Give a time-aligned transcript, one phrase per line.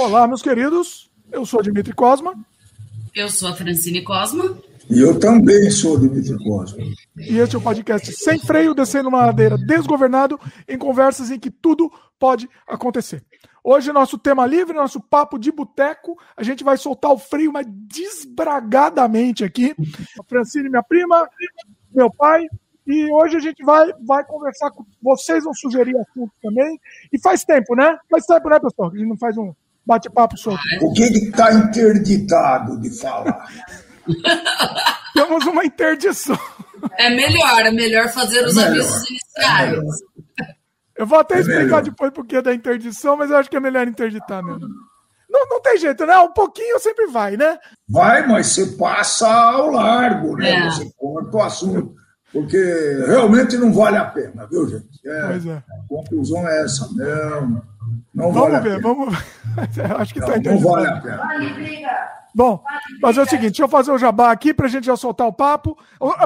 [0.00, 1.10] Olá, meus queridos.
[1.32, 2.32] Eu sou Dimitri Cosma.
[3.12, 4.56] Eu sou a Francine Cosma.
[4.88, 6.84] E eu também sou Dimitri Cosma.
[7.16, 10.38] E este é o podcast Sem Freio, descendo uma ladeira desgovernado,
[10.68, 13.24] em conversas em que tudo pode acontecer.
[13.64, 16.16] Hoje, nosso tema livre, nosso papo de boteco.
[16.36, 19.74] A gente vai soltar o freio, mas desbragadamente aqui.
[20.20, 21.28] A Francine, minha prima,
[21.92, 22.46] meu pai.
[22.86, 26.78] E hoje a gente vai, vai conversar com vocês, vão sugerir assuntos também.
[27.12, 27.98] E faz tempo, né?
[28.08, 28.92] Faz tempo, né, pessoal?
[28.92, 29.52] A gente não faz um
[29.88, 30.60] bate-papo solto.
[30.82, 33.46] O que está interditado de falar?
[35.14, 36.38] Temos uma interdição.
[36.96, 39.78] É melhor, é melhor fazer os É melhor, avisos iniciais.
[40.96, 41.82] Eu vou até É explicar melhor.
[41.82, 44.68] depois por que da interdição, mas eu acho que é melhor interditar mesmo.
[45.28, 46.16] Não, não tem jeito, né?
[46.18, 47.58] Um pouquinho sempre vai, né?
[47.88, 50.50] Vai, mas você passa ao largo, né?
[50.66, 50.70] É.
[50.70, 51.94] Você corta o assunto.
[52.32, 52.58] Porque
[53.06, 54.86] realmente não vale a pena, viu, gente?
[55.06, 55.56] É, Pois é.
[55.56, 57.62] A conclusão é essa mesmo.
[58.18, 59.14] Não Vamos vale a ver, vamos.
[59.76, 60.74] Eu acho que tá Não, não interditado.
[60.74, 62.18] vale a pena.
[62.34, 62.62] Bom,
[63.00, 65.32] mas é o seguinte, deixa eu fazer o jabá aqui pra gente já soltar o
[65.32, 65.76] papo.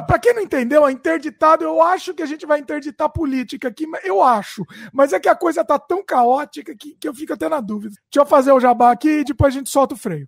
[0.05, 3.87] Pra quem não entendeu, a interditado, eu acho que a gente vai interditar política aqui,
[4.03, 4.65] eu acho.
[4.91, 7.95] Mas é que a coisa tá tão caótica que, que eu fico até na dúvida.
[8.11, 10.27] Deixa eu fazer o jabá aqui e depois a gente solta o freio.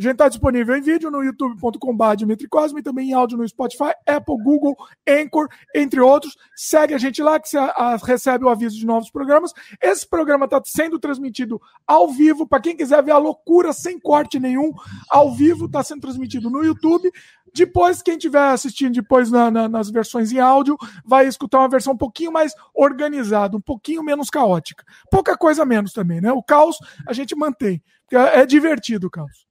[0.00, 4.42] A gente está disponível em vídeo no youtube.com.br e também em áudio no Spotify, Apple,
[4.42, 4.74] Google,
[5.06, 6.38] Anchor, entre outros.
[6.56, 7.58] Segue a gente lá que você
[8.06, 9.52] recebe o aviso de novos programas.
[9.78, 12.46] Esse programa está sendo transmitido ao vivo.
[12.48, 14.72] Para quem quiser ver a loucura sem corte nenhum,
[15.10, 17.12] ao vivo está sendo transmitido no YouTube.
[17.54, 21.92] Depois, quem estiver assistindo depois na- na- nas versões em áudio, vai escutar uma versão
[21.92, 24.82] um pouquinho mais organizada, um pouquinho menos caótica.
[25.10, 26.32] Pouca coisa menos também, né?
[26.32, 27.82] O caos a gente mantém.
[28.10, 29.49] É é divertido o caos.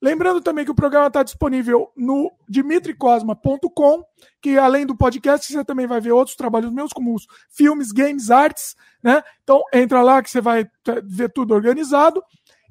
[0.00, 4.04] Lembrando também que o programa está disponível no dimitricosma.com,
[4.40, 8.30] que além do podcast, você também vai ver outros trabalhos meus, como os filmes, games,
[8.30, 9.22] artes, né?
[9.42, 10.68] Então entra lá que você vai
[11.04, 12.22] ver tudo organizado.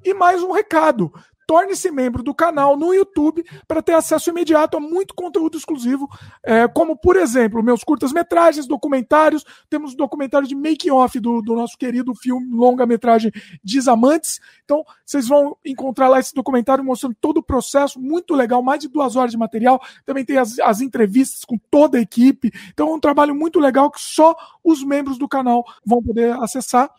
[0.04, 1.12] E mais um recado.
[1.50, 6.08] Torne-se membro do canal no YouTube para ter acesso imediato a muito conteúdo exclusivo,
[6.44, 9.44] é, como, por exemplo, meus curtas-metragens, documentários.
[9.68, 13.32] Temos documentário de making-off do, do nosso querido filme longa-metragem
[13.64, 14.40] Desamantes.
[14.64, 18.88] Então, vocês vão encontrar lá esse documentário mostrando todo o processo, muito legal, mais de
[18.88, 19.82] duas horas de material.
[20.06, 22.52] Também tem as, as entrevistas com toda a equipe.
[22.72, 26.92] Então, é um trabalho muito legal que só os membros do canal vão poder acessar.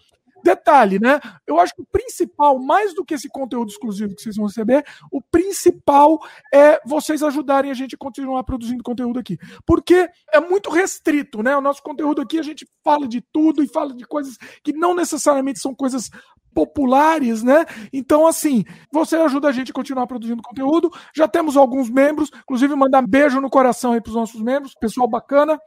[0.43, 1.21] Detalhe, né?
[1.47, 4.85] Eu acho que o principal, mais do que esse conteúdo exclusivo que vocês vão receber,
[5.11, 6.19] o principal
[6.53, 9.39] é vocês ajudarem a gente a continuar produzindo conteúdo aqui.
[9.67, 11.57] Porque é muito restrito, né?
[11.57, 14.95] O nosso conteúdo aqui a gente fala de tudo e fala de coisas que não
[14.95, 16.11] necessariamente são coisas
[16.55, 17.65] populares, né?
[17.93, 20.91] Então, assim, você ajuda a gente a continuar produzindo conteúdo.
[21.15, 25.09] Já temos alguns membros, inclusive mandar beijo no coração aí para os nossos membros, pessoal
[25.09, 25.59] bacana.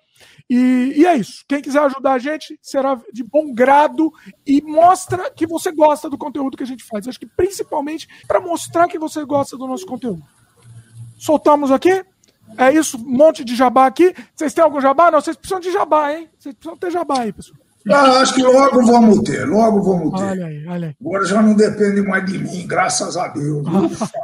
[0.50, 1.44] E, e é isso.
[1.48, 4.12] Quem quiser ajudar a gente será de bom grado
[4.46, 7.08] e mostra que você gosta do conteúdo que a gente faz.
[7.08, 10.22] Acho que principalmente para mostrar que você gosta do nosso conteúdo.
[11.18, 12.04] Soltamos aqui.
[12.58, 14.14] É isso, um monte de jabá aqui.
[14.36, 15.10] Vocês têm algum jabá?
[15.10, 16.30] Não, vocês precisam de jabá, hein?
[16.38, 17.62] Vocês precisam ter jabá aí, pessoal.
[17.90, 20.26] Ah, acho que logo vamos ter, logo vamos ter.
[20.26, 20.96] Olha aí, olha aí.
[21.02, 23.66] Agora já não depende mais de mim, graças a Deus.
[23.68, 24.10] Ufa.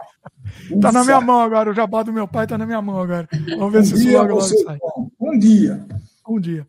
[0.81, 3.27] Tá na minha mão agora, o jabá do meu pai tá na minha mão agora.
[3.57, 4.77] Vamos ver Um se isso logo, logo sai.
[5.19, 5.85] Um dia.
[6.27, 6.67] Um dia.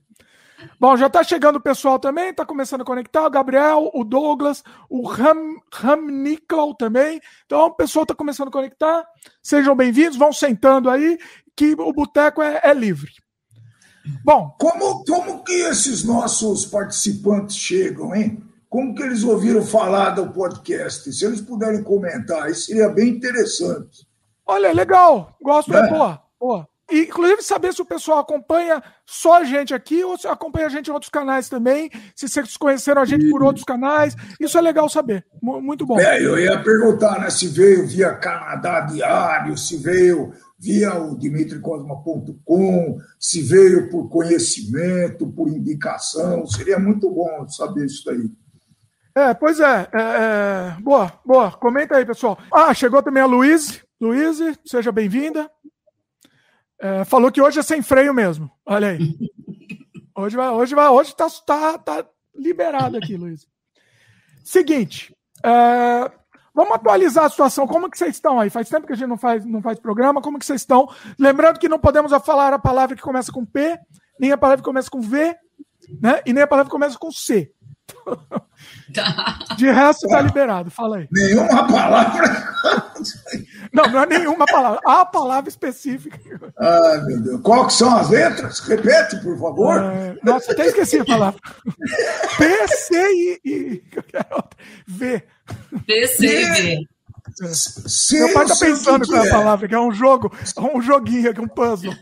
[0.79, 4.63] Bom, já tá chegando o pessoal também, tá começando a conectar, o Gabriel, o Douglas,
[4.89, 7.21] o Ram, Ram Niklau também.
[7.45, 9.05] Então, o pessoal tá começando a conectar.
[9.43, 11.19] Sejam bem-vindos, vão sentando aí,
[11.57, 13.11] que o boteco é, é livre.
[14.25, 18.43] Bom, Como, como que esses nossos participantes chegam, hein?
[18.69, 21.13] Como que eles ouviram falar do podcast?
[21.13, 24.07] Se eles puderem comentar, isso seria bem interessante.
[24.47, 25.89] olha, legal, gosto, é É.
[25.89, 26.69] boa, boa.
[26.91, 30.69] E, inclusive, saber se o pessoal acompanha só a gente aqui ou se acompanha a
[30.71, 34.17] gente em outros canais também, se vocês conheceram a gente por outros canais.
[34.41, 35.25] Isso é legal saber.
[35.41, 36.01] Mu- Muito bom.
[36.01, 42.99] É, eu ia perguntar né, se veio via Canadá Diário, se veio via o dimitricosma.com,
[43.19, 46.47] se veio por conhecimento, por indicação.
[46.47, 48.31] Seria muito bom saber isso daí.
[49.15, 51.51] É, pois é, é, é, Boa, boa.
[51.53, 52.39] Comenta aí, pessoal.
[52.53, 53.83] Ah, chegou também a Luíse.
[53.99, 55.51] Luíse, seja bem-vinda.
[56.79, 58.51] É, falou que hoje é sem freio mesmo.
[58.65, 59.17] Olha aí.
[60.17, 63.47] Hoje vai, hoje vai, hoje tá, tá, tá liberado aqui, Luiz.
[64.45, 66.11] Seguinte, é,
[66.61, 67.67] vamos atualizar a situação.
[67.67, 68.51] Como que vocês estão aí?
[68.51, 70.21] Faz tempo que a gente não faz, não faz programa.
[70.21, 70.89] Como que vocês estão?
[71.19, 73.79] Lembrando que não podemos falar a palavra que começa com P,
[74.19, 75.35] nem a palavra que começa com V,
[76.01, 76.21] né?
[76.27, 77.51] E nem a palavra que começa com C.
[79.57, 80.71] De resto, tá liberado.
[80.71, 81.09] Fala aí.
[81.11, 82.55] Nenhuma palavra.
[83.73, 84.81] Não, não é nenhuma palavra.
[84.85, 86.19] A palavra específica.
[86.59, 87.41] Ai, meu Deus.
[87.41, 88.61] Qual que são as letras?
[88.61, 89.81] Repete, por favor.
[89.81, 91.41] É, nossa, até esqueci a palavra.
[92.37, 93.83] P, C e, e.
[94.87, 95.25] V.
[95.87, 96.87] PCV.
[98.13, 99.31] Meu pai tá pensando com a é.
[99.31, 100.33] palavra, que é um jogo,
[100.75, 101.95] um joguinho, que é um puzzle.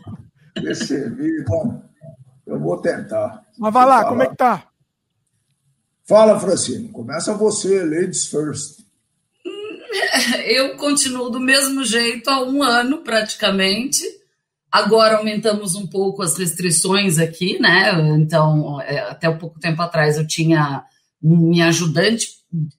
[0.55, 1.81] PCV, bom,
[2.45, 3.43] eu vou tentar.
[3.57, 4.63] Mas vai lá, como é que tá?
[6.05, 8.79] Fala, Francine, começa você, ladies first.
[10.45, 14.03] Eu continuo do mesmo jeito há um ano, praticamente.
[14.71, 17.91] Agora aumentamos um pouco as restrições aqui, né?
[18.17, 20.83] Então, é, até um pouco tempo atrás eu tinha
[21.21, 22.27] minha ajudante,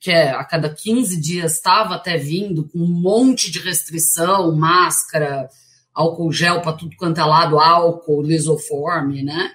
[0.01, 5.49] que é, a cada 15 dias estava até vindo com um monte de restrição, máscara,
[5.95, 9.53] álcool gel para tudo quanto é lado, álcool, lisoforme, né?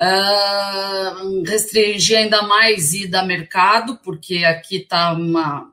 [0.00, 5.70] Uh, restringir ainda mais ida a mercado, porque aqui tá uma.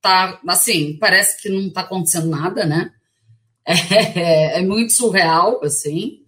[0.00, 2.92] tá assim, parece que não está acontecendo nada, né?
[3.64, 6.22] É, é, muito surreal, assim.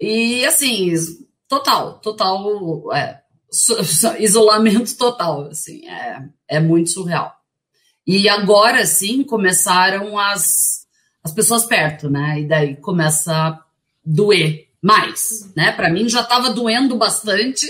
[0.00, 0.92] E assim,
[1.48, 2.92] total, total.
[2.92, 3.21] É,
[4.18, 7.34] isolamento total, assim, é, é muito surreal.
[8.06, 10.86] E agora sim começaram as,
[11.22, 12.40] as pessoas perto, né?
[12.40, 13.60] E daí começa a
[14.04, 15.70] doer mais, né?
[15.72, 17.66] Para mim já estava doendo bastante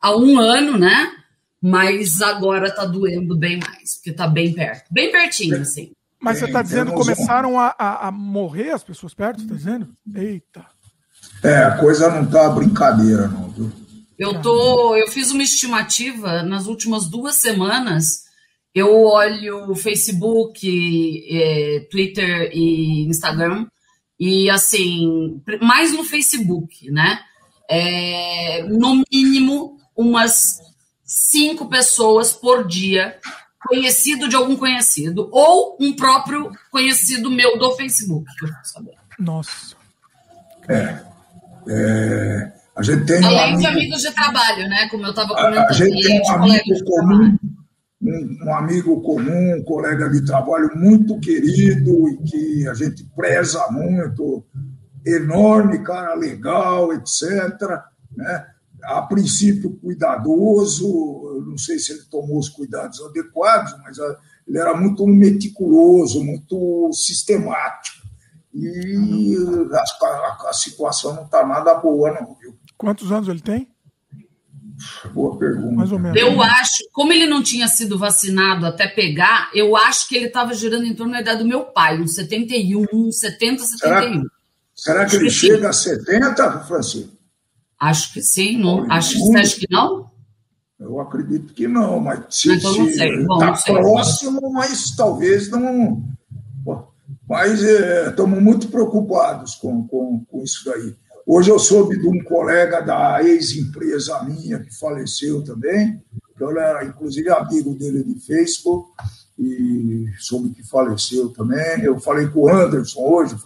[0.00, 1.12] há um ano, né?
[1.60, 5.92] Mas agora tá doendo bem mais, porque tá bem perto, bem pertinho, assim.
[6.20, 9.88] Mas você está dizendo que começaram a, a, a, morrer as pessoas perto, está dizendo?
[10.14, 10.64] Eita.
[11.42, 13.83] É, a coisa não tá brincadeira, não, viu?
[14.18, 18.24] Eu tô, eu fiz uma estimativa nas últimas duas semanas.
[18.74, 23.66] Eu olho Facebook, é, Twitter e Instagram
[24.18, 27.20] e assim, mais no Facebook, né?
[27.68, 30.58] É, no mínimo umas
[31.04, 33.18] cinco pessoas por dia,
[33.66, 38.94] conhecido de algum conhecido, ou um próprio conhecido meu do Facebook, que eu saber.
[39.18, 39.76] Nossa.
[40.68, 41.02] É.
[41.68, 44.88] é a gente tem Além um amigo, de amigos de trabalho, né?
[44.90, 45.58] Como eu estava comentando.
[45.58, 47.38] A, gente tem um amigo comum,
[48.02, 53.64] um, um, amigo comum, um colega de trabalho muito querido e que a gente preza
[53.70, 54.44] muito,
[55.06, 57.22] enorme, cara legal, etc.
[58.16, 58.46] Né?
[58.82, 63.98] A princípio cuidadoso, não sei se ele tomou os cuidados adequados, mas
[64.48, 68.04] ele era muito meticuloso, muito sistemático.
[68.52, 69.36] E
[69.72, 72.56] a, a, a situação não está nada boa, não, viu?
[72.76, 73.68] Quantos anos ele tem?
[75.12, 75.74] Boa pergunta.
[75.74, 76.20] Mais ou menos.
[76.20, 80.52] Eu acho, como ele não tinha sido vacinado até pegar, eu acho que ele estava
[80.54, 83.76] girando em torno da idade do meu pai, uns 71, 70, 71.
[83.76, 84.22] Será,
[84.74, 87.12] será que ele chega a 70, Francisco?
[87.78, 90.10] Acho que sim, não, acho, você acha que não?
[90.78, 96.02] Eu acredito que não, mas se está próximo, mas talvez não.
[97.28, 100.94] Mas estamos é, muito preocupados com, com, com isso daí.
[101.26, 106.02] Hoje eu soube de um colega da ex-empresa minha que faleceu também,
[106.36, 108.90] que eu era inclusive amigo dele de Facebook,
[109.38, 111.82] e soube que faleceu também.
[111.82, 113.36] Eu falei com o Anderson hoje,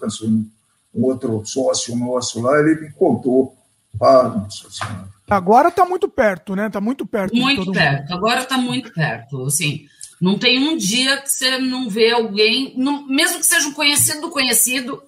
[0.95, 3.55] um outro sócio nosso lá, ele me contou.
[4.01, 5.09] Ah, nossa senhora.
[5.29, 6.67] Agora está muito perto, né?
[6.67, 7.35] Está muito perto.
[7.37, 8.03] Muito perto.
[8.03, 8.15] Mundo.
[8.15, 9.45] Agora está muito perto.
[9.45, 9.87] Assim,
[10.21, 14.23] não tem um dia que você não vê alguém, não, mesmo que seja um conhecido
[14.23, 15.03] do conhecido,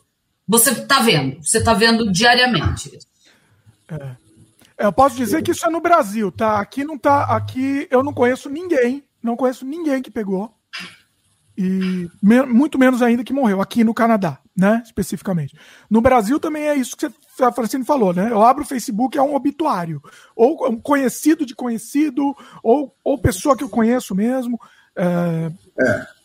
[0.51, 2.99] você está vendo, você está vendo diariamente.
[3.89, 3.95] É.
[3.95, 4.87] é.
[4.87, 6.59] Eu posso dizer que isso é no Brasil, tá?
[6.59, 7.25] Aqui não tá.
[7.37, 10.53] Aqui eu não conheço ninguém, não conheço ninguém que pegou.
[11.57, 14.83] E me, muito menos ainda que morreu, aqui no Canadá, né?
[14.85, 15.57] Especificamente.
[15.89, 18.33] No Brasil também é isso que você, a Francine falou, né?
[18.33, 20.03] Eu abro o Facebook, é um obituário.
[20.35, 24.59] Ou um conhecido de conhecido, ou, ou pessoa que eu conheço mesmo.
[24.97, 25.53] É.
[25.81, 26.20] é.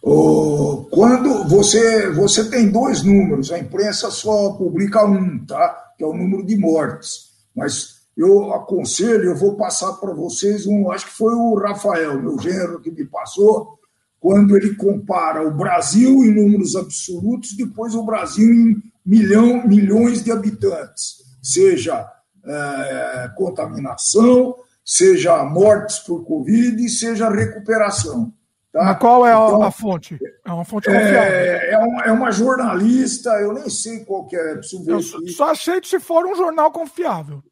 [0.00, 5.92] Quando você, você tem dois números, a imprensa só publica um, tá?
[5.96, 7.28] que é o número de mortes.
[7.54, 12.38] Mas eu aconselho, eu vou passar para vocês um, acho que foi o Rafael, meu
[12.38, 13.78] gênero, que me passou,
[14.20, 20.32] quando ele compara o Brasil em números absolutos, depois o Brasil em milhão, milhões de
[20.32, 22.08] habitantes, seja
[22.44, 28.32] é, contaminação, seja mortes por Covid, seja recuperação.
[28.72, 28.84] Tá?
[28.84, 30.18] Mas qual é então, a, fonte?
[30.46, 31.18] É uma fonte confiável.
[31.18, 34.60] É, é, uma, é uma jornalista, eu nem sei qual que é.
[34.86, 37.42] Eu só achei que se for um jornal confiável.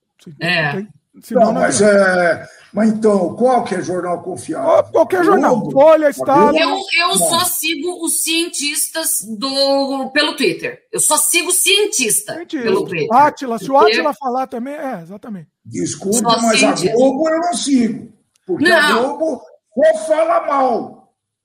[0.40, 0.86] É.
[1.22, 4.92] Senão, não, mas, é, mas então, qual que é jornal confiável?
[4.92, 5.58] Qualquer jornal.
[5.60, 6.56] Globo, Folha, Estado.
[6.58, 10.82] Eu, eu só sigo os cientistas do, pelo Twitter.
[10.92, 12.62] Eu só sigo cientista, cientista.
[12.62, 13.16] pelo Twitter.
[13.16, 15.48] Átila, se o Átila falar também, é, exatamente.
[15.64, 16.90] Desculpa, mas cientista.
[16.90, 18.12] a Globo eu não sigo.
[18.46, 18.76] Porque não.
[18.76, 19.42] a Globo
[19.74, 20.95] ou fala mal.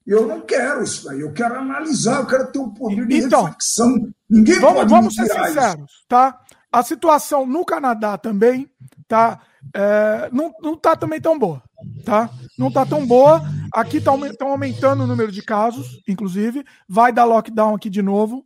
[0.05, 3.43] Eu não quero isso daí, eu quero analisar, eu quero ter um poder de então,
[3.43, 4.11] reflexão.
[4.29, 6.05] Ninguém vamos, pode Vamos ser sinceros, isso.
[6.07, 6.39] tá?
[6.71, 8.69] A situação no Canadá também,
[9.07, 9.39] tá?
[9.73, 11.61] É, não, não tá também tão boa,
[12.03, 12.29] tá?
[12.57, 13.41] Não tá tão boa.
[13.73, 16.65] Aqui estão tá, aumentando o número de casos, inclusive.
[16.87, 18.45] Vai dar lockdown aqui de novo,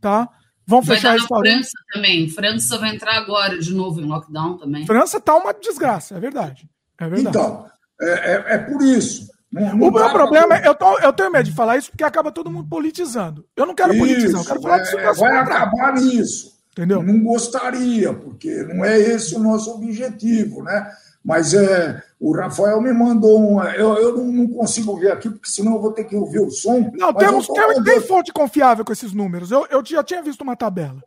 [0.00, 0.28] tá?
[0.66, 1.70] Vão vai fechar restaurantes.
[1.70, 2.28] França também.
[2.28, 4.84] França vai entrar agora de novo em lockdown também.
[4.84, 6.68] França tá uma desgraça, é verdade.
[6.98, 7.36] É verdade.
[7.36, 7.66] Então,
[8.00, 9.28] é, é, é por isso.
[9.60, 12.04] Não, não o meu problema é, eu, tô, eu tenho medo de falar isso porque
[12.04, 13.44] acaba todo mundo politizando.
[13.56, 15.20] Eu não quero isso, politizar, eu quero falar é, disso.
[15.20, 16.56] Vai acabar nisso.
[16.72, 17.02] Entendeu?
[17.02, 20.90] Não gostaria, porque não é esse o nosso objetivo, né?
[21.24, 23.62] Mas é, o Rafael me mandou um.
[23.62, 26.90] Eu, eu não consigo ver aqui, porque senão eu vou ter que ouvir o som.
[26.94, 29.50] Não, temos, tem, tem fonte confiável com esses números.
[29.50, 31.02] Eu, eu já tinha visto uma tabela.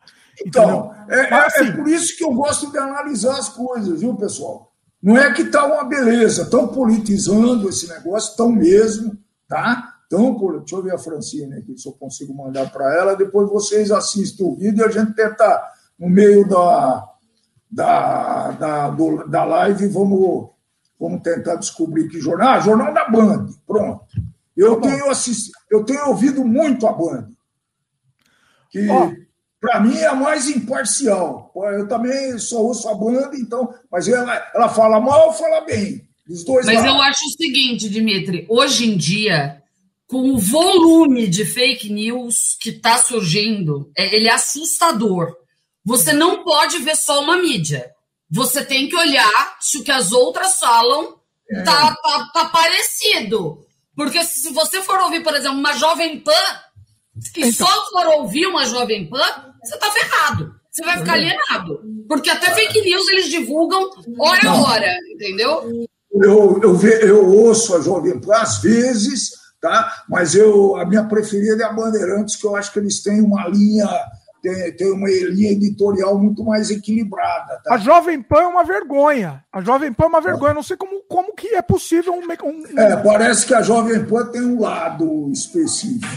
[0.46, 4.00] Então, é, Mas, é, assim, é, por isso que eu gosto de analisar as coisas,
[4.02, 4.69] viu, pessoal?
[5.02, 9.96] Não é que está uma beleza, estão politizando esse negócio, estão mesmo, tá?
[10.06, 13.16] Então, deixa eu ver a Francine aqui, se eu consigo mandar para ela.
[13.16, 15.64] Depois vocês assistem o vídeo e a gente tenta,
[15.98, 17.08] no meio da,
[17.72, 20.50] da, da, do, da live, vamos,
[21.00, 22.50] vamos tentar descobrir que jornal.
[22.50, 24.06] Ah, Jornal da Band, pronto.
[24.58, 27.30] Eu, tá tenho, assistido, eu tenho ouvido muito a Band.
[28.70, 28.90] Que.
[28.90, 29.29] Oh
[29.60, 31.52] para mim é a mais imparcial.
[31.78, 36.08] Eu também só ouço a banda, então, mas ela, ela fala mal ou fala bem.
[36.28, 36.92] Dos dois mas lados.
[36.92, 39.62] eu acho o seguinte, Dimitri, hoje em dia,
[40.08, 45.36] com o volume de fake news que está surgindo, é, ele é assustador.
[45.84, 47.92] Você não pode ver só uma mídia.
[48.30, 51.16] Você tem que olhar se o que as outras falam
[51.50, 51.64] é.
[51.64, 53.66] tá, tá, tá parecido.
[53.96, 56.32] Porque se você for ouvir, por exemplo, uma Jovem Pan
[57.34, 57.68] que então.
[57.68, 60.56] só for ouvir uma Jovem Pan, você tá ferrado.
[60.72, 61.82] Você vai ficar alienado.
[62.08, 65.88] Porque até fake news eles divulgam hora a hora, entendeu?
[66.12, 70.04] Eu, eu, ve, eu ouço a Jovem Pan às vezes, tá?
[70.10, 73.48] mas eu, a minha preferida é a Bandeirantes, que eu acho que eles têm uma
[73.48, 73.88] linha
[74.42, 77.60] tem, tem uma linha editorial muito mais equilibrada.
[77.64, 77.76] Tá?
[77.76, 79.44] A Jovem Pan é uma vergonha.
[79.52, 80.52] A Jovem Pan é uma vergonha.
[80.52, 82.80] Eu não sei como, como que é possível um, um...
[82.80, 86.08] É, parece que a Jovem Pan tem um lado específico.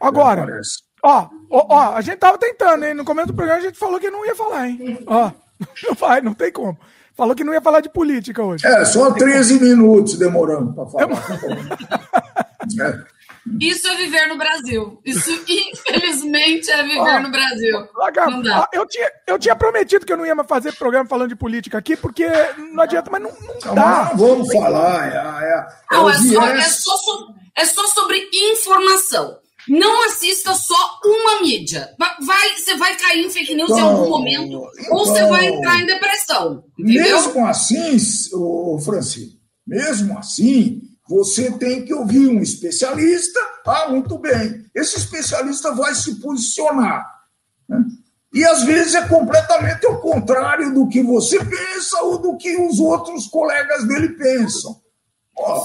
[0.00, 0.60] Agora,
[1.02, 2.94] Ó, ó, ó, a gente tava tentando, hein?
[2.94, 4.98] No começo do programa a gente falou que não ia falar, hein?
[5.06, 5.30] Ó,
[5.86, 6.78] não vai, não tem como.
[7.16, 8.66] Falou que não ia falar de política hoje.
[8.66, 12.58] É, só 13 minutos demorando para falar.
[12.80, 13.14] é.
[13.60, 15.00] Isso é viver no Brasil.
[15.04, 17.88] Isso, infelizmente, é viver no Brasil.
[18.26, 18.68] Não dá.
[18.72, 21.96] Eu, tinha, eu tinha prometido que eu não ia fazer programa falando de política aqui,
[21.96, 22.26] porque
[22.72, 24.10] não adianta, mas não, não, não dá.
[24.10, 25.06] Não vamos falar.
[25.06, 26.94] É, é, é, não, é, só, é, só,
[27.54, 29.38] é só sobre informação.
[29.68, 31.88] Não assista só uma mídia.
[31.98, 35.46] Vai, você vai cair em fake news então, em algum momento, então, ou você vai
[35.46, 36.64] entrar em depressão.
[36.78, 37.02] Entendeu?
[37.02, 37.96] Mesmo assim,
[38.34, 43.40] ô Francisco, mesmo assim, você tem que ouvir um especialista.
[43.66, 44.64] Ah, muito bem.
[44.74, 47.06] Esse especialista vai se posicionar.
[47.68, 47.84] Né?
[48.32, 52.80] E às vezes é completamente o contrário do que você pensa ou do que os
[52.80, 54.83] outros colegas dele pensam.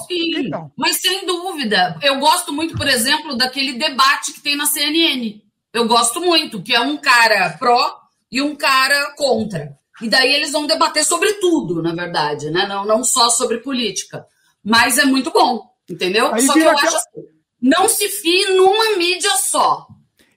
[0.07, 0.71] Sim, então.
[0.75, 1.97] mas sem dúvida.
[2.01, 5.41] Eu gosto muito, por exemplo, daquele debate que tem na CNN.
[5.71, 7.95] Eu gosto muito, que é um cara pró
[8.31, 9.77] e um cara contra.
[10.01, 12.65] E daí eles vão debater sobre tudo, na verdade, né?
[12.67, 14.25] Não, não só sobre política.
[14.63, 16.33] Mas é muito bom, entendeu?
[16.33, 16.87] Aí só que eu aquela...
[16.87, 17.27] acho assim,
[17.61, 19.87] não se fie numa mídia só.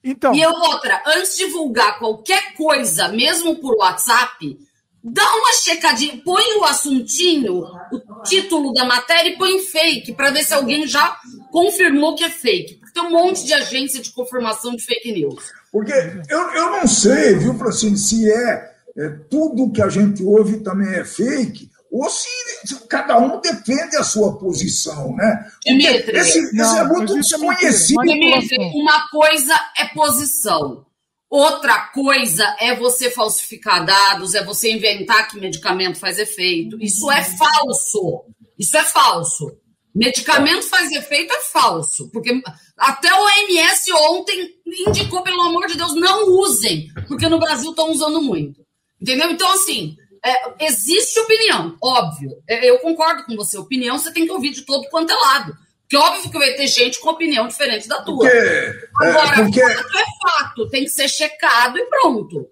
[0.04, 0.34] Então.
[0.34, 4.58] E outra, antes de divulgar qualquer coisa, mesmo por WhatsApp,
[5.04, 10.44] Dá uma checadinha, põe o assuntinho, o título da matéria e põe fake, para ver
[10.44, 11.16] se alguém já
[11.50, 12.76] confirmou que é fake.
[12.76, 15.50] Porque tem um monte de agência de confirmação de fake news.
[15.72, 15.92] Porque
[16.28, 20.94] eu, eu não sei, viu, Francine, se é, é tudo que a gente ouve também
[20.94, 22.28] é fake, ou se,
[22.64, 25.46] se cada um defende a sua posição, né?
[25.64, 28.02] Dimitri, esse, não, esse é muito desconhecido.
[28.02, 30.86] Dimitri, uma coisa é posição.
[31.32, 36.76] Outra coisa é você falsificar dados, é você inventar que medicamento faz efeito.
[36.78, 38.26] Isso é falso.
[38.58, 39.50] Isso é falso.
[39.94, 42.38] Medicamento faz efeito é falso, porque
[42.76, 44.50] até o OMS ontem
[44.86, 48.60] indicou, pelo amor de Deus, não usem, porque no Brasil estão usando muito.
[49.00, 49.30] Entendeu?
[49.30, 52.30] Então, assim, é, existe opinião, óbvio.
[52.46, 53.56] É, eu concordo com você.
[53.56, 55.56] Opinião você tem que ouvir de todo quanto é lado.
[55.92, 58.16] Porque óbvio que vai ter gente com opinião diferente da tua.
[58.16, 59.60] Porque, é, Agora, é, porque...
[59.60, 62.48] fato é fato, tem que ser checado e pronto.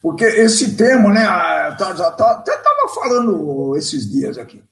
[0.00, 1.24] Porque esse tema, né,
[1.76, 4.62] tá, já tá, até estava falando esses dias aqui.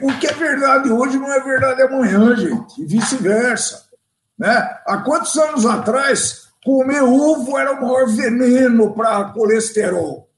[0.00, 3.86] O que é verdade hoje não é verdade amanhã, gente, e vice-versa.
[4.38, 4.54] Né?
[4.86, 10.30] Há quantos anos atrás comer ovo era o maior veneno para colesterol?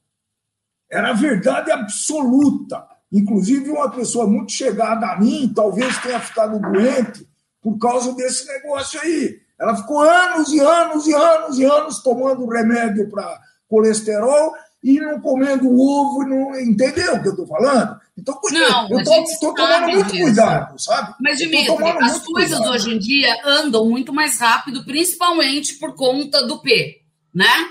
[0.89, 2.83] Era verdade absoluta.
[3.11, 7.27] Inclusive, uma pessoa muito chegada a mim, talvez tenha ficado doente
[7.61, 9.39] por causa desse negócio aí.
[9.59, 14.53] Ela ficou anos e anos e anos e anos tomando remédio para colesterol
[14.83, 17.99] e não comendo ovo, não, entendeu o que eu estou falando?
[18.17, 20.23] Então, não, eu estou tomando muito disso.
[20.23, 21.15] cuidado, sabe?
[21.21, 22.73] Mas, Dimitri, as coisas cuidado.
[22.73, 27.01] hoje em dia andam muito mais rápido, principalmente por conta do P,
[27.33, 27.69] né?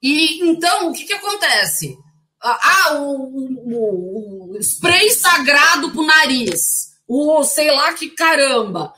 [0.00, 1.96] E então, o que, que acontece?
[2.42, 3.28] Ah, o,
[3.64, 8.92] o, o spray sagrado pro nariz, o sei lá que caramba.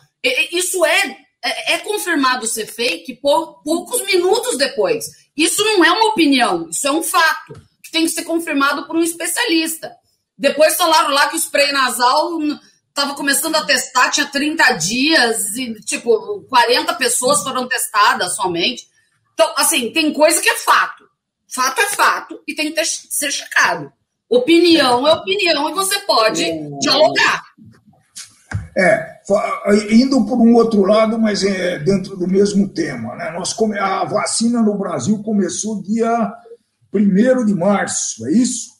[0.50, 5.06] Isso é, é, é confirmado ser fake por poucos minutos depois.
[5.36, 8.96] Isso não é uma opinião, isso é um fato que tem que ser confirmado por
[8.96, 9.94] um especialista.
[10.38, 12.40] Depois falaram lá que o spray nasal
[12.88, 18.86] estava começando a testar, tinha 30 dias e, tipo, 40 pessoas foram testadas somente.
[19.34, 21.03] Então, assim, tem coisa que é fato.
[21.54, 23.92] Fato é fato e tem que ser checado.
[24.28, 26.44] Opinião é opinião e você pode
[26.80, 27.44] dialogar.
[28.76, 29.20] É,
[29.92, 33.14] indo por um outro lado, mas é dentro do mesmo tema.
[33.14, 33.30] Né?
[33.30, 33.78] Nós come...
[33.78, 36.32] A vacina no Brasil começou dia
[36.92, 38.74] 1 de março, é isso?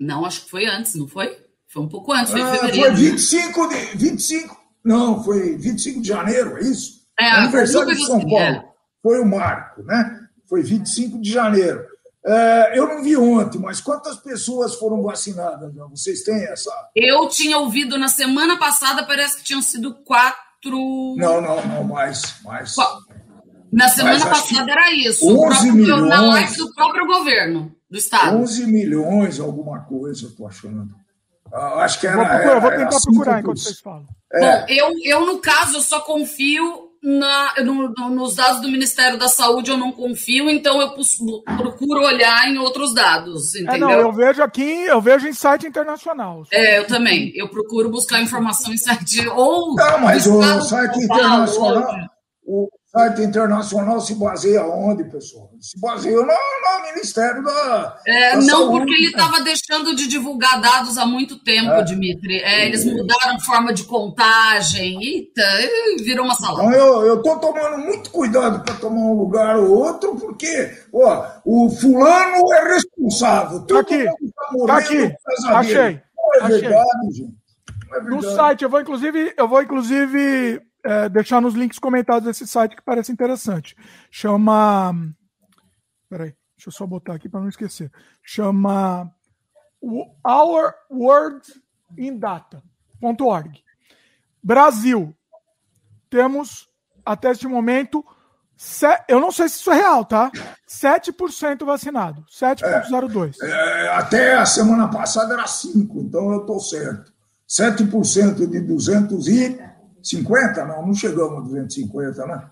[0.00, 1.38] Não, acho que foi antes, não foi?
[1.68, 2.96] Foi um pouco antes, foi em ah, fevereiro.
[2.96, 7.06] Foi 25 de, 25, não, foi 25 de janeiro, é isso?
[7.20, 8.44] É, aniversário de São assim, Paulo.
[8.44, 8.68] É.
[9.00, 10.17] Foi o marco, né?
[10.48, 11.84] Foi 25 de janeiro.
[12.24, 15.72] É, eu não vi ontem, mas quantas pessoas foram vacinadas?
[15.90, 16.70] Vocês têm essa?
[16.94, 21.16] Eu tinha ouvido na semana passada, parece que tinham sido quatro.
[21.16, 22.40] Não, não, não, mais.
[22.44, 22.74] mais.
[23.72, 25.24] Na semana passada era isso.
[25.26, 28.36] 11 próprio, milhões, na live do próprio governo do Estado.
[28.36, 30.94] 11 milhões, alguma coisa, eu tô achando.
[31.52, 32.16] Ah, acho que era.
[32.16, 34.06] Vou, procurar, vou tentar procurar enquanto vocês falam.
[34.32, 34.40] É.
[34.40, 39.18] Bom, eu, eu, no caso, eu só confio na, no, no, nos dados do Ministério
[39.18, 40.90] da Saúde eu não confio, então eu
[41.56, 43.88] procuro olhar em outros dados, entendeu?
[43.88, 46.44] É, não, eu vejo aqui, eu vejo em site internacional.
[46.52, 47.32] É, eu também.
[47.34, 49.74] Eu procuro buscar informação em site ou.
[49.74, 51.96] Não, mas o site internacional.
[52.44, 52.68] O,
[52.98, 55.50] site internacional se baseia onde, pessoal?
[55.60, 58.00] Se baseia no, no Ministério da.
[58.04, 61.82] É, da não, Saúde, porque ele estava deixando de divulgar dados há muito tempo, é.
[61.84, 62.40] Dimitri.
[62.40, 64.98] É, eles mudaram a forma de contagem.
[65.00, 65.42] Eita,
[66.02, 66.68] virou uma salada.
[66.68, 71.70] Então, eu estou tomando muito cuidado para tomar um lugar ou outro, porque ó, o
[71.70, 73.60] fulano é responsável.
[73.60, 74.04] Todo tá aqui.
[74.04, 75.14] Tá, tá aqui.
[75.46, 76.00] Achei.
[76.16, 76.60] Não é Achei.
[76.60, 77.38] verdade, gente.
[77.90, 82.46] É no site, eu vou inclusive, eu vou inclusive é, deixar nos links comentados desse
[82.46, 83.76] site que parece interessante.
[84.10, 84.94] Chama.
[86.08, 87.92] Peraí, deixa eu só botar aqui para não esquecer.
[88.22, 89.12] Chama
[89.82, 91.46] Our World
[91.98, 93.62] in Data.org.
[94.42, 95.14] Brasil.
[96.08, 96.66] Temos,
[97.04, 98.02] até este momento,
[99.06, 100.30] eu não sei se isso é real, tá?
[100.66, 102.24] 7% vacinado.
[102.32, 103.34] 7,02%.
[103.42, 107.12] É, é, até a semana passada era 5%, então eu estou certo.
[107.46, 109.68] 7% de 200 e
[110.02, 110.64] 50?
[110.64, 112.50] Não, não chegamos a 250, né?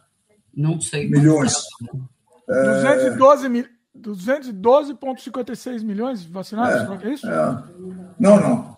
[0.54, 1.08] Não sei.
[1.08, 1.54] Milhões.
[2.48, 2.82] É...
[2.82, 3.66] 212 mil.
[3.98, 7.26] 212,56 milhões vacinados, é, é isso?
[7.26, 7.64] É.
[8.18, 8.76] Não, não.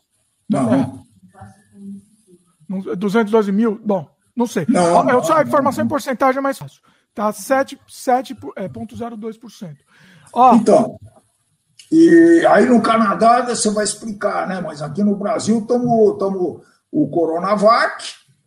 [0.49, 1.05] Não.
[2.69, 2.81] não.
[2.97, 3.81] 212 mil?
[3.85, 4.65] Bom, não sei.
[4.69, 6.81] Não, não, só a informação em porcentagem é mais fácil.
[7.15, 9.67] Tá 7,02%.
[9.67, 9.75] É,
[10.33, 10.97] Ó, então,
[11.91, 14.61] e aí no Canadá você vai explicar, né?
[14.61, 18.05] Mas aqui no Brasil estamos o Coronavac,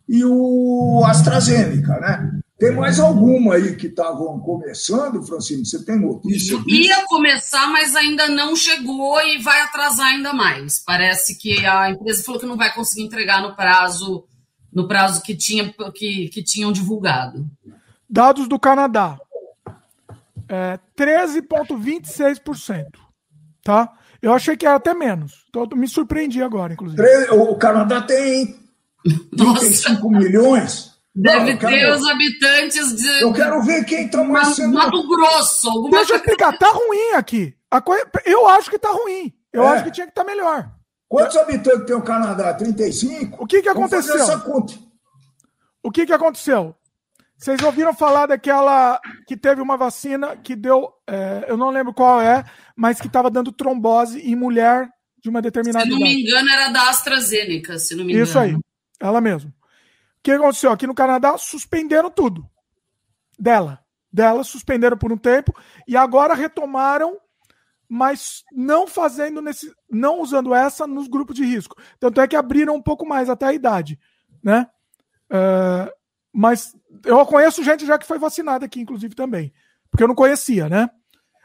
[0.08, 2.40] e o AstraZeneca, né?
[2.58, 5.66] Tem mais alguma aí que estavam começando, Francine?
[5.66, 6.56] Você tem notícia?
[6.58, 6.70] Disso?
[6.70, 10.78] Ia começar, mas ainda não chegou e vai atrasar ainda mais.
[10.78, 14.24] Parece que a empresa falou que não vai conseguir entregar no prazo
[14.72, 17.46] no prazo que, tinha, que, que tinham divulgado.
[18.08, 19.18] Dados do Canadá.
[20.48, 22.86] É, 13,26%.
[23.62, 23.92] Tá?
[24.20, 25.44] Eu achei que era até menos.
[25.48, 27.02] Então, me surpreendi agora, inclusive.
[27.32, 28.61] O Canadá tem
[29.36, 30.92] 35 milhões.
[31.14, 31.94] Deve não, ter quero...
[31.94, 33.22] os habitantes de.
[33.22, 34.74] Eu quero ver quem está mais sendo.
[34.74, 35.68] Mato Grosso.
[35.68, 37.54] Alguma Deixa eu explicar, tá ruim aqui.
[37.84, 38.06] Coisa...
[38.24, 39.32] Eu acho que tá ruim.
[39.52, 39.68] Eu é.
[39.68, 40.70] acho que tinha que estar tá melhor.
[41.08, 42.54] Quantos habitantes tem o Canadá?
[42.54, 43.42] 35?
[43.42, 44.16] O que, que aconteceu?
[45.82, 46.74] O que, que aconteceu?
[47.36, 52.20] Vocês ouviram falar daquela que teve uma vacina que deu, é, eu não lembro qual
[52.20, 52.44] é,
[52.76, 54.88] mas que estava dando trombose em mulher
[55.22, 56.14] de uma determinada Se não idade.
[56.14, 58.24] me engano, era da AstraZeneca, se não me engano.
[58.24, 58.56] Isso aí.
[59.02, 59.50] Ela mesma.
[59.50, 60.70] O que aconteceu?
[60.70, 62.48] Aqui no Canadá suspenderam tudo.
[63.36, 63.80] Dela.
[64.12, 65.52] Dela suspenderam por um tempo
[65.88, 67.18] e agora retomaram,
[67.88, 69.74] mas não fazendo nesse.
[69.90, 71.76] não usando essa nos grupos de risco.
[71.98, 73.98] Tanto é que abriram um pouco mais até a idade.
[74.42, 74.68] Né?
[75.28, 75.90] Uh,
[76.32, 79.52] mas eu conheço gente já que foi vacinada aqui, inclusive, também.
[79.90, 80.88] Porque eu não conhecia, né?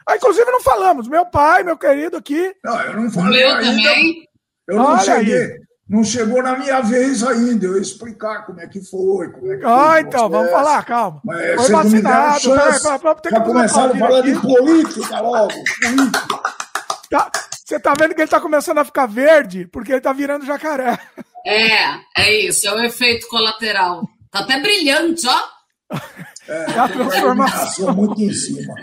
[0.06, 1.08] Ah, inclusive não falamos.
[1.08, 2.54] Meu pai, meu querido aqui.
[2.64, 3.40] Não, eu não falei.
[3.40, 3.70] Meu ainda.
[3.70, 4.28] também.
[4.68, 5.42] Eu não Olha cheguei.
[5.42, 5.67] Aí.
[5.88, 9.32] Não chegou na minha vez ainda, eu explicar como é que foi.
[9.32, 11.20] Como é que ah, foi então, vamos falar, calma.
[11.24, 12.40] Mas foi vacinado.
[12.40, 14.32] Chance, pera, pera, pera, já começaram a falar aqui.
[14.32, 15.54] de política logo.
[15.80, 16.58] Política.
[17.10, 17.32] Tá,
[17.64, 20.98] você tá vendo que ele tá começando a ficar verde porque ele tá virando jacaré.
[21.46, 24.06] É, é isso, é o efeito colateral.
[24.30, 25.98] Tá até brilhante, ó.
[26.46, 28.74] É, é a transformação muito em cima.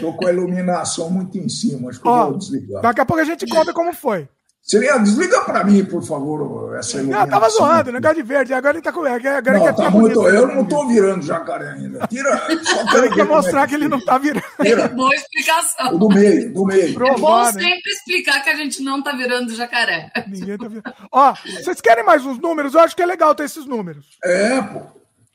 [0.00, 1.90] Tô com a iluminação muito em cima.
[1.90, 2.82] Acho que ó, vou desligar.
[2.82, 4.28] Daqui a pouco a gente conta como foi.
[4.64, 7.26] Seria, desliga para mim, por favor, essa iluminação.
[7.26, 8.54] Não, tava zoando, negócio de verde.
[8.54, 9.00] Agora ele tá com.
[9.00, 12.06] Agora não, ele tá muito, eu não tô virando jacaré ainda.
[12.06, 12.40] Tira.
[12.64, 14.44] Só ele quer mostrar é que, que ele não tá virando.
[14.62, 14.86] Tira.
[14.86, 15.98] Boa explicação.
[15.98, 17.06] Do meio, do meio.
[17.06, 20.12] É bom sempre explicar que a gente não tá virando jacaré.
[20.28, 20.94] Ninguém tá virando.
[21.10, 22.74] Ó, vocês querem mais uns números?
[22.74, 24.16] Eu acho que é legal ter esses números.
[24.24, 24.80] É, pô.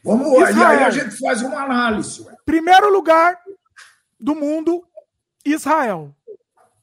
[0.06, 0.52] Vamos lá.
[0.52, 2.22] E aí a gente faz uma análise.
[2.22, 2.34] Ué.
[2.46, 3.38] Primeiro lugar
[4.18, 4.84] do mundo,
[5.46, 6.16] Israel.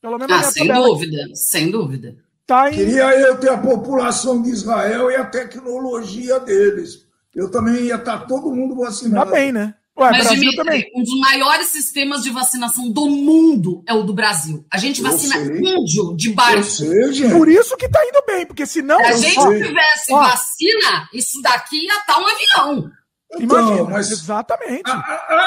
[0.03, 1.37] Pelo menos ah, sem dúvida, aqui.
[1.37, 2.24] sem dúvida.
[2.47, 2.75] Tá em...
[2.75, 7.05] Queria eu ter a população de Israel e a tecnologia deles.
[7.35, 9.31] Eu também ia estar todo mundo vacinado.
[9.31, 9.75] Tá bem, né?
[9.97, 10.93] Ué, Mas, Brasil Dimitri, também.
[10.97, 14.67] um dos maiores sistemas de vacinação do mundo é o do Brasil.
[14.69, 16.59] A gente vacina índio de bairro.
[16.59, 17.33] Eu sei, gente.
[17.33, 18.99] Por isso que tá indo bem, porque senão.
[18.99, 19.63] Se a gente sei.
[19.63, 20.19] tivesse Ó.
[20.19, 22.91] vacina, isso daqui ia estar tá um avião.
[23.41, 24.83] Então, Imagina, mas exatamente.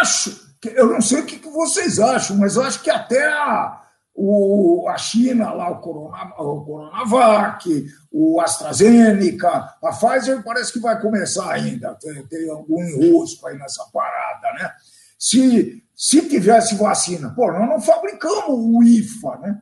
[0.02, 3.87] acho, eu não sei o que vocês acham, mas eu acho que até a
[4.20, 11.00] o, a China, lá, o, Corona, o Coronavac, o AstraZeneca, a Pfizer parece que vai
[11.00, 14.72] começar ainda, tem, tem algum enrosco aí nessa parada, né?
[15.20, 19.62] Se, se tivesse vacina, pô, nós não fabricamos o IFA, né?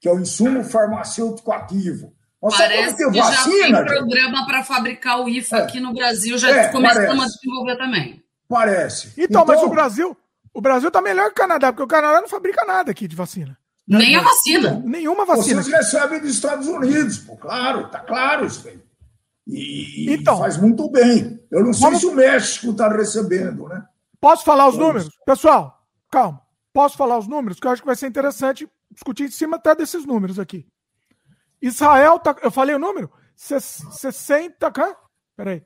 [0.00, 2.12] Que é o insumo farmacêutico ativo.
[2.42, 6.36] Nós parece que vacina, já tem programa para fabricar o IFA é, aqui no Brasil,
[6.38, 8.20] já é, começamos a desenvolver também.
[8.48, 9.12] Parece.
[9.16, 10.16] Então, então, mas o Brasil,
[10.52, 13.14] o Brasil está melhor que o Canadá, porque o Canadá não fabrica nada aqui de
[13.14, 13.56] vacina.
[13.86, 14.82] Nem a vacina.
[14.84, 15.62] Nenhuma vacina.
[15.62, 18.80] Vocês recebem dos Estados Unidos, pô, claro, tá claro isso aí.
[19.46, 21.40] E, então, faz muito bem.
[21.50, 22.00] Eu não sei vamos...
[22.00, 23.84] se o México está recebendo, né?
[24.20, 25.08] Posso falar os números?
[25.24, 26.42] Pessoal, calma.
[26.72, 27.60] Posso falar os números?
[27.60, 30.66] Que eu acho que vai ser interessante discutir em cima até desses números aqui.
[31.62, 33.10] Israel, tá, eu falei o número?
[33.36, 34.72] 60.
[35.36, 35.62] Peraí.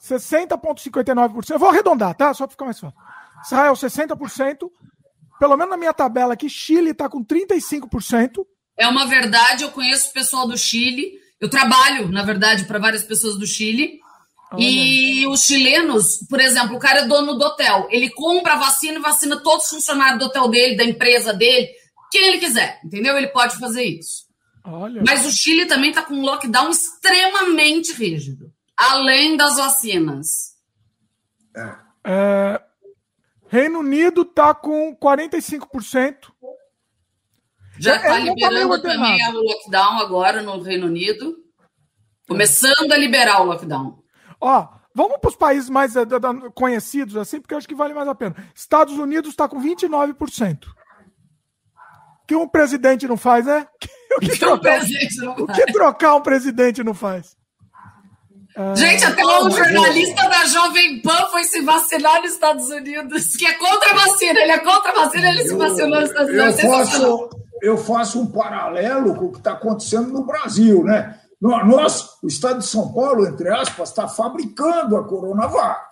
[0.00, 1.50] 60,59%.
[1.50, 2.34] Eu vou arredondar, tá?
[2.34, 2.98] Só para ficar mais fácil.
[3.44, 4.70] Israel, 60%
[5.44, 8.46] pelo menos na minha tabela aqui, Chile está com 35%.
[8.78, 11.18] É uma verdade, eu conheço o pessoal do Chile.
[11.38, 14.00] Eu trabalho, na verdade, para várias pessoas do Chile.
[14.50, 14.64] Olha.
[14.64, 17.86] E os chilenos, por exemplo, o cara é dono do hotel.
[17.90, 21.68] Ele compra a vacina e vacina todos os funcionários do hotel dele, da empresa dele,
[22.10, 23.14] quem ele quiser, entendeu?
[23.14, 24.24] Ele pode fazer isso.
[24.64, 25.02] Olha.
[25.06, 30.54] Mas o Chile também está com um lockdown extremamente rígido, além das vacinas.
[31.54, 31.76] É.
[32.06, 32.62] é
[33.54, 36.32] Reino Unido está com 45%.
[37.78, 41.36] Já está é, tá liberando tá também o lockdown agora no Reino Unido.
[42.26, 44.02] Começando a liberar o lockdown.
[44.40, 46.04] Ó, vamos para os países mais uh,
[46.52, 48.34] conhecidos, assim, porque eu acho que vale mais a pena.
[48.52, 50.64] Estados Unidos está com 29%.
[50.66, 53.68] O que um presidente não faz, né?
[54.16, 54.80] O que, trocar,
[55.40, 57.36] o que trocar um presidente não faz?
[58.76, 63.54] Gente, até um jornalista da Jovem Pan foi se vacinar nos Estados Unidos, que é
[63.54, 64.40] contra a vacina.
[64.40, 66.62] Ele é contra a vacina, ele eu, se vacinou nos Estados Unidos.
[66.62, 67.30] Eu faço,
[67.62, 71.18] eu faço um paralelo com o que está acontecendo no Brasil, né?
[71.40, 75.84] Nós, o Estado de São Paulo, entre aspas, está fabricando a Coronavac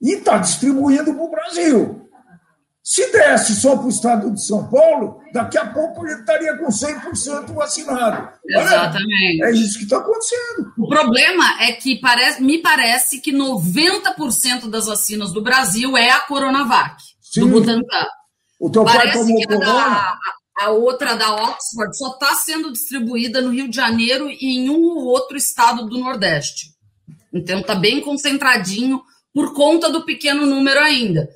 [0.00, 2.01] e está distribuindo para o Brasil.
[2.84, 6.66] Se desse só para o estado de São Paulo, daqui a pouco ele estaria com
[6.66, 8.28] 100% vacinado.
[8.44, 9.42] Exatamente.
[9.44, 10.72] É, é isso que está acontecendo.
[10.76, 16.20] O problema é que parece, me parece que 90% das vacinas do Brasil é a
[16.20, 17.42] Coronavac, Sim.
[17.42, 18.06] do Butantan.
[18.58, 20.18] O teu parece pai tomou que corona?
[20.58, 24.82] A outra da Oxford só está sendo distribuída no Rio de Janeiro e em um
[24.82, 26.72] ou outro estado do Nordeste.
[27.32, 29.00] Então está bem concentradinho
[29.32, 31.28] por conta do pequeno número ainda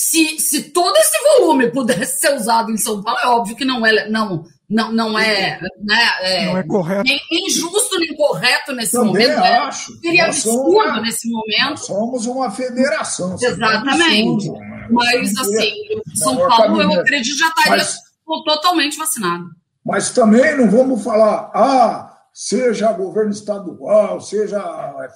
[0.00, 3.84] se, se todo esse volume pudesse ser usado em São Paulo, é óbvio que não
[3.84, 7.02] é, não, não, não é, né, é, não é correto.
[7.02, 9.40] Nem, nem, justo nem correto nesse Também momento.
[9.40, 9.58] Né?
[9.58, 9.90] Acho.
[9.90, 9.98] Né?
[10.00, 11.80] Seria absurdo uma, nesse momento.
[11.80, 13.34] somos uma federação.
[13.34, 13.90] Exatamente.
[13.90, 14.88] É absurdo, né?
[14.88, 15.74] Mas, assim,
[16.14, 17.98] São Paulo, eu acredito, já estaria mas,
[18.44, 19.46] totalmente vacinado.
[19.84, 22.07] Mas também não vamos falar, ah,
[22.40, 24.62] seja governo estadual, seja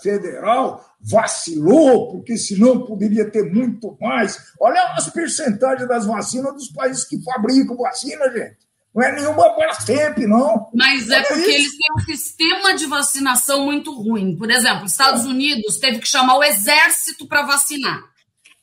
[0.02, 4.36] federal, vacilou, porque senão poderia ter muito mais.
[4.60, 8.56] Olha as percentagens das vacinas dos países que fabricam vacina, gente.
[8.92, 10.68] Não é nenhuma Brastemp, não.
[10.74, 11.50] Mas é Olha porque isso.
[11.50, 14.36] eles têm um sistema de vacinação muito ruim.
[14.36, 18.02] Por exemplo, Estados Unidos teve que chamar o exército para vacinar.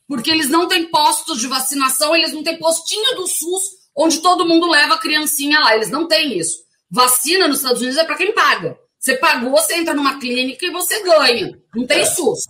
[0.05, 4.45] Porque eles não têm postos de vacinação, eles não têm postinho do SUS onde todo
[4.45, 5.73] mundo leva a criancinha lá.
[5.77, 6.67] Eles não têm isso.
[6.91, 8.77] Vacina nos Estados Unidos é para quem paga.
[8.99, 11.57] Você pagou, você entra numa clínica e você ganha.
[11.73, 12.05] Não tem é.
[12.05, 12.45] SUS.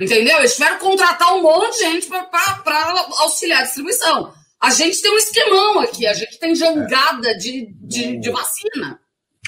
[0.00, 0.38] Entendeu?
[0.38, 4.32] Eles tiveram que contratar um monte de gente para auxiliar a distribuição.
[4.60, 9.00] A gente tem um esquemão aqui, a gente tem jangada de, de, de vacina.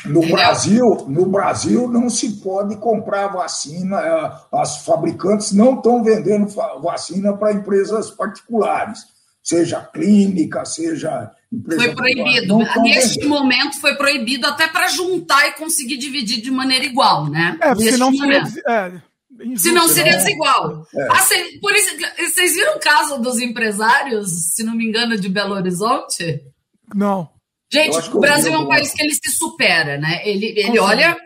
[0.04, 6.46] No Brasil, no Brasil não se pode comprar vacina, é, as fabricantes não estão vendendo
[6.80, 9.00] vacina para empresas particulares,
[9.42, 11.30] seja clínica, seja.
[11.75, 12.59] Foi proibido.
[12.83, 17.59] Neste momento foi proibido até para juntar e conseguir dividir de maneira igual, né?
[17.61, 18.93] É, senão seria, é,
[19.57, 20.87] Senão seria desigual.
[20.95, 21.09] É.
[21.11, 21.27] Ah,
[21.61, 26.41] por isso, vocês viram o caso dos empresários, se não me engano, de Belo Horizonte?
[26.95, 27.29] Não.
[27.73, 30.21] Gente, o Brasil é um país que ele se supera, né?
[30.25, 31.17] Ele, ele olha.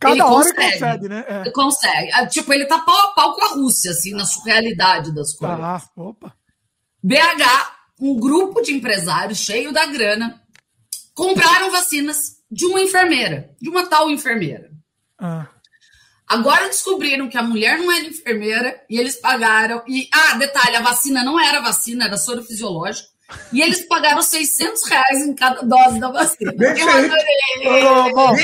[0.00, 1.24] Cada ele hora consegue, consegue né?
[1.28, 1.50] É.
[1.50, 2.12] Consegue.
[2.12, 5.60] Ah, tipo, ele tá pau a pau com a Rússia, assim, na surrealidade das coisas.
[5.60, 6.34] Ah, opa.
[7.02, 7.73] BH,
[8.04, 10.38] um grupo de empresários cheio da grana,
[11.14, 14.70] compraram vacinas de uma enfermeira, de uma tal enfermeira.
[15.18, 15.46] Ah.
[16.28, 19.82] Agora descobriram que a mulher não era enfermeira e eles pagaram.
[19.88, 23.08] E, ah, detalhe: a vacina não era vacina, era soro fisiológico.
[23.50, 26.52] E eles pagaram 600 reais em cada dose da vacina.
[26.58, 28.34] Eu adorei.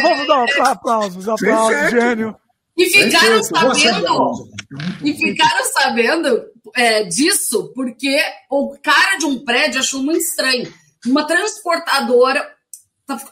[0.00, 2.34] vamos dar aplausos, aplausos, gênio.
[2.78, 4.48] E ficaram sabendo,
[5.04, 8.18] e ficaram sabendo é, disso porque
[8.50, 10.72] o cara de um prédio achou muito estranho.
[11.06, 12.48] Uma transportadora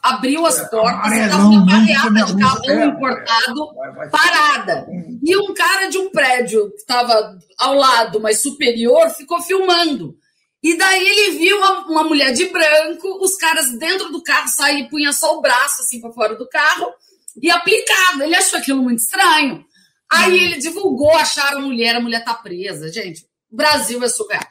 [0.02, 3.68] abriu as portas, estava uma barreada de carro importado
[4.10, 4.86] parada.
[5.22, 10.16] E um cara de um prédio que estava ao lado, mas superior, ficou filmando.
[10.62, 15.12] E daí ele viu uma, mulher de branco, os caras dentro do carro e punha
[15.12, 16.92] só o braço assim para fora do carro
[17.40, 18.24] e aplicava.
[18.24, 19.64] Ele achou aquilo muito estranho.
[20.12, 22.92] Aí ele divulgou, acharam a mulher, a mulher tá presa.
[22.92, 24.46] Gente, o Brasil é surreal.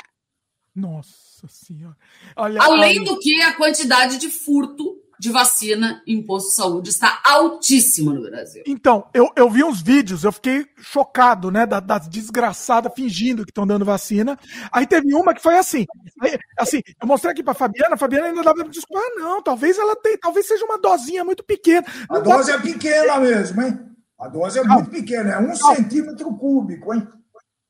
[0.76, 1.96] Nossa Senhora.
[2.36, 3.12] Olha, Além olha...
[3.12, 8.22] do que a quantidade de furto de vacina em posto de saúde está altíssima no
[8.22, 8.64] Brasil.
[8.66, 13.52] Então, eu, eu vi uns vídeos, eu fiquei chocado, né, das, das desgraçadas fingindo que
[13.52, 14.40] estão dando vacina.
[14.72, 15.86] Aí teve uma que foi assim,
[16.22, 19.78] aí, assim, eu mostrei aqui para Fabiana, a Fabiana ainda dava desculpa, ah, não, talvez
[19.78, 21.86] ela tenha, talvez seja uma dosinha muito pequena.
[22.10, 23.78] A não dose é pequena mesmo, hein?
[24.18, 27.06] A dose é muito pequena, é um centímetro cúbico, hein?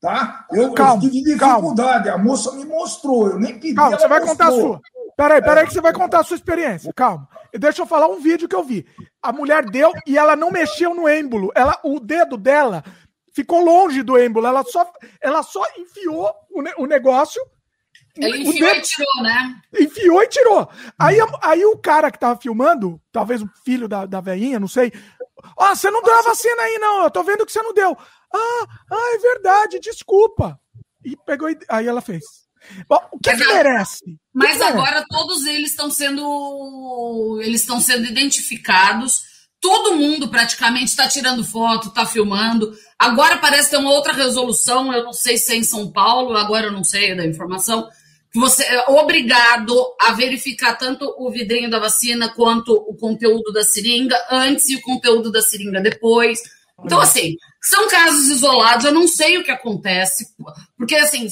[0.01, 0.45] Tá?
[0.51, 2.21] Eu, calma, eu tive dificuldade, calma.
[2.21, 3.75] a moça me mostrou, eu nem pedi.
[3.75, 4.37] Calma, você vai mostrou.
[4.37, 4.81] contar a sua.
[5.17, 6.93] Peraí, peraí, que você vai contar a sua experiência.
[6.93, 7.27] Calma.
[7.53, 8.85] Deixa eu falar um vídeo que eu vi.
[9.21, 11.51] A mulher deu e ela não mexeu no êmbolo.
[11.53, 12.81] Ela, o dedo dela
[13.33, 14.47] ficou longe do êmbolo.
[14.47, 14.89] Ela só,
[15.21, 17.41] ela só enfiou o, ne o negócio.
[18.17, 19.55] Ela enfiou dedo, e tirou, né?
[19.77, 20.69] Enfiou e tirou.
[20.97, 24.93] Aí, aí o cara que tava filmando, talvez o filho da, da veinha, não sei.
[25.57, 27.03] Ó, oh, você não deu a vacina aí, não.
[27.03, 27.97] Eu tô vendo que você não deu.
[28.33, 30.59] Ah, ah, é verdade, desculpa.
[31.03, 31.49] E pegou.
[31.69, 32.23] Aí ela fez.
[32.87, 34.03] Bom, o que, que merece?
[34.33, 35.07] Mas que agora merece?
[35.09, 39.29] todos eles estão sendo eles estão sendo identificados.
[39.61, 42.73] Todo mundo praticamente está tirando foto, está filmando.
[42.97, 46.67] Agora parece ter uma outra resolução, eu não sei se é em São Paulo, agora
[46.67, 47.89] eu não sei da informação,
[48.31, 53.63] que você é obrigado a verificar tanto o vidrinho da vacina quanto o conteúdo da
[53.63, 56.39] seringa antes e o conteúdo da seringa depois.
[56.83, 60.25] Então, assim, são casos isolados, eu não sei o que acontece,
[60.77, 61.27] porque assim,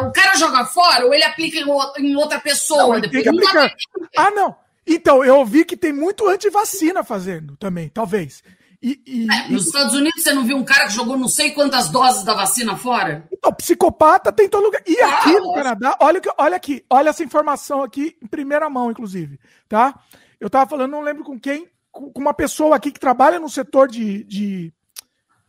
[0.00, 1.58] o cara joga fora ou ele aplica
[1.98, 2.94] em outra pessoa.
[2.94, 3.76] Não, depois, aplica...
[4.16, 4.54] Ah, não.
[4.86, 8.42] Então, eu ouvi que tem muito antivacina fazendo também, talvez.
[8.80, 9.66] E, e, é, nos e...
[9.66, 12.76] Estados Unidos, você não viu um cara que jogou não sei quantas doses da vacina
[12.76, 13.26] fora?
[13.32, 14.82] Então, psicopata tem todo lugar.
[14.86, 18.90] E ah, aqui no Canadá, olha, olha aqui, olha essa informação aqui em primeira mão,
[18.90, 19.98] inclusive, tá?
[20.38, 23.88] Eu tava falando, não lembro com quem, com uma pessoa aqui que trabalha no setor
[23.88, 24.72] de, de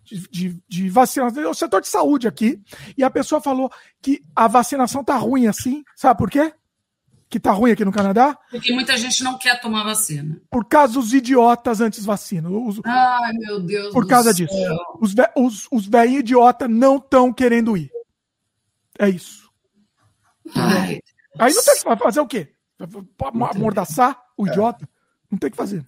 [0.07, 2.61] de, de, de vacinação, o setor de saúde aqui,
[2.97, 6.53] e a pessoa falou que a vacinação tá ruim assim, sabe por quê?
[7.29, 8.37] Que tá ruim aqui no Canadá?
[8.49, 10.39] Porque muita gente não quer tomar vacina.
[10.49, 12.49] Por causa dos idiotas antes vacina.
[12.49, 13.91] Os, Ai, meu Deus.
[13.91, 14.47] Por causa céu.
[14.47, 14.57] disso.
[15.01, 17.91] Os, os, os velhinhos idiotas não estão querendo ir.
[18.97, 19.51] É isso.
[20.55, 21.01] Ai,
[21.37, 22.49] Aí não tem que fazer o quê?
[23.53, 24.87] Amordaçar o idiota?
[25.29, 25.85] Não tem que fazer.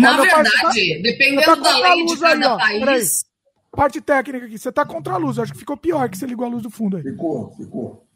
[0.00, 0.70] Na verdade, tá,
[1.02, 3.24] dependendo tá da lei de cada aí, país.
[3.70, 5.38] Parte técnica aqui, você tá contra a luz.
[5.38, 7.02] acho que ficou pior que você ligou a luz do fundo aí.
[7.02, 8.06] Ficou, ficou.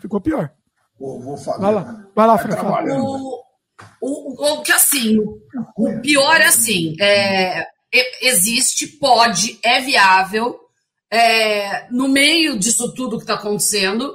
[0.00, 0.50] Ficou pior.
[0.98, 1.60] Vou, vou fazer.
[1.60, 3.00] Vai lá, vai lá, Fran.
[3.00, 3.42] O,
[4.00, 5.18] o, o, que assim,
[5.76, 7.66] o pior é assim, é,
[8.22, 10.58] existe, pode, é viável,
[11.10, 14.12] é, no meio disso tudo que está acontecendo,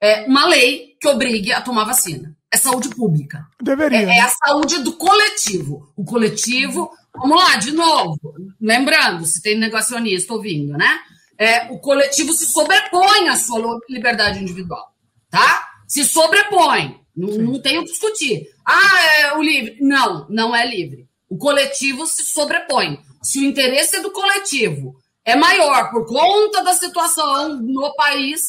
[0.00, 3.46] é, uma lei que obrigue a tomar vacina é saúde pública.
[3.62, 3.98] Deveria.
[3.98, 5.92] É, é, a saúde do coletivo.
[5.96, 8.18] O coletivo, vamos lá, de novo,
[8.60, 11.00] lembrando, se tem negacionista ouvindo, né?
[11.36, 14.92] É, o coletivo se sobrepõe à sua liberdade individual,
[15.30, 15.68] tá?
[15.86, 16.98] Se sobrepõe.
[17.16, 18.48] Não, não tem o que discutir.
[18.64, 19.76] Ah, é o livre.
[19.80, 21.08] Não, não é livre.
[21.28, 23.00] O coletivo se sobrepõe.
[23.22, 24.96] Se o interesse é do coletivo
[25.28, 28.46] é maior por conta da situação no país,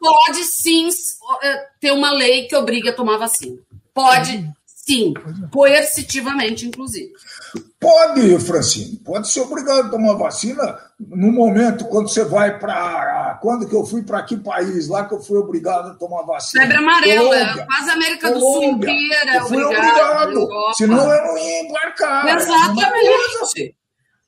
[0.00, 0.88] pode sim
[1.42, 3.58] é, ter uma lei que obrigue a tomar vacina.
[3.92, 5.12] Pode sim,
[5.52, 7.12] coercitivamente, inclusive.
[7.78, 13.38] Pode, Francine, pode ser obrigado a tomar vacina no momento quando você vai para.
[13.42, 14.88] Quando que eu fui para que país?
[14.88, 16.62] Lá que eu fui obrigado a tomar vacina.
[16.62, 18.38] Febre amarela, quase a América Colômbia.
[18.38, 19.36] do Sul inteira.
[19.36, 20.42] Eu fui obrigado.
[20.42, 22.36] obrigado senão eu não ia embarcar.
[22.38, 23.76] Exatamente.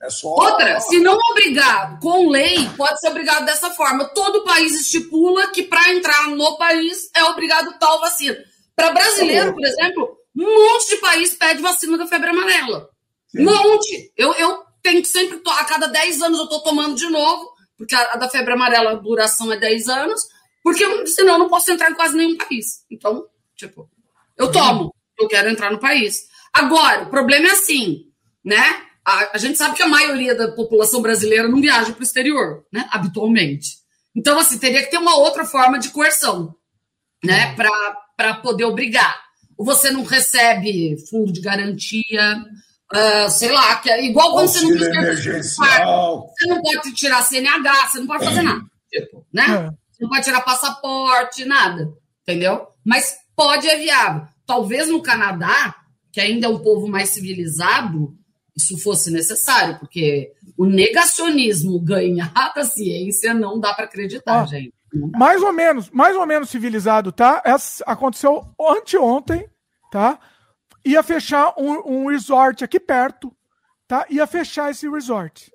[0.04, 0.28] É só...
[0.28, 4.04] Outra, se não obrigado com lei, pode ser obrigado dessa forma.
[4.04, 8.36] Todo país estipula que para entrar no país é obrigado tal vacina.
[8.76, 12.90] Para brasileiro, por exemplo, um monte de país pede vacina da febre amarela.
[13.34, 14.12] Um monte.
[14.14, 17.94] Eu, eu tenho que sempre, a cada 10 anos eu estou tomando de novo, porque
[17.94, 20.20] a, a, da febre amarela a duração é 10 anos,
[20.62, 22.84] porque senão eu não posso entrar em quase nenhum país.
[22.90, 23.88] Então, tipo,
[24.36, 26.28] eu tomo, eu quero entrar no país.
[26.52, 28.10] Agora, o problema é assim,
[28.44, 28.84] né?
[29.06, 32.64] A, a, gente sabe que a maioria da população brasileira não viaja para o exterior,
[32.72, 32.88] né?
[32.90, 33.76] Habitualmente.
[34.16, 36.54] Então, assim, teria que ter uma outra forma de coerção,
[37.22, 37.54] né?
[38.16, 39.22] Para poder obrigar.
[39.58, 42.44] Ou você não recebe fundo de garantia,
[42.92, 46.30] uh, sei lá, que é igual quando Auxílio você não emergencial.
[46.30, 48.64] Você não pode tirar CNH, você não pode fazer nada.
[48.90, 49.44] Tipo, né?
[49.44, 49.70] É.
[49.92, 51.92] Você não pode tirar passaporte, nada.
[52.22, 52.68] Entendeu?
[52.84, 54.26] Mas pode é viável.
[54.46, 55.74] Talvez no Canadá,
[56.12, 58.16] que ainda é um povo mais civilizado,
[58.56, 64.72] isso fosse necessário, porque o negacionismo ganhar da ciência não dá para acreditar, ah, gente.
[65.16, 67.42] Mais ou menos, mais ou menos civilizado, tá?
[67.44, 69.48] Essa aconteceu anteontem,
[69.90, 70.18] tá?
[70.84, 73.34] Ia fechar um, um resort aqui perto,
[73.88, 74.06] tá?
[74.08, 75.50] Ia fechar esse resort.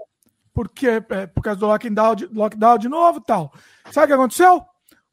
[0.53, 3.53] Porque, é, por causa do lockdown, lockdown de novo tal.
[3.91, 4.65] Sabe o que aconteceu?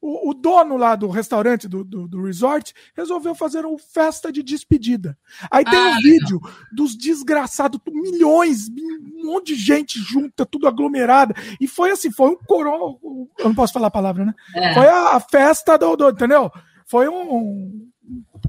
[0.07, 4.41] O, o, dono lá do restaurante, do, do, do, resort, resolveu fazer uma festa de
[4.41, 5.19] despedida.
[5.51, 6.41] Aí tem ah, um vídeo
[6.73, 11.35] dos desgraçados, milhões, um monte de gente junta, tudo aglomerada.
[11.61, 12.97] E foi assim, foi um corona.
[13.39, 14.35] Eu não posso falar a palavra, né?
[14.55, 14.75] É.
[14.75, 16.09] Foi a, a, festa do, do.
[16.09, 16.53] Entendeu?
[16.87, 17.91] Foi um, um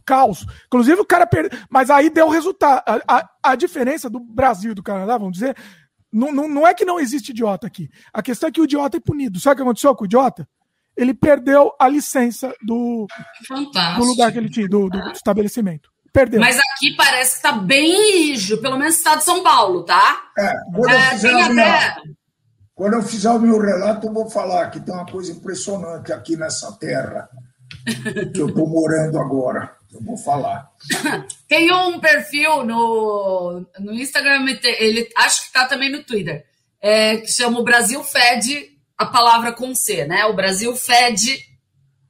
[0.06, 0.46] caos.
[0.68, 1.58] Inclusive o cara perdeu.
[1.72, 2.84] Mas aí deu resultado.
[2.86, 5.58] A, a, a, diferença do Brasil e do Canadá, vamos dizer,
[6.14, 7.90] não, não, não é que não existe idiota aqui.
[8.14, 9.40] A questão é que o idiota é punido.
[9.40, 10.48] Sabe o que aconteceu com o idiota?
[10.98, 13.08] Ele perdeu a licença do,
[13.98, 15.90] do lugar que ele tinha, do, do estabelecimento.
[16.12, 16.40] Perdeu.
[16.40, 20.32] Mas aqui parece que está bem rígido, pelo menos no estado de São Paulo, tá?
[20.38, 21.98] É, quando, é, eu fizer minha,
[22.74, 26.36] quando eu fizer o meu relato, eu vou falar que tem uma coisa impressionante aqui
[26.36, 27.30] nessa terra
[28.34, 29.76] que eu estou morando agora.
[29.94, 30.70] Eu vou falar.
[31.48, 34.46] Tem um perfil no, no Instagram,
[34.80, 36.46] ele acho que está também no Twitter,
[36.82, 40.26] é, que chama o Brasil Fed a palavra com C, né?
[40.26, 41.40] O Brasil fede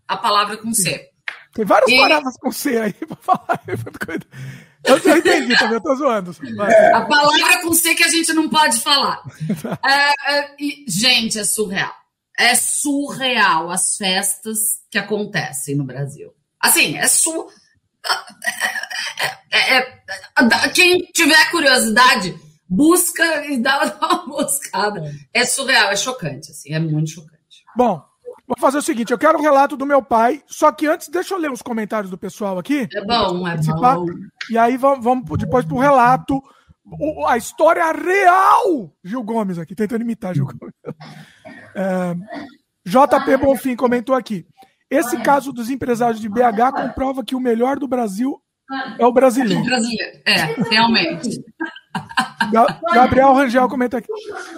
[0.08, 1.10] a palavra com C.
[1.54, 1.98] Tem várias e...
[1.98, 3.62] palavras com C aí para falar.
[4.84, 6.36] Eu já entendi também, eu tô zoando.
[6.94, 9.22] A palavra com C que a gente não pode falar.
[9.84, 11.94] É, é, e, gente, é surreal.
[12.38, 14.58] É surreal as festas
[14.90, 16.32] que acontecem no Brasil.
[16.60, 17.50] Assim, é su...
[19.52, 22.38] É, é, é, quem tiver curiosidade,
[22.70, 25.02] busca e dá uma buscada.
[25.34, 25.42] É.
[25.42, 27.38] é surreal, é chocante, assim, é muito chocante.
[27.76, 28.04] Bom,
[28.48, 31.34] vou fazer o seguinte, eu quero um relato do meu pai, só que antes, deixa
[31.34, 32.88] eu ler os comentários do pessoal aqui.
[32.94, 34.06] É bom, é bom.
[34.50, 36.42] E aí vamos, vamos depois pro relato,
[37.28, 40.74] a história real, Gil Gomes aqui, tentando imitar Gil Gomes.
[41.80, 42.16] É,
[42.88, 44.48] JP Bonfim comentou aqui.
[44.90, 48.42] Esse caso dos empresários de BH comprova que o melhor do Brasil
[48.98, 49.64] é o brasileiro.
[49.64, 50.20] brasileiro.
[50.26, 51.30] É, realmente.
[52.94, 54.08] Gabriel Rangel comenta aqui,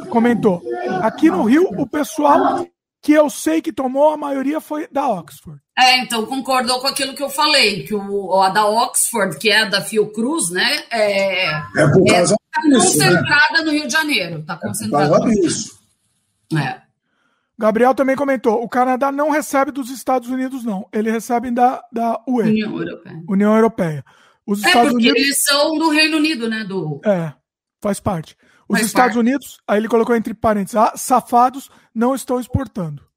[0.09, 0.61] comentou.
[1.01, 2.65] Aqui no Rio, o pessoal
[3.01, 5.59] que eu sei que tomou, a maioria foi da Oxford.
[5.77, 9.61] É, então concordou com aquilo que eu falei, que o, a da Oxford, que é
[9.61, 10.83] a da Fiocruz, né?
[10.91, 13.05] É, é por causa é, tá disso, né?
[13.05, 13.61] concentrada né?
[13.61, 14.43] no Rio de Janeiro.
[14.43, 15.05] Tá concentrada.
[15.05, 15.79] É por causa disso.
[16.57, 16.81] É.
[17.57, 20.87] Gabriel também comentou: o Canadá não recebe dos Estados Unidos, não.
[20.91, 22.49] Ele recebe da, da UE.
[22.49, 23.23] União Europeia.
[23.27, 24.05] União Europeia.
[24.49, 25.21] Os é, Estados porque Unidos...
[25.21, 26.63] eles são do Reino Unido, né?
[26.63, 26.99] Do...
[27.05, 27.33] É,
[27.79, 28.35] faz parte.
[28.67, 29.19] Os faz Estados parte.
[29.19, 33.07] Unidos, aí ele colocou entre parênteses, ah, safados não estão exportando.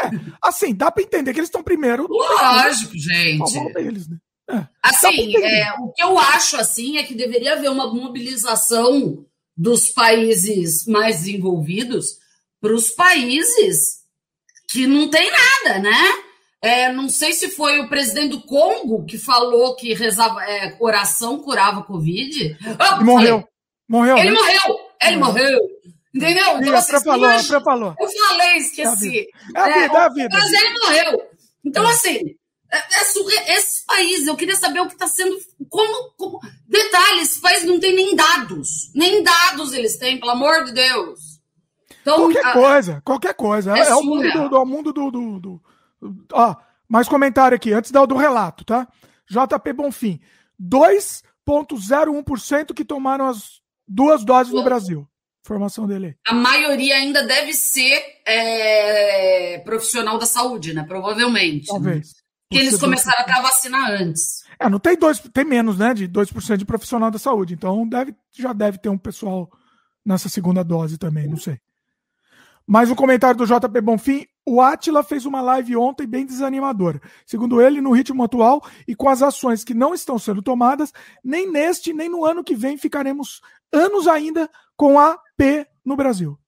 [0.00, 2.06] É, assim, dá para entender que eles estão primeiro.
[2.08, 3.72] Lógico, gente.
[3.74, 4.16] Deles, né?
[4.48, 9.90] é, assim, é, o que eu acho assim é que deveria haver uma mobilização dos
[9.90, 12.18] países mais desenvolvidos
[12.60, 14.00] para os países
[14.70, 16.19] que não tem nada, né?
[16.62, 21.38] É, não sei se foi o presidente do Congo que falou que rezava, é, oração
[21.38, 22.58] curava Covid.
[22.62, 23.48] Oh, ele morreu.
[23.88, 24.18] Morreu.
[24.18, 24.36] Ele né?
[24.36, 24.80] morreu.
[25.02, 25.60] Ele morreu.
[26.14, 26.58] Entendeu?
[26.58, 27.94] Então, assim, a falou, a falou.
[27.98, 29.26] Eu falei, esqueci.
[29.54, 30.28] É a vida, é a vida.
[30.32, 31.22] Mas ele morreu.
[31.64, 31.90] Então, é.
[31.90, 32.18] assim,
[32.72, 35.36] É, é esse país, eu queria saber o que está sendo.
[35.68, 36.40] Como, como.
[36.68, 38.92] Detalhe, esse país não tem nem dados.
[38.94, 41.18] Nem dados eles têm, pelo amor de Deus.
[42.02, 42.52] Então, qualquer a...
[42.52, 43.76] coisa, qualquer coisa.
[43.76, 45.10] É, é o mundo do, do, mundo do.
[45.10, 45.62] do, do...
[46.32, 46.56] Ó,
[46.88, 48.86] mais comentário aqui, antes do, do relato, tá?
[49.28, 50.20] JP Bonfim.
[50.60, 55.06] 2,01% que tomaram as duas doses no Brasil.
[55.42, 56.18] Formação dele.
[56.26, 60.84] A maioria ainda deve ser é, profissional da saúde, né?
[60.84, 61.66] Provavelmente.
[61.66, 62.08] Talvez.
[62.08, 62.12] Né?
[62.48, 64.42] Porque eles começaram a dar vacina antes.
[64.58, 65.94] É, não tem dois, tem menos, né?
[65.94, 67.54] De 2% de profissional da saúde.
[67.54, 69.50] Então deve, já deve ter um pessoal
[70.04, 71.58] nessa segunda dose também, não sei.
[72.70, 74.24] Mais um comentário do JP Bonfim.
[74.46, 77.02] O Atila fez uma live ontem bem desanimadora.
[77.26, 80.92] Segundo ele, no ritmo atual e com as ações que não estão sendo tomadas,
[81.24, 83.40] nem neste nem no ano que vem ficaremos
[83.72, 86.38] anos ainda com a P no Brasil.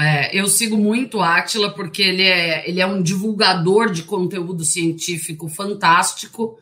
[0.00, 4.64] É, eu sigo muito o Atila porque ele é, ele é um divulgador de conteúdo
[4.64, 6.58] científico fantástico.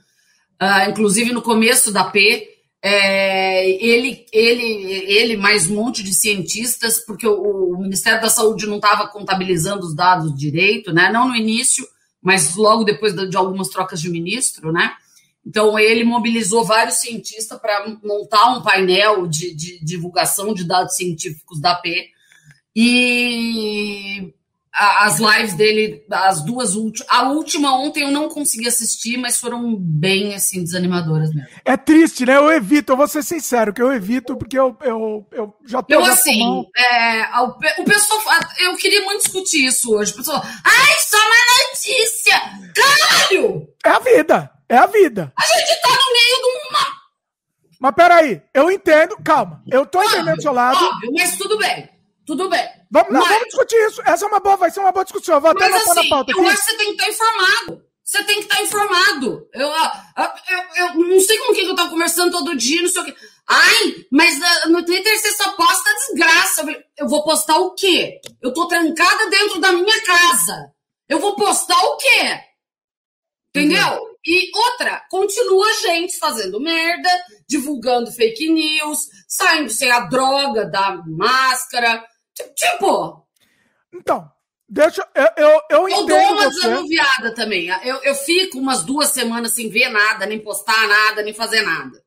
[0.60, 2.55] Uh, inclusive no começo da P,
[2.88, 4.64] é, ele, ele,
[5.10, 9.84] ele mais um monte de cientistas, porque o, o Ministério da Saúde não estava contabilizando
[9.84, 11.10] os dados direito, né?
[11.10, 11.84] Não no início,
[12.22, 14.94] mas logo depois de, algumas trocas de ministro, né?
[15.44, 21.60] Então, ele mobilizou vários cientistas para montar um painel de, de, divulgação de dados científicos
[21.60, 22.10] da P.
[22.74, 24.32] E
[24.76, 27.08] as lives dele, as duas últimas.
[27.10, 31.48] A última ontem eu não consegui assistir, mas foram bem assim, desanimadoras mesmo.
[31.64, 32.36] É triste, né?
[32.36, 35.94] Eu evito, eu vou ser sincero, que eu evito, porque eu, eu, eu já tô.
[35.94, 38.20] Eu, assim, é, o, o pessoal.
[38.58, 40.12] Eu queria muito discutir isso hoje.
[40.12, 42.40] O pessoal, ai, só uma notícia!
[42.74, 43.68] Caralho!
[43.84, 44.56] É a vida!
[44.68, 45.32] É a vida.
[45.38, 46.86] A gente tá no meio de uma.
[47.80, 49.16] Mas peraí, eu entendo.
[49.24, 50.76] Calma, eu tô óbvio, entendendo do seu lado.
[50.76, 51.88] Óbvio, mas tudo bem.
[52.26, 52.68] Tudo bem.
[52.90, 53.20] Vamos, mas...
[53.20, 54.02] não, vamos discutir isso.
[54.04, 55.36] Essa é uma boa, vai ser uma boa discussão.
[55.36, 56.40] Eu vou até mas, assim, na pauta aqui.
[56.40, 57.86] Eu acho que você tem que estar informado.
[58.04, 59.48] Você tem que estar informado.
[59.52, 63.02] Eu, eu, eu, eu não sei com quem eu tava conversando todo dia, não sei
[63.02, 63.16] o quê.
[63.48, 66.64] Ai, mas uh, no Twitter você só posta desgraça.
[66.96, 68.20] Eu vou postar o quê?
[68.40, 70.72] Eu tô trancada dentro da minha casa.
[71.08, 72.40] Eu vou postar o quê?
[73.54, 73.86] Entendeu?
[73.86, 74.16] Uhum.
[74.24, 77.08] E outra, continua gente fazendo merda,
[77.48, 82.04] divulgando fake news, saindo sem a droga da máscara.
[82.54, 83.26] Tipo.
[83.92, 84.30] Então,
[84.68, 85.06] deixa.
[85.14, 86.60] Eu, eu, eu, eu dou uma você.
[86.60, 87.68] desanuviada também.
[87.84, 92.02] Eu, eu fico umas duas semanas sem ver nada, nem postar nada, nem fazer nada.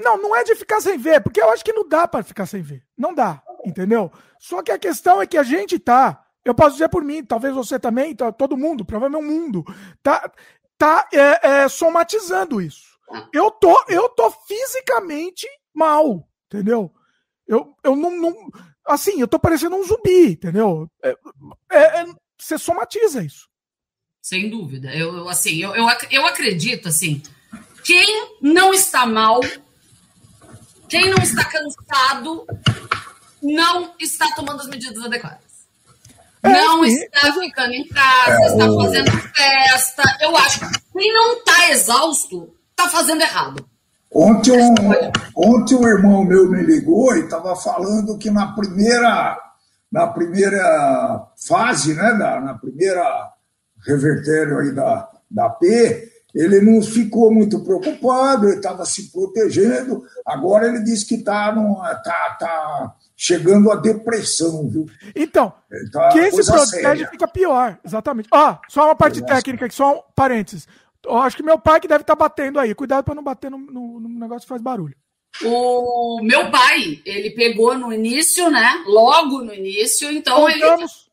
[0.00, 2.46] Não, não é de ficar sem ver, porque eu acho que não dá para ficar
[2.46, 2.84] sem ver.
[2.96, 4.12] Não dá, entendeu?
[4.38, 6.24] Só que a questão é que a gente tá.
[6.44, 9.64] Eu posso dizer por mim, talvez você também, tá, todo mundo, provavelmente o mundo,
[10.02, 10.30] tá,
[10.78, 12.86] tá é, é, somatizando isso.
[13.32, 16.92] Eu tô, eu tô fisicamente mal, entendeu?
[17.46, 18.50] Eu, eu não, não
[18.88, 20.88] Assim, eu tô parecendo um zumbi, entendeu?
[21.02, 21.14] É,
[21.70, 22.06] é, é,
[22.38, 23.46] você somatiza isso.
[24.22, 24.92] Sem dúvida.
[24.94, 27.22] Eu, eu assim, eu, eu, eu acredito, assim,
[27.84, 29.40] quem não está mal,
[30.88, 32.46] quem não está cansado,
[33.42, 35.48] não está tomando as medidas adequadas.
[36.42, 36.94] É, não sim.
[36.94, 40.02] está ficando em casa, está fazendo festa.
[40.20, 43.68] Eu acho que quem não está exausto, está fazendo errado.
[44.10, 44.74] Ontem um,
[45.36, 49.38] ontem um irmão meu me ligou e estava falando que na primeira,
[49.92, 53.32] na primeira fase, né, na, na primeira
[53.86, 60.04] revertério aí da, da P, ele não ficou muito preocupado, ele estava se protegendo.
[60.26, 61.54] Agora ele disse que está
[62.04, 64.86] tá, tá chegando a depressão, viu?
[65.16, 65.52] Então,
[65.92, 67.08] tá quem se protege séria.
[67.08, 68.28] fica pior, exatamente.
[68.30, 70.68] Ó, só uma parte técnica aqui, só um parênteses.
[71.08, 72.74] Eu acho que meu pai que deve estar tá batendo aí.
[72.74, 74.94] Cuidado para não bater no, no, no, negócio que faz barulho.
[75.42, 78.84] O meu pai, ele pegou no início, né?
[78.86, 81.08] Logo no início, então Contamos, ele...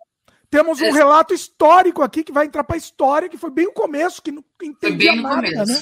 [0.49, 3.73] Temos um relato histórico aqui que vai entrar para a história, que foi bem o
[3.73, 5.71] começo, que não entendia foi bem no nada, começo.
[5.71, 5.81] né?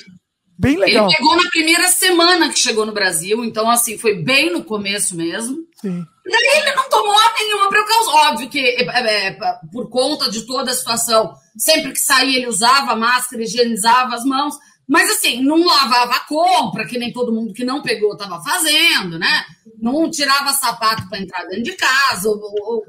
[0.57, 1.07] Bem legal.
[1.07, 5.15] Ele pegou na primeira semana que chegou no Brasil, então, assim, foi bem no começo
[5.15, 5.57] mesmo.
[5.81, 6.05] Sim.
[6.25, 8.13] Daí ele não tomou nenhuma precaução.
[8.13, 9.37] Óbvio que, é, é, é,
[9.71, 14.55] por conta de toda a situação, sempre que saía ele usava máscara, higienizava as mãos,
[14.87, 19.19] mas assim, não lavava a compra, que nem todo mundo que não pegou estava fazendo,
[19.19, 19.43] né?
[19.79, 22.83] Não tirava sapato para entrar dentro de casa, o, o,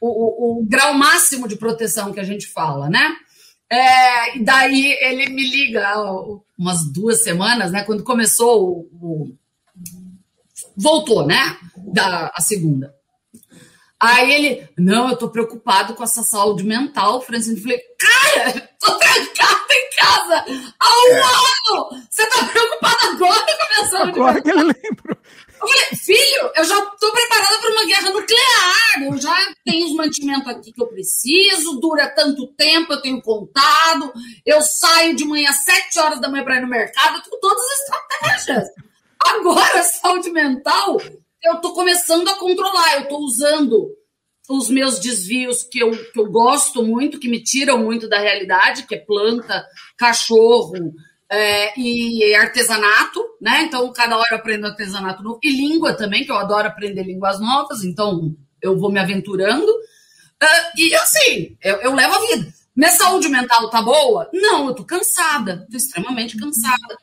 [0.00, 3.16] o, o, grau máximo de proteção que a gente fala, né?
[3.70, 5.94] É, e daí ele me liga
[6.58, 7.84] umas duas semanas, né?
[7.84, 9.34] Quando começou o
[10.78, 11.56] voltou, né?
[11.76, 12.94] Da a segunda.
[14.00, 17.56] Aí ele, não, eu tô preocupado com essa saúde mental, Francine.
[17.56, 20.44] Eu falei, cara, tô trancada em casa
[20.78, 21.20] há um é.
[21.20, 22.06] ano!
[22.08, 25.18] Você tá preocupado agora com a minha saúde agora que ele lembra.
[25.60, 29.92] Eu falei, filho, eu já tô preparada para uma guerra nuclear, eu já tenho os
[29.96, 34.12] mantimentos aqui que eu preciso, dura tanto tempo, eu tenho contado,
[34.46, 37.64] eu saio de manhã às sete horas da manhã para ir no mercado, com todas
[37.64, 38.87] as estratégias.
[39.24, 41.00] Agora, saúde mental,
[41.42, 43.90] eu estou começando a controlar, eu estou usando
[44.48, 48.86] os meus desvios que eu, que eu gosto muito, que me tiram muito da realidade,
[48.86, 49.66] que é planta,
[49.96, 50.72] cachorro
[51.30, 53.62] é, e artesanato, né?
[53.62, 55.38] Então, cada hora eu aprendo artesanato novo.
[55.42, 59.70] E língua também, que eu adoro aprender línguas novas, então eu vou me aventurando.
[59.70, 62.52] Uh, e assim, eu, eu levo a vida.
[62.74, 64.30] Minha saúde mental tá boa?
[64.32, 66.96] Não, eu tô cansada, tô extremamente cansada.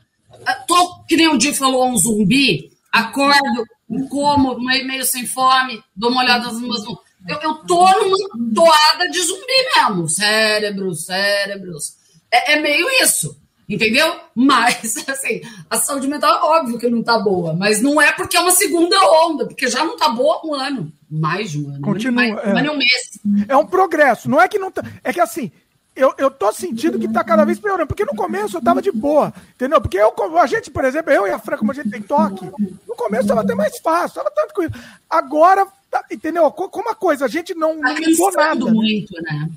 [0.47, 3.65] Uh, tô, que nem o Di falou, um zumbi, acordo,
[4.09, 8.17] como, meio sem fome, dou uma olhada nas minhas mãos eu, eu tô numa
[8.53, 10.07] toada de zumbi mesmo.
[10.07, 11.95] Cérebros, cérebros.
[12.31, 13.39] É, é meio isso.
[13.67, 14.15] Entendeu?
[14.35, 18.37] Mas, assim, a saúde mental é óbvio que não tá boa, mas não é porque
[18.37, 20.93] é uma segunda onda, porque já não tá boa há um ano.
[21.09, 21.81] Mais de um ano.
[21.81, 22.13] Continua.
[22.13, 22.71] Mais, é.
[22.71, 23.45] Um mês.
[23.47, 24.29] É um progresso.
[24.29, 24.83] Não é que não tá.
[25.03, 25.51] É que assim,
[25.95, 28.91] eu, eu tô sentindo que tá cada vez piorando, porque no começo eu tava de
[28.91, 29.79] boa, entendeu?
[29.79, 32.45] Porque eu, a gente, por exemplo, eu e a Fran, como a gente tem toque,
[32.87, 34.73] no começo tava até mais fácil, tava tanto coisa.
[35.09, 36.51] Agora Tá, entendeu?
[36.51, 38.73] Como a coisa, a gente não, tá não nada.
[38.73, 39.49] muito, né?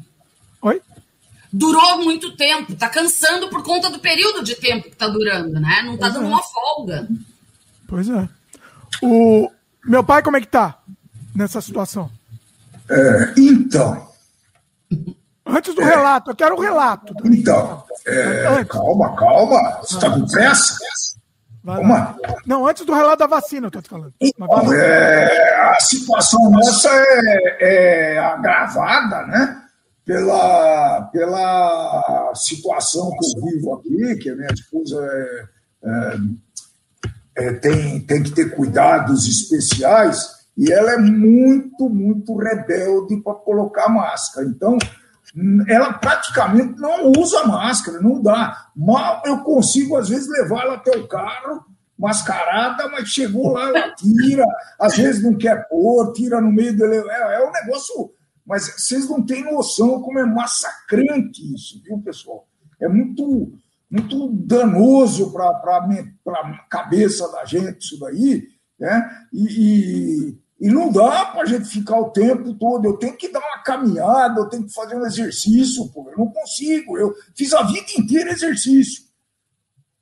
[0.63, 0.81] Oi?
[1.53, 5.83] Durou muito tempo, tá cansando por conta do período de tempo que tá durando, né?
[5.85, 6.29] Não tá pois dando é.
[6.29, 7.09] uma folga.
[7.89, 8.29] Pois é.
[9.03, 9.51] O
[9.85, 10.81] meu pai, como é que tá
[11.35, 12.09] nessa situação?
[12.89, 14.09] É, então.
[15.49, 17.15] Antes do é, relato, eu quero o relato.
[17.25, 19.79] Então, é, calma, calma.
[19.81, 20.77] Você está com pressa?
[21.65, 22.17] Uma...
[22.47, 24.13] Não, antes do relato da vacina, eu tô te falando.
[24.21, 29.63] Então, é, a situação nossa é, é, agravada, né?
[30.05, 35.45] Pela, pela situação que eu vivo aqui, que a minha esposa é,
[35.85, 43.35] é, é, tem, tem que ter cuidados especiais, e ela é muito, muito rebelde para
[43.35, 44.47] colocar máscara.
[44.47, 44.79] Então,
[45.67, 48.71] ela praticamente não usa máscara, não dá.
[48.75, 51.65] Mal eu consigo, às vezes, levar ela até o carro,
[51.99, 54.45] mascarada, mas chegou lá, ela tira,
[54.79, 56.97] às vezes não quer pôr, tira no meio dele.
[57.11, 58.13] É, é um negócio.
[58.47, 62.47] Mas vocês não têm noção como é massacrante isso, viu, pessoal?
[62.81, 63.53] É muito,
[63.91, 68.49] muito danoso para a cabeça da gente isso daí,
[68.79, 69.27] né?
[69.31, 72.85] e, e e não dá para a gente ficar o tempo todo.
[72.85, 76.11] Eu tenho que dar uma caminhada, eu tenho que fazer um exercício, pô.
[76.11, 76.99] Eu não consigo.
[76.99, 79.05] Eu fiz a vida inteira exercício.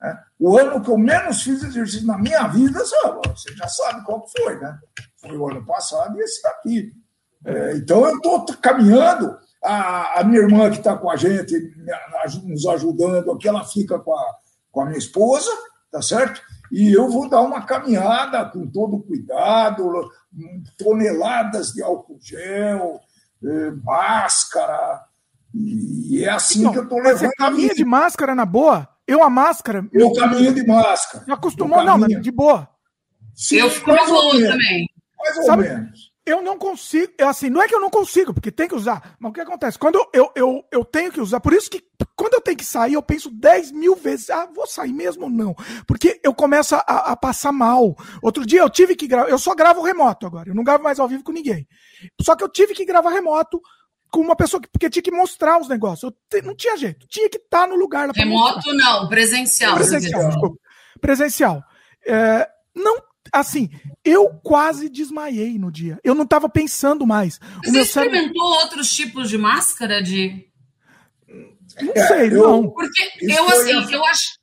[0.01, 0.19] Né?
[0.39, 4.59] O ano que eu menos fiz exercício na minha vida, você já sabe qual foi,
[4.59, 4.79] né?
[5.21, 6.93] Foi o ano passado e esse daqui.
[7.45, 9.37] É, então eu estou caminhando.
[9.63, 11.75] A, a, minha irmã que está com a gente,
[12.45, 14.37] nos ajudando aqui, ela fica com a,
[14.71, 15.51] com a minha esposa,
[15.91, 16.41] tá certo?
[16.71, 20.09] E eu vou dar uma caminhada com todo cuidado,
[20.79, 23.01] toneladas de álcool gel,
[23.45, 25.03] eh, máscara.
[25.55, 27.19] E é assim então, que eu estou levando.
[27.19, 28.89] Você caminha de máscara na boa?
[29.07, 29.87] Eu a máscara.
[29.93, 31.25] Eu caminho de máscara.
[31.27, 32.69] Me acostumou, não, mas de boa.
[33.35, 34.89] Sim, eu fico mais boa também.
[35.19, 38.51] Mais ou Sabe, menos eu não consigo, assim, não é que eu não consigo, porque
[38.51, 39.79] tem que usar, mas o que acontece?
[39.79, 41.81] Quando eu, eu, eu tenho que usar, por isso que
[42.17, 45.31] quando eu tenho que sair, eu penso 10 mil vezes, ah, vou sair mesmo ou
[45.31, 45.55] não?
[45.87, 47.95] Porque eu começo a, a, passar mal.
[48.21, 50.99] Outro dia eu tive que gravar, eu só gravo remoto agora, eu não gravo mais
[50.99, 51.69] ao vivo com ninguém.
[52.21, 53.61] Só que eu tive que gravar remoto
[54.11, 56.13] com uma pessoa que porque tinha que mostrar os negócios.
[56.33, 58.11] Eu não tinha jeito, tinha que estar tá no lugar.
[58.11, 59.77] Remoto não, presencial.
[59.77, 60.59] Presencial, desculpa.
[61.01, 61.63] Presencial.
[62.05, 63.71] É, não assim,
[64.05, 65.99] eu quase desmaiei no dia.
[66.05, 67.41] Eu não estava pensando mais.
[67.65, 68.65] Você experimentou cérebro...
[68.65, 70.47] outros tipos de máscara de
[71.81, 72.71] Não é, sei, eu, não.
[72.71, 74.39] Porque eu assim, eu acho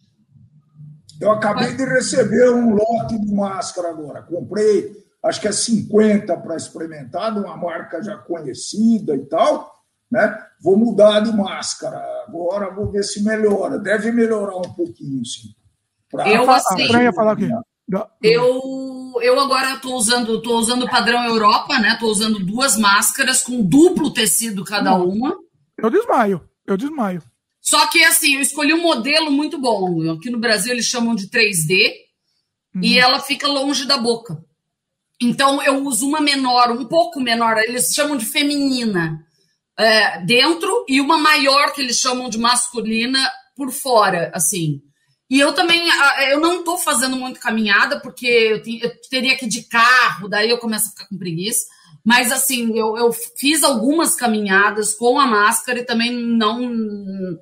[1.21, 4.21] Eu acabei de receber um lote de máscara agora.
[4.21, 4.91] Comprei,
[5.23, 9.73] acho que é 50 para experimentar, de uma marca já conhecida e tal,
[10.11, 10.37] né?
[10.61, 12.01] Vou mudar de máscara.
[12.27, 13.79] Agora vou ver se melhora.
[13.79, 15.53] Deve melhorar um pouquinho, sim.
[16.13, 16.29] Pra...
[16.29, 17.49] Eu assim, a ia falar o quê?
[18.21, 18.61] Eu,
[19.21, 21.93] eu agora estou usando, tô usando o padrão Europa, né?
[21.93, 25.35] Estou usando duas máscaras com duplo tecido cada uma.
[25.77, 27.21] Eu desmaio, eu desmaio.
[27.61, 30.11] Só que assim, eu escolhi um modelo muito bom.
[30.11, 31.93] Aqui no Brasil eles chamam de 3D
[32.75, 32.81] uhum.
[32.83, 34.43] e ela fica longe da boca.
[35.21, 39.25] Então eu uso uma menor, um pouco menor, eles chamam de feminina
[39.77, 44.81] é, dentro e uma maior que eles chamam de masculina por fora, assim.
[45.29, 45.89] E eu também,
[46.29, 50.49] eu não estou fazendo muito caminhada, porque eu, eu, teria que ir de carro, daí
[50.49, 51.65] eu começo a ficar com preguiça.
[52.03, 57.39] Mas, assim, eu, eu fiz algumas caminhadas com a máscara e também não.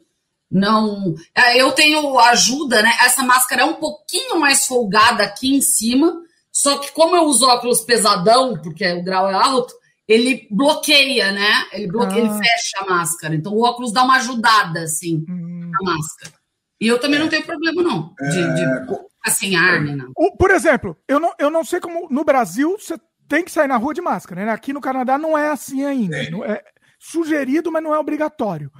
[0.49, 1.15] Não.
[1.33, 2.91] É, eu tenho ajuda, né?
[3.01, 6.21] Essa máscara é um pouquinho mais folgada aqui em cima,
[6.51, 9.73] só que como eu uso óculos pesadão, porque o grau é alto,
[10.07, 11.65] ele bloqueia, né?
[11.71, 12.27] Ele bloqueia, ah.
[12.27, 13.33] ele fecha a máscara.
[13.33, 15.71] Então o óculos dá uma ajudada, assim, hum.
[15.71, 16.40] na máscara.
[16.81, 18.85] E eu também não tenho problema, não, de, de é,
[19.23, 19.95] assim, ar, né?
[19.95, 20.11] Não.
[20.35, 23.77] Por exemplo, eu não, eu não sei como no Brasil você tem que sair na
[23.77, 24.51] rua de máscara, né?
[24.51, 26.17] Aqui no Canadá não é assim ainda.
[26.17, 26.51] É.
[26.51, 26.63] é
[26.99, 28.71] sugerido, mas não é obrigatório.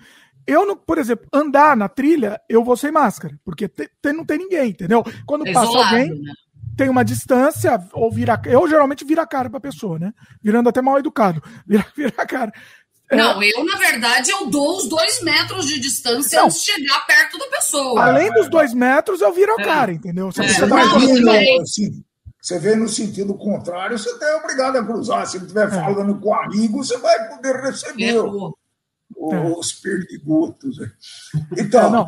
[0.48, 4.26] Eu, não, por exemplo, andar na trilha, eu vou sem máscara, porque te, te, não
[4.26, 5.04] tem ninguém, entendeu?
[5.26, 6.34] Quando é passa isolado, alguém, né?
[6.76, 8.42] tem uma distância, ou vira.
[8.46, 10.12] Eu geralmente viro a cara pra pessoa, né?
[10.42, 11.42] Virando até mal educado.
[11.68, 12.52] Vira, vira a cara.
[13.12, 13.16] É.
[13.18, 16.46] Não, eu, na verdade, eu dou os dois metros de distância não.
[16.46, 18.06] antes de chegar perto da pessoa.
[18.06, 19.66] Além dos dois metros, eu viro a é.
[19.66, 20.32] cara, entendeu?
[20.32, 20.48] Você, é.
[20.48, 22.04] você, não, assim,
[22.42, 25.28] você vê no sentido contrário, você é obrigado a cruzar.
[25.28, 25.72] Se ele estiver é.
[25.72, 28.16] falando com amigo, você vai poder receber
[29.14, 30.78] os perdigotos.
[31.58, 32.08] Então, não.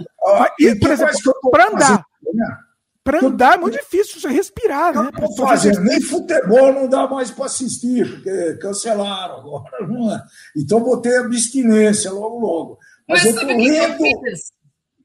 [0.58, 1.18] E, por exemplo,
[1.52, 2.06] para andar.
[2.34, 2.58] Né?
[3.04, 5.12] Para andar é muito difícil você respirar, né?
[5.20, 9.86] Não fazer, nem futebol não dá mais para assistir, porque cancelaram agora.
[9.88, 10.24] Não é?
[10.56, 12.80] Então vou ter abstinência logo, logo.
[13.08, 13.98] Mas, Mas eu estou lendo.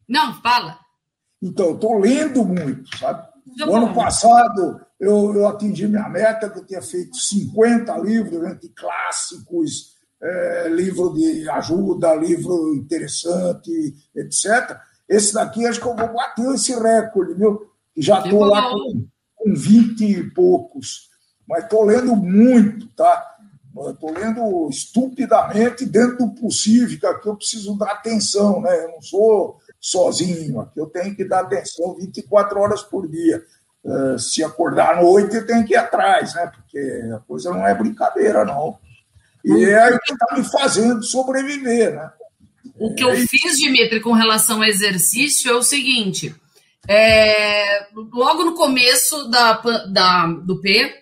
[0.08, 0.78] Não, fala.
[1.42, 3.26] Então, estou lendo muito, sabe?
[3.66, 8.68] O ano passado eu, eu atingi minha meta, que eu tinha feito 50 livros entre
[8.70, 14.76] clássicos, é, livro de ajuda, livro interessante, etc.
[15.08, 17.67] Esse daqui acho que eu vou bater esse recorde, viu?
[17.98, 21.08] Já estou lá com, com 20 e poucos,
[21.46, 23.36] mas estou lendo muito, tá?
[23.90, 28.84] Estou lendo estupidamente dentro do possível, que aqui eu preciso dar atenção, né?
[28.84, 33.42] Eu não sou sozinho, aqui eu tenho que dar atenção 24 horas por dia.
[33.84, 36.50] Uh, se acordar à noite, eu tenho que ir atrás, né?
[36.54, 36.78] Porque
[37.14, 38.76] a coisa não é brincadeira, não.
[39.44, 42.10] E é o que está me fazendo sobreviver, né?
[42.78, 46.34] O que eu fiz, Dimitri, com relação ao exercício é o seguinte:
[46.88, 49.60] é, logo no começo da,
[49.92, 50.94] da, do P,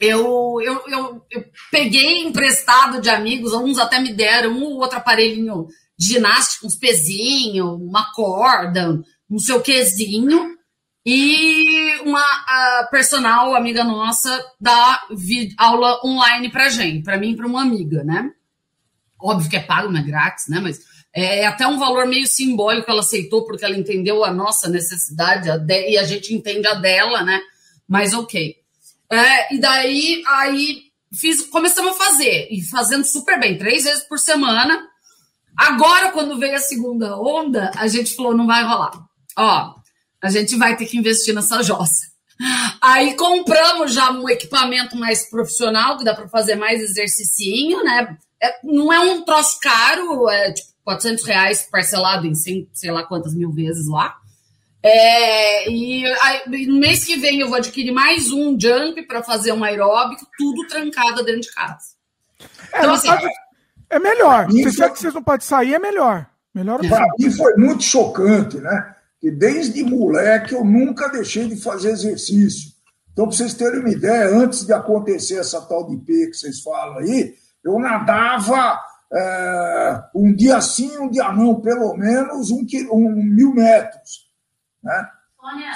[0.00, 4.98] eu, eu, eu, eu, peguei emprestado de amigos, uns até me deram um ou outro
[4.98, 9.00] aparelhinho de ginástica, uns pezinhos, uma corda,
[9.30, 10.54] um seu quezinho,
[11.06, 12.24] e uma
[12.90, 15.02] personal amiga nossa dá
[15.58, 18.30] aula online pra gente, para mim e para uma amiga, né?
[19.20, 20.60] Óbvio que é pago, não é grátis, né?
[20.60, 20.80] Mas
[21.14, 25.48] é, é até um valor meio simbólico, ela aceitou porque ela entendeu a nossa necessidade
[25.48, 27.40] a de, e a gente entende a dela, né?
[27.88, 28.56] Mas ok.
[29.12, 34.18] É, e daí, aí fiz, começamos a fazer, e fazendo super bem, três vezes por
[34.18, 34.88] semana.
[35.56, 38.92] Agora, quando veio a segunda onda, a gente falou: não vai rolar.
[39.38, 39.74] Ó,
[40.20, 42.12] a gente vai ter que investir nessa jossa.
[42.80, 48.16] Aí compramos já um equipamento mais profissional, que dá para fazer mais exercicinho, né?
[48.42, 53.04] É, não é um troço caro, é tipo 400 reais parcelado em 100, sei lá
[53.04, 54.16] quantas mil vezes lá.
[54.82, 59.52] É, e aí, no mês que vem eu vou adquirir mais um jump para fazer
[59.52, 61.94] um aeróbico, tudo trancado dentro de casa.
[62.70, 63.26] É, então, assim, pode,
[63.88, 64.50] é melhor.
[64.50, 66.28] Se já que vocês não podem sair, é melhor.
[66.54, 68.94] Melhor Para mim foi muito chocante, né?
[69.20, 72.72] Que desde moleque eu nunca deixei de fazer exercício.
[73.12, 76.60] Então, para vocês terem uma ideia, antes de acontecer essa tal de P que vocês
[76.60, 78.78] falam aí, eu nadava
[79.14, 84.24] é, um dia sim, um dia não, pelo menos um, um mil metros.
[84.82, 85.08] Né?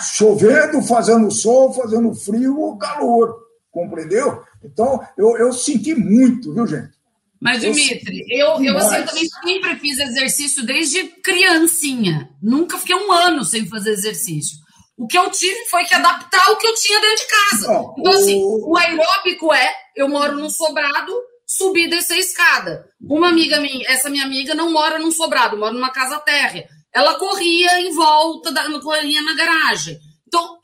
[0.01, 3.37] Chovendo, fazendo sol, fazendo frio ou calor,
[3.71, 4.43] compreendeu?
[4.65, 6.99] Então, eu, eu senti muito, viu, gente?
[7.41, 12.31] Mas, Dimitri, eu, eu, assim, eu também sempre fiz exercício desde criancinha.
[12.43, 14.59] Nunca fiquei um ano sem fazer exercício.
[14.97, 17.93] O que eu tive foi que adaptar o que eu tinha dentro de casa.
[17.99, 21.13] então, assim, o aeróbico é, eu moro num sobrado,
[21.49, 22.87] subir e descer a escada.
[23.01, 26.69] Uma amiga minha, essa minha amiga não mora num sobrado, mora numa casa térrea.
[26.95, 29.99] Ela corria em volta, da, corria na garagem.
[30.27, 30.59] Então,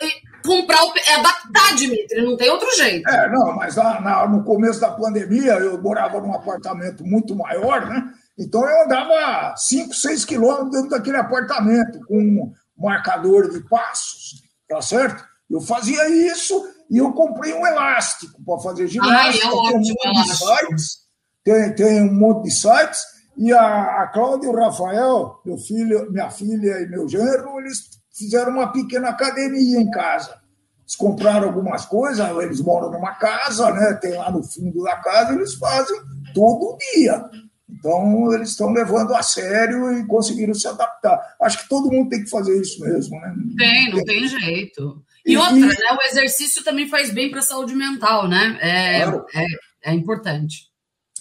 [0.45, 3.09] comprar o, é adaptar, Dimitri, não tem outro jeito.
[3.09, 7.87] É, não, mas lá, na, no começo da pandemia, eu morava num apartamento muito maior,
[7.87, 8.13] né?
[8.39, 14.83] Então eu andava 5, 6 quilômetros dentro daquele apartamento, com um marcador de passos, tá
[14.83, 15.25] certo?
[15.49, 19.21] Eu fazia isso e eu comprei um elástico para fazer ginástica.
[19.21, 20.99] Ai, é tem, um monte de sites,
[21.43, 23.01] tem, tem um monte de sites.
[23.37, 27.91] E a, a Cláudia e o Rafael, meu filho, minha filha e meu genro, eles
[28.13, 30.39] fizeram uma pequena academia em casa.
[30.83, 33.95] Eles compraram algumas coisas, eles moram numa casa, né?
[33.95, 35.97] Tem lá no fundo da casa, eles fazem
[36.33, 37.25] todo dia.
[37.69, 41.19] Então, eles estão levando a sério e conseguiram se adaptar.
[41.41, 43.35] Acho que todo mundo tem que fazer isso mesmo, né?
[43.59, 45.03] Tem, não tem jeito.
[45.25, 45.99] E, outra, né?
[45.99, 48.59] O exercício também faz bem para a saúde mental, né?
[48.61, 49.27] É, claro.
[49.35, 49.47] é,
[49.91, 50.69] é importante.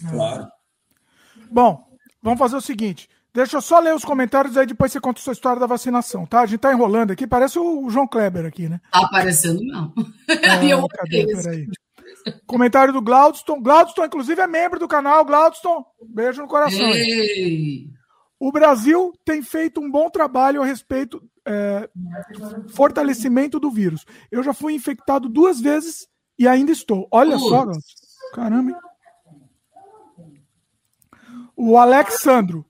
[0.09, 0.47] Claro.
[1.49, 1.85] Bom,
[2.21, 3.07] vamos fazer o seguinte.
[3.33, 6.25] Deixa eu só ler os comentários, aí depois você conta a sua história da vacinação,
[6.25, 6.41] tá?
[6.41, 8.79] A gente tá enrolando aqui, parece o João Kleber aqui, né?
[8.91, 9.91] Tá aparecendo, não.
[10.27, 11.25] É, eu cadê?
[11.25, 11.67] Peraí.
[12.45, 13.61] Comentário do Glaudston.
[13.61, 15.25] Glaudston, inclusive, é membro do canal.
[15.25, 16.89] Glaudston, beijo no coração.
[16.89, 17.87] Ei.
[18.39, 21.89] O Brasil tem feito um bom trabalho a respeito é,
[22.73, 24.05] fortalecimento do vírus.
[24.31, 27.07] Eu já fui infectado duas vezes e ainda estou.
[27.11, 27.65] Olha só,
[28.33, 28.71] caramba.
[28.71, 28.77] hein?
[31.55, 32.65] O Alexandro.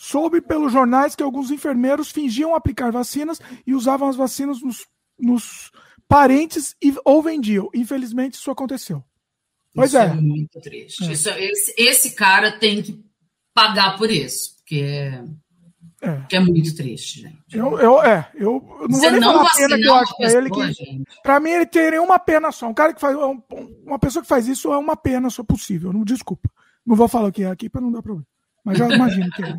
[0.00, 4.86] Soube pelos jornais que alguns enfermeiros fingiam aplicar vacinas e usavam as vacinas nos,
[5.18, 5.72] nos
[6.06, 7.68] parentes e, ou vendiam.
[7.74, 9.02] Infelizmente, isso aconteceu.
[9.74, 10.06] Pois isso é.
[10.06, 11.04] é muito triste.
[11.04, 11.12] É.
[11.12, 13.04] Isso- esse, esse cara tem que
[13.52, 15.10] pagar por isso, porque
[16.02, 16.12] é, É.
[16.16, 17.38] porque é muito triste, gente.
[17.52, 20.16] Eu, eu, é, eu não Você vou nem não falar a pena que eu acho
[20.16, 21.04] pra ele pessoa, que.
[21.22, 22.68] Pra mim, ele teria uma pena só.
[22.68, 23.16] Um cara que faz.
[23.16, 23.40] um-
[23.86, 25.92] uma pessoa que faz isso é uma pena só possível.
[25.92, 26.48] Não, desculpa.
[26.86, 28.26] Não vou falar o que é aqui para não dar problema.
[28.64, 29.56] Mas já imagino que é.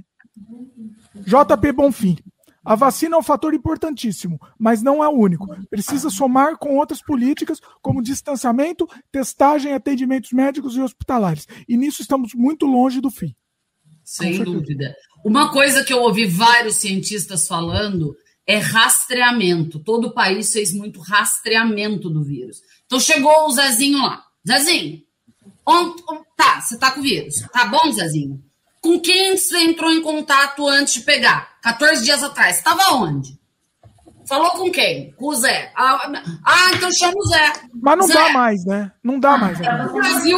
[1.15, 2.17] JP Bonfim.
[2.63, 5.47] A vacina é um fator importantíssimo, mas não é o único.
[5.69, 11.47] Precisa somar com outras políticas, como distanciamento, testagem, atendimentos médicos e hospitalares.
[11.67, 13.33] E nisso estamos muito longe do fim.
[14.09, 14.95] Sem dúvida.
[15.23, 19.77] Uma coisa que eu ouvi vários cientistas falando é rastreamento.
[19.77, 22.59] Todo o país fez muito rastreamento do vírus.
[22.87, 24.25] Então chegou o Zezinho lá.
[24.47, 25.03] Zezinho,
[25.63, 26.01] onde,
[26.35, 27.35] tá, você tá com o vírus.
[27.53, 28.43] Tá bom, Zezinho?
[28.81, 31.59] Com quem você entrou em contato antes de pegar?
[31.61, 32.57] 14 dias atrás.
[32.57, 33.38] Estava onde?
[34.29, 35.11] Falou com quem?
[35.13, 35.73] Com o Zé.
[35.75, 35.99] Ah,
[36.45, 37.53] ah, então chama o Zé.
[37.81, 38.91] Mas não Zé, dá mais, né?
[39.03, 39.59] Não dá mais.
[39.59, 39.87] né?
[39.87, 40.37] o Brasil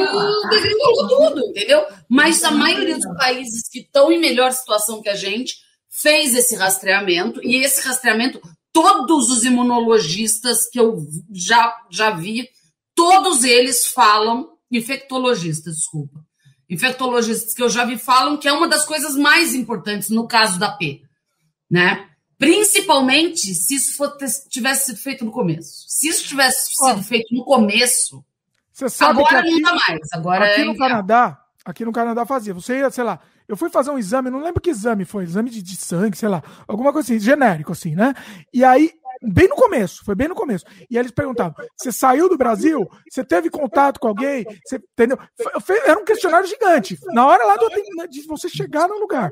[0.50, 1.86] degringolou tudo, entendeu?
[2.08, 5.56] Mas a maioria dos países que estão em melhor situação que a gente
[5.90, 12.48] fez esse rastreamento, e esse rastreamento, todos os imunologistas que eu já, já vi,
[12.96, 16.18] todos eles falam, infectologistas, desculpa,
[16.70, 20.58] infectologistas que eu já vi falam que é uma das coisas mais importantes no caso
[20.58, 21.02] da P,
[21.70, 22.08] né?
[22.42, 24.18] Principalmente se isso for-
[24.50, 25.86] tivesse sido feito no começo.
[25.88, 28.24] Se isso tivesse sido feito no começo,
[29.06, 30.00] Agora aqui, não dá mais.
[30.14, 32.54] Agora aqui é no Canadá, aqui no Canadá fazia.
[32.54, 35.50] Você ia, sei lá, eu fui fazer um exame, não lembro que exame foi, exame
[35.50, 38.14] de, de sangue, sei lá, alguma coisa assim, genérico assim, né?
[38.54, 40.66] E aí, bem no começo, foi bem no começo.
[40.90, 42.90] E eles perguntavam: você saiu do Brasil?
[43.10, 44.46] Você teve contato com alguém?
[44.66, 45.18] Você, entendeu?
[45.38, 46.98] Foi- foi- Era um questionário gigante.
[47.14, 47.70] Na hora lá do,
[48.10, 49.30] de você chegar no lugar.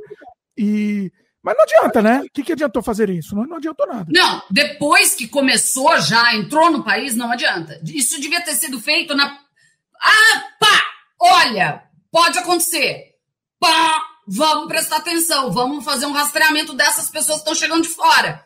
[0.58, 1.12] E.
[1.42, 2.20] Mas não adianta, né?
[2.20, 3.36] O que, que adiantou fazer isso?
[3.36, 4.06] Não, não adiantou nada.
[4.10, 7.80] Não, depois que começou já, entrou no país, não adianta.
[7.86, 9.26] Isso devia ter sido feito na.
[10.02, 10.84] Ah, pá!
[11.20, 13.16] Olha, pode acontecer.
[13.60, 14.06] Pá!
[14.32, 18.46] Vamos prestar atenção, vamos fazer um rastreamento dessas pessoas que estão chegando de fora.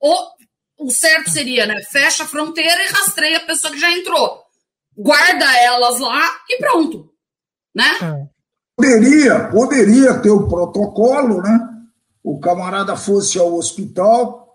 [0.00, 1.82] O, o certo seria, né?
[1.90, 4.44] Fecha a fronteira e rastreia a pessoa que já entrou.
[4.96, 7.10] Guarda elas lá e pronto.
[7.74, 7.90] Né?
[8.02, 8.26] É.
[8.76, 11.75] Poderia, poderia ter o protocolo, né?
[12.26, 14.52] O camarada fosse ao hospital,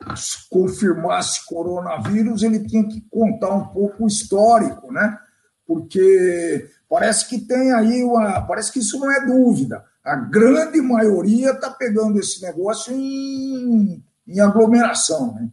[0.49, 5.17] confirmasse coronavírus, ele tinha que contar um pouco o histórico, né?
[5.65, 8.41] Porque parece que tem aí uma.
[8.41, 9.85] Parece que isso não é dúvida.
[10.03, 15.47] A grande maioria está pegando esse negócio em, em aglomeração, né?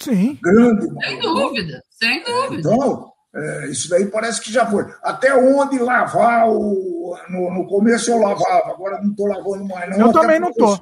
[0.00, 0.40] Sim.
[0.42, 1.22] Grande Sem maioria.
[1.22, 2.68] dúvida, sem dúvida.
[2.68, 4.92] Então, é, isso daí parece que já foi.
[5.04, 7.16] Até onde lavar o.
[7.28, 10.08] No, no começo eu lavava, agora não estou lavando mais, não.
[10.08, 10.76] Eu também não tô.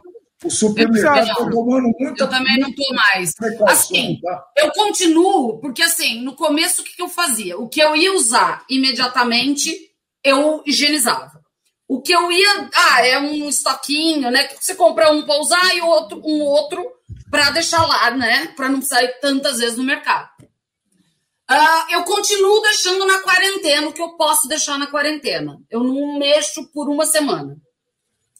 [0.44, 3.34] O supermercado Eu está tomando muita, Eu também não tô mais.
[3.34, 4.44] precaução, Assim, tá?
[4.56, 7.58] Eu continuo, porque assim, no começo o que, que eu fazia?
[7.58, 9.74] O que eu ia usar imediatamente,
[10.22, 11.40] eu higienizava.
[11.88, 12.70] O que eu ia.
[12.74, 14.44] Ah, é um estoquinho, né?
[14.44, 16.86] Que você compra um para usar e outro, um outro
[17.30, 18.48] para deixar lá, né?
[18.54, 20.28] Para não sair tantas vezes no mercado.
[21.50, 25.58] Ah, eu continuo deixando na quarentena o que eu posso deixar na quarentena.
[25.70, 27.56] Eu não mexo por uma semana.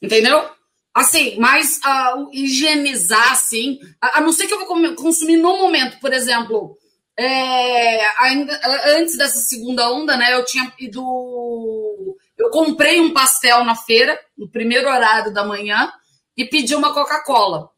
[0.01, 0.49] Entendeu?
[0.95, 5.59] Assim, mas ah, o higienizar, assim, a, a não ser que eu vou consumir no
[5.59, 6.77] momento, por exemplo,
[7.19, 8.61] é, ainda
[8.97, 10.35] antes dessa segunda onda, né?
[10.35, 12.17] Eu tinha ido.
[12.39, 15.93] Eu comprei um pastel na feira, no primeiro horário da manhã,
[16.37, 17.71] e pedi uma Coca-Cola,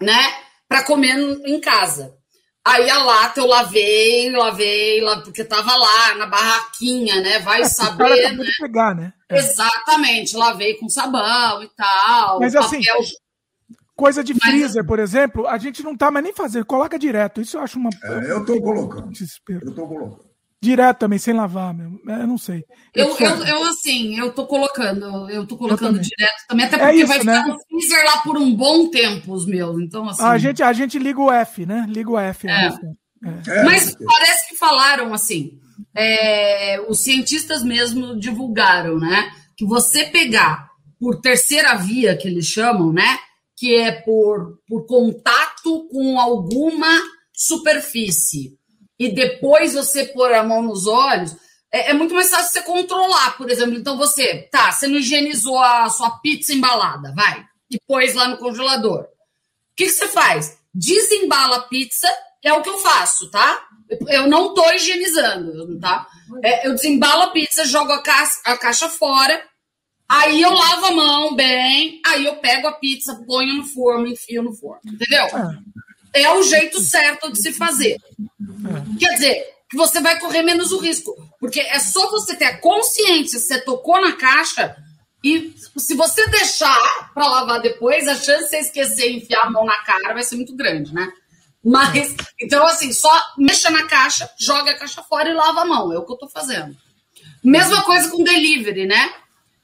[0.00, 0.20] né?
[0.68, 2.14] Para comer em casa.
[2.66, 7.38] Aí a lata eu lavei, lavei, la- porque tava lá na barraquinha, né?
[7.40, 8.42] Vai É, saber, né?
[8.44, 9.12] de pegar, né?
[9.30, 9.38] É.
[9.38, 12.40] Exatamente, lavei com sabão e tal.
[12.40, 13.02] Mas assim, papel
[13.96, 17.40] Coisa de Mas- freezer, por exemplo, a gente não tá mais nem fazendo, coloca direto.
[17.40, 17.90] Isso eu acho uma.
[18.02, 19.08] É, eu estou colocando.
[19.10, 19.60] Desespero.
[19.62, 20.23] Eu estou colocando.
[20.64, 22.00] Direto também, sem lavar mesmo.
[22.08, 22.64] É, Eu não sei.
[22.94, 26.02] Eu, eu, eu, assim, eu tô colocando, eu tô colocando também.
[26.02, 27.38] direto também, até É porque isso, vai né?
[27.42, 29.80] ficar no freezer lá por um bom tempo, os meus.
[29.82, 30.22] Então, assim.
[30.22, 31.86] a, gente, a gente liga o F, né?
[31.88, 32.48] Liga o F.
[32.48, 32.66] É.
[32.66, 32.70] É.
[33.48, 35.52] É, Mas parece que falaram assim.
[35.96, 39.30] é, os cientistas mesmo divulgaram, né?
[39.56, 40.68] Que você pegar
[41.00, 43.18] por terceira via, que eles chamam, né?
[43.56, 46.88] Que é por, por contato com alguma
[47.32, 48.52] superfície
[48.98, 51.36] e depois você pôr a mão nos olhos,
[51.72, 53.76] é, é, muito mais fácil você controlar, por exemplo.
[53.76, 58.38] Então você, tá, você não higienizou a sua pizza embalada, vai, e pôs lá no
[58.38, 59.00] congelador.
[59.00, 59.06] O
[59.76, 60.56] que, que você faz?
[60.72, 62.08] Desembala a pizza,
[62.44, 63.66] é o que eu faço, tá?
[64.08, 66.06] Eu não tô higienizando, tá?
[66.44, 69.44] É, eu desembalo a pizza, jogo a caixa, a caixa fora,
[70.08, 74.42] aí eu lavo a mão bem, aí eu pego a pizza, ponho no forno, enfio
[74.42, 75.24] no forno, entendeu?
[75.24, 75.58] É,
[76.14, 78.00] é o jeito certo de se fazer.
[78.98, 81.14] Quer dizer, que você vai correr menos o risco.
[81.40, 84.76] Porque é só você ter a consciência se você tocou na caixa
[85.22, 89.50] e se você deixar para lavar depois, a chance de você esquecer e enfiar a
[89.50, 91.12] mão na cara vai ser muito grande, né?
[91.64, 95.92] Mas, então, assim, só mexa na caixa, joga a caixa fora e lava a mão.
[95.92, 96.76] É o que eu tô fazendo.
[97.42, 99.14] Mesma coisa com delivery, né?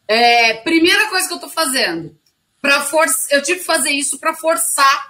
[0.09, 2.19] É, primeira coisa que eu tô fazendo,
[2.61, 2.85] para
[3.31, 5.10] eu tive que fazer isso para forçar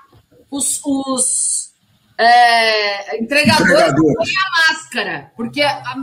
[0.51, 1.71] os, os
[2.19, 5.97] é, entregador, põe a máscara, porque a,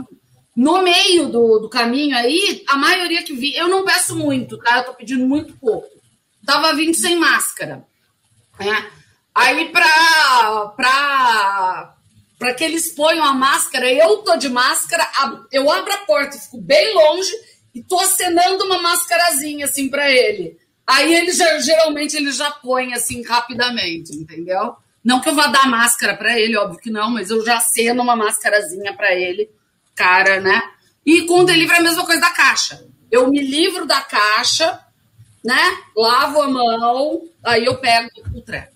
[0.56, 4.78] no meio do, do caminho aí, a maioria que vi, eu não peço muito, tá?
[4.78, 5.86] Eu tô pedindo muito pouco.
[6.44, 7.84] Tava vindo sem máscara.
[8.58, 8.90] Né?
[9.32, 11.94] Aí pra, pra,
[12.36, 15.08] pra que eles ponham a máscara, eu tô de máscara,
[15.52, 17.32] eu abro a porta, fico bem longe
[17.72, 20.58] e tô acenando uma máscarazinha assim para ele.
[20.88, 24.74] Aí ele já, geralmente ele já põe assim rapidamente, entendeu?
[25.04, 28.02] Não que eu vá dar máscara para ele, óbvio que não, mas eu já ceno
[28.02, 29.50] uma máscarazinha para ele,
[29.94, 30.62] cara, né?
[31.04, 32.82] E com o delivery é a mesma coisa da caixa.
[33.10, 34.80] Eu me livro da caixa,
[35.44, 35.60] né?
[35.94, 38.72] Lavo a mão, aí eu pego o treco.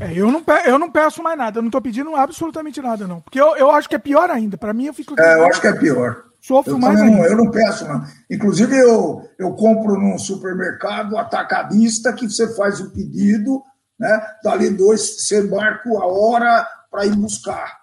[0.00, 3.06] É, eu, não peço, eu não peço mais nada, eu não tô pedindo absolutamente nada,
[3.06, 3.20] não.
[3.20, 4.56] Porque eu, eu acho que é pior ainda.
[4.56, 5.18] Para mim, eu fico.
[5.20, 6.27] É, eu acho que é pior.
[6.48, 6.98] Sofro eu mais.
[6.98, 8.02] Não, eu não peço, não.
[8.30, 13.62] Inclusive, eu, eu compro num supermercado atacadista que você faz o pedido
[13.98, 14.22] né?
[14.42, 17.78] Dali dois, você marca a hora para ir buscar,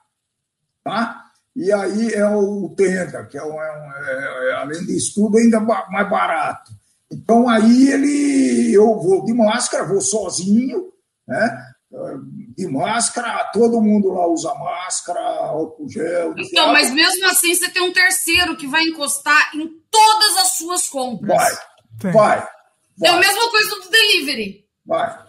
[0.83, 1.23] tá?
[1.55, 5.37] E aí é o tenda, que é, um, é, um, é, é além disso tudo,
[5.37, 6.71] ainda mais barato.
[7.11, 10.91] Então aí ele, eu vou de máscara, vou sozinho,
[11.27, 11.65] né?
[12.57, 16.33] De máscara, todo mundo lá usa máscara, álcool gel.
[16.37, 20.87] Então, mas mesmo assim você tem um terceiro que vai encostar em todas as suas
[20.87, 21.37] compras.
[21.37, 22.37] Vai, vai.
[22.37, 22.49] vai.
[23.03, 24.65] É a mesma coisa do delivery.
[24.85, 25.25] Vai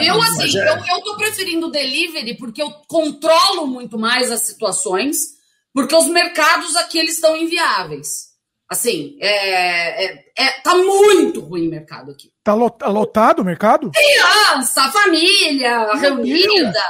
[0.00, 0.68] eu, assim, é...
[0.68, 5.36] eu, eu tô preferindo delivery porque eu controlo muito mais as situações,
[5.72, 8.26] porque os mercados aqui eles estão inviáveis.
[8.68, 12.30] Assim, é, é, é, tá muito ruim o mercado aqui.
[12.42, 13.90] Tá lotado o mercado?
[13.92, 16.82] Criança, família, reunida.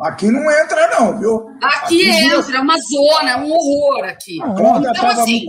[0.00, 1.48] Aqui não entra, não, viu?
[1.62, 4.38] Aqui, aqui entra, é uma zona, é um horror aqui.
[4.42, 5.46] Ah, então, assim,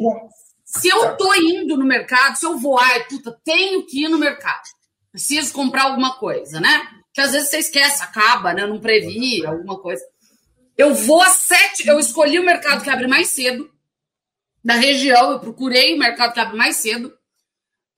[0.63, 4.17] se eu tô indo no mercado, se eu vou, ai, puta, tenho que ir no
[4.17, 4.61] mercado
[5.13, 6.87] preciso comprar alguma coisa, né?
[7.13, 8.65] Que às vezes você esquece, acaba, né?
[8.65, 10.03] Não previ alguma coisa.
[10.75, 13.69] Eu vou às sete, eu escolhi o mercado que abre mais cedo
[14.63, 17.13] da região, eu procurei o mercado que abre mais cedo.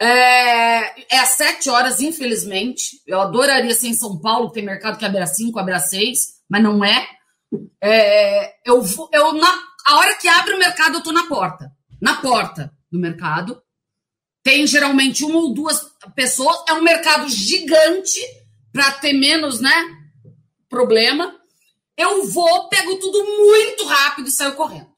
[0.01, 3.01] É, é às sete horas, infelizmente.
[3.05, 6.41] Eu adoraria ser em São Paulo, tem mercado que abre às cinco, abre às seis,
[6.49, 7.07] mas não é.
[7.81, 11.71] é eu vou, eu na, a hora que abre o mercado, eu tô na porta.
[12.01, 13.61] Na porta do mercado
[14.43, 15.81] tem geralmente uma ou duas
[16.15, 18.19] pessoas, é um mercado gigante
[18.71, 19.73] para ter menos, né,
[20.69, 21.35] problema.
[21.97, 24.94] Eu vou, pego tudo muito rápido e saio correndo.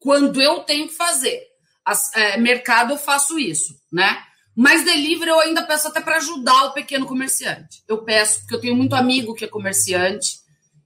[0.00, 1.42] Quando eu tenho que fazer
[1.84, 4.18] As, é, mercado, eu faço isso, né?
[4.56, 7.82] Mas delivery eu ainda peço até para ajudar o pequeno comerciante.
[7.86, 10.40] Eu peço, porque eu tenho muito amigo que é comerciante.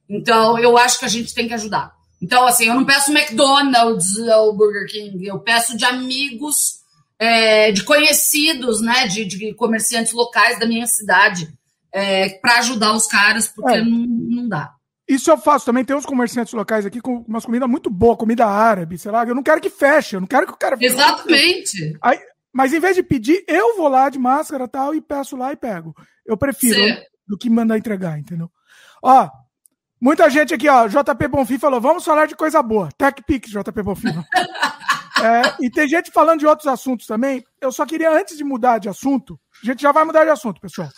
[0.07, 1.93] Então, eu acho que a gente tem que ajudar.
[2.21, 6.79] Então, assim, eu não peço McDonald's ou Burger King, eu peço de amigos
[7.19, 11.47] é, de conhecidos, né, de, de, comerciantes locais da minha cidade,
[11.91, 13.83] é, para ajudar os caras, porque é.
[13.83, 14.73] não, não dá.
[15.07, 15.85] Isso eu faço também.
[15.85, 19.23] Tem uns comerciantes locais aqui com umas comidas muito boas, comida árabe, sei lá.
[19.23, 20.75] Eu não quero que feche, eu não quero que o cara.
[20.79, 21.97] Exatamente.
[22.01, 22.19] Aí,
[22.51, 25.55] mas em vez de pedir, eu vou lá de máscara tal e peço lá e
[25.55, 25.95] pego.
[26.25, 26.95] Eu prefiro Sim.
[27.27, 28.49] do que mandar entregar, entendeu?
[29.03, 29.29] Ó,
[30.01, 30.87] muita gente aqui, ó.
[30.87, 32.89] JP Bonfim falou: vamos falar de coisa boa.
[32.97, 34.09] Tech Pix, JP Bonfim.
[35.17, 37.41] É, e tem gente falando de outros assuntos também.
[37.61, 40.59] Eu só queria, antes de mudar de assunto, a gente já vai mudar de assunto,
[40.59, 40.89] pessoal.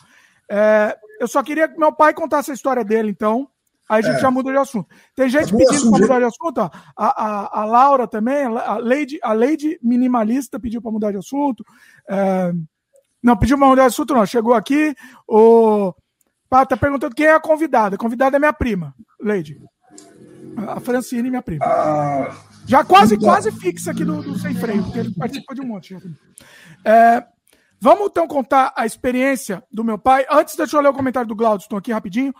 [0.50, 3.48] É, eu só queria que meu pai contasse a história dele, então.
[3.90, 4.20] Aí a gente é.
[4.20, 4.88] já muda de assunto.
[5.16, 6.70] Tem gente pedindo para mudar de assunto, ó.
[6.96, 11.64] A, a, a Laura também, a Lady, a Lady Minimalista pediu para mudar de assunto.
[12.10, 12.52] É,
[13.24, 14.26] não, pediu para mudar de assunto, não.
[14.26, 14.94] Chegou aqui.
[15.28, 15.94] O.
[16.50, 17.96] Pá, tá perguntando quem é a convidada.
[17.96, 19.58] A convidada é minha prima, Lady.
[20.58, 21.66] A Francine, minha prima.
[21.66, 22.36] Ah,
[22.66, 23.30] já quase, então.
[23.30, 25.96] quase fixa aqui do, do Sem Freio, porque ele participou de um monte.
[26.84, 27.24] É,
[27.80, 30.26] vamos então contar a experiência do meu pai.
[30.30, 32.34] Antes, deixa eu ler o comentário do Glaudston aqui rapidinho.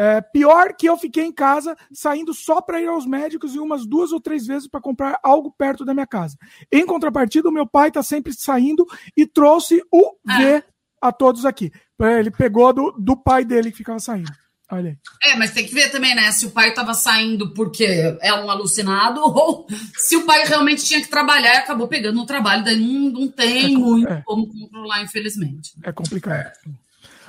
[0.00, 3.84] É, pior que eu fiquei em casa, saindo só para ir aos médicos e umas
[3.84, 6.38] duas ou três vezes para comprar algo perto da minha casa.
[6.70, 8.86] Em contrapartida, o meu pai está sempre saindo
[9.16, 10.54] e trouxe o V
[11.02, 11.08] ah.
[11.08, 11.72] a todos aqui.
[11.98, 14.30] Ele pegou do, do pai dele que ficava saindo.
[14.70, 15.32] Olha aí.
[15.32, 16.30] É, mas tem que ver também, né?
[16.30, 17.84] Se o pai estava saindo porque
[18.20, 22.26] é um alucinado ou se o pai realmente tinha que trabalhar e acabou pegando um
[22.26, 24.22] trabalho, daí não, não tem é, muito é.
[24.24, 25.72] como controlar, infelizmente.
[25.82, 26.52] É complicado.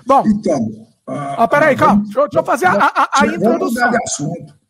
[0.05, 0.23] Bom.
[0.27, 0.88] Então.
[1.09, 2.03] Ah, peraí, calma.
[2.03, 3.91] Deixa, deixa eu fazer a, a, a introdução.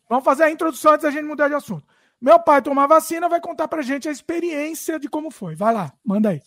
[0.08, 1.84] Vamos fazer a introdução antes da gente mudar de assunto.
[2.20, 5.54] Meu pai tomar vacina, vai contar pra gente a experiência de como foi.
[5.54, 6.42] Vai lá, manda aí.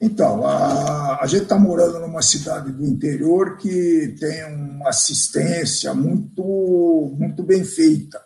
[0.00, 7.16] Então, a, a gente está morando numa cidade do interior que tem uma assistência muito,
[7.18, 8.20] muito bem feita,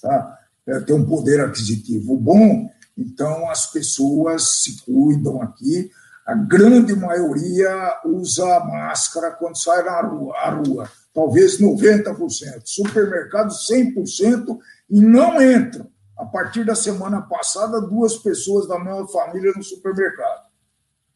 [0.00, 0.38] tá?
[0.66, 5.90] É, tem um poder aquisitivo bom, então as pessoas se cuidam aqui.
[6.26, 12.62] A grande maioria usa máscara quando sai na rua, à rua, talvez 90%.
[12.64, 14.58] Supermercado 100%
[14.90, 15.90] e não entram.
[16.16, 20.50] A partir da semana passada, duas pessoas da mesma família no supermercado.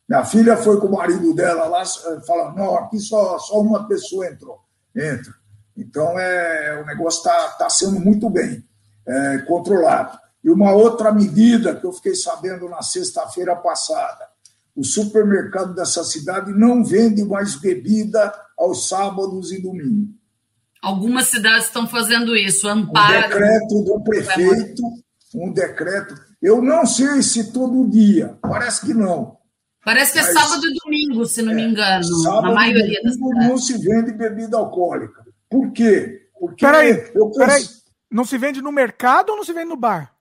[0.08, 3.86] Minha filha foi com o marido dela lá, eh, falando, não, aqui só, só uma
[3.86, 4.60] pessoa entrou,
[4.94, 5.32] entra.
[5.76, 8.64] Então, é, o negócio está tá sendo muito bem
[9.06, 10.18] é, controlado.
[10.42, 14.28] E uma outra medida que eu fiquei sabendo na sexta-feira passada,
[14.74, 20.08] o supermercado dessa cidade não vende mais bebida aos sábados e domingos.
[20.82, 23.18] Algumas cidades estão fazendo isso, amparo.
[23.18, 24.82] Um decreto do prefeito,
[25.34, 26.14] um decreto.
[26.42, 29.38] Eu não sei se todo dia, parece que não,
[29.84, 33.02] Parece que é Mas, sábado e domingo, se não é, me engano, sábado na maioria
[33.02, 33.48] das cidades.
[33.48, 35.22] Não se vende bebida alcoólica.
[35.50, 36.22] Por quê?
[36.40, 37.62] Porque peraí, eu peraí.
[38.10, 40.14] Não se vende no mercado ou não se vende no bar?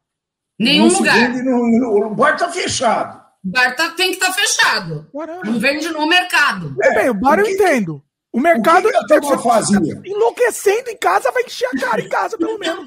[0.60, 1.30] Nenhum não lugar.
[1.44, 3.23] No, o bar está fechado.
[3.44, 5.08] O bar tá, tem que estar tá fechado.
[5.12, 5.42] Caramba.
[5.44, 6.76] Não vende no mercado.
[6.82, 8.04] É, bem, o bar eu entendo.
[8.32, 8.88] O mercado.
[8.88, 9.80] O que que fazia?
[10.06, 12.86] Enlouquecendo em casa, vai encher a cara em casa, pelo menos.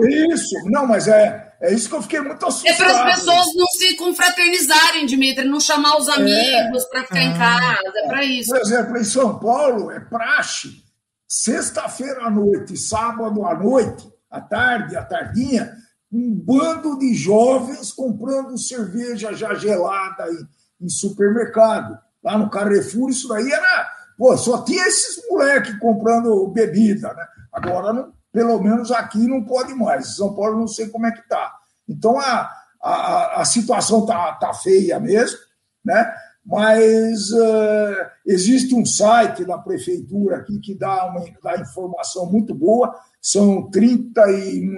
[0.00, 2.74] Isso, não, mas é, é isso que eu fiquei muito assustado.
[2.74, 7.22] É para as pessoas não se confraternizarem, Dimitri, não chamar os amigos é, para ficar
[7.22, 8.50] em casa, é para isso.
[8.50, 10.82] Por exemplo, em São Paulo é praxe,
[11.28, 15.72] sexta-feira à noite, sábado à noite, à tarde, à tardinha,
[16.16, 21.98] um bando de jovens comprando cerveja já gelada em, em supermercado.
[22.24, 23.92] Lá no Carrefour, isso daí era.
[24.16, 27.26] Pô, só tinha esses moleques comprando bebida, né?
[27.52, 30.16] Agora não pelo menos aqui não pode mais.
[30.16, 31.54] São Paulo não sei como é que está.
[31.88, 32.50] Então a,
[32.82, 35.38] a, a situação está tá feia mesmo,
[35.82, 36.14] né?
[36.46, 42.94] mas uh, existe um site da prefeitura aqui que dá uma dá informação muito boa.
[43.26, 44.70] São 30 e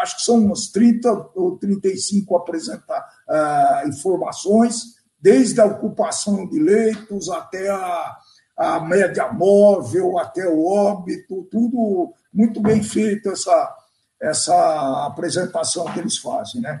[0.00, 7.28] acho que são umas 30 ou 35 apresentar uh, informações, desde a ocupação de leitos
[7.28, 8.16] até a,
[8.56, 13.76] a média móvel, até o óbito, tudo muito bem feita essa,
[14.22, 16.60] essa apresentação que eles fazem.
[16.60, 16.80] Né?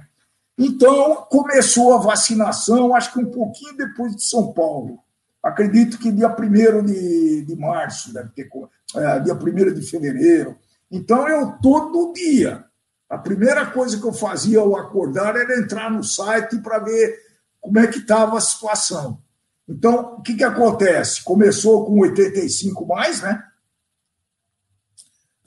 [0.56, 5.00] Então, começou a vacinação, acho que um pouquinho depois de São Paulo.
[5.42, 8.48] Acredito que dia 1 de, de março, deve ter,
[8.94, 10.56] é, dia 1 de fevereiro.
[10.90, 12.64] Então, eu todo dia,
[13.08, 17.18] a primeira coisa que eu fazia ao acordar era entrar no site para ver
[17.60, 19.20] como é que estava a situação.
[19.68, 21.22] Então, o que, que acontece?
[21.24, 23.42] Começou com 85 mais, né?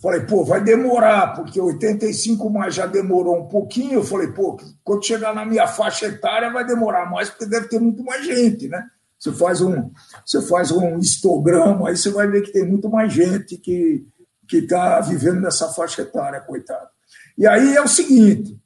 [0.02, 3.96] Falei, pô, vai demorar, porque 85 mais já demorou um pouquinho.
[3.96, 7.80] Eu falei, pô, quando chegar na minha faixa etária vai demorar mais, porque deve ter
[7.80, 8.90] muito mais gente, né?
[9.18, 9.92] Você faz um,
[10.26, 14.08] você faz um histograma, aí você vai ver que tem muito mais gente que
[14.50, 16.90] que está vivendo nessa faixa etária, coitado.
[17.38, 18.60] E aí é o seguinte,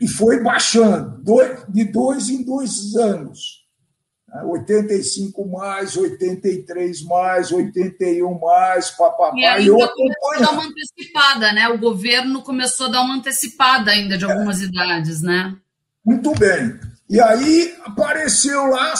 [0.00, 1.22] e foi baixando,
[1.68, 3.60] de dois em dois anos.
[4.44, 9.36] 85 mais, 83 mais, 81 mais, papapá.
[9.36, 11.68] E ainda eu começou a dar uma antecipada, né?
[11.68, 14.64] O governo começou a dar uma antecipada ainda de algumas é.
[14.64, 15.54] idades, né?
[16.02, 16.80] Muito bem.
[17.10, 18.94] E aí apareceu lá,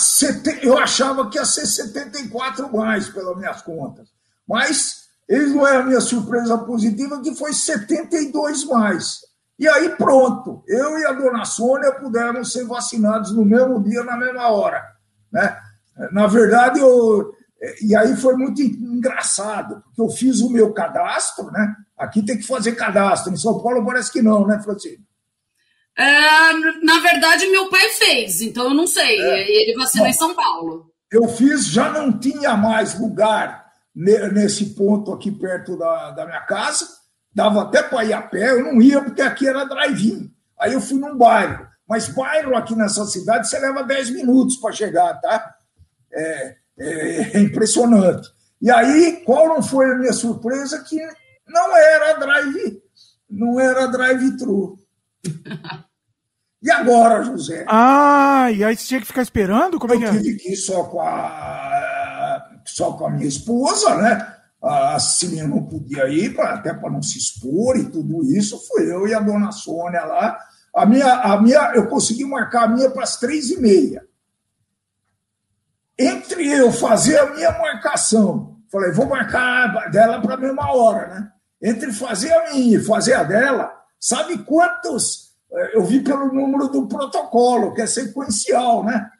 [0.60, 4.08] eu achava que ia ser 74 mais, pelas minhas contas.
[4.46, 5.01] Mas
[5.32, 9.20] eles não é a minha surpresa positiva, que foi 72 mais.
[9.58, 14.14] E aí pronto, eu e a dona Sônia pudemos ser vacinados no mesmo dia, na
[14.14, 14.84] mesma hora.
[15.32, 15.58] Né?
[16.12, 17.32] Na verdade, eu,
[17.80, 21.76] e aí foi muito engraçado, porque eu fiz o meu cadastro, né?
[21.96, 25.00] Aqui tem que fazer cadastro, em São Paulo parece que não, né, Francine?
[25.96, 26.52] É,
[26.84, 29.18] na verdade, meu pai fez, então eu não sei.
[29.18, 29.50] É.
[29.50, 30.90] Ele vacinou Bom, em São Paulo.
[31.10, 33.61] Eu fiz, já não tinha mais lugar
[33.94, 36.86] nesse ponto aqui perto da, da minha casa,
[37.34, 40.30] dava até para ir a pé, eu não ia porque aqui era drive-in.
[40.58, 41.66] Aí eu fui num bairro.
[41.88, 45.54] Mas bairro aqui nessa cidade você leva 10 minutos para chegar, tá?
[46.12, 48.28] É, é, é, impressionante.
[48.60, 50.82] E aí, qual não foi a minha surpresa?
[50.84, 50.96] Que
[51.48, 52.82] não era drive,
[53.28, 54.78] não era drive-thru.
[56.62, 57.64] E agora, José?
[57.68, 59.80] Ah, e aí você tinha que ficar esperando?
[59.80, 60.08] Como é que é?
[60.08, 61.91] Eu tive que ir só com a,
[62.64, 64.36] só com a minha esposa, né?
[64.62, 68.60] A Cilinha não podia ir, até para não se expor e tudo isso.
[68.68, 70.38] Fui eu e a dona Sônia lá.
[70.74, 74.04] A minha, a minha, eu consegui marcar a minha para as três e meia.
[75.98, 81.32] Entre eu fazer a minha marcação, falei, vou marcar dela para a mesma hora, né?
[81.60, 85.32] Entre fazer a minha e fazer a dela, sabe quantos?
[85.52, 89.10] Eh, eu vi pelo número do protocolo, que é sequencial, né?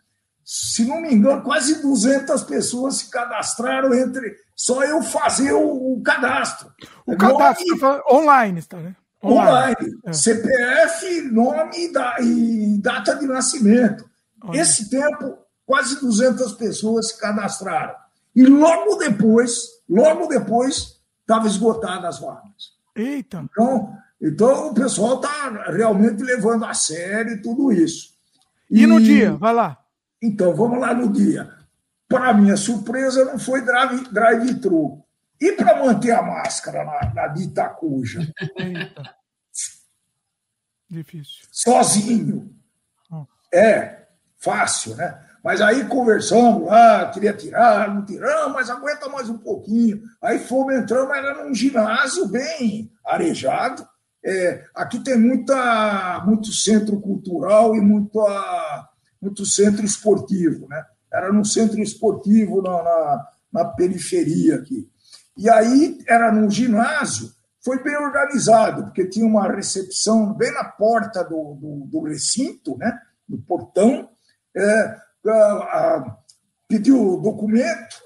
[0.45, 6.03] Se não me engano, quase 200 pessoas se cadastraram entre só eu fazer o, o
[6.03, 6.71] cadastro.
[7.07, 8.97] O cadastro nome, online, está, né?
[9.23, 9.51] Online.
[9.51, 10.01] online.
[10.07, 10.13] É.
[10.13, 14.09] CPF, nome e, da, e, data de nascimento.
[14.43, 14.61] Olha.
[14.61, 17.95] Esse tempo, quase 200 pessoas se cadastraram.
[18.35, 22.73] E logo depois, logo depois, estava esgotadas as vagas.
[22.95, 23.45] Eita!
[23.51, 28.13] Então, então o pessoal está realmente levando a sério tudo isso.
[28.71, 29.33] E, e no dia?
[29.37, 29.82] Vai lá.
[30.23, 31.53] Então, vamos lá no dia.
[32.09, 34.11] Para minha surpresa, não foi drive-thru.
[34.13, 35.03] Drive
[35.41, 38.21] e para manter a máscara na, na dita cuja?
[40.89, 41.49] Difícil.
[41.51, 42.55] Sozinho.
[43.53, 44.07] É,
[44.39, 45.21] fácil, né?
[45.43, 50.01] Mas aí conversamos lá, queria tirar, não tiramos, mas aguenta mais um pouquinho.
[50.23, 53.85] Aí fomos entrando, era num ginásio bem arejado.
[54.25, 58.89] É, aqui tem muita, muito centro cultural e muita,
[59.23, 60.85] muito centro esportivo, né?
[61.13, 64.91] Era num centro esportivo na, na, na periferia aqui.
[65.37, 67.31] E aí era num ginásio,
[67.65, 72.99] foi bem organizado, porque tinha uma recepção bem na porta do, do, do recinto, né?
[73.29, 74.11] no portão,
[74.55, 74.97] é,
[76.69, 77.97] pediu documento,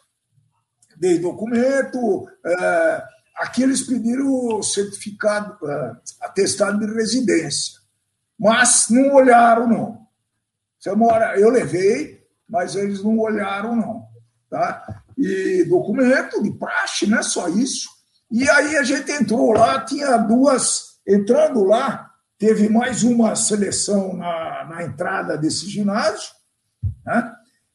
[0.96, 3.02] dei documento, é,
[3.38, 7.80] aqui eles pediram certificado, é, atestado de residência,
[8.38, 10.05] mas não olharam, não.
[10.86, 14.06] Você mora, eu levei, mas eles não olharam, não.
[14.48, 15.02] Tá?
[15.18, 17.24] E documento de praxe, né?
[17.24, 17.88] Só isso.
[18.30, 22.08] E aí a gente entrou lá, tinha duas, entrando lá,
[22.38, 26.30] teve mais uma seleção na, na entrada desse ginásio,
[27.04, 27.34] né?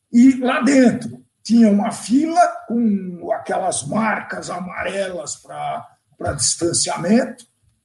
[0.09, 7.43] E lá dentro tinha uma fila com aquelas marcas amarelas para distanciamento,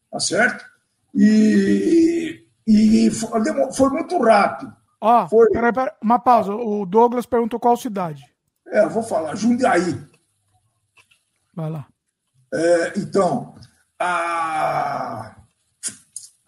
[0.08, 0.64] tá certo?
[1.12, 4.85] E, e foi, foi muito rápido.
[5.06, 5.48] Ó, foi...
[5.50, 6.52] peraí, peraí, uma pausa.
[6.52, 8.24] O Douglas perguntou qual cidade.
[8.66, 9.96] É, vou falar, Jundiaí.
[11.54, 11.86] Vai lá.
[12.52, 13.54] É, então,
[14.00, 15.36] a,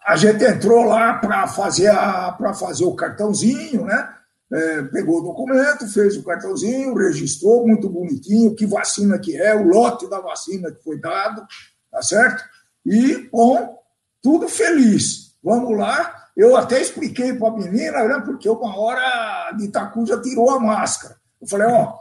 [0.05, 4.13] a gente entrou lá para fazer, a, fazer o cartãozinho, né?
[4.51, 9.63] é, pegou o documento, fez o cartãozinho, registrou, muito bonitinho, que vacina que é, o
[9.63, 11.45] lote da vacina que foi dado,
[11.91, 12.43] tá certo?
[12.85, 13.77] E, bom,
[14.21, 15.35] tudo feliz.
[15.43, 16.28] Vamos lá.
[16.39, 20.57] Eu até expliquei para a menina, né, porque uma hora de Itacu já tirou a
[20.57, 21.17] máscara.
[21.41, 21.99] Eu falei, ó,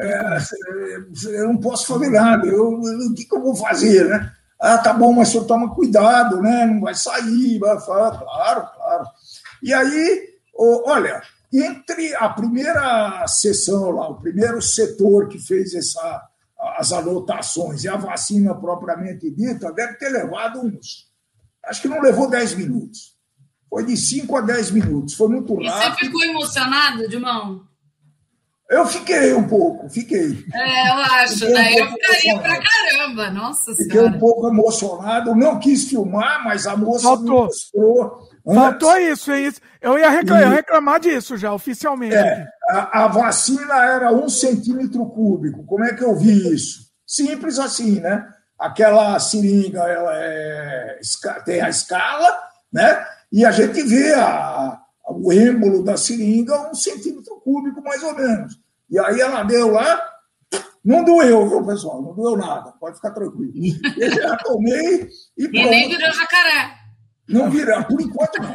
[0.00, 0.38] é,
[1.26, 4.32] eu não posso fazer nada, eu, o que, que, eu vou fazer, né?
[4.58, 6.64] Ah, tá bom, mas o senhor toma cuidado, né?
[6.64, 9.06] Não vai sair, vai falar, claro, claro.
[9.62, 11.22] E aí, olha,
[11.52, 16.22] entre a primeira sessão lá, o primeiro setor que fez essa,
[16.78, 21.12] as anotações e a vacina propriamente dita, deve ter levado uns.
[21.66, 23.11] Acho que não levou 10 minutos.
[23.72, 25.14] Foi de 5 a 10 minutos.
[25.14, 25.66] Foi muito rápido.
[25.66, 27.62] E você ficou emocionado, Dimão?
[28.68, 30.44] Eu fiquei um pouco, fiquei.
[30.52, 31.70] É, eu acho, fiquei né?
[31.70, 34.14] Um eu ficaria pra caramba, nossa Fiquei senhora.
[34.14, 37.24] um pouco emocionado, não quis filmar, mas a moça Faltou.
[37.24, 39.50] me mostrou Faltou isso, hein?
[39.80, 40.54] Eu ia reclamar, e...
[40.54, 42.14] reclamar disso já, oficialmente.
[42.14, 45.64] É, a, a, vacina era um centímetro cúbico.
[45.64, 46.90] Como é que eu vi isso?
[47.06, 48.22] Simples assim, né?
[48.58, 51.00] Aquela seringa ela é,
[51.46, 52.38] tem a escala,
[52.70, 53.02] né?
[53.32, 54.78] E a gente vê a,
[55.08, 58.60] o êmbolo da seringa um centímetro cúbico, mais ou menos.
[58.90, 60.02] E aí ela deu lá,
[60.84, 62.02] não doeu, viu, pessoal?
[62.02, 63.52] Não doeu nada, pode ficar tranquilo.
[63.96, 65.66] Eu já tomei e pronto.
[65.66, 66.74] E nem virou jacaré.
[67.28, 68.54] Não virá, por enquanto não.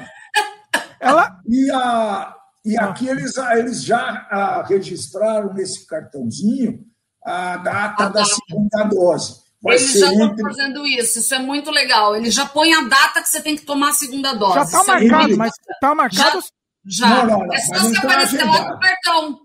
[1.00, 1.40] Ela...
[1.48, 2.36] E, a,
[2.66, 6.86] e aqui eles, eles já a, registraram nesse cartãozinho
[7.26, 9.47] a data a da segunda dose.
[9.62, 10.44] Vai eles já estão entre...
[10.44, 12.16] fazendo isso, isso é muito legal.
[12.16, 14.54] Eles já põem a data que você tem que tomar a segunda dose.
[14.54, 16.42] Já está marcado, mas está marcado.
[16.86, 17.08] Já.
[17.08, 17.26] já.
[17.26, 19.40] Não, não, não, é só você tá aparecer lá com o cartão.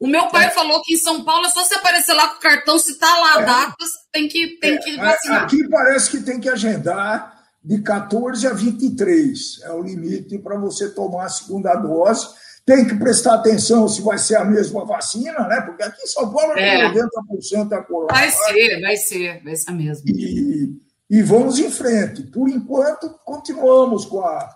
[0.00, 0.50] O meu pai é.
[0.50, 3.08] falou que em São Paulo é só você aparecer lá com o cartão, se está
[3.18, 3.46] lá a é.
[3.46, 4.78] data, tem que, tem é.
[4.78, 5.44] que vacinar.
[5.44, 7.34] Aqui parece que tem que agendar
[7.64, 12.28] de 14 a 23 é o limite para você tomar a segunda dose.
[12.66, 15.60] Tem que prestar atenção se vai ser a mesma vacina, né?
[15.60, 18.12] Porque aqui em São Paulo é 90% é a corona.
[18.12, 20.04] Vai ser, vai ser, vai ser mesmo.
[20.08, 20.80] E,
[21.10, 22.22] e vamos em frente.
[22.22, 24.48] Por enquanto, continuamos com, a,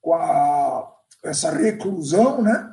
[0.00, 0.90] com a,
[1.24, 2.70] essa reclusão, né?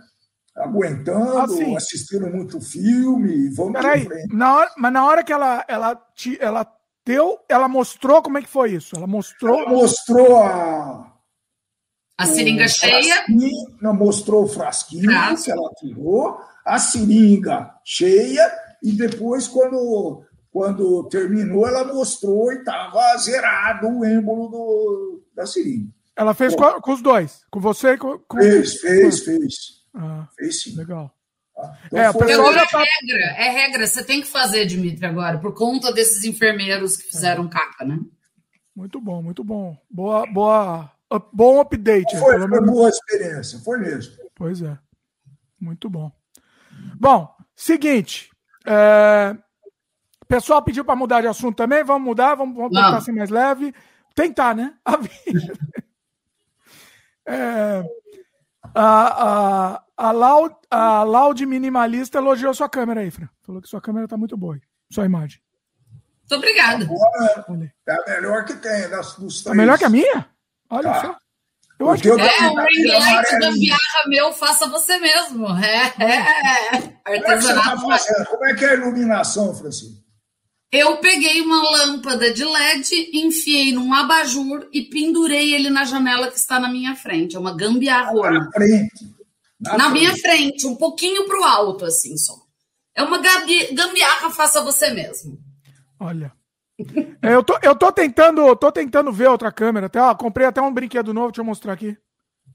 [0.55, 4.35] Aguentando, assim, assistindo muito filme, vamos peraí, em frente.
[4.35, 6.01] Na hora, mas na hora que ela, ela,
[6.39, 6.67] ela
[7.05, 8.95] deu, ela mostrou como é que foi isso?
[8.95, 9.59] Ela mostrou.
[9.59, 11.08] Ela mostrou a
[12.19, 13.23] a seringa cheia.
[13.81, 15.45] Não mostrou o frasquinho Frasco.
[15.45, 18.51] que ela tirou, a seringa cheia,
[18.83, 25.89] e depois, quando, quando terminou, ela mostrou e estava zerado o êmbolo do, da seringa.
[26.13, 27.41] Ela fez com, com, os dois?
[27.49, 28.19] Com você e com.
[28.19, 28.37] com...
[28.37, 29.53] Fez, fez, fez.
[29.95, 30.75] Ah, fez sim.
[30.75, 31.09] Legal.
[31.57, 32.33] Ah, então é, foi...
[32.33, 36.97] agora é regra, é regra, você tem que fazer, Dimitri, agora, por conta desses enfermeiros
[36.97, 37.97] que fizeram caca, né?
[38.75, 39.77] Muito bom, muito bom.
[39.89, 40.91] Boa, boa
[41.33, 42.17] bom update.
[42.17, 42.47] Foi, né?
[42.47, 44.13] foi boa experiência, foi mesmo.
[44.35, 44.77] Pois é.
[45.59, 46.11] Muito bom.
[46.99, 48.29] Bom, seguinte.
[48.65, 49.35] É...
[50.21, 51.83] O pessoal pediu para mudar de assunto também.
[51.83, 53.73] Vamos mudar, vamos, vamos tentar ser mais leve.
[54.13, 54.75] Tentar, né?
[57.25, 57.83] é...
[58.75, 63.27] A, a, a, Loud, a Loud Minimalista elogiou sua câmera aí, Fran.
[63.41, 64.55] Falou que sua câmera tá muito boa.
[64.55, 64.61] Aí.
[64.91, 65.41] Sua imagem.
[66.29, 66.87] Muito obrigada.
[67.87, 69.55] É a melhor que tem das, dos três.
[69.55, 70.29] É melhor que a minha?
[70.69, 71.01] Olha tá.
[71.01, 71.17] só.
[71.79, 75.47] Eu acho que é, o ring light da Biarra meu, faça você mesmo.
[75.63, 76.99] É, é.
[77.05, 77.81] Artesanato.
[77.81, 79.97] Como é, que tá Como é que é a iluminação, Francisco?
[80.71, 86.37] Eu peguei uma lâmpada de LED, enfiei num abajur e pendurei ele na janela que
[86.37, 87.35] está na minha frente.
[87.35, 88.39] É uma gambiarrona.
[88.39, 89.15] Na frente.
[89.59, 89.93] Na, na frente.
[89.93, 92.35] minha frente, um pouquinho para o alto, assim só.
[92.93, 95.39] É uma gambiarra, faça você mesmo.
[95.99, 96.31] Olha.
[97.21, 99.87] É, eu, tô, eu tô tentando, tô tentando ver outra câmera.
[99.87, 101.97] Até, ó, comprei até um brinquedo novo, deixa eu mostrar aqui.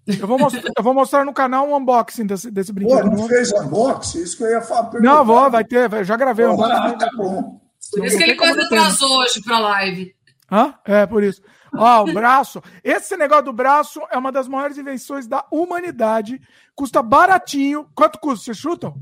[0.06, 2.98] Eu vou mostrar, eu vou mostrar no canal um unboxing desse, desse brinquedo.
[2.98, 3.28] Pô, não novo.
[3.28, 4.22] fez unboxing?
[4.22, 4.90] Isso que eu ia falar.
[5.00, 6.62] Não, vou, vai ter, vai, já gravei um.
[6.62, 7.60] Ah, tá bom.
[7.90, 10.14] Por isso que ele quase atrasou hoje pra live.
[10.50, 10.74] Hã?
[10.84, 11.42] É, por isso.
[11.76, 12.62] Ó, o braço.
[12.82, 16.40] Esse negócio do braço é uma das maiores invenções da humanidade.
[16.74, 17.86] Custa baratinho.
[17.94, 18.44] Quanto custa?
[18.44, 18.94] Vocês chutam?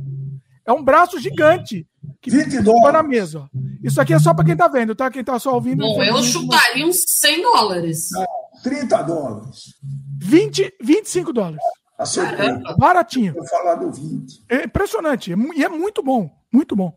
[0.64, 1.86] É um braço gigante.
[2.20, 2.92] Que 20 dólares.
[2.92, 3.50] na mesa.
[3.82, 5.10] Isso aqui é só para quem tá vendo, tá?
[5.10, 5.78] Quem tá só ouvindo.
[5.78, 8.08] Bom, eu chutaria uns 100 dólares.
[8.12, 8.26] Não,
[8.62, 9.74] 30 dólares.
[10.20, 11.62] 20, 25 dólares.
[11.98, 12.48] Acertei.
[12.76, 13.34] Baratinho.
[13.34, 14.44] Vou falar do 20.
[14.48, 15.32] É impressionante.
[15.32, 16.30] É e é muito bom.
[16.52, 16.96] Muito bom.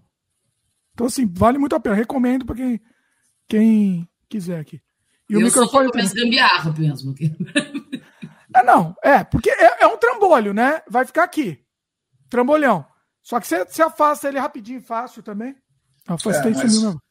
[0.93, 1.95] Então, assim, vale muito a pena.
[1.95, 2.81] Recomendo para quem,
[3.47, 4.81] quem quiser aqui.
[5.29, 5.89] E eu o microfone.
[5.93, 7.11] Eu sou gambiarra mesmo.
[7.11, 7.31] Aqui.
[8.55, 10.81] É, não, é, porque é, é um trambolho, né?
[10.89, 11.59] Vai ficar aqui.
[12.29, 12.85] Trambolhão.
[13.25, 15.55] Só que você, você afasta ele rapidinho, fácil também.
[16.07, 17.01] Afastei é, mas, sumiu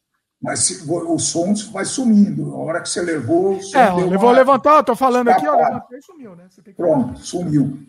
[0.41, 2.55] Mas se, o som vai sumindo.
[2.55, 4.31] A hora que você levou, o som É, levou uma...
[4.31, 6.47] levantar, tô falando aqui, ó, levantei e sumiu, né?
[6.63, 6.71] Que...
[6.71, 7.85] Pronto, sumiu.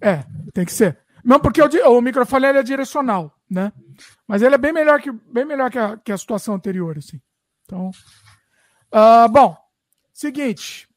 [0.00, 0.24] É,
[0.54, 0.96] tem que ser.
[1.24, 3.72] Não, porque o, o microfone é direcional, né?
[4.28, 7.20] Mas ele é bem melhor que, bem melhor que, a, que a situação anterior, assim.
[7.64, 7.90] Então.
[8.94, 9.56] Uh, bom,
[10.12, 10.88] seguinte.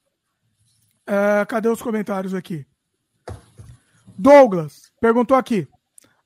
[1.10, 2.64] Uh, cadê os comentários aqui?
[4.16, 5.68] Douglas perguntou aqui.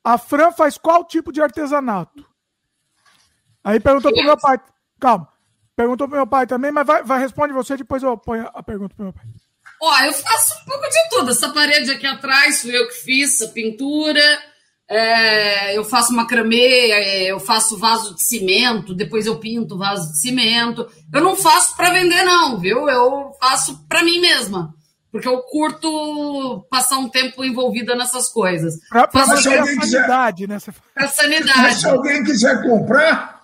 [0.08, 2.26] A Fran faz qual tipo de artesanato?
[3.62, 4.58] Aí perguntou pro meu pai.
[5.02, 5.28] Calma.
[5.76, 8.96] Perguntou pro meu pai também, mas vai, vai responde você, depois eu ponho a pergunta
[8.96, 9.26] pro meu pai.
[9.82, 11.32] Ó, eu faço um pouco de tudo.
[11.32, 14.24] Essa parede aqui atrás fui eu que fiz, a pintura.
[14.88, 20.22] É, eu faço macramê, é, eu faço vaso de cimento, depois eu pinto vaso de
[20.22, 20.90] cimento.
[21.14, 22.90] Eu não faço para vender, não, viu?
[22.90, 24.74] Eu faço para mim mesma
[25.18, 28.76] porque eu curto passar um tempo envolvida nessas coisas.
[28.88, 30.60] Para manter a sanidade, né?
[30.94, 31.60] Para sanidade.
[31.60, 33.35] Mas se alguém quiser comprar...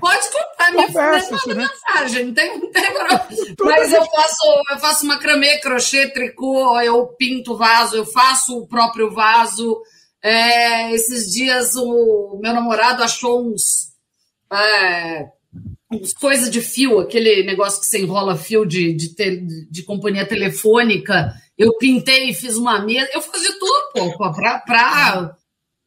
[0.00, 1.54] Pode comprar, me manda né?
[1.54, 3.26] mensagem, não tem, não tem problema.
[3.60, 9.12] Mas eu faço, eu faço macramê, crochê, tricô, eu pinto vaso, eu faço o próprio
[9.12, 9.78] vaso.
[10.22, 13.92] É, esses dias o meu namorado achou uns...
[14.50, 15.26] É,
[16.20, 19.40] coisa de fio, aquele negócio que você enrola fio de, de, te,
[19.70, 21.32] de companhia telefônica.
[21.56, 25.36] Eu pintei, fiz uma mesa, eu fazia tudo, pô, pra, pra,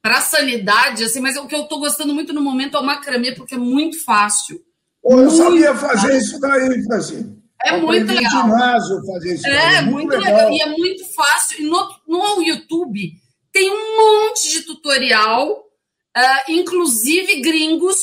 [0.01, 3.33] pra sanidade, assim, mas o que eu tô gostando muito no momento é o macramê,
[3.33, 4.59] porque é muito fácil.
[5.01, 6.17] Pô, eu muito sabia fazer fácil.
[6.17, 7.41] isso daí, Francisco.
[7.63, 8.43] É eu muito legal.
[8.43, 10.49] Ginásio fazer isso é, é, muito, muito legal.
[10.49, 10.51] legal.
[10.51, 11.61] E é muito fácil.
[11.61, 13.13] E no, no YouTube
[13.51, 17.97] tem um monte de tutorial, uh, inclusive gringos,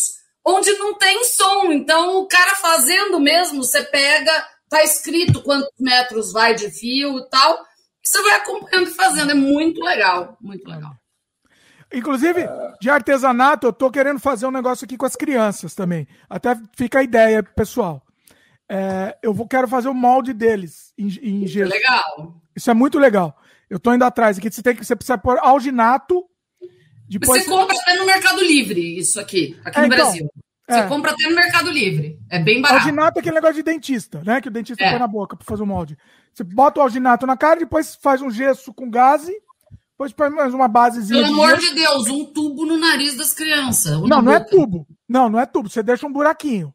[0.48, 1.72] onde não tem som.
[1.72, 4.32] Então, o cara fazendo mesmo, você pega,
[4.68, 9.30] tá escrito quantos metros vai de fio e tal, e você vai acompanhando e fazendo.
[9.30, 10.92] É muito legal, muito legal.
[11.92, 12.46] Inclusive,
[12.80, 16.06] de artesanato, eu tô querendo fazer um negócio aqui com as crianças também.
[16.28, 18.02] Até fica a ideia, pessoal.
[18.70, 21.70] É, eu vou, quero fazer o molde deles em, em gesso.
[21.70, 22.34] Legal.
[22.54, 23.34] Isso é muito legal.
[23.70, 24.50] Eu tô indo atrás aqui.
[24.50, 26.24] Você tem que você precisa pôr alginato.
[27.08, 27.42] Depois...
[27.42, 30.30] Você compra até no Mercado Livre isso aqui, aqui é, no então, Brasil.
[30.68, 30.86] Você é.
[30.86, 32.18] compra até no Mercado Livre.
[32.28, 32.82] É bem barato.
[32.82, 34.40] Alginato é aquele negócio de dentista, né?
[34.40, 34.90] Que o dentista é.
[34.90, 35.96] põe na boca para fazer o molde.
[36.32, 39.32] Você bota o alginato na cara, depois faz um gesso com gase,
[39.92, 41.22] depois põe mais uma basezinha.
[41.22, 41.68] Pelo de amor gesso.
[41.68, 43.98] de Deus, um tubo no nariz das crianças.
[44.02, 44.86] Não, não é tubo.
[45.08, 45.70] Não, não é tubo.
[45.70, 46.72] Você deixa um buraquinho.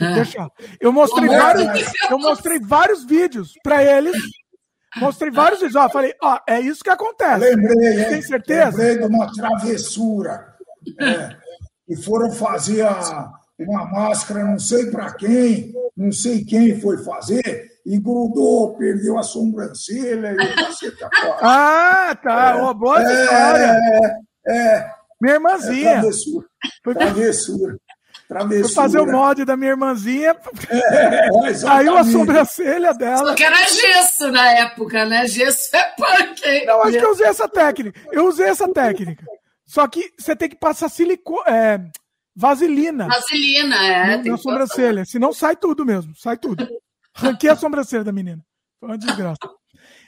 [0.00, 0.14] É.
[0.14, 0.50] Deixa.
[0.80, 4.16] Eu mostrei vários, eu mostrei vários vídeos para eles.
[4.96, 5.76] Mostrei vários vídeos.
[5.76, 7.38] Ó, falei, ó, é isso que acontece.
[7.38, 8.76] Lembrei, Tem certeza?
[8.76, 10.54] Lembrei de uma travessura.
[10.98, 11.40] É
[11.90, 17.68] e foram fazer a, uma máscara, não sei para quem, não sei quem foi fazer,
[17.84, 20.92] e grudou, perdeu a sobrancelha e
[21.42, 22.56] Ah, tá.
[22.56, 23.78] É, boa é, história.
[24.46, 24.90] É, é,
[25.20, 25.90] minha irmãzinha.
[25.90, 26.46] É, travessura.
[26.84, 27.76] Travessura.
[28.30, 28.74] Travessura.
[28.74, 30.36] Fazer o mod da minha irmãzinha.
[30.68, 33.26] É, é saiu a sobrancelha dela.
[33.26, 35.26] Só que era gesso na época, né?
[35.26, 36.40] Gesso é punk.
[36.46, 36.64] Hein?
[36.64, 38.00] Não, acho que eu usei essa técnica.
[38.12, 39.24] Eu usei essa técnica.
[39.66, 41.42] Só que você tem que passar silicone.
[41.48, 41.80] É,
[42.36, 43.08] vaselina.
[43.08, 44.16] Vaselina, é.
[44.18, 45.04] Na, na sobrancelha.
[45.04, 46.14] Senão sai tudo mesmo.
[46.14, 46.68] Sai tudo.
[47.12, 48.40] Ranquei a sobrancelha da menina.
[48.78, 49.40] Foi uma desgraça.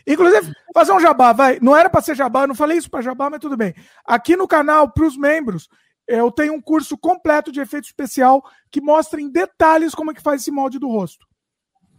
[0.06, 1.58] Inclusive, fazer um jabá, vai.
[1.60, 3.74] Não era para ser jabá, eu não falei isso para jabá, mas tudo bem.
[4.04, 5.68] Aqui no canal, para os membros,
[6.06, 10.22] eu tenho um curso completo de efeito especial que mostra em detalhes como é que
[10.22, 11.26] faz esse molde do rosto.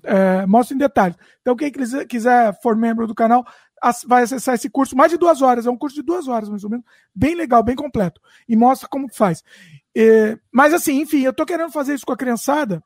[0.04, 1.18] É, mostra em detalhes.
[1.42, 1.72] Então, quem
[2.08, 3.46] quiser for membro do canal,
[4.06, 6.64] vai acessar esse curso, mais de duas horas, é um curso de duas horas, mais
[6.64, 9.44] ou menos, bem legal, bem completo, e mostra como faz.
[9.96, 12.82] É, mas assim, enfim, eu tô querendo fazer isso com a criançada,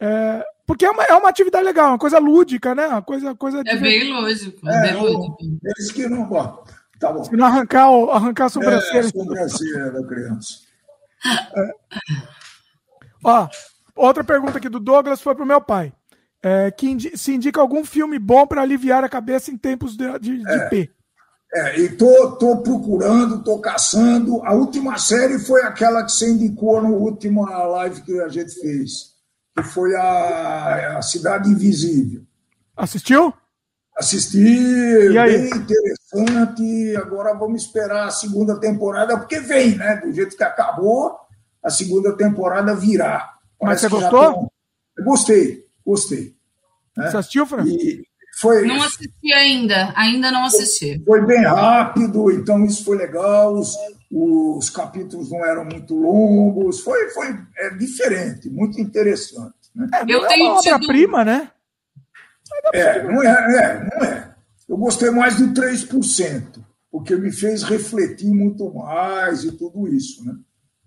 [0.00, 2.86] é, porque é uma, é uma atividade legal, uma coisa lúdica, né?
[2.88, 5.36] Uma coisa, coisa é bem lógico, é, bem lúdico.
[5.64, 6.64] Eles que não gostam.
[6.98, 7.24] Tá bom.
[7.24, 8.98] Se não arrancar, arrancar a sobrancelha.
[8.98, 10.48] É, a sobrancelha da criança.
[11.56, 11.70] É.
[13.24, 13.48] Ó,
[13.94, 15.92] outra pergunta aqui do Douglas foi pro meu pai
[16.46, 20.18] é, que indi se indica algum filme bom para aliviar a cabeça em tempos de,
[20.20, 20.90] de, de é, P.
[21.52, 24.40] É, e tô, tô procurando, tô caçando.
[24.44, 29.14] A última série foi aquela que você indicou na última live que a gente fez,
[29.56, 32.22] que foi a, a Cidade Invisível.
[32.76, 33.34] Assistiu?
[33.96, 36.96] Assisti, bem interessante.
[36.96, 39.96] Agora vamos esperar a segunda temporada, porque vem, né?
[39.96, 41.16] Do jeito que acabou,
[41.64, 43.34] a segunda temporada virá.
[43.60, 44.52] Mas você gostou?
[45.02, 46.34] Gostei, gostei.
[46.96, 47.10] Né?
[47.10, 47.64] Você assistiu, Fran?
[48.38, 51.02] foi, não assisti ainda, ainda não assisti.
[51.04, 53.54] Foi bem rápido, então isso foi legal.
[53.54, 53.74] Os,
[54.10, 59.54] os capítulos não eram muito longos, foi, foi é diferente, muito interessante.
[59.74, 59.88] Né?
[59.94, 61.50] É, eu é tenho uma obra-prima, né?
[62.72, 64.34] É, não é, é, não é.
[64.68, 70.34] Eu gostei mais do 3%, porque me fez refletir muito mais e tudo isso, né?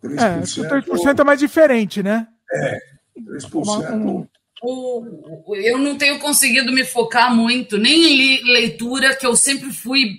[0.04, 2.28] 3%, é, 3% é mais diferente, né?
[2.52, 2.80] É,
[3.18, 3.54] 3%.
[3.54, 4.28] Uma, um,
[4.62, 10.16] o, eu não tenho conseguido me focar muito, nem em leitura, que eu sempre fui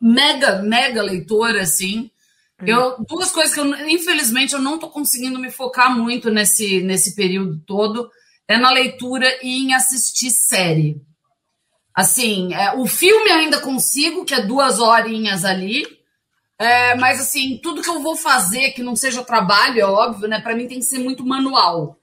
[0.00, 2.10] mega, mega leitora, assim.
[2.66, 7.14] Eu, duas coisas que eu, infelizmente, eu não estou conseguindo me focar muito nesse, nesse
[7.14, 8.10] período todo
[8.48, 11.00] é na leitura e em assistir série.
[11.94, 15.84] Assim, é, o filme ainda consigo, que é duas horinhas ali,
[16.58, 20.40] é, mas assim, tudo que eu vou fazer que não seja trabalho, é óbvio, né?
[20.40, 21.96] Para mim tem que ser muito manual.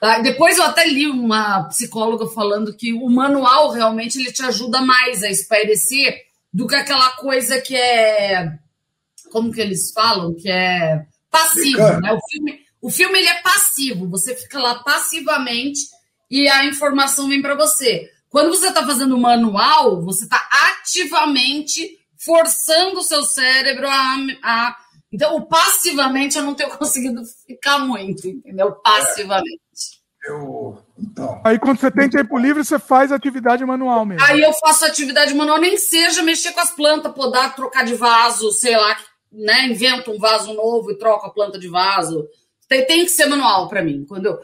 [0.00, 0.20] Tá?
[0.20, 5.22] Depois eu até li uma psicóloga falando que o manual realmente ele te ajuda mais
[5.22, 6.22] a espairecer
[6.52, 8.58] do que aquela coisa que é.
[9.30, 10.34] Como que eles falam?
[10.34, 12.00] Que é passivo.
[12.00, 12.12] Né?
[12.12, 15.80] O filme, o filme ele é passivo, você fica lá passivamente
[16.30, 18.10] e a informação vem para você.
[18.28, 20.38] Quando você está fazendo o manual, você está
[20.68, 24.76] ativamente forçando o seu cérebro a, a.
[25.10, 28.72] Então, o passivamente eu não tenho conseguido ficar muito, entendeu?
[28.72, 29.54] Passivamente.
[30.28, 31.40] Eu, então.
[31.42, 34.26] Aí quando você tem tempo livre, você faz atividade manual mesmo.
[34.26, 38.52] Aí eu faço atividade manual, nem seja mexer com as plantas, podar, trocar de vaso,
[38.52, 38.94] sei lá,
[39.32, 39.68] né?
[39.68, 42.28] Invento um vaso novo e troco a planta de vaso.
[42.74, 44.04] Tem, tem que ser manual para mim.
[44.08, 44.38] Quando eu...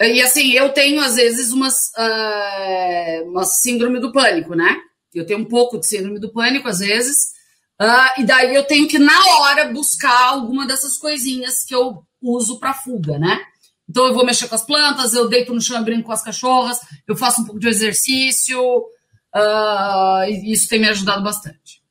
[0.00, 4.76] E assim, eu tenho às vezes umas, uh, uma síndrome do pânico, né?
[5.12, 7.32] Eu tenho um pouco de síndrome do pânico às vezes.
[7.80, 12.58] Uh, e daí eu tenho que, na hora, buscar alguma dessas coisinhas que eu uso
[12.58, 13.40] para fuga, né?
[13.88, 16.78] Então eu vou mexer com as plantas, eu deito no chão brinco com as cachorras,
[17.06, 21.82] eu faço um pouco de exercício, uh, e isso tem me ajudado bastante.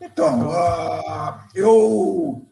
[0.00, 0.52] Então,
[1.54, 2.47] eu,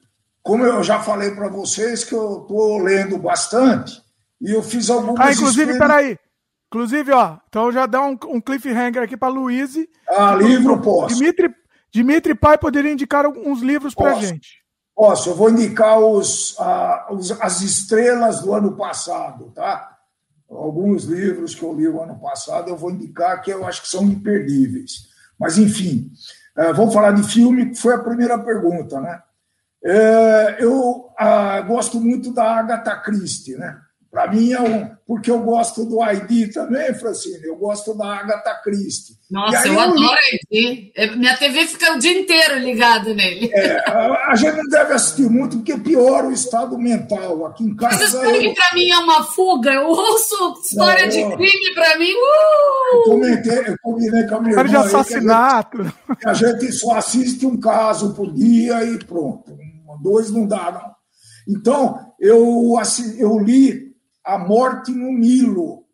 [0.47, 4.01] como eu já falei para vocês, que eu estou lendo bastante,
[4.41, 5.19] e eu fiz algumas.
[5.19, 6.17] Ah, inclusive, peraí.
[6.69, 9.75] Inclusive, ó, então já dá um, um cliffhanger aqui para Luiz.
[10.09, 11.17] Ah, livro posso.
[11.17, 11.53] Dimitri,
[11.93, 14.63] Dimitri Pai poderia indicar uns livros para gente.
[14.95, 19.97] Posso, eu vou indicar os, uh, os, as estrelas do ano passado, tá?
[20.49, 23.89] Alguns livros que eu li o ano passado eu vou indicar que eu acho que
[23.89, 25.09] são imperdíveis.
[25.39, 26.09] Mas, enfim,
[26.57, 29.21] é, vamos falar de filme, que foi a primeira pergunta, né?
[29.89, 33.79] É, eu ah, gosto muito da Agatha Christie, né?
[34.17, 34.97] Para mim é um.
[35.07, 39.15] Porque eu gosto do ID também, Francine, eu gosto da Agatha Christie.
[39.31, 40.17] Nossa, eu, eu adoro
[40.51, 41.17] ID.
[41.17, 43.51] Minha TV fica o dia inteiro ligada nele.
[43.53, 47.45] É, a, a, gente não deve assistir muito, porque piora o estado mental.
[47.47, 47.99] Aqui em casa.
[47.99, 48.55] Mas isso eu...
[48.55, 49.71] para mim é uma fuga.
[49.71, 52.13] Eu ouço história não, de crime, para mim.
[52.13, 52.97] Uh!
[52.97, 54.65] Eu, comentei, eu combinei com a minha irmã.
[54.65, 55.95] de assassinato.
[56.25, 59.66] A gente, a gente só assiste um caso por dia e pronto.
[60.03, 60.97] Dois não dá, não.
[61.49, 62.75] Então, eu,
[63.19, 63.95] eu li
[64.25, 65.85] a Morte no Nilo.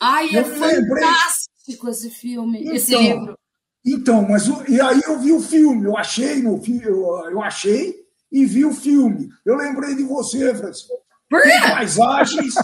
[0.00, 3.38] Ai, eu é fantástico esse filme, então, esse livro.
[3.84, 7.94] Então, mas e aí eu vi o filme, eu achei no filme, eu, eu achei
[8.32, 9.28] e vi o filme.
[9.44, 10.92] Eu lembrei de você, Francisco.
[11.30, 12.54] Tem paisagens,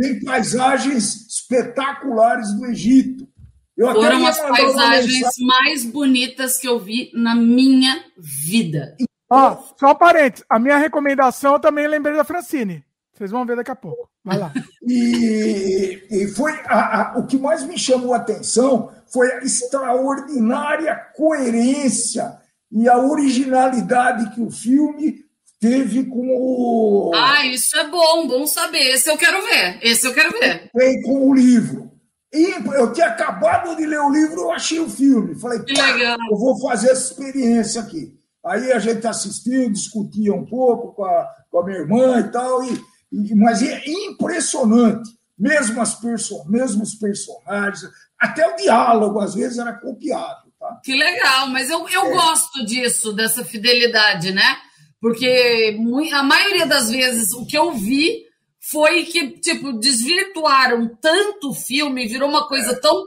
[0.00, 3.28] tem paisagens espetaculares do Egito.
[3.76, 8.94] Eu Foram as paisagens mais bonitas que eu vi na minha vida.
[9.30, 12.84] Ó, oh, só parênteses, a minha recomendação eu também lembrei da Francine.
[13.12, 14.10] Vocês vão ver daqui a pouco.
[14.24, 14.52] Vai lá.
[14.82, 20.96] e, e foi a, a, o que mais me chamou a atenção foi a extraordinária
[21.14, 22.38] coerência
[22.72, 25.24] e a originalidade que o filme
[25.60, 27.12] teve com o.
[27.14, 28.94] Ah, isso é bom, bom saber.
[28.94, 29.78] Esse eu quero ver.
[29.82, 30.70] Esse eu quero ver.
[30.72, 31.90] Tem com o livro.
[32.32, 35.34] E eu tinha acabado de ler o livro, eu achei o filme.
[35.34, 36.16] Falei, que legal.
[36.30, 38.19] eu vou fazer essa experiência aqui.
[38.44, 42.64] Aí a gente assistiu, discutia um pouco com a, com a minha irmã e tal,
[42.64, 42.90] e
[43.34, 45.10] mas é impressionante.
[45.38, 50.50] Mesmo, as perso mesmo os personagens, até o diálogo, às vezes, era copiado.
[50.60, 50.80] Tá?
[50.84, 52.12] Que legal, mas eu, eu é.
[52.12, 54.58] gosto disso, dessa fidelidade, né?
[55.00, 55.78] Porque
[56.12, 58.26] a maioria das vezes o que eu vi
[58.60, 63.06] foi que, tipo, desvirtuaram tanto o filme, virou uma coisa tão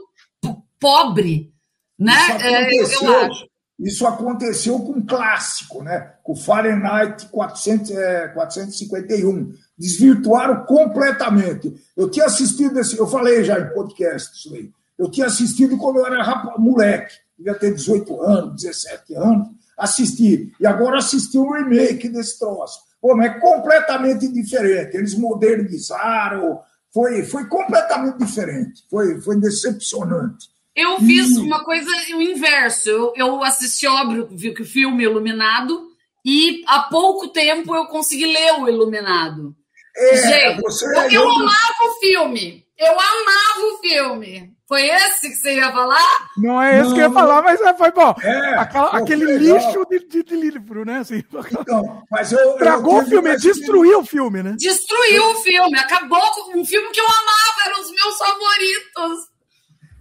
[0.80, 1.52] pobre,
[1.96, 2.12] né?
[2.42, 3.46] É, eu acho.
[3.78, 6.12] Isso aconteceu com um clássico, né?
[6.22, 9.52] com o Fahrenheit 400, é, 451.
[9.76, 11.74] Desvirtuaram completamente.
[11.96, 14.70] Eu tinha assistido esse, eu falei já em podcast isso aí.
[14.96, 20.52] Eu tinha assistido quando eu era rapaz, moleque, devia ter 18 anos, 17 anos, assisti.
[20.60, 22.78] E agora assisti um remake desse troço.
[23.00, 24.96] Pô, mas é completamente diferente.
[24.96, 26.60] Eles modernizaram,
[26.92, 28.84] foi, foi completamente diferente.
[28.88, 30.48] Foi, foi decepcionante.
[30.74, 32.90] Eu fiz uma coisa o inverso.
[32.90, 34.28] Eu, eu assisti, óbvio,
[34.60, 35.88] o filme Iluminado,
[36.24, 39.54] e há pouco tempo eu consegui ler o Iluminado.
[39.96, 42.64] É, Gente, você eu, eu amava o filme.
[42.76, 44.54] Eu amava o filme.
[44.66, 46.30] Foi esse que você ia falar?
[46.38, 48.14] Não é esse não, que eu ia falar, mas é, foi bom.
[48.22, 50.98] É, Aquela, aquele lixo de, de, de, livro, né?
[50.98, 51.22] Assim,
[51.52, 54.56] então, mas eu, Tragou eu o filme, destruiu o filme, né?
[54.58, 59.33] Destruiu o filme, acabou com um filme que eu amava, eram os meus favoritos.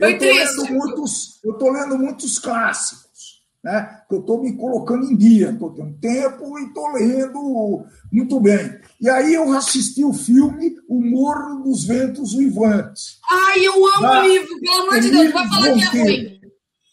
[0.03, 0.57] Foi eu triste.
[0.57, 4.01] Lendo muitos, eu estou lendo muitos clássicos, né?
[4.07, 8.79] Que eu estou me colocando em dia, estou tendo tempo e estou lendo muito bem.
[8.99, 13.19] E aí eu assisti o filme O Morro dos Ventos Vivantes.
[13.29, 16.41] Ai, eu amo o livro, pelo amor de Deus, vai falar que é ruim.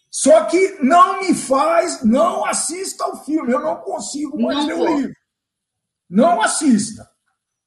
[0.09, 4.75] Só que não me faz, não assista ao filme, eu não consigo mais não ler
[4.75, 5.15] o livro.
[6.09, 7.10] Não assista.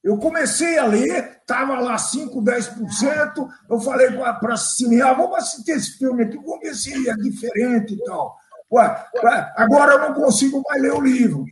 [0.05, 3.49] Eu comecei a ler, estava lá 5, 10%.
[3.71, 7.15] Eu falei para a cinear, ah, vamos assistir esse filme aqui, vamos ver se é
[7.15, 8.37] diferente e tal.
[8.71, 11.47] Ué, ué, agora eu não consigo mais ler o livro.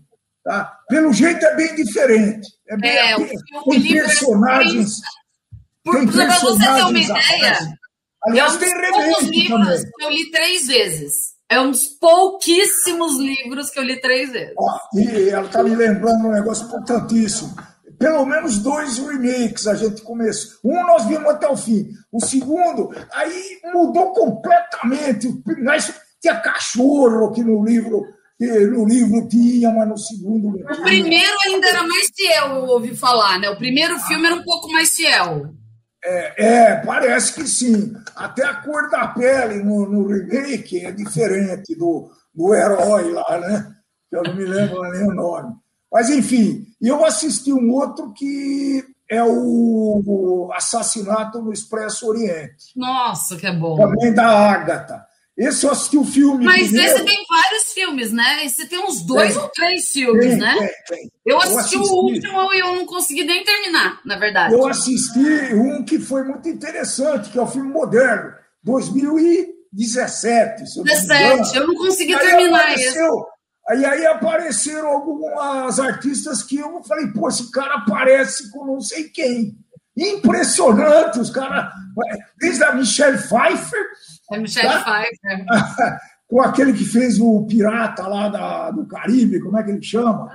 [0.44, 0.70] Tá?
[0.86, 2.46] Pelo jeito é bem diferente.
[2.68, 3.38] É bem, é, tem,
[3.70, 5.00] tem personagens.
[5.82, 7.78] Por, tem personagens você ter uma ideia,
[8.24, 9.82] Aliás, é um remake também.
[9.96, 11.32] Que eu li três vezes.
[11.48, 14.54] É um dos pouquíssimos livros que eu li três vezes.
[14.58, 17.54] Ó, e ela está me lembrando um negócio importantíssimo
[18.02, 20.58] pelo menos dois remakes a gente começou.
[20.64, 21.88] Um nós vimos até o fim.
[22.10, 25.28] O segundo, aí mudou completamente.
[25.62, 28.02] Mas tinha cachorro que no livro,
[28.40, 30.48] no livro tinha, mas no segundo.
[30.48, 33.48] O primeiro ainda era mais fiel, eu ouvi falar, né?
[33.50, 35.54] O primeiro filme era um pouco mais fiel.
[36.04, 37.92] É, é, parece que sim.
[38.16, 43.72] Até a cor da pele no, no remake é diferente do, do herói lá, né?
[44.10, 45.61] Eu não me lembro nem o nome.
[45.92, 52.72] Mas, enfim, eu assisti um outro que é o Assassinato no Expresso Oriente.
[52.74, 53.76] Nossa, que é bom.
[53.76, 55.04] Também da Ágata.
[55.36, 56.44] Esse eu assisti o filme.
[56.44, 56.94] Mas primeiro.
[56.94, 58.44] esse tem vários filmes, né?
[58.44, 60.54] Esse tem uns dois tem, ou três filmes, tem, né?
[60.88, 61.10] Tem.
[61.24, 64.54] Eu assisti, eu assisti o último e eu não consegui nem terminar, na verdade.
[64.54, 68.32] Eu assisti um que foi muito interessante, que é o filme moderno,
[68.62, 70.64] 2017.
[70.82, 72.98] 17, eu não consegui terminar esse.
[73.68, 79.04] Aí, aí apareceram algumas artistas que eu falei, pô, esse cara parece com não sei
[79.04, 79.56] quem.
[79.96, 81.72] Impressionante, os caras.
[82.38, 83.84] Desde a Michelle Pfeiffer.
[84.32, 84.84] É Michelle tá?
[84.84, 85.46] Pfeiffer.
[86.32, 90.30] com aquele que fez o pirata lá da, do Caribe, como é que ele chama?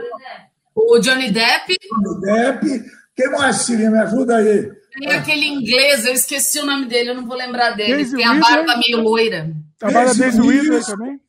[0.75, 1.75] O Johnny Depp.
[1.89, 2.85] Johnny Depp.
[3.15, 3.89] Quem mais, Sirinha?
[3.89, 4.71] Me ajuda aí.
[4.93, 7.95] Tem aquele inglês, eu esqueci o nome dele, eu não vou lembrar dele.
[7.95, 9.51] Daisy tem a barba meio loira.
[9.81, 11.19] A barba Daisy Ridley também?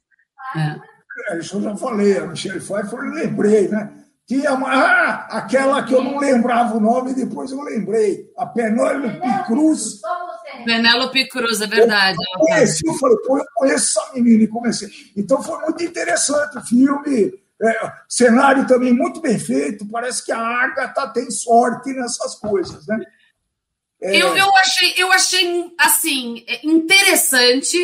[0.56, 0.87] É.
[1.30, 1.38] é.
[1.38, 3.92] Isso eu já falei, a Michelle Pfeiffer, eu lembrei, né?
[4.28, 8.30] Tinha uma, ah, aquela que eu não lembrava o nome, depois eu lembrei.
[8.36, 10.02] A Penélope Cruz.
[10.66, 12.18] Penélope Cruz, é verdade.
[12.34, 14.90] Eu conheci, eu falei, pô, eu conheço essa menina e comecei.
[15.16, 17.32] Então foi muito interessante o filme.
[17.60, 19.88] É, cenário também muito bem feito.
[19.88, 23.00] Parece que a Agatha tem sorte nessas coisas, né?
[24.00, 24.14] É...
[24.14, 27.78] Eu, eu, achei, eu achei assim interessante,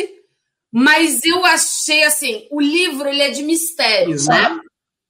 [0.77, 4.61] mas eu achei assim, o livro ele é de mistério, forçado, né?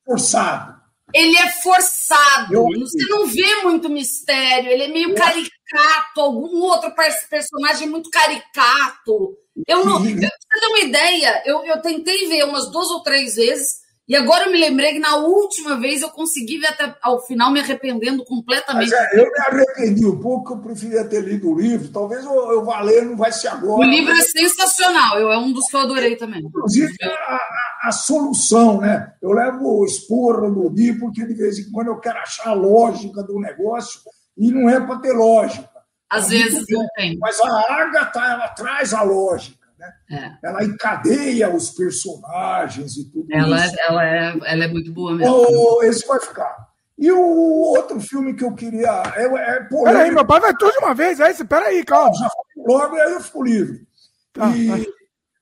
[0.05, 0.75] Forçado.
[1.11, 2.53] Ele é forçado.
[2.53, 2.65] Eu...
[2.81, 4.69] Você não vê muito mistério.
[4.69, 5.15] Ele é meio eu...
[5.15, 6.21] caricato.
[6.21, 6.93] Algum outro
[7.29, 9.35] personagem muito caricato.
[9.65, 10.03] Eu não.
[10.03, 13.84] Pra você ter uma ideia, eu, eu tentei ver umas duas ou três vezes.
[14.07, 17.51] E agora eu me lembrei que na última vez eu consegui ver até ao final
[17.51, 18.93] me arrependendo completamente.
[18.93, 21.89] É, eu me arrependi um pouco, eu preferia ter lido o livro.
[21.89, 23.79] Talvez eu, eu vá ler, não vai ser agora.
[23.79, 26.41] O livro é sensacional, eu, é um dos que eu adorei também.
[26.41, 27.39] Inclusive a, a,
[27.85, 29.11] a solução, né?
[29.19, 33.23] Eu levo esporra no livro, porque de vez em quando eu quero achar a lógica
[33.23, 34.01] do negócio
[34.37, 35.67] e não é para ter lógica.
[36.11, 37.17] Às é vezes não tem.
[37.17, 39.64] Mas a Agatha, ela traz a lógica.
[40.09, 40.37] Né?
[40.41, 40.47] É.
[40.47, 43.75] Ela encadeia os personagens e tudo ela, isso.
[43.87, 45.33] Ela é, ela é muito boa mesmo.
[45.35, 46.65] Oh, esse vai ficar.
[46.97, 49.03] E o outro filme que eu queria.
[49.15, 51.19] É, é Peraí, meu pai vai tudo de uma vez.
[51.19, 52.13] Aí, peraí, calma.
[52.15, 53.87] Já logo, aí eu fico livre.
[54.31, 54.91] Tá, e tá.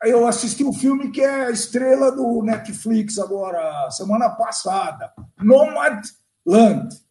[0.08, 5.12] eu assisti um filme que é a estrela do Netflix agora, semana passada.
[5.40, 6.04] Nomad
[6.46, 7.04] Land.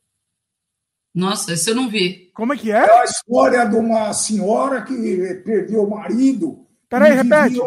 [1.14, 2.30] Nossa, esse eu não vi.
[2.34, 2.76] Como é que é?
[2.76, 4.94] É a história de uma senhora que
[5.44, 6.61] perdeu o marido
[6.93, 7.59] Peraí, repete.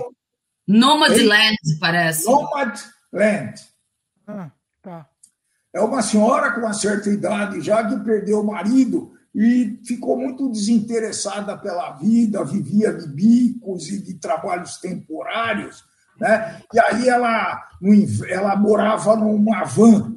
[0.68, 2.26] Nomadland, parece.
[2.26, 3.56] Nomadland.
[4.28, 4.52] Ah,
[4.84, 5.10] tá.
[5.74, 10.48] É uma senhora com uma certa idade já que perdeu o marido e ficou muito
[10.52, 15.84] desinteressada pela vida, vivia de bicos e de trabalhos temporários,
[16.20, 16.62] né?
[16.72, 17.68] E aí ela,
[18.30, 20.16] ela morava numa van,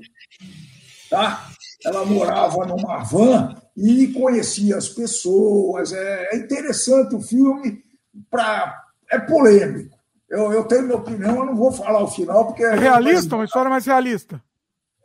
[1.09, 1.49] tá?
[1.83, 5.95] Ela morava numa van e conhecia as pessoas.
[5.95, 7.83] É, é interessante o filme
[8.31, 9.97] para é polêmico.
[10.29, 12.63] Eu, eu tenho minha opinião, eu não vou falar o final, porque.
[12.63, 13.35] É realista?
[13.35, 14.43] Uma história mais realista?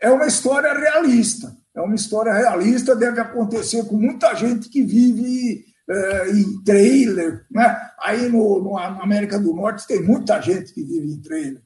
[0.02, 1.56] É uma história realista.
[1.76, 7.46] É uma história realista, deve acontecer com muita gente que vive é, em trailer.
[7.50, 7.90] Né?
[8.00, 11.62] Aí no, no, na América do Norte tem muita gente que vive em trailer.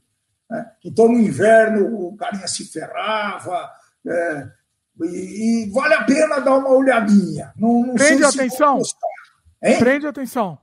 [0.48, 0.66] Né?
[0.84, 3.70] Então no inverno o carinha se ferrava.
[4.06, 4.48] É,
[5.02, 7.52] e, e, vale a pena dar uma olhadinha.
[7.56, 8.80] Não, não Prende atenção.
[9.78, 10.58] Prende atenção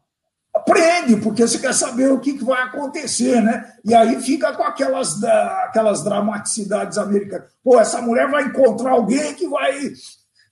[0.56, 3.74] aprende, porque você quer saber o que, vai acontecer, né?
[3.84, 7.48] E aí fica com aquelas, da, aquelas dramaticidades americanas.
[7.64, 9.92] Pô, essa mulher vai encontrar alguém que vai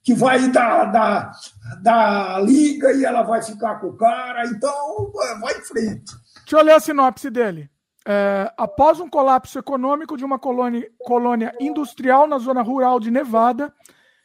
[0.04, 1.32] que vai dar, dar,
[1.82, 5.10] dar liga e ela vai ficar com o cara, então
[5.40, 6.14] vai em frente.
[6.42, 7.70] Deixa eu ler a sinopse dele.
[8.06, 13.74] É, após um colapso econômico de uma colônia, colônia industrial na zona rural de Nevada,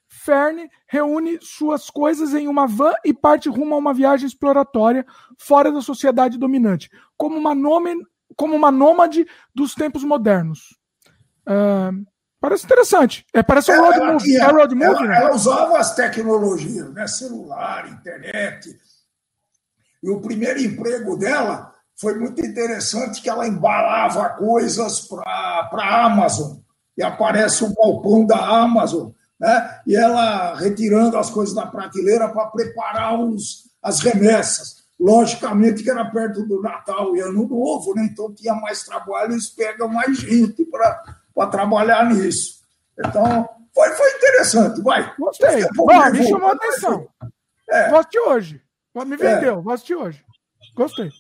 [0.09, 5.05] Fern reúne suas coisas em uma van e parte rumo a uma viagem exploratória
[5.39, 7.94] fora da sociedade dominante, como uma, nome,
[8.35, 10.78] como uma nômade dos tempos modernos.
[11.47, 12.05] Uh,
[12.40, 13.26] parece interessante.
[13.35, 14.36] É, parece um road movie.
[14.36, 15.16] é road movie ela, né?
[15.18, 17.06] ela usava as tecnologias, né?
[17.06, 18.78] celular, internet.
[20.02, 26.59] E o primeiro emprego dela foi muito interessante que ela embalava coisas para a Amazon.
[26.97, 29.81] E aparece o balcão da Amazon né?
[29.86, 34.78] e ela retirando as coisas da prateleira para preparar os, as remessas.
[34.98, 38.09] Logicamente que era perto do Natal e Ano Novo, né?
[38.10, 42.59] então tinha mais trabalho, eles pegam mais gente para trabalhar nisso.
[42.98, 45.15] Então, foi, foi interessante, vai.
[45.16, 45.65] Gostei.
[45.74, 47.09] Bom, me chamou a atenção.
[47.70, 47.90] É.
[47.90, 48.62] Vou assistir hoje.
[49.06, 49.62] Me vendeu, é.
[49.62, 50.24] vou assistir hoje.
[50.74, 51.10] Gostei.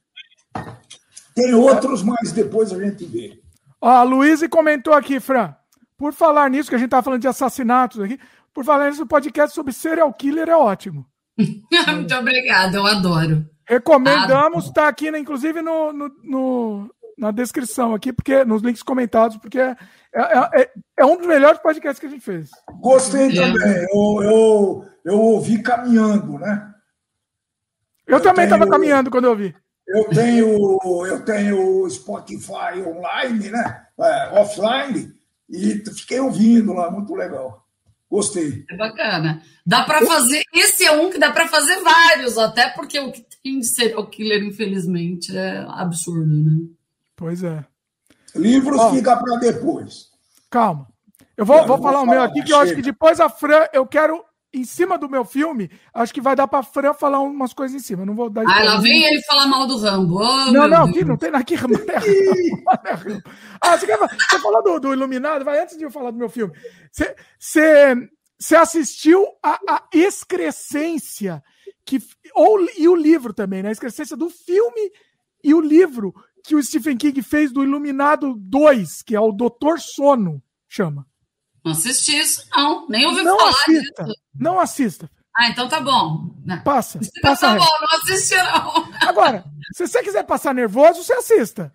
[1.36, 3.40] Tem outros, mas depois a gente vê.
[3.80, 5.54] Ó, a Luísa comentou aqui, Fran.
[5.98, 8.18] Por falar nisso, que a gente estava falando de assassinatos aqui,
[8.54, 11.04] por falar nisso, o podcast sobre serial killer é ótimo.
[11.36, 13.44] Muito obrigada, eu adoro.
[13.66, 19.36] Recomendamos, está aqui, né, inclusive, no, no, no, na descrição aqui, porque nos links comentados,
[19.36, 19.76] porque é,
[20.14, 20.70] é, é,
[21.00, 22.48] é um dos melhores podcasts que a gente fez.
[22.80, 23.34] Gostei é.
[23.34, 23.86] também.
[23.92, 26.72] Eu, eu, eu ouvi caminhando, né?
[28.06, 29.54] Eu, eu também estava caminhando quando eu ouvi.
[29.86, 33.86] Eu tenho, eu tenho Spotify online, né?
[34.00, 35.12] É, offline,
[35.48, 37.64] e fiquei ouvindo lá, muito legal.
[38.10, 38.64] Gostei.
[38.70, 39.42] É bacana.
[39.66, 40.42] Dá para fazer.
[40.52, 44.06] Esse é um que dá para fazer vários, até porque o que tem de serial
[44.06, 46.66] killer, infelizmente, é absurdo, né?
[47.14, 47.64] Pois é.
[48.34, 50.08] Livros oh, fica para depois.
[50.50, 50.88] Calma.
[51.36, 53.86] Eu vou, vou falar o meu aqui, que eu acho que depois a Fran, eu
[53.86, 57.76] quero em cima do meu filme, acho que vai dar pra Fran falar umas coisas
[57.76, 58.06] em cima.
[58.06, 58.44] Não vou dar.
[58.46, 60.16] Ah, lá vem ele falar mal do Rambo.
[60.16, 61.54] Oh, não, não, aqui não tem aqui.
[63.60, 65.44] ah, você, quer, você falou do, do, Iluminado?
[65.44, 66.54] Vai antes de eu falar do meu filme.
[66.90, 68.08] Você, você,
[68.38, 71.42] você assistiu a, a excrescência
[71.84, 71.98] que
[72.34, 73.70] ou e o livro também, né?
[73.70, 74.92] A excrescência do filme
[75.42, 76.14] e o livro
[76.44, 81.06] que o Stephen King fez do Iluminado 2, que é o Doutor Sono, chama.
[81.68, 82.88] Não assisti isso, não.
[82.88, 84.16] Nem ouvi não falar assista, disso.
[84.34, 85.10] Não assista.
[85.36, 86.34] Ah, então tá bom.
[86.64, 86.98] Passa.
[86.98, 89.08] Então passa tá bom, não assisti, não.
[89.08, 91.72] Agora, se você quiser passar nervoso, você assista.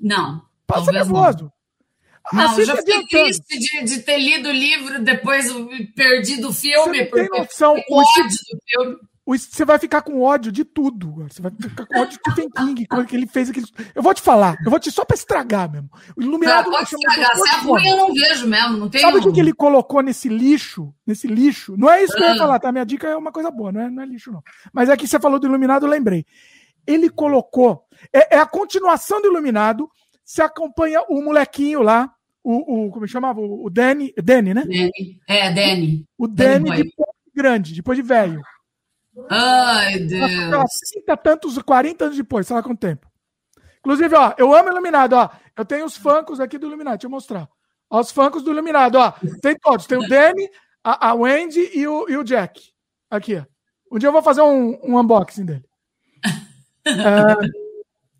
[0.00, 0.42] Não.
[0.66, 1.52] Passa nervoso.
[2.32, 5.52] Não, eu já fiquei triste de, de, ter lido o livro, depois
[5.94, 7.04] perdi do filme.
[7.04, 7.74] Você não tem noção.
[7.88, 11.14] O ódio do filme você vai ficar com ódio de tudo.
[11.28, 13.66] Você vai ficar com ódio de Stephen King, que ele fez aquele.
[13.94, 15.88] Eu vou te falar, eu vou te só para estragar mesmo.
[16.14, 16.66] O Iluminado.
[16.66, 17.34] Não, pode estragar.
[17.34, 18.76] Se é ruim, eu não vejo mesmo.
[18.76, 20.94] Não tem Sabe o que, que ele colocou nesse lixo?
[21.06, 21.74] Nesse lixo?
[21.76, 22.38] Não é isso que eu ia ah.
[22.38, 22.70] falar, tá?
[22.70, 24.42] Minha dica é uma coisa boa, não é, não é lixo, não.
[24.72, 26.26] Mas é que você falou do Iluminado, eu lembrei.
[26.86, 27.84] Ele colocou.
[28.12, 29.88] É, é a continuação do Iluminado.
[30.22, 33.40] Se acompanha o molequinho lá, o, o como chamava?
[33.40, 34.64] O Danny, Danny, né?
[34.64, 35.18] Danny.
[35.26, 36.04] É, Danny.
[36.18, 38.42] O Danny, Danny depois de grande, depois de velho.
[39.30, 40.30] Ai, Deus.
[40.92, 43.06] 30 tantos, 40 anos depois, sei lá quanto tempo.
[43.78, 45.28] Inclusive, ó, eu amo Iluminado, ó.
[45.56, 47.48] Eu tenho os funkos aqui do Iluminado, deixa eu mostrar.
[47.90, 49.12] Ó, os funkos do Iluminado, ó.
[49.42, 49.86] Tem todos.
[49.86, 50.48] Tem o Danny,
[50.82, 52.60] a, a Wendy e o, e o Jack.
[53.10, 53.44] Aqui, ó.
[53.92, 55.64] Um dia eu vou fazer um, um unboxing dele.
[56.86, 57.46] É,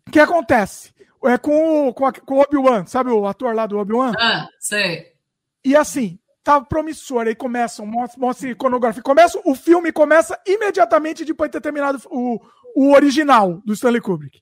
[0.07, 0.91] o que acontece?
[1.23, 4.13] É com o, com, com o Obi-Wan, sabe o ator lá do Obi-Wan?
[4.17, 5.13] Ah, sei.
[5.63, 7.25] E assim, tá promissor.
[7.25, 9.01] Aí começam, mostra, mostra iconografia.
[9.01, 12.39] Começa, o filme começa imediatamente depois de ter terminado o,
[12.75, 14.41] o original do Stanley Kubrick.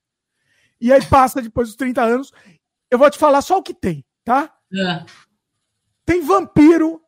[0.79, 2.31] E aí passa depois dos 30 anos.
[2.91, 4.53] Eu vou te falar só o que tem, tá?
[4.71, 5.05] É.
[6.05, 7.01] Tem vampiro,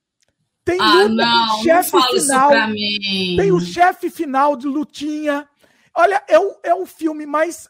[0.63, 2.49] tem ah, luta não, chefe final.
[2.49, 5.47] Tem o chefe final de lutinha.
[5.93, 7.69] Olha, é o, é o filme mais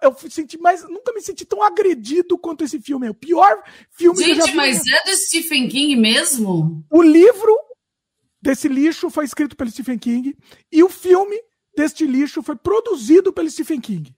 [0.00, 3.06] eu senti mais, nunca me senti tão agredido quanto esse filme.
[3.06, 4.56] É o pior filme Gente, que eu já vi.
[4.56, 6.84] mas é do Stephen King mesmo?
[6.90, 7.56] O livro
[8.40, 10.36] desse lixo foi escrito pelo Stephen King
[10.70, 11.40] e o filme
[11.76, 14.14] deste lixo foi produzido pelo Stephen King.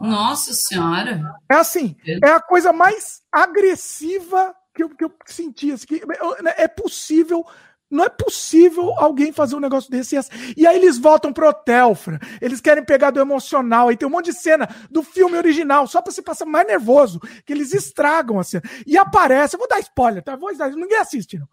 [0.00, 1.34] Nossa senhora.
[1.50, 5.72] É assim, é a coisa mais agressiva que eu, que eu senti.
[5.72, 6.02] Assim, que
[6.56, 7.44] é possível
[7.90, 10.16] não é possível alguém fazer um negócio desse.
[10.56, 12.18] E aí eles voltam pro hotel, Fran.
[12.40, 13.88] Eles querem pegar do emocional.
[13.88, 17.20] Aí tem um monte de cena do filme original, só pra você passar mais nervoso,
[17.46, 18.62] que eles estragam a cena.
[18.86, 20.36] E aparece, eu vou dar spoiler, tá?
[20.36, 21.48] Vou dar, ninguém assiste, não.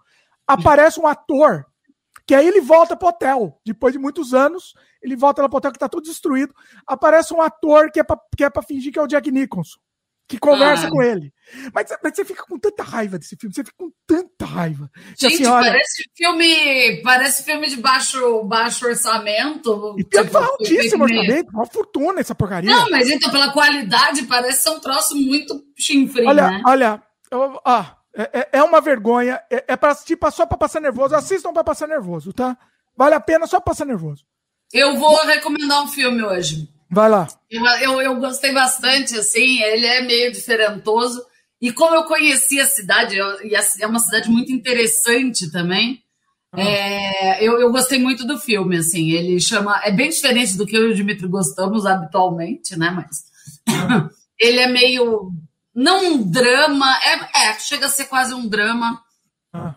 [0.46, 1.66] Aparece um ator,
[2.28, 3.60] que aí ele volta pro hotel.
[3.66, 6.54] Depois de muitos anos, ele volta lá pro hotel que tá tudo destruído.
[6.86, 9.80] Aparece um ator que é pra, que é pra fingir que é o Jack Nicholson
[10.28, 10.90] que conversa ah.
[10.90, 11.32] com ele.
[11.74, 14.90] Mas, mas, você fica com tanta raiva desse filme, você fica com tanta raiva.
[15.20, 19.96] Gente, parece filme, parece filme de baixo, baixo orçamento.
[20.00, 22.70] E tem tipo, altíssimo orçamento, uma fortuna essa porcaria.
[22.70, 26.64] Não, mas então, pela qualidade, parece ser um troço muito chinfrinho, olha, né?
[26.66, 31.16] Olha, eu, ah, é, é uma vergonha, é, é pra assistir só pra passar nervoso.
[31.16, 32.58] Assistam pra passar nervoso, tá?
[32.98, 34.24] Vale a pena só passar nervoso.
[34.74, 36.75] Eu vou recomendar um filme hoje.
[36.90, 37.28] Vai lá.
[37.50, 41.24] Eu, eu, eu, gostei bastante, assim, ele é meio diferentoso.
[41.62, 46.04] E como eu conheci a cidade, eu, e é uma cidade muito interessante também,
[46.52, 46.62] ah.
[46.62, 50.76] é, eu, eu gostei muito do filme, assim, ele chama, é bem diferente do que
[50.76, 53.24] eu e o Dimitri gostamos habitualmente, né, mas
[53.70, 54.10] ah.
[54.40, 55.32] ele é meio,
[55.74, 59.02] não um drama, é, é, chega a ser quase um drama,
[59.54, 59.76] ah.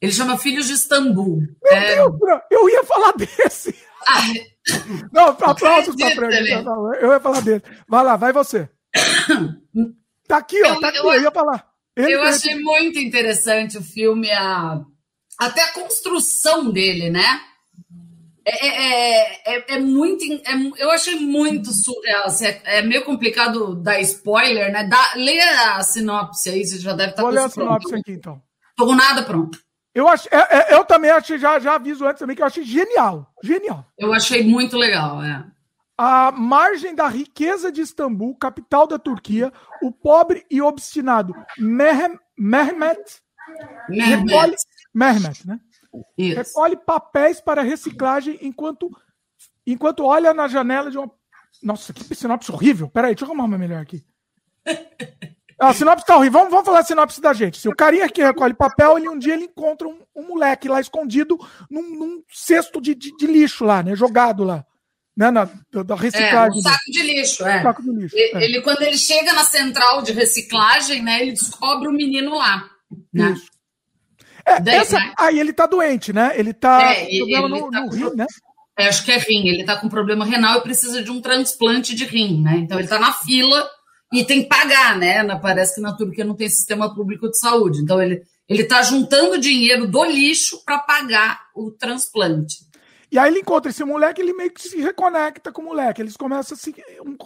[0.00, 1.40] ele chama Filhos de Istambul.
[1.62, 1.94] Meu é...
[1.96, 2.14] Deus,
[2.50, 3.74] eu ia falar desse!
[4.06, 4.22] Ah,
[5.12, 6.28] não, aplausos pra Fran.
[7.00, 7.62] Eu ia falar dele.
[7.88, 8.68] Vai lá, vai você.
[10.26, 11.66] Tá aqui, ó, tá aqui, eu, eu ia falar.
[11.96, 14.80] Ele eu achei muito interessante o filme, a,
[15.38, 17.40] até a construção dele, né?
[18.44, 20.24] É, é, é, é muito.
[20.24, 22.24] É, eu achei muito surreal.
[22.24, 24.84] Assim, é, é, meio complicado dar spoiler, né?
[24.84, 28.40] Dá, leia a sinopse aí, você já deve estar Vou ler a sinopse aqui, então.
[28.76, 29.58] Tô com nada pronto.
[29.94, 32.64] Eu, ach, é, é, eu também achei, já, já aviso antes também, que eu achei
[32.64, 33.32] genial.
[33.42, 33.84] Genial.
[33.98, 35.44] Eu achei muito legal, é.
[35.96, 39.52] A margem da riqueza de Istambul, capital da Turquia,
[39.82, 43.20] o pobre e obstinado Mehmet, Mehmet.
[43.88, 44.54] Recolhe,
[44.94, 45.58] Mehmet, né?
[46.16, 46.36] Isso.
[46.36, 48.90] recolhe papéis para reciclagem enquanto,
[49.66, 51.10] enquanto olha na janela de uma.
[51.60, 52.88] Nossa, que sinopse horrível.
[52.88, 54.04] Peraí, deixa eu arrumar uma melhor aqui.
[55.58, 56.30] A sinopse tá ruim.
[56.30, 57.58] Vamos, vamos falar a sinopse da gente.
[57.58, 60.80] Se o carinha que recolhe papel, ele um dia ele encontra um, um moleque lá
[60.80, 61.36] escondido
[61.68, 63.96] num, num cesto de, de, de, lixo lá, né?
[63.96, 64.64] Jogado lá.
[65.16, 65.48] né, na,
[65.82, 66.54] da reciclagem.
[66.54, 67.62] É, um saco de lixo, é.
[67.62, 68.44] Saco de lixo, ele, é.
[68.44, 72.64] ele, quando ele chega na central de reciclagem, né, ele descobre o menino lá.
[73.12, 73.32] Né?
[73.32, 73.50] Isso.
[74.46, 75.12] É, Daí, essa, né?
[75.18, 76.32] Aí ele tá doente, né?
[76.36, 78.26] Ele tá é, com problema no, tá no rim, né?
[78.78, 79.48] É, acho que é rim.
[79.48, 82.56] Ele tá com problema renal e precisa de um transplante de rim, né?
[82.58, 83.68] Então ele tá na fila
[84.12, 85.24] e tem que pagar, né?
[85.38, 87.82] Parece que na Turquia não tem sistema público de saúde.
[87.82, 92.68] Então ele, ele tá juntando dinheiro do lixo para pagar o transplante.
[93.10, 96.00] E aí ele encontra esse moleque, ele meio que se reconecta com o moleque.
[96.00, 96.74] Eles começam a se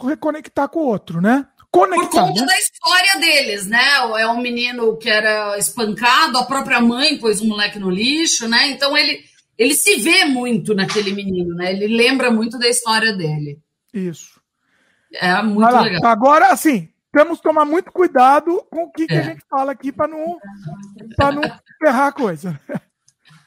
[0.07, 1.47] reconectar com o outro, né?
[1.71, 2.47] Conectar, Por conta né?
[2.47, 3.83] da história deles, né?
[4.19, 8.69] É um menino que era espancado, a própria mãe pôs o moleque no lixo, né?
[8.69, 9.21] Então ele,
[9.57, 11.73] ele se vê muito naquele menino, né?
[11.73, 13.59] Ele lembra muito da história dele.
[13.93, 14.42] Isso.
[15.15, 16.11] É muito legal.
[16.11, 19.07] Agora, assim, temos que tomar muito cuidado com o que, é.
[19.07, 19.25] que a é.
[19.25, 20.39] gente fala aqui para não,
[21.19, 21.43] não
[21.83, 22.61] ferrar a coisa.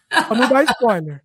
[0.10, 1.22] para não dar spoiler.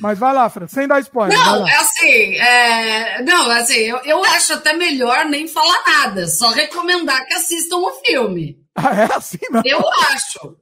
[0.00, 1.36] Mas vai lá, Fran, sem dar spoiler.
[1.36, 3.22] Não, é assim, é...
[3.22, 7.92] não, assim, eu, eu acho até melhor nem falar nada, só recomendar que assistam o
[8.04, 8.58] filme.
[8.74, 9.62] Ah, é assim mesmo?
[9.66, 9.80] Eu
[10.12, 10.56] acho.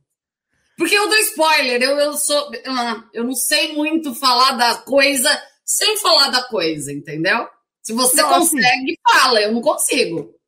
[0.77, 2.51] Porque eu dou spoiler, eu, eu sou.
[3.13, 5.31] Eu não sei muito falar da coisa
[5.65, 7.47] sem falar da coisa, entendeu?
[7.89, 10.39] Se você não, assim, consegue, assim, fala, eu não consigo.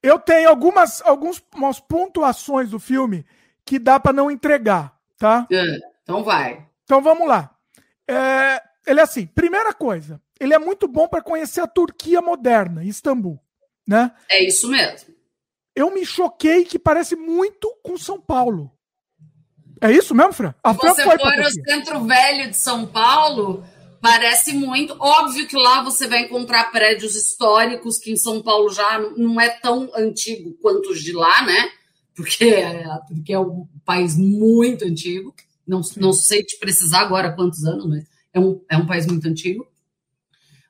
[0.00, 1.40] Eu tenho algumas, algumas
[1.80, 3.26] pontuações do filme
[3.64, 5.44] que dá para não entregar, tá?
[5.50, 6.64] É, então vai.
[6.84, 7.52] Então vamos lá.
[8.08, 12.84] É, ele é assim, primeira coisa, ele é muito bom para conhecer a Turquia moderna,
[12.84, 13.40] Istambul,
[13.84, 14.12] né?
[14.30, 15.12] É isso mesmo.
[15.74, 18.70] Eu me choquei que parece muito com São Paulo.
[19.80, 20.54] É isso mesmo, Fran?
[20.62, 23.64] A Se você for no centro velho de São Paulo,
[24.00, 24.96] parece muito.
[24.98, 29.48] Óbvio que lá você vai encontrar prédios históricos que em São Paulo já não é
[29.48, 31.70] tão antigo quanto os de lá, né?
[32.14, 32.44] Porque
[32.84, 35.34] a Turquia é um país muito antigo.
[35.66, 39.28] Não, não sei te precisar agora quantos anos, mas é um, é um país muito
[39.28, 39.66] antigo.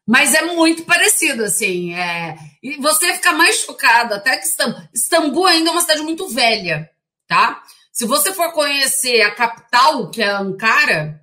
[0.07, 1.95] Mas é muito parecido, assim.
[1.95, 2.37] É...
[2.63, 6.89] E você fica mais chocado, até que Istambul, Istambul ainda é uma cidade muito velha,
[7.27, 7.63] tá?
[7.93, 11.21] Se você for conhecer a capital, que é Ankara,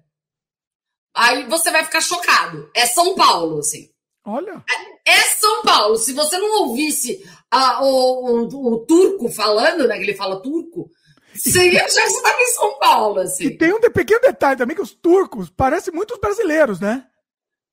[1.16, 2.70] aí você vai ficar chocado.
[2.76, 3.90] É São Paulo, assim.
[4.26, 4.64] Olha.
[5.06, 5.98] É, é São Paulo.
[5.98, 9.98] Se você não ouvisse a, o, o, o, turco falando, né?
[9.98, 10.90] Que ele fala turco,
[11.34, 13.46] você ia achar que você estava em São Paulo, assim.
[13.46, 17.06] E tem um pequeno detalhe também, que os turcos parecem muito os brasileiros, né?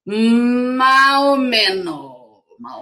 [0.07, 2.13] Mal menos.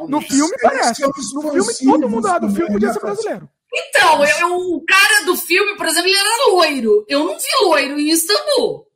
[0.08, 1.02] No filme parece.
[1.02, 3.48] No filme todo mundo lá do filme podia ser brasileiro.
[3.72, 7.04] Então, eu, o cara do filme, por exemplo, ele era loiro.
[7.08, 8.86] Eu não vi loiro em Istambul.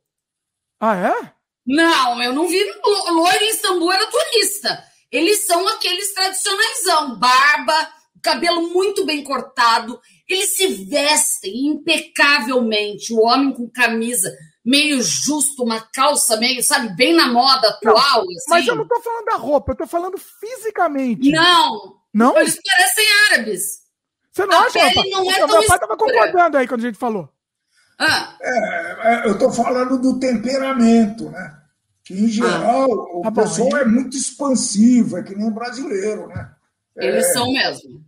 [0.79, 1.34] Ah, é?
[1.65, 4.83] Não, eu não vi loiro em Istambul, era turista.
[5.11, 7.89] Eles são aqueles tradicionaisão, barba,
[8.21, 9.99] cabelo muito bem cortado.
[10.27, 13.13] Eles se vestem impecavelmente.
[13.13, 14.31] O homem com camisa
[14.65, 18.25] meio justo, uma calça meio, sabe, bem na moda atual.
[18.25, 18.49] Não, assim.
[18.49, 21.29] Mas eu não tô falando da roupa, eu tô falando fisicamente.
[21.29, 21.97] Não.
[22.13, 22.37] Não?
[22.37, 23.63] Eles parecem árabes.
[24.31, 25.09] Você não a acha, rapaz?
[25.11, 27.29] Não é meu pai tava concordando aí quando a gente falou.
[27.97, 28.37] Ah.
[28.41, 31.57] É, é, eu tô falando do temperamento, né?
[32.03, 33.17] Que, em geral, ah.
[33.17, 36.51] o tá pessoal bom, é muito expansivo, é que nem brasileiro, né?
[36.97, 37.33] Eles é...
[37.33, 38.05] são mesmo.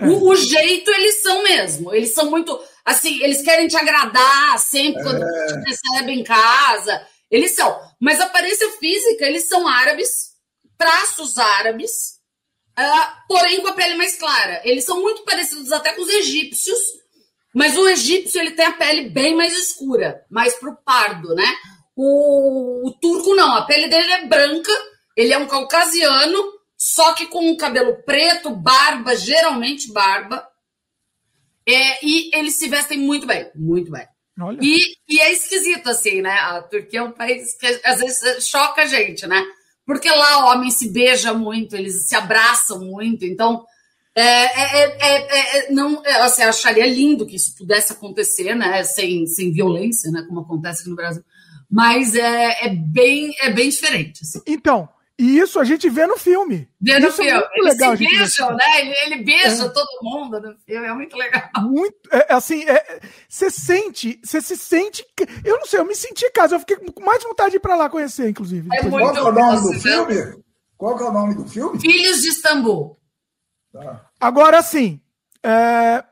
[0.00, 0.06] É.
[0.06, 1.94] O, o, jeito eles são mesmo.
[1.94, 2.60] Eles são muito.
[2.84, 5.46] Assim, eles querem te agradar sempre quando é.
[5.46, 7.06] te recebe em casa.
[7.30, 7.78] Eles são.
[8.00, 10.32] Mas a aparência física, eles são árabes,
[10.76, 12.18] traços árabes,
[12.76, 14.60] uh, porém com a pele mais clara.
[14.64, 16.80] Eles são muito parecidos até com os egípcios,
[17.54, 21.46] mas o egípcio ele tem a pele bem mais escura, mais pro pardo, né?
[21.96, 24.72] O, o turco não, a pele dele é branca,
[25.16, 30.48] ele é um caucasiano só que com o cabelo preto, barba, geralmente barba.
[31.68, 34.06] É, e eles se vestem muito bem, muito bem.
[34.62, 36.32] E, e, é esquisito, assim, né?
[36.32, 39.44] A Turquia é um país que às vezes choca a gente, né?
[39.84, 43.62] Porque lá o homem se beija muito, eles se abraçam muito, então
[44.20, 48.82] é, é, é, não, assim, acharia lindo que isso pudesse acontecer, né?
[48.84, 50.24] Sem, sem violência, né?
[50.28, 51.22] Como acontece aqui no Brasil.
[51.70, 54.22] Mas é, é, bem, é bem diferente.
[54.22, 54.40] Assim.
[54.46, 56.68] Então, e isso a gente vê no filme.
[56.80, 57.42] Vê no isso é filme.
[57.42, 58.80] É Eles legal, se beijam, né?
[58.80, 59.68] Ele, ele beija é.
[59.68, 61.48] todo mundo no filme, é muito legal.
[61.58, 62.64] Muito, é, assim,
[63.28, 65.04] você é, sente, você se sente.
[65.44, 67.60] Eu não sei, eu me senti em casa, eu fiquei com mais vontade de ir
[67.60, 68.68] pra lá conhecer, inclusive.
[68.72, 70.42] É muito Qual é o nome do filme?
[70.76, 71.78] Qual é o nome do filme?
[71.78, 72.98] Filhos de Istambul.
[73.72, 74.09] Tá.
[74.20, 75.00] Agora sim.
[75.42, 76.04] É,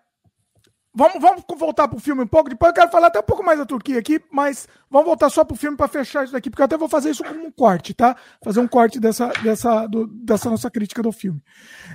[0.99, 2.51] Vamos, vamos voltar pro filme um pouco.
[2.51, 5.45] Depois eu quero falar até um pouco mais da Turquia aqui, mas vamos voltar só
[5.45, 7.95] pro filme para fechar isso daqui, porque eu até vou fazer isso como um corte,
[7.95, 8.17] tá?
[8.43, 11.41] Fazer um corte dessa, dessa, do, dessa nossa crítica do filme.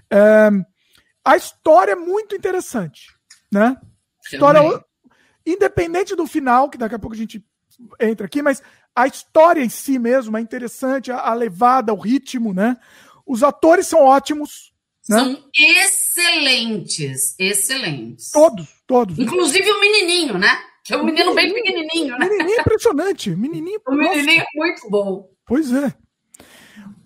[0.09, 0.49] É,
[1.25, 3.07] a história é muito interessante,
[3.51, 3.75] né?
[4.25, 4.61] História,
[5.45, 7.43] independente do final, que daqui a pouco a gente
[7.99, 8.63] entra aqui, mas
[8.95, 12.77] a história em si mesmo é interessante, a, a levada, o ritmo, né?
[13.25, 14.72] Os atores são ótimos.
[15.09, 15.17] Né?
[15.17, 18.31] São excelentes, excelentes.
[18.31, 19.19] Todos, todos.
[19.19, 20.57] Inclusive o menininho, né?
[20.83, 22.27] Que é um menino bem pequenininho, né?
[22.27, 23.29] Menininho impressionante.
[23.35, 25.29] Menininho, o menininho é muito bom.
[25.45, 25.93] Pois é.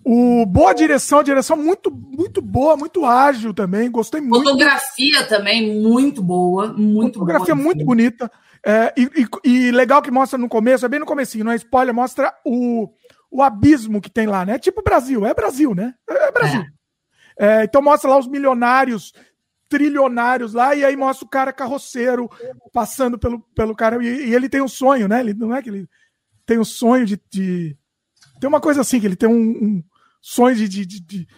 [0.04, 3.90] O, boa direção, direção muito, muito boa, muito ágil também.
[3.90, 4.44] Gostei muito.
[4.44, 8.30] Fotografia também muito boa, muito Fotografia boa, muito bonita.
[8.64, 9.10] É, e,
[9.44, 12.32] e, e, legal que mostra no começo, é bem no comecinho, não é spoiler, mostra
[12.44, 12.88] o,
[13.30, 14.58] o abismo que tem lá, né?
[14.58, 15.94] Tipo Brasil, é Brasil, né?
[16.08, 16.60] É Brasil.
[16.60, 16.77] É.
[17.38, 19.12] É, então mostra lá os milionários,
[19.68, 22.28] trilionários lá, e aí mostra o cara carroceiro
[22.72, 24.02] passando pelo, pelo cara.
[24.02, 25.20] E, e ele tem um sonho, né?
[25.20, 25.88] Ele, não é que ele
[26.44, 27.76] tem um sonho de, de.
[28.40, 29.84] Tem uma coisa assim, que ele tem um, um
[30.20, 31.28] sonho de, de, de, de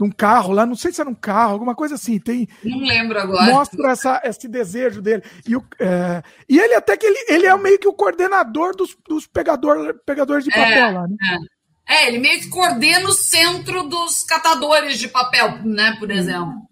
[0.00, 2.18] um carro lá, não sei se era um carro, alguma coisa assim.
[2.18, 3.52] Tem, não lembro agora.
[3.52, 5.22] Mostra essa, esse desejo dele.
[5.46, 8.96] E, o, é, e ele até que ele, ele é meio que o coordenador dos,
[9.08, 11.16] dos pegador, pegadores de papel é, lá, né?
[11.32, 11.59] É.
[11.88, 12.08] é.
[12.08, 16.70] ele meio que coordena o centro dos catadores de papel, né, por exemplo.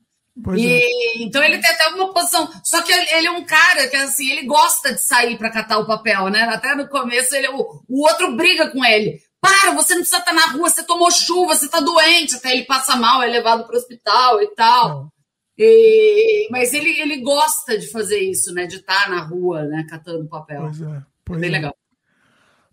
[0.57, 1.23] E, é.
[1.23, 2.49] Então ele tem até uma posição.
[2.63, 5.87] Só que ele, é um cara que assim, ele gosta de sair para catar o
[5.87, 6.43] papel, né?
[6.43, 9.21] Até no começo ele, o, o outro briga com ele.
[9.41, 12.65] Para, você não precisa estar na rua, você tomou chuva, você está doente, até ele
[12.65, 15.13] passa mal, é levado para o hospital e tal.
[15.57, 18.67] E, mas ele, ele gosta de fazer isso, né?
[18.67, 19.87] De estar na rua, né?
[19.89, 20.63] Catando papel.
[20.63, 21.03] Pois é.
[21.25, 21.53] Pois é bem é.
[21.53, 21.77] legal.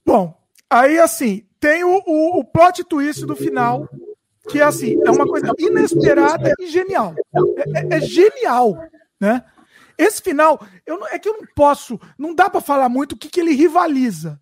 [0.05, 0.39] Bom,
[0.69, 3.89] aí assim, tem o, o, o plot twist do final,
[4.47, 7.15] que é assim, é uma coisa inesperada e genial.
[7.73, 8.77] É, é, é genial,
[9.19, 9.43] né?
[9.97, 13.29] Esse final, eu, é que eu não posso, não dá para falar muito o que,
[13.29, 14.39] que ele rivaliza.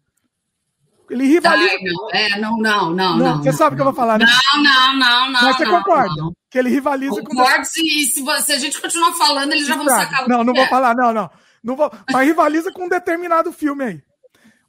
[1.09, 1.71] Ele rivaliza.
[1.71, 2.09] Ai, não.
[2.11, 3.37] É, não, não, não, não.
[3.37, 4.25] Você não, sabe o que eu vou falar, né?
[4.25, 5.43] Não, não, não, não.
[5.43, 6.15] Mas você não, concorda?
[6.17, 6.33] Não.
[6.49, 7.37] Que ele rivaliza Concordo, com.
[7.37, 10.67] Concordo, se, se, se a gente continuar falando, eles já vão sacar Não, não vou
[10.67, 11.29] falar, não, não.
[11.63, 14.03] não vou, mas rivaliza com um determinado filme aí.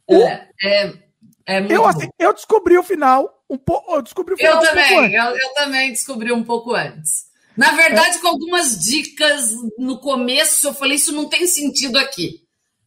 [0.06, 0.22] O...
[0.22, 1.03] É, é,
[1.46, 3.94] é eu, assim, eu descobri o final um pouco.
[3.94, 4.54] Eu descobri o final.
[4.54, 7.24] Eu um também, eu, eu também descobri um pouco antes.
[7.56, 8.20] Na verdade, é.
[8.20, 12.42] com algumas dicas no começo, eu falei, isso não tem sentido aqui.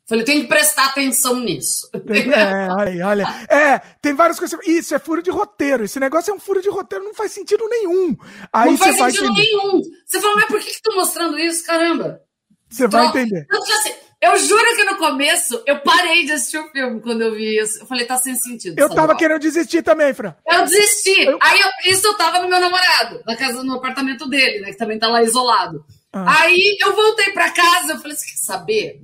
[0.08, 1.90] Falei, tem que prestar atenção nisso.
[2.08, 3.26] É, olha, olha.
[3.50, 4.58] É, tem várias coisas.
[4.66, 5.84] Isso é furo de roteiro.
[5.84, 8.16] Esse negócio é um furo de roteiro, não faz sentido nenhum.
[8.52, 9.82] Aí não faz sentido nenhum.
[10.06, 11.66] Você fala, mas por que estão mostrando isso?
[11.66, 12.22] Caramba.
[12.70, 13.46] Você vai entender.
[13.52, 13.94] Assim,
[14.28, 17.80] eu juro que no começo eu parei de assistir o filme quando eu vi isso.
[17.80, 18.80] Eu falei, tá sem sentido.
[18.80, 20.36] Eu tava querendo desistir também, Fran.
[20.48, 21.24] Eu desisti.
[21.24, 21.38] Eu...
[21.42, 24.72] Aí eu, isso eu tava no meu namorado, na casa, no apartamento dele, né?
[24.72, 25.86] Que também tá lá isolado.
[26.14, 26.44] Ah.
[26.44, 29.02] Aí eu voltei pra casa, eu falei, você quer saber?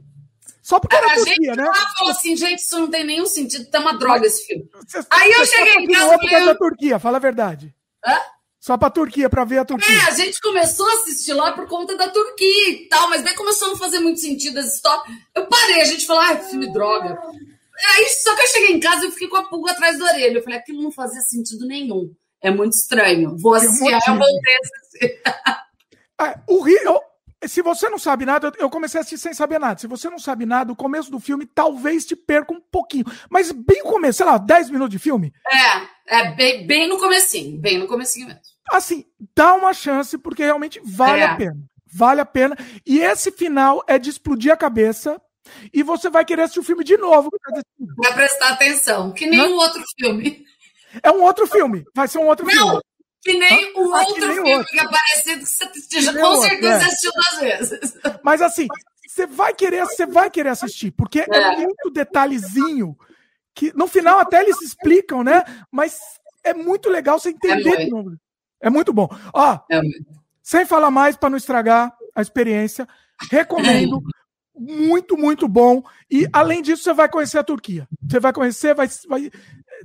[0.61, 1.63] Só porque era a Turquia, gente né?
[1.63, 4.65] Ela falou assim, gente, isso não tem nenhum sentido, tá uma droga esse filme.
[4.87, 6.45] Cê, Aí eu cheguei em casa e falei...
[6.45, 7.75] da Turquia, fala a verdade.
[8.05, 8.17] Hã?
[8.63, 9.93] Só pra Turquia, pra ver a Turquia.
[9.93, 13.35] É, a gente começou a assistir lá por conta da Turquia e tal, mas daí
[13.35, 15.17] começou a não fazer muito sentido as histórias.
[15.35, 17.21] Eu parei, a gente falou, ah, filme droga.
[17.97, 20.37] Aí, só que eu cheguei em casa e fiquei com a pulga atrás da orelha.
[20.37, 22.15] Eu falei, aquilo não fazia sentido nenhum.
[22.41, 23.37] É muito estranho.
[23.37, 25.21] Vou assistir, eu voltei a assistir.
[26.47, 27.01] O Rio,
[27.45, 29.77] se você não sabe nada, eu comecei a assistir sem saber nada.
[29.77, 33.03] Se você não sabe nada, o começo do filme talvez te perca um pouquinho.
[33.29, 35.33] Mas bem no começo, sei lá, 10 minutos de filme.
[36.07, 38.52] É, é bem, bem no comecinho, bem no comecinho mesmo.
[38.71, 41.25] Assim, dá uma chance, porque realmente vale é.
[41.25, 41.57] a pena.
[41.93, 42.57] Vale a pena.
[42.85, 45.21] E esse final é de explodir a cabeça.
[45.73, 47.29] E você vai querer assistir o filme de novo.
[47.97, 50.45] Vai prestar atenção, que nem um outro filme.
[51.01, 51.83] É um outro filme.
[51.93, 52.81] Vai ser um outro não, filme.
[53.21, 54.67] Que nem o ah, outro nem filme outro.
[54.67, 56.85] que é parecido que você com outro, certeza é.
[56.85, 57.93] assistiu duas vezes.
[58.23, 58.67] Mas assim,
[59.07, 61.25] você vai querer, você vai querer assistir, porque é.
[61.29, 61.57] é.
[61.57, 62.97] muito detalhezinho
[63.55, 65.43] que no final até eles explicam, né?
[65.71, 65.99] Mas
[66.43, 68.19] é muito legal você entender é muito,
[68.63, 69.07] é muito bom.
[69.33, 69.81] Ó, é
[70.43, 72.87] sem falar mais para não estragar a experiência,
[73.31, 74.01] recomendo.
[74.53, 75.81] muito, muito bom.
[76.11, 77.87] E além disso, você vai conhecer a Turquia.
[78.07, 79.31] Você vai conhecer, vai, vai,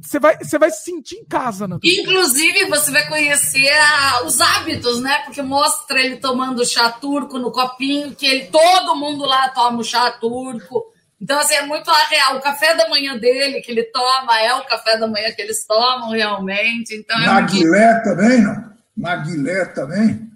[0.02, 4.40] você vai, você vai se sentir em casa na Inclusive, você vai conhecer a, os
[4.40, 5.20] hábitos, né?
[5.24, 9.84] Porque mostra ele tomando chá turco no copinho, que ele, todo mundo lá toma o
[9.84, 10.92] chá turco.
[11.20, 12.36] Então, assim, é muito real.
[12.36, 15.66] O café da manhã dele que ele toma é o café da manhã que eles
[15.66, 16.94] tomam realmente.
[16.94, 18.04] Então, é Naguilé muito...
[18.04, 18.72] também, não?
[18.96, 20.28] Naguilé também?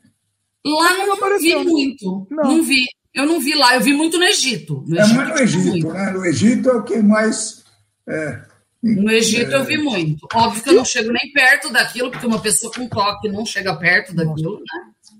[0.64, 2.26] Lá não, não vi muito.
[2.30, 2.44] Não.
[2.44, 2.62] não.
[2.62, 2.84] vi.
[3.14, 3.74] Eu não vi lá.
[3.74, 4.84] Eu vi muito no Egito.
[4.86, 5.92] No é muito no Egito, muito.
[5.92, 6.10] né?
[6.10, 7.62] No Egito é o que mais...
[8.08, 8.52] É
[8.82, 10.26] no Egito eu vi muito.
[10.34, 13.76] Óbvio que eu não chego nem perto daquilo, porque uma pessoa com toque não chega
[13.76, 15.12] perto daquilo, né?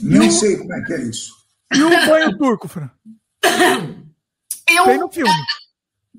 [0.00, 1.34] Nem sei como é que é isso.
[1.74, 2.88] E o banho turco, Fran?
[4.76, 5.32] Eu, tem no filme.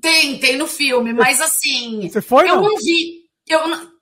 [0.00, 2.08] Tem, tem no filme, mas assim.
[2.08, 2.48] Você foi?
[2.48, 3.22] Eu não, não vi.
[3.48, 3.92] Eu não...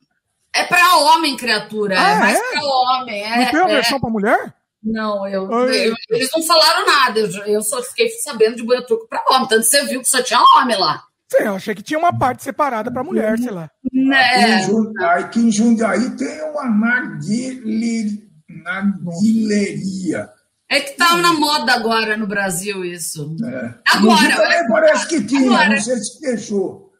[0.54, 1.94] É para homem, criatura.
[2.00, 2.50] Ah, é mais é?
[2.50, 3.22] para homem.
[3.22, 3.74] É, não tem uma é...
[3.74, 4.54] versão para mulher?
[4.82, 7.20] Não, eu, eu, eles não falaram nada.
[7.20, 9.46] Eu, eu só fiquei sabendo de banho turco para homem.
[9.46, 11.04] Tanto você viu que só tinha homem lá.
[11.30, 13.70] Sim, eu achei que tinha uma parte separada para mulher, sei lá.
[13.92, 14.66] Né?
[15.00, 20.28] Aqui em Jundiaí tem uma narguile, narguileria.
[20.70, 23.36] É que tá na moda agora no Brasil isso.
[23.44, 23.74] É.
[23.92, 24.36] Agora.
[24.36, 25.70] Também parece que tinha, agora.
[25.70, 26.92] não sei se fechou.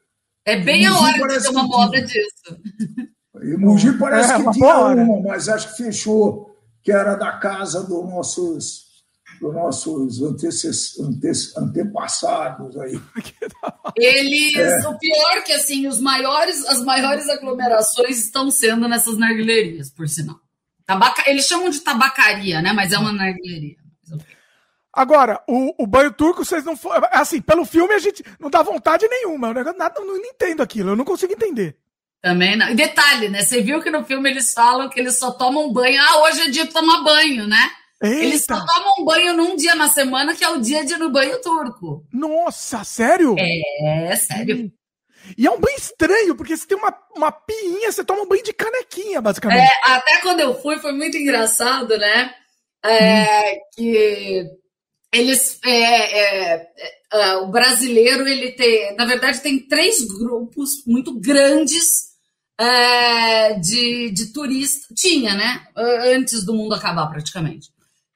[0.45, 2.61] É bem a hora de ter uma moda disso.
[3.43, 6.51] E Mogi parece é, que tinha uma, mas acho que fechou,
[6.83, 8.91] que era da casa dos nossos
[9.41, 10.49] dos nossos ante,
[11.57, 13.01] antepassados aí.
[13.97, 14.89] Eles, é.
[14.89, 20.37] o pior que assim, os maiores, as maiores aglomerações estão sendo nessas narguilerias, por sinal.
[20.91, 22.73] Tabaca, eles chamam de tabacaria, né?
[22.73, 23.77] Mas é uma narguileria.
[24.93, 27.07] Agora, o, o banho turco, vocês não foram.
[27.13, 29.49] Assim, pelo filme a gente não dá vontade nenhuma.
[29.49, 31.77] Eu nada, não, não entendo aquilo, eu não consigo entender.
[32.21, 32.69] Também não.
[32.71, 33.45] E detalhe, né?
[33.45, 36.03] Você viu que no filme eles falam que eles só tomam banho.
[36.03, 37.71] Ah, hoje é dia de tomar banho, né?
[38.03, 38.17] Eita.
[38.17, 41.11] Eles só tomam banho num dia na semana, que é o dia de ir no
[41.11, 42.05] banho turco.
[42.13, 43.37] Nossa, sério?
[43.39, 44.73] É, sério.
[45.37, 48.43] E é um banho estranho, porque você tem uma, uma piinha, você toma um banho
[48.43, 49.61] de canequinha, basicamente.
[49.61, 52.35] É, até quando eu fui, foi muito engraçado, né?
[52.85, 53.59] É, hum.
[53.77, 54.45] Que
[55.13, 55.59] eles.
[55.65, 56.69] É, é,
[57.13, 58.95] é, o brasileiro, ele tem.
[58.97, 62.11] Na verdade, tem três grupos muito grandes
[62.59, 64.95] é, de, de turista.
[64.95, 65.67] Tinha, né?
[65.77, 67.71] Antes do mundo acabar, praticamente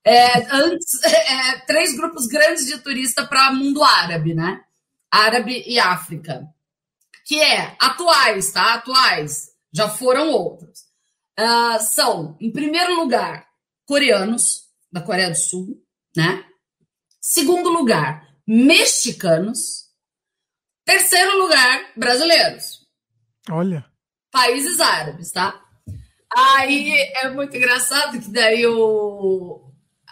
[0.05, 4.61] é, antes, é, três grupos grandes de turista para mundo árabe, né?
[5.11, 6.47] Árabe e África.
[7.25, 8.75] Que é atuais, tá?
[8.75, 9.49] Atuais.
[9.73, 10.81] Já foram outros.
[11.39, 13.47] Uh, são, em primeiro lugar,
[13.87, 15.83] coreanos, da Coreia do Sul,
[16.17, 16.45] né?
[17.21, 19.85] Segundo lugar, mexicanos.
[20.85, 22.87] Terceiro lugar, brasileiros.
[23.51, 23.85] Olha.
[24.31, 25.61] Países árabes, tá?
[26.37, 29.64] Aí é muito engraçado que daí o,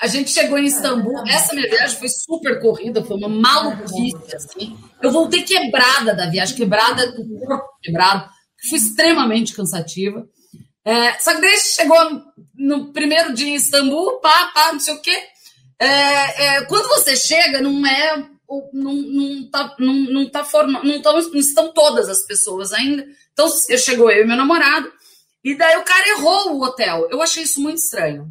[0.02, 1.22] a gente chegou em Istambul.
[1.28, 4.76] Essa minha viagem foi super corrida, foi uma maluquice, assim.
[5.00, 8.28] Eu voltei quebrada da viagem, quebrada, do corpo quebrado,
[8.60, 10.26] que foi extremamente cansativa.
[10.84, 11.96] É, só que daí chegou
[12.52, 15.16] no primeiro dia em Istambul, pá, pá, não sei o quê.
[15.78, 18.26] É, é, quando você chega, não é.
[18.72, 23.06] Não, não, tá, não, não, tá forma, não, tão, não estão todas as pessoas ainda.
[23.32, 23.48] Então,
[23.78, 24.92] chegou eu e meu namorado,
[25.42, 27.08] e daí o cara errou o hotel.
[27.08, 28.30] Eu achei isso muito estranho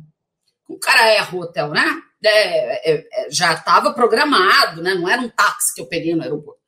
[0.75, 2.01] o cara erra o hotel, né?
[2.23, 4.93] É, é, é já estava programado, né?
[4.93, 6.61] Não era um táxi que eu peguei no aeroporto.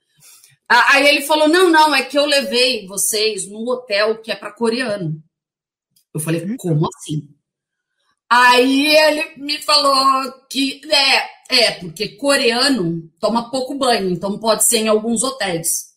[0.68, 4.52] Aí ele falou: não, não, é que eu levei vocês no hotel que é para
[4.52, 5.22] coreano.
[6.14, 7.28] Eu falei, como assim?
[8.30, 14.78] Aí ele me falou que é, é, porque coreano toma pouco banho, então pode ser
[14.78, 15.94] em alguns hotéis.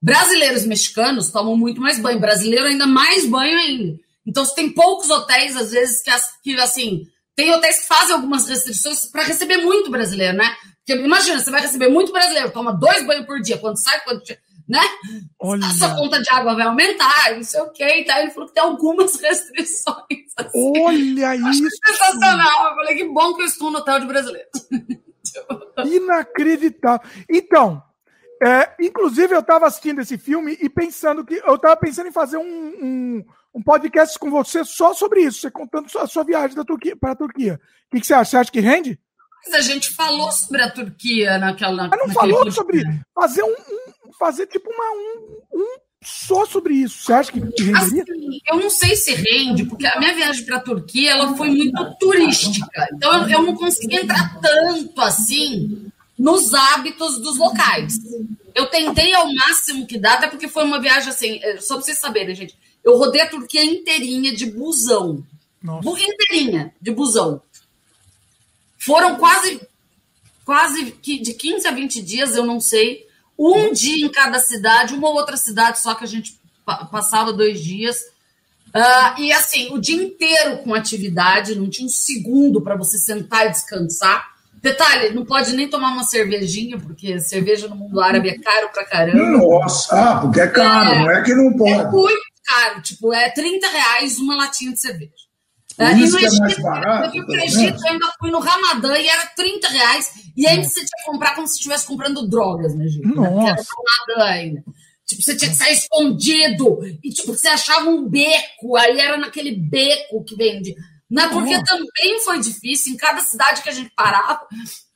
[0.00, 3.98] Brasileiros mexicanos tomam muito mais banho, brasileiro ainda mais banho ainda.
[4.26, 6.10] Então, você tem poucos hotéis, às vezes, que,
[6.42, 10.54] que assim, tem hotéis que fazem algumas restrições para receber muito brasileiro, né?
[10.78, 14.22] Porque imagina, você vai receber muito brasileiro, toma dois banhos por dia, quando sai, quando.
[14.68, 14.80] Né?
[15.40, 15.66] Olha.
[15.66, 18.00] A sua conta de água vai aumentar, não sei o quê.
[18.00, 20.32] Então, ele falou que tem algumas restrições.
[20.36, 20.80] Assim.
[20.80, 21.68] Olha isso!
[21.86, 22.70] Sensacional!
[22.70, 24.48] Eu falei que bom que eu estou no hotel de brasileiro.
[25.84, 27.08] Inacreditável.
[27.28, 27.82] Então,
[28.44, 31.40] é, inclusive, eu estava assistindo esse filme e pensando que.
[31.44, 33.24] Eu estava pensando em fazer um, um
[33.54, 37.12] um podcast com você só sobre isso, você contando a sua viagem da Turquia para
[37.12, 37.60] a Turquia.
[37.86, 38.30] O que, que, você acha?
[38.30, 38.98] Você acha que rende?
[39.44, 41.88] Mas a gente falou sobre a Turquia naquela.
[41.88, 42.82] Mas não falou sobre
[43.14, 47.04] fazer um, um, fazer tipo uma um, um, só sobre isso.
[47.04, 47.76] Você acha que renderia?
[47.76, 51.50] Assim, eu não sei se rende, porque a minha viagem para a Turquia ela foi
[51.50, 52.88] muito turística.
[52.94, 57.94] Então eu não consegui entrar tanto assim nos hábitos dos locais.
[58.54, 61.84] Eu tentei ao máximo que dá, até porque foi uma viagem assim, é, só para
[61.84, 62.56] vocês saberem, gente.
[62.84, 65.22] Eu rodei a Turquia inteirinha de busão.
[65.62, 65.88] Nossa.
[65.88, 67.40] Inteirinha de busão.
[68.78, 69.60] Foram quase,
[70.44, 73.06] quase de 15 a 20 dias, eu não sei.
[73.38, 76.38] Um dia em cada cidade, uma ou outra cidade, só que a gente
[76.90, 77.98] passava dois dias.
[78.74, 83.46] Uh, e assim, o dia inteiro com atividade, não tinha um segundo para você sentar
[83.46, 84.32] e descansar.
[84.62, 88.84] Detalhe, não pode nem tomar uma cervejinha, porque cerveja no mundo árabe é caro pra
[88.84, 89.38] caramba.
[89.38, 91.72] Nossa, ah, porque é caro, é, não é que não pode.
[91.72, 95.12] É muito caro, tipo, é 30 reais uma latinha de cerveja.
[95.78, 99.26] É, e no é Egito, barato, eu Egito, eu ainda fui no Ramadã e era
[99.26, 100.12] 30 reais.
[100.36, 103.08] E aí você tinha que comprar como se estivesse comprando drogas no Egito.
[103.08, 103.30] Nossa.
[103.30, 103.50] Né?
[103.50, 103.62] Era
[104.06, 104.64] Ramadã ainda.
[105.06, 106.78] Tipo, você tinha que sair escondido.
[107.02, 108.76] E, tipo, você achava um beco.
[108.76, 110.74] Aí era naquele beco que vende.
[111.10, 111.64] Na Turquia oh.
[111.64, 112.94] também foi difícil.
[112.94, 114.40] Em cada cidade que a gente parava,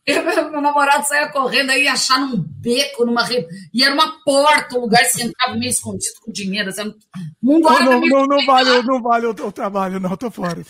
[0.07, 3.47] eu, meu namorado saía correndo aí achar num beco, numa re...
[3.75, 6.69] e era uma porta, um lugar que você entrava meio escondido com dinheiro.
[6.69, 6.95] Assim,
[7.43, 10.63] mundo não, não, não, não, vale, não vale o, o trabalho, não, tô fora.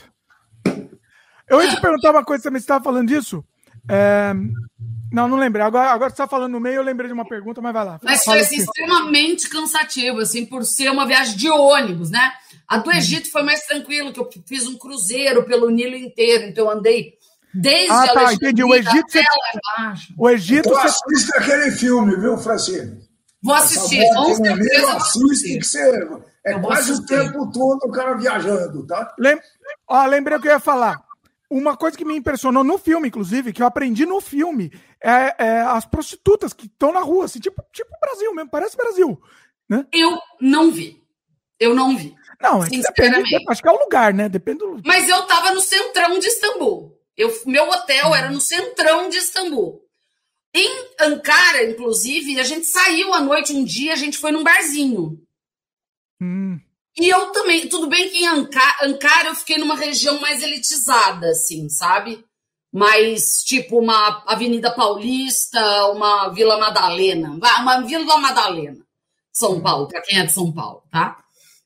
[1.49, 3.45] Eu ia te perguntar uma coisa também, você estava falando disso.
[3.89, 4.35] É,
[5.13, 5.65] Não, não lembrei.
[5.65, 8.01] Agora, agora você está falando no meio, eu lembrei de uma pergunta, mas vai lá.
[8.03, 12.33] Mas foi assim, extremamente cansativo, assim, por ser uma viagem de ônibus, né?
[12.67, 16.65] A do Egito foi mais tranquilo, que eu fiz um cruzeiro pelo Nilo inteiro, então
[16.65, 17.16] eu andei
[17.61, 18.63] desde ah, tá, entendi.
[18.63, 19.23] O Egito, você...
[20.17, 20.89] o Egito então, você...
[20.89, 22.99] assista aquele filme, viu, Francine?
[23.43, 24.05] Vou assistir.
[24.15, 26.09] Com certeza, assiste, que você...
[26.45, 29.13] É quase o tempo todo o cara viajando, tá?
[29.19, 29.37] Lem...
[29.89, 31.01] Ó, lembrei o que eu ia falar.
[31.51, 34.73] Uma coisa que me impressionou no filme, inclusive, que eu aprendi no filme,
[35.03, 39.21] é, é as prostitutas que estão na rua, assim, tipo, tipo Brasil mesmo, parece Brasil.
[39.69, 39.85] Né?
[39.93, 41.03] Eu não vi.
[41.59, 42.15] Eu não vi.
[42.41, 44.29] Não, é depende, acho que é o lugar, né?
[44.29, 46.96] Depende do Mas eu tava no centrão de Istambul.
[47.17, 49.83] Eu, meu hotel era no centrão de Istambul.
[50.55, 55.21] Em Ankara, inclusive, a gente saiu à noite um dia, a gente foi num barzinho.
[56.21, 56.59] Hum.
[56.99, 61.29] E eu também, tudo bem que em Ankara, Ankara eu fiquei numa região mais elitizada,
[61.29, 62.25] assim, sabe?
[62.73, 68.83] Mais tipo uma Avenida Paulista, uma Vila Madalena, uma Vila Madalena,
[69.31, 71.23] São Paulo, para quem é de São Paulo, tá?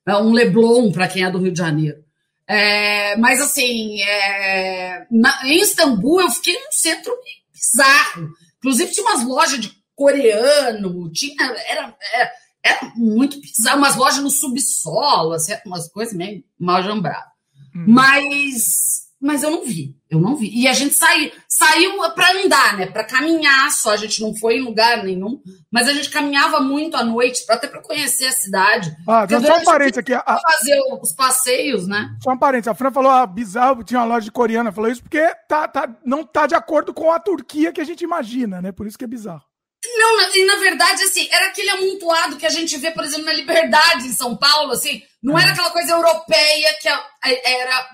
[0.06, 2.04] É um Leblon para quem é do Rio de Janeiro.
[2.52, 7.16] É, mas assim, é, na, em Istambul eu fiquei num centro
[7.52, 8.28] bizarro.
[8.58, 11.34] Inclusive tinha umas lojas de coreano, tinha
[11.68, 12.32] era, era
[12.62, 17.30] era muito bizarro, umas lojas no subsolo, assim, umas coisas meio mal jambradas.
[17.74, 17.84] Hum.
[17.88, 20.50] Mas, mas eu não vi, eu não vi.
[20.52, 22.86] E a gente saiu, saiu para andar, né?
[22.86, 23.90] Para caminhar só.
[23.90, 25.40] A gente não foi em lugar nenhum,
[25.70, 28.96] mas a gente caminhava muito à noite, até para conhecer a cidade.
[29.06, 30.14] Ah, só um parênteses aqui.
[30.14, 30.22] A...
[30.22, 32.16] Fazer os passeios, né?
[32.22, 32.68] Só um parênteses.
[32.68, 34.72] A Fran falou, ah, bizarro, tinha uma loja coreana.
[34.72, 38.02] Falou isso porque tá, tá, não tá de acordo com a Turquia que a gente
[38.02, 38.72] imagina, né?
[38.72, 39.49] Por isso que é bizarro.
[39.82, 43.32] Não, e na verdade, assim, era aquele amontoado que a gente vê, por exemplo, na
[43.32, 47.90] Liberdade, em São Paulo, assim, não era aquela coisa europeia que era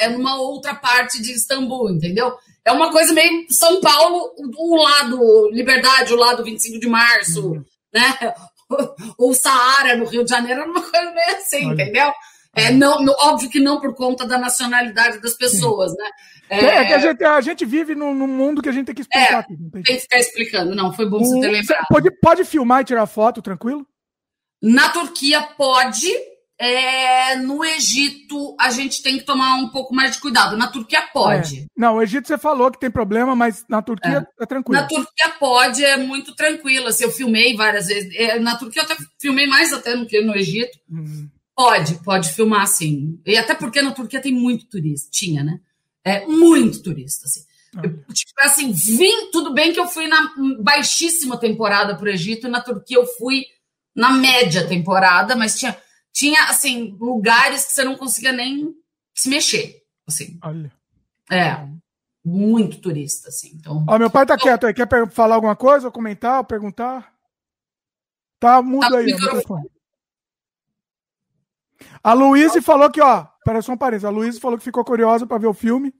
[0.00, 2.34] é numa outra parte de Istambul, entendeu?
[2.64, 7.64] É uma coisa meio São Paulo, o lado Liberdade, o lado 25 de março, uhum.
[7.92, 8.34] né?
[9.18, 11.82] O Saara, no Rio de Janeiro, era uma coisa meio assim, Olha.
[11.82, 12.12] entendeu?
[12.54, 16.10] É, não, óbvio que não por conta da nacionalidade das pessoas, né?
[16.48, 18.94] É, é, que a gente, a gente vive num, num, mundo que a gente tem
[18.94, 19.44] que explicar.
[19.48, 20.74] É, tem que ficar explicando.
[20.74, 21.86] Não, foi bom você ter lembrado.
[21.88, 23.86] Pode, pode filmar e tirar foto, tranquilo?
[24.60, 26.08] Na Turquia pode.
[26.62, 30.58] É, no Egito, a gente tem que tomar um pouco mais de cuidado.
[30.58, 31.60] Na Turquia pode.
[31.60, 31.64] É.
[31.74, 34.78] Não, o Egito você falou que tem problema, mas na Turquia é, é tranquilo.
[34.78, 36.88] Na Turquia pode, é muito tranquilo.
[36.88, 38.14] Assim, eu filmei várias vezes.
[38.14, 40.76] É, na Turquia eu até filmei mais até do que no Egito.
[40.90, 41.30] Uhum.
[41.56, 43.20] Pode, pode filmar sim.
[43.26, 45.10] E até porque na Turquia tem muito turista.
[45.10, 45.60] Tinha, né?
[46.04, 47.44] É, muito turista, assim.
[47.76, 47.82] Ah.
[47.84, 52.46] Eu, tipo, assim, vim, tudo bem que eu fui na baixíssima temporada para o Egito,
[52.46, 53.44] e na Turquia eu fui
[53.94, 55.76] na média temporada, mas tinha,
[56.12, 58.74] tinha assim, lugares que você não conseguia nem
[59.14, 60.38] se mexer, assim.
[60.42, 60.72] Olha.
[61.30, 61.68] É,
[62.24, 63.52] muito turista, assim.
[63.54, 66.44] Então, Ó, meu pai tá então, quieto aí, quer falar alguma coisa, ou comentar, ou
[66.44, 67.14] perguntar?
[68.38, 69.70] Tá mudo tá aí, microfone.
[72.02, 75.26] A Luísa falou que, ó, pera só um parênteses, a Luísa falou que ficou curiosa
[75.26, 75.92] para ver o filme.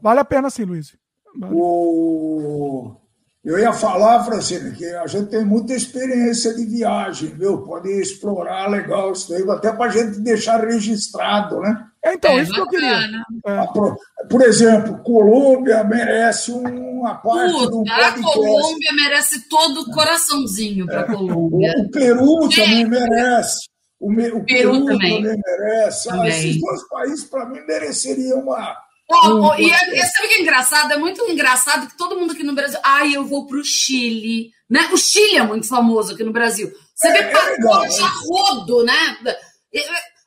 [0.00, 0.96] Vale a pena sim, Luiz.
[1.36, 1.54] Vale.
[1.54, 2.96] O...
[3.42, 7.62] Eu ia falar, Francine, que a gente tem muita experiência de viagem, viu?
[7.62, 11.86] Pode explorar legal isso aí, até para a gente deixar registrado, né?
[12.04, 12.98] É, então, é, isso que eu queria.
[13.46, 13.66] É.
[14.28, 21.00] Por, exemplo, Colômbia merece uma parte Puta, do A Colômbia merece todo o coraçãozinho para
[21.00, 21.06] a é.
[21.06, 21.74] Colômbia.
[21.78, 23.69] O, o Peru também merece.
[24.00, 25.22] O, me, o Peru, Peru também.
[25.22, 26.08] também merece.
[26.08, 26.30] Ah, também.
[26.30, 28.76] Esses dois países, para mim, mereceriam uma.
[29.12, 30.92] Oh, oh, e é, sabe o que é engraçado?
[30.92, 32.78] É muito engraçado que todo mundo aqui no Brasil.
[32.82, 34.52] Ai, eu vou para o Chile.
[34.70, 34.88] Né?
[34.92, 36.72] O Chile é muito famoso aqui no Brasil.
[36.94, 39.18] Você é, vê é pacote é a rodo, né?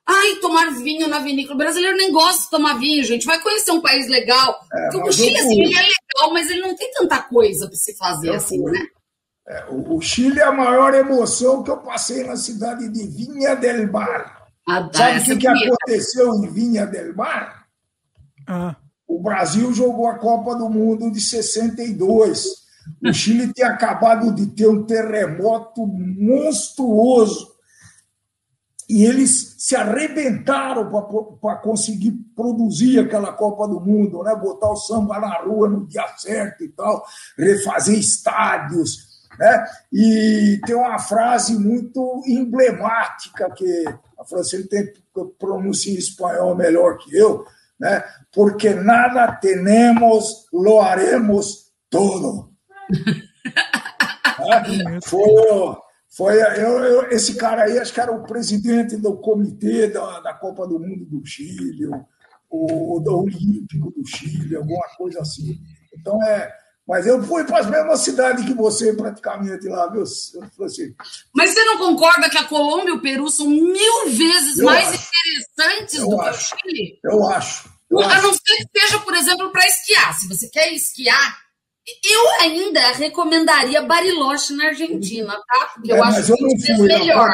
[0.05, 1.55] Ai, tomar vinho na vinícola.
[1.55, 3.25] O brasileiro nem gosta de tomar vinho, gente.
[3.25, 4.59] Vai conhecer um país legal.
[4.73, 7.95] É, o Chile, assim, ele é legal, mas ele não tem tanta coisa para se
[7.95, 8.85] fazer, assim, né?
[9.45, 13.91] É, o, Chile é a maior emoção que eu passei na cidade de Vinha del
[13.91, 14.47] Mar.
[14.67, 17.65] Ah, Sabe o que, que aconteceu em Vinha del Mar?
[18.47, 18.77] Ah.
[19.05, 22.63] O Brasil jogou a Copa do Mundo de 62.
[23.05, 27.51] O Chile tinha acabado de ter um terremoto monstruoso.
[28.89, 30.89] E eles se arrebentaram
[31.41, 34.35] para conseguir produzir aquela Copa do Mundo, né?
[34.35, 37.05] botar o samba na rua no dia certo e tal,
[37.37, 39.65] refazer estádios né?
[39.91, 43.85] E tem uma frase muito emblemática que
[44.19, 44.93] a Francine tem
[45.37, 47.45] pronuncia em espanhol melhor que eu,
[47.79, 48.03] né?
[48.31, 52.51] porque nada tenemos, lo haremos todo.
[54.39, 55.01] é?
[55.03, 55.77] Foi,
[56.09, 60.33] foi eu, eu, esse cara aí, acho que era o presidente do comitê da, da
[60.33, 61.87] Copa do Mundo do Chile,
[62.49, 65.59] o, o, do Olímpico do Chile, alguma coisa assim.
[65.97, 66.51] Então, é,
[66.87, 70.03] Mas eu fui para as mesmas cidades que você, praticamente, lá, viu?
[70.03, 70.93] Assim.
[71.33, 74.89] Mas você não concorda que a Colômbia e o Peru são mil vezes eu mais
[74.89, 75.09] acho.
[75.09, 76.49] interessantes eu do acho.
[76.49, 76.99] que o Chile?
[77.05, 77.73] Eu acho.
[77.89, 78.21] Eu a acho.
[78.23, 80.13] não ser que seja, por exemplo, para esquiar.
[80.13, 81.37] Se você quer esquiar,
[82.03, 85.71] eu ainda recomendaria Bariloche na Argentina, tá?
[85.73, 87.29] Porque eu é, acho que é melhor.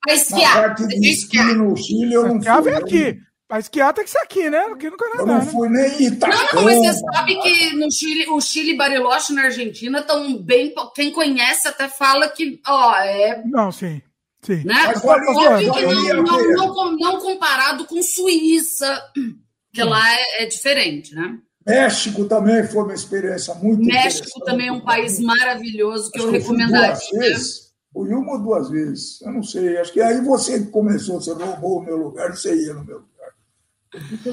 [0.00, 0.54] Para esquiar.
[0.54, 2.74] Na parte de esqui no Chile, eu não fui.
[2.74, 3.18] aqui.
[3.52, 4.60] Para esquiar tem que ser aqui, né?
[4.60, 5.20] Aqui no Canadá.
[5.20, 5.44] Eu não né?
[5.44, 6.42] fui nem em Itacama.
[6.54, 10.38] Não, não, mas você sabe que no Chile, o Chile e Bariloche na Argentina estão
[10.38, 10.72] bem.
[10.94, 13.42] Quem conhece até fala que, ó, é.
[13.44, 14.00] Não, sim.
[14.40, 14.64] Sim.
[14.64, 14.74] Né?
[14.86, 19.02] Mas Óbvio que não, a não, não, não comparado com Suíça,
[19.70, 21.36] que lá é, é diferente, né?
[21.66, 26.30] México também foi uma experiência muito México também é um país maravilhoso que Acho eu
[26.30, 26.94] fui recomendaria.
[26.94, 27.72] Duas vezes.
[27.92, 29.20] Fui uma ou duas vezes.
[29.20, 29.76] Eu não sei.
[29.76, 33.11] Acho que aí você começou, você roubou o meu lugar, você ia no meu lugar.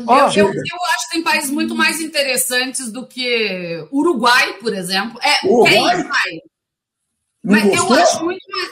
[0.07, 4.73] Ó, eu, eu, eu acho que tem países muito mais interessantes do que Uruguai, por
[4.73, 5.19] exemplo.
[5.21, 6.03] É, Uruguai?
[6.23, 6.41] tem,
[7.43, 7.97] Mas eu gostou?
[7.97, 8.69] acho muito mais.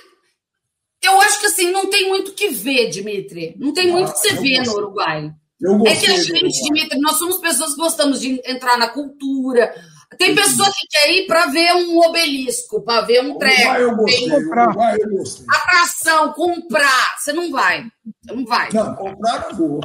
[1.03, 3.55] Eu acho que assim, não tem muito o que ver, Dimitri.
[3.59, 4.73] Não tem muito o que você eu vê no.
[4.73, 5.31] Uruguai.
[5.59, 6.63] Eu É que a gente.
[6.63, 9.73] Dimitri, nós somos pessoas que gostamos de entrar na cultura.
[10.17, 14.29] Tem pessoa que quer ir para ver um obelisco, para ver um treco, eu gostei.
[14.29, 15.45] tem eu gostei.
[15.49, 17.17] atração, comprar.
[17.17, 17.85] Você não vai.
[18.23, 18.71] Você não vai.
[18.71, 19.81] Não, comprar não vou.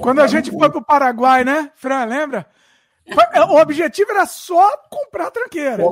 [0.00, 2.46] Quando a gente foi pro Paraguai, né, Fran, lembra?
[3.32, 5.82] É, O objetivo era só comprar tranqueira.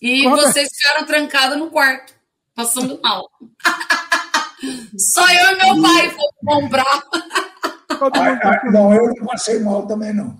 [0.00, 2.14] E Quando- vocês ficaram trancados no quarto,
[2.54, 3.28] passando mal.
[4.98, 7.02] Só eu e meu pai fomos comprar.
[7.90, 10.36] Ah, ah, não, eu não passei mal também, não.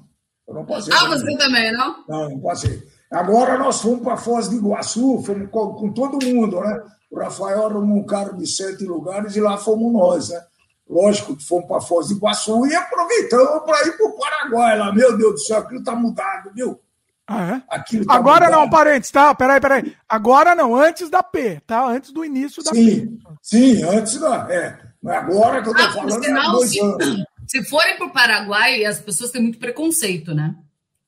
[0.48, 1.10] Eu não passei Ah, mal.
[1.10, 2.04] você também, não?
[2.08, 2.82] Não, não passei.
[3.10, 6.82] Agora nós fomos para Foz do Iguaçu, fomos com, com todo mundo, né?
[7.10, 10.40] O Rafael arrumou um carro de sete lugares e lá fomos nós, né?
[10.88, 14.92] Lógico que fomos para Foz do Iguaçu e aproveitamos para ir para o Paraguai lá.
[14.92, 16.78] Meu Deus do céu, aquilo está mudado, viu?
[17.26, 17.62] Ah, é?
[17.70, 18.70] Aquilo tá Agora não, mudado.
[18.70, 19.34] parentes, tá?
[19.34, 19.96] Peraí, peraí.
[20.06, 21.86] Agora não, antes da P, tá?
[21.86, 22.76] Antes do início da P.
[22.76, 24.46] Sim, sim, antes da.
[24.52, 24.78] É.
[25.02, 27.24] Mas agora que eu estou Ah, falando é sinal, dois se, anos.
[27.48, 30.54] se forem para o Paraguai, as pessoas têm muito preconceito, né?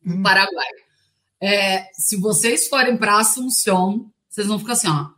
[0.02, 0.66] No Paraguai.
[1.38, 5.08] É, se vocês forem para Assunção, vocês vão ficar assim, ó.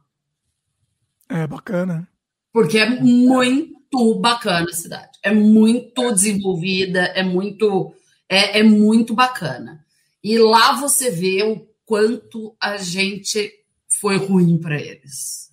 [1.29, 2.09] É bacana.
[2.53, 3.78] Porque é muito
[4.21, 5.19] bacana a cidade.
[5.23, 7.95] É muito desenvolvida, é muito,
[8.29, 9.85] é, é muito bacana.
[10.23, 13.53] E lá você vê o quanto a gente
[14.01, 15.51] foi ruim para eles.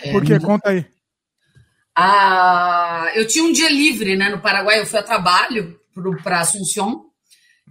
[0.00, 0.38] É, Por quê?
[0.40, 0.86] Conta aí.
[1.94, 4.28] Ah, eu tinha um dia livre, né?
[4.28, 5.80] No Paraguai, eu fui a trabalho
[6.22, 7.06] para Assunção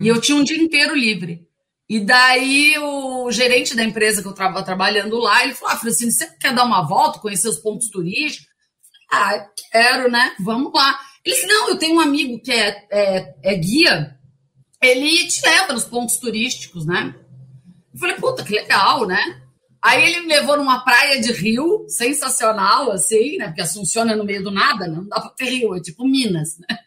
[0.02, 1.48] e eu tinha um dia inteiro livre.
[1.90, 6.12] E daí o gerente da empresa que eu estava trabalhando lá, ele falou: ah, Francine,
[6.12, 8.47] você quer dar uma volta, conhecer os pontos turísticos?
[9.12, 10.36] Ah, quero, né?
[10.40, 11.00] Vamos lá.
[11.24, 14.18] Ele disse: não, eu tenho um amigo que é, é, é guia,
[14.82, 17.16] ele te leva nos pontos turísticos, né?
[17.94, 19.42] Eu falei, puta, que legal, né?
[19.82, 23.48] Aí ele me levou numa praia de rio, sensacional, assim, né?
[23.48, 24.98] Porque Assunção é no meio do nada, né?
[24.98, 26.78] não dá pra ter rio, é tipo Minas, né?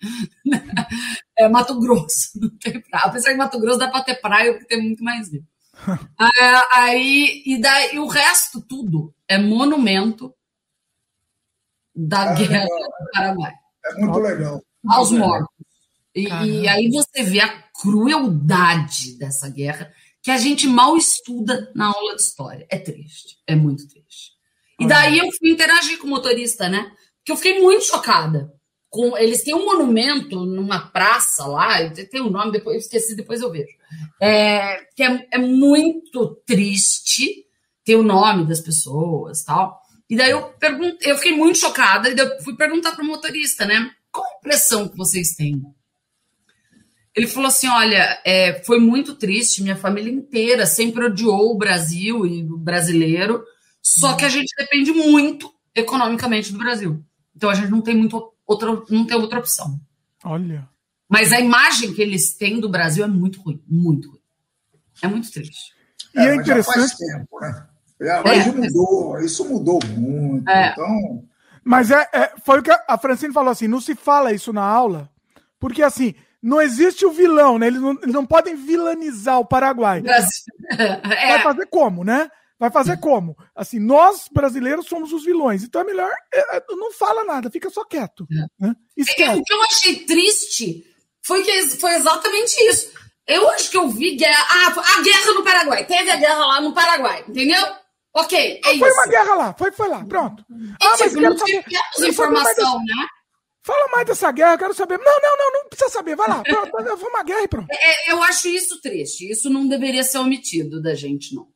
[1.38, 3.06] É Mato Grosso, não tem praia.
[3.06, 5.42] Apesar que Mato Grosso dá pra ter praia, porque tem muito mais rio.
[6.18, 10.34] Ah, Aí, e daí, o resto tudo é monumento
[12.08, 12.66] da Ah, guerra legal.
[12.66, 13.52] do Paraguai
[13.84, 14.62] É muito legal.
[14.88, 15.48] aos mortos.
[16.14, 21.86] E, e aí você vê a crueldade dessa guerra que a gente mal estuda na
[21.86, 22.66] aula de história.
[22.68, 24.32] É triste, é muito triste.
[24.78, 26.90] E daí eu fui interagir com o motorista, né?
[27.18, 28.52] Porque eu fiquei muito chocada.
[28.88, 33.40] Com, eles têm um monumento numa praça lá, tem um nome, depois eu esqueci, depois
[33.40, 33.72] eu vejo.
[34.20, 37.46] É, que é, é muito triste,
[37.84, 39.80] tem o nome das pessoas tal.
[40.10, 43.06] E daí eu perguntei, eu fiquei muito chocada, e daí eu fui perguntar para o
[43.06, 43.92] motorista, né?
[44.10, 45.62] Qual a impressão que vocês têm?
[47.14, 52.26] Ele falou assim: olha, é, foi muito triste, minha família inteira sempre odiou o Brasil
[52.26, 53.44] e o brasileiro,
[53.80, 57.04] só que a gente depende muito economicamente do Brasil.
[57.34, 59.80] Então a gente não tem muito outra, não tem outra opção.
[60.24, 60.68] Olha.
[61.08, 64.20] Mas a imagem que eles têm do Brasil é muito ruim, muito ruim.
[65.02, 65.72] É muito triste.
[66.14, 66.96] E é faz interessante.
[66.98, 67.69] tempo, né?
[68.00, 68.50] Já, mas É.
[68.52, 70.48] mudou, isso mudou muito.
[70.48, 70.70] É.
[70.72, 71.24] Então,
[71.62, 74.62] Mas é, é- foi o que a- Francine falou assim: não se fala isso na
[74.64, 75.10] aula,
[75.58, 77.66] porque assim, não existe o vilão, né?
[77.66, 80.00] Eles não, eles não podem vilanizar o Paraguai.
[80.02, 80.44] Brasil.
[80.76, 82.30] Vai É, fazer como, né?
[82.58, 83.36] Vai fazer como?
[83.54, 86.10] Assim, nós brasileiros somos os vilões, então é melhor.
[86.32, 88.26] é, é, não fala nada, fica só quieto.
[88.58, 88.74] Né?
[88.98, 89.02] É.
[89.02, 90.84] O que eu achei triste
[91.22, 92.90] foi que foi exatamente isso.
[93.26, 94.44] Eu acho que eu vi guerra.
[94.50, 95.84] Ah, a guerra no Paraguai.
[95.86, 97.64] Teve a guerra lá no Paraguai, entendeu?
[98.12, 98.98] Ok, é Foi isso.
[98.98, 100.44] uma guerra lá, foi, foi lá, pronto.
[100.50, 101.62] E, Ah, mas tipo, quero não saber.
[101.62, 103.06] tivemos mais informação, né?
[103.62, 104.98] Fala mais dessa guerra, eu quero saber.
[104.98, 106.16] Não, não, não, não precisa saber.
[106.16, 106.42] Vai lá.
[106.98, 107.68] Foi uma guerra e pronto.
[107.70, 109.30] É, eu acho isso triste.
[109.30, 111.46] Isso não deveria ser omitido da gente, não.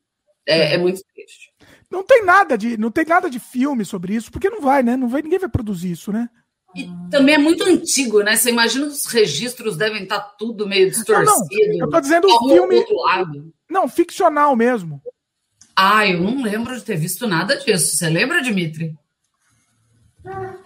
[0.47, 1.51] É, é, muito triste.
[1.89, 4.95] Não tem nada de, não tem nada de filme sobre isso, porque não vai, né?
[4.95, 6.29] Não vai, ninguém vai produzir isso, né?
[6.75, 8.35] E também é muito antigo, né?
[8.35, 11.25] Você imagina os registros devem estar tudo meio distorcido.
[11.25, 11.79] Não, não.
[11.79, 12.85] Eu tô dizendo o filme.
[13.69, 15.01] Não, ficcional mesmo.
[15.77, 17.97] Ah, eu não lembro de ter visto nada disso.
[17.97, 18.95] Você lembra, Dimitri?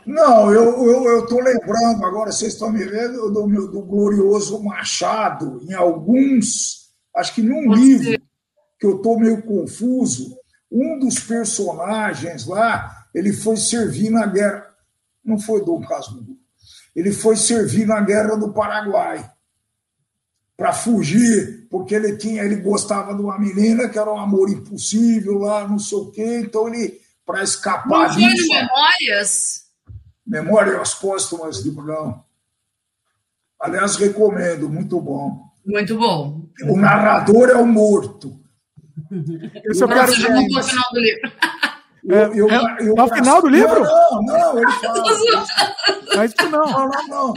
[0.06, 5.74] Não, eu estou lembrando, agora vocês estão me vendo, do, meu, do glorioso Machado, em
[5.74, 8.22] alguns, acho que num Pode livro, ser.
[8.80, 10.38] que eu estou meio confuso,
[10.72, 14.66] um dos personagens lá, ele foi servir na guerra,
[15.24, 16.38] não foi Dom Casmurro,
[16.96, 19.30] ele foi servir na guerra do Paraguai,
[20.60, 25.38] para fugir, porque ele tinha, ele gostava de uma menina que era um amor impossível
[25.38, 28.50] lá, não sei o quê, então ele para escapar Não disso.
[28.50, 29.64] Memórias?
[30.28, 32.26] Memórias Póstumas de Brão.
[33.58, 35.50] Aliás, recomendo, muito bom.
[35.66, 36.46] Muito bom.
[36.64, 38.38] O narrador é o morto.
[39.64, 40.50] Eu quero ver.
[40.50, 41.32] No final do livro.
[42.10, 43.84] Eu, eu, é, eu, no final do livro?
[43.84, 45.04] Não, não, ele fala.
[46.18, 46.66] Mas isso não.
[46.66, 47.34] Não, não, não.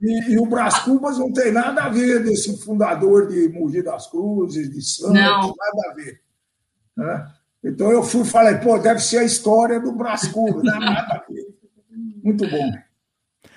[0.00, 4.06] E, e, o Brás Cubas não tem nada a ver desse fundador de Mogi das
[4.06, 6.20] Cruzes, de Santos, nada a ver.
[6.96, 7.26] Né?
[7.64, 10.78] Então eu fui e falei, pô, deve ser a história do Brás Cubas, não é
[10.78, 11.44] nada a ver.
[12.22, 12.72] Muito bom.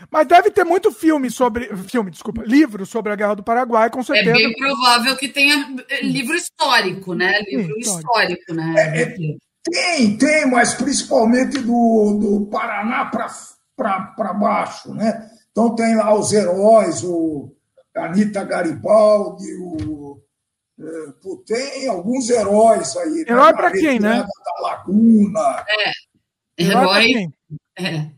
[0.09, 1.69] Mas deve ter muito filme sobre.
[1.87, 4.31] Filme, desculpa, livro sobre a Guerra do Paraguai, com certeza.
[4.31, 7.39] É bem provável que tenha livro histórico, né?
[7.41, 8.73] Livro Sim, histórico, histórico, né?
[8.77, 9.15] É, é,
[9.69, 13.11] tem, tem, mas principalmente do, do Paraná
[13.75, 15.29] para baixo, né?
[15.51, 17.51] Então tem lá os heróis, o
[17.95, 20.21] Anitta Garibaldi, o
[20.77, 23.23] é, pô, tem alguns heróis aí.
[23.23, 23.25] Né?
[23.29, 24.23] Herói para quem, né?
[24.23, 25.65] Da Laguna.
[25.69, 26.63] É.
[26.63, 27.31] Herói.
[27.77, 28.09] É.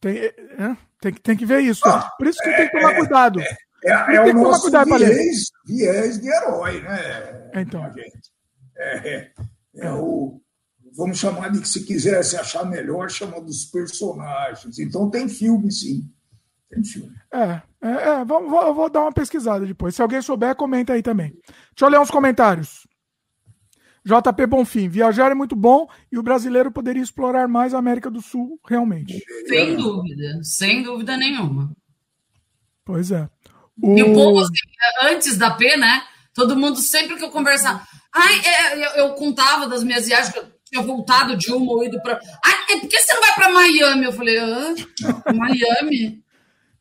[0.00, 1.86] Tem, é, tem, tem que ver isso.
[1.86, 3.40] Ah, Por isso que é, tem que tomar cuidado.
[3.40, 7.50] É, é, é o nosso cuidado, viés, viés de herói, né?
[7.54, 7.88] Então.
[8.76, 9.30] É,
[9.76, 10.41] é, o,
[10.96, 14.78] vamos chamar de que se quisesse achar melhor, chama dos personagens.
[14.78, 16.10] Então tem filme, sim.
[16.70, 17.12] Tem filme.
[17.32, 19.94] É, é, é vou, vou, vou, dar uma pesquisada depois.
[19.94, 21.30] Se alguém souber, comenta aí também.
[21.30, 22.86] Deixa eu ler uns comentários.
[24.04, 28.20] JP Bonfim, viajar é muito bom e o brasileiro poderia explorar mais a América do
[28.20, 29.22] Sul, realmente.
[29.46, 31.72] Sem dúvida, sem dúvida nenhuma.
[32.84, 33.28] Pois é.
[33.80, 33.96] O...
[33.96, 34.52] E o povo, assim,
[35.04, 36.02] antes da P, né?
[36.34, 37.86] Todo mundo, sempre que eu conversava.
[38.12, 40.34] Ai, é, eu, eu, contava das minhas viagens,
[40.72, 42.18] tinha voltado de uma ou ido para.
[42.42, 44.04] Ai, é por que você não vai para Miami?
[44.04, 44.74] Eu falei, Hã?
[45.34, 46.24] Miami?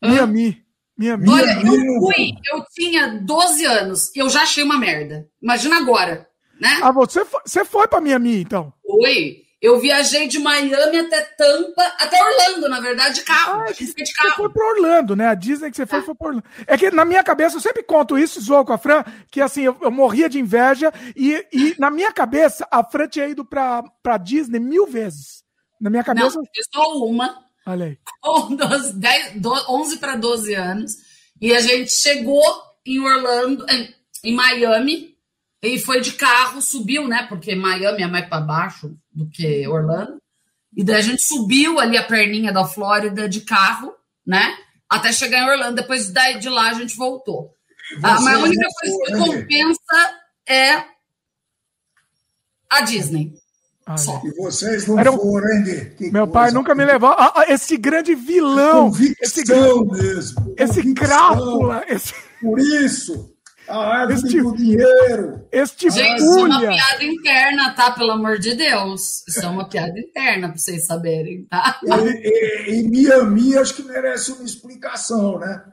[0.02, 0.64] Miami.
[0.98, 1.30] Miami.
[1.30, 5.28] Olha, eu fui, eu tinha 12 anos e eu já achei uma merda.
[5.42, 6.28] Imagina agora,
[6.60, 6.80] né?
[6.82, 8.74] Ah, você foi, você foi para Miami, então?
[8.86, 9.42] Foi.
[9.62, 13.62] Eu viajei de Miami até Tampa, até Orlando, na verdade, de carro.
[13.62, 14.30] Ah, de carro.
[14.30, 15.28] Você foi para Orlando, né?
[15.28, 16.04] A Disney que você foi, ah.
[16.04, 16.46] foi para Orlando.
[16.66, 19.62] É que na minha cabeça, eu sempre conto isso, zoou com a Fran, que assim,
[19.62, 24.18] eu, eu morria de inveja e, e, na minha cabeça, a Fran tinha ido para
[24.18, 25.44] Disney mil vezes.
[25.80, 26.38] Na minha cabeça.
[26.38, 26.44] Não,
[26.74, 27.46] só uma.
[27.68, 28.00] Olha aí.
[28.20, 29.34] Com 12, 10,
[29.70, 30.94] 11 para 12 anos.
[31.40, 32.44] E a gente chegou
[32.84, 33.94] em Orlando, em,
[34.24, 35.16] em Miami,
[35.62, 37.28] e foi de carro, subiu, né?
[37.30, 40.22] Porque Miami é mais para baixo do que Orlando.
[40.76, 43.94] E daí a gente subiu ali a perninha da Flórida de carro,
[44.26, 44.56] né?
[44.90, 45.76] Até chegar em Orlando.
[45.76, 47.54] Depois daí de lá a gente voltou.
[48.02, 50.84] Ah, mas a única coisa que compensa é
[52.70, 53.34] a Disney.
[53.86, 54.22] Ah, Só.
[54.24, 55.18] E vocês não Era um...
[55.18, 56.28] foram, hein, Meu coisa.
[56.28, 57.10] pai nunca me levou.
[57.10, 58.90] Ah, ah, esse grande vilão.
[58.90, 60.56] Convicção esse, mesmo.
[60.58, 61.84] Esse crápula.
[61.88, 62.14] Esse...
[62.40, 63.34] Por isso.
[63.68, 65.48] A árvore este, do dinheiro.
[65.52, 67.92] Este Gente, isso é uma piada interna, tá?
[67.92, 69.24] Pelo amor de Deus.
[69.28, 71.80] Isso é uma piada interna, para vocês saberem, tá?
[71.84, 75.64] E, e, e Miami acho que merece uma explicação, né?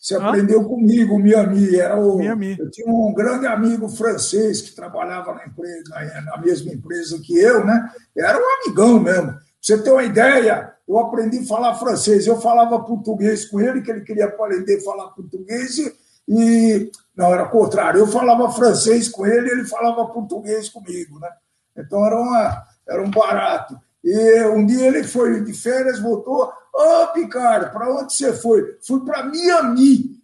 [0.00, 0.28] Você ah?
[0.28, 1.76] aprendeu comigo, Miami.
[1.76, 2.56] Era o, Miami.
[2.58, 7.64] Eu tinha um grande amigo francês que trabalhava na, empresa, na mesma empresa que eu,
[7.64, 7.90] né?
[8.16, 9.32] Era um amigão mesmo.
[9.32, 12.26] Pra você ter uma ideia, eu aprendi a falar francês.
[12.26, 15.92] Eu falava português com ele, que ele queria aprender a falar português, e,
[16.28, 18.00] e não, era o contrário.
[18.00, 21.28] Eu falava francês com ele, ele falava português comigo, né?
[21.76, 23.78] Então era, uma, era um barato.
[24.02, 26.52] E um dia ele foi de férias, voltou.
[26.74, 28.78] Ô, oh, Picard, para onde você foi?
[28.86, 30.18] Fui para Miami.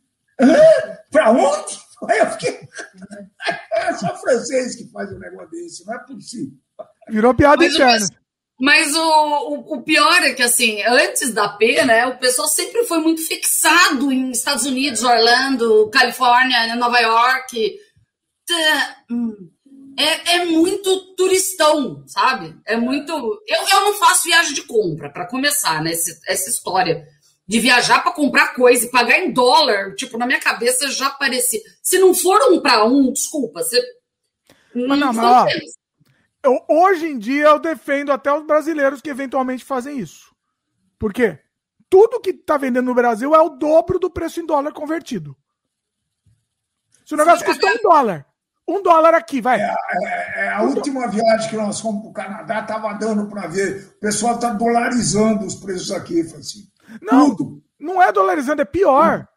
[1.11, 1.79] Para onde?
[2.19, 2.69] Eu fiquei.
[3.73, 6.57] É só francês que faz um negócio desse, não é possível.
[7.09, 8.07] Virou piada interna.
[8.59, 12.85] Mas o, o, o, pior é que, assim, antes da P, né, o pessoal sempre
[12.85, 17.79] foi muito fixado em Estados Unidos, Orlando, Califórnia, Nova York.
[19.11, 19.51] Hum,
[19.99, 22.57] é, é muito turistão, sabe?
[22.67, 23.13] É muito.
[23.13, 27.07] Eu, eu não faço viagem de compra, para começar, né, essa, essa história.
[27.47, 31.61] de viajar para comprar coisa e pagar em dólar, tipo, na minha cabeça já parecia.
[31.83, 33.81] Se não for um para um, desculpa, você.
[34.75, 35.47] Mas não, mas, ó,
[36.47, 40.35] eu, hoje em dia eu defendo até os brasileiros que eventualmente fazem isso.
[40.99, 41.39] Por quê?
[41.91, 45.37] Tudo que está vendendo no Brasil é o dobro do preço em dólar convertido.
[47.05, 48.27] Se o negócio custa um dólar,
[48.67, 49.61] um dólar aqui, vai.
[49.61, 51.13] É, é, é a um última do...
[51.13, 53.95] viagem que nós fomos para o Canadá, estava dando para ver.
[53.97, 56.73] O pessoal está dolarizando os preços aqui, Francisco.
[57.03, 57.63] Não, Tudo.
[57.79, 59.29] não é dolarizando, é pior.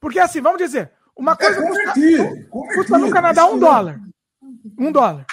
[0.00, 4.00] Porque assim, vamos dizer, uma é coisa é custa, custa no Canadá um dólar.
[4.78, 5.26] Um dólar.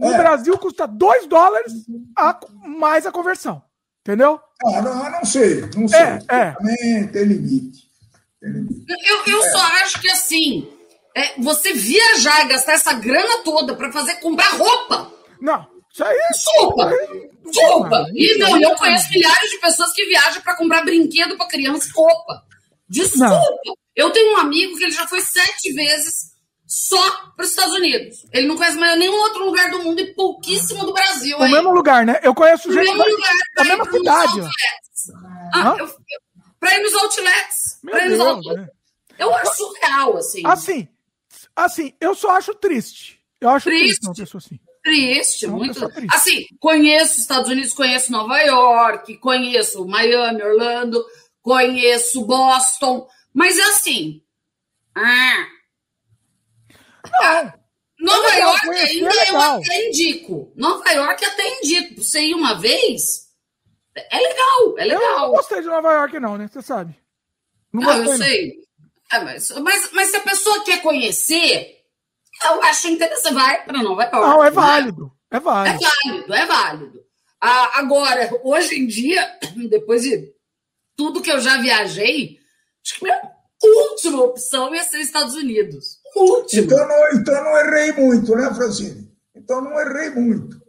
[0.00, 0.16] No é.
[0.16, 1.72] Brasil custa dois dólares
[2.16, 3.62] a, mais a conversão.
[4.00, 4.40] Entendeu?
[4.64, 5.98] Ah, não, não sei, não sei.
[5.98, 6.52] É, é.
[6.52, 7.82] Também tem limite.
[8.40, 8.86] Tem limite.
[8.88, 9.50] Eu, eu é.
[9.50, 10.66] só acho que assim,
[11.14, 15.12] é, você viajar e gastar essa grana toda para fazer comprar roupa.
[15.38, 16.16] Não, isso aí.
[16.16, 16.92] É Desculpa.
[17.44, 18.06] Desculpa.
[18.14, 21.92] E não, eu conheço milhares de pessoas que viajam para comprar brinquedo para criança e
[21.92, 22.42] roupa.
[22.88, 23.28] Desculpa.
[23.28, 23.74] Não.
[23.94, 26.29] Eu tenho um amigo que ele já foi sete vezes
[26.70, 28.24] só para os Estados Unidos.
[28.32, 31.36] Ele não conhece mais nenhum outro lugar do mundo e pouquíssimo do Brasil.
[31.36, 31.50] O aí.
[31.50, 32.20] mesmo lugar, né?
[32.22, 32.88] Eu conheço gente.
[32.88, 33.32] O mesmo lugar.
[33.58, 34.40] A mesma cidade.
[35.52, 35.76] Ah,
[36.60, 37.80] para ir nos outlets.
[37.82, 38.62] Para ir nos outlets.
[38.62, 38.68] Né?
[39.18, 40.42] Eu acho surreal, assim.
[40.46, 40.88] Assim,
[41.56, 43.20] assim, eu só acho triste.
[43.40, 44.60] Eu acho triste, triste uma pessoa assim.
[44.84, 45.88] Triste, muito.
[45.90, 46.14] Triste.
[46.14, 51.04] Assim, conheço os Estados Unidos, conheço Nova York, conheço Miami, Orlando,
[51.42, 54.22] conheço Boston, mas é assim.
[54.94, 55.46] Ah,
[57.10, 57.60] não.
[58.00, 60.52] Nova é legal, York ainda é eu até indico.
[60.56, 62.02] Nova York até indico.
[62.02, 63.28] Você ir uma vez,
[63.94, 65.02] é legal, é legal.
[65.02, 66.48] Eu não gostei de Nova York, não, né?
[66.50, 66.96] Você sabe.
[67.72, 68.60] Não, não eu sei.
[69.12, 71.76] É, mas, mas, mas se a pessoa quer conhecer,
[72.44, 73.34] eu acho interessante.
[73.34, 74.16] Vai para Nova York.
[74.16, 75.12] Não, é válido.
[75.30, 75.84] É válido.
[75.84, 77.04] É válido, é válido.
[77.40, 79.38] Ah, agora, hoje em dia,
[79.68, 80.32] depois de
[80.96, 82.38] tudo que eu já viajei,
[82.84, 83.20] acho que minha
[83.62, 85.99] última opção ia ser Estados Unidos.
[86.16, 86.62] Última.
[86.62, 89.08] Então não, então não errei muito, né, Francine?
[89.34, 90.60] Então não errei muito.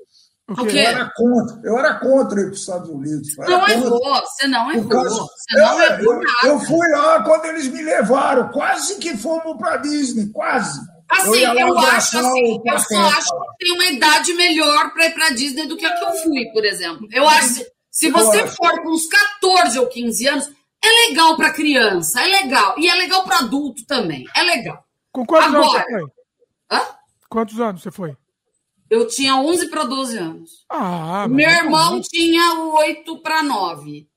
[0.45, 3.37] Porque eu era contra, eu era contra ir para os Estados Unidos.
[3.37, 4.89] Não errou, você não errou.
[4.89, 9.15] Causa, você não eu, errou eu, eu, fui lá quando eles me levaram, quase que
[9.15, 10.79] fomos para Disney, quase.
[11.09, 15.13] Assim, eu, eu acho assim, eu só acho que tem uma idade melhor para ir
[15.13, 17.07] para Disney do que a que eu fui, por exemplo.
[17.11, 20.49] Eu acho se você for com uns 14 ou 15 anos,
[20.83, 22.75] é legal para criança, é legal.
[22.77, 24.81] E é legal para adulto também, é legal.
[25.11, 26.11] Com quantos Agora, anos você foi?
[26.71, 26.81] Hã?
[27.29, 28.17] Quantos anos você foi?
[28.89, 30.65] Eu tinha 11 para 12 anos.
[30.69, 34.07] Ah, Meu é irmão tinha 8 para 9.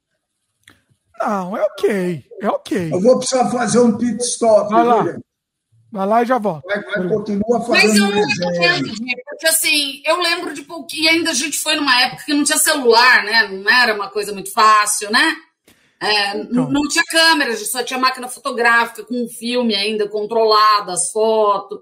[1.20, 2.24] Não, é ok.
[2.40, 2.92] É ok.
[2.92, 4.72] Eu vou precisar fazer um pit stop.
[4.72, 5.04] Vai lá.
[5.92, 6.66] Vai lá e já volta.
[6.66, 8.92] Vai, vai, continua fazendo Mas eu não entendo,
[9.28, 12.42] porque assim, eu lembro de pouquinho, e ainda a gente foi numa época que não
[12.42, 13.46] tinha celular, né?
[13.46, 15.36] Não era uma coisa muito fácil, né?
[16.04, 16.70] É, então.
[16.70, 21.78] Não tinha câmera, só tinha máquina fotográfica com filme ainda controlado, as fotos.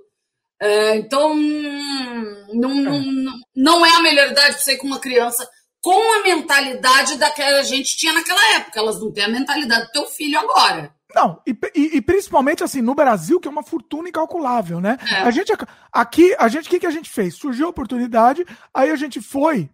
[0.60, 3.00] É, então, não, é.
[3.00, 5.48] Não, não é a melhor idade para você ir com uma criança
[5.82, 8.78] com a mentalidade daquela a gente tinha naquela época.
[8.78, 10.94] Elas não têm a mentalidade do teu filho agora.
[11.14, 14.96] Não, e, e, e, principalmente assim, no Brasil, que é uma fortuna incalculável, né?
[15.10, 15.16] É.
[15.16, 15.52] A gente
[15.92, 17.34] aqui, a gente, o que, que a gente fez?
[17.34, 19.68] Surgiu a oportunidade, aí a gente foi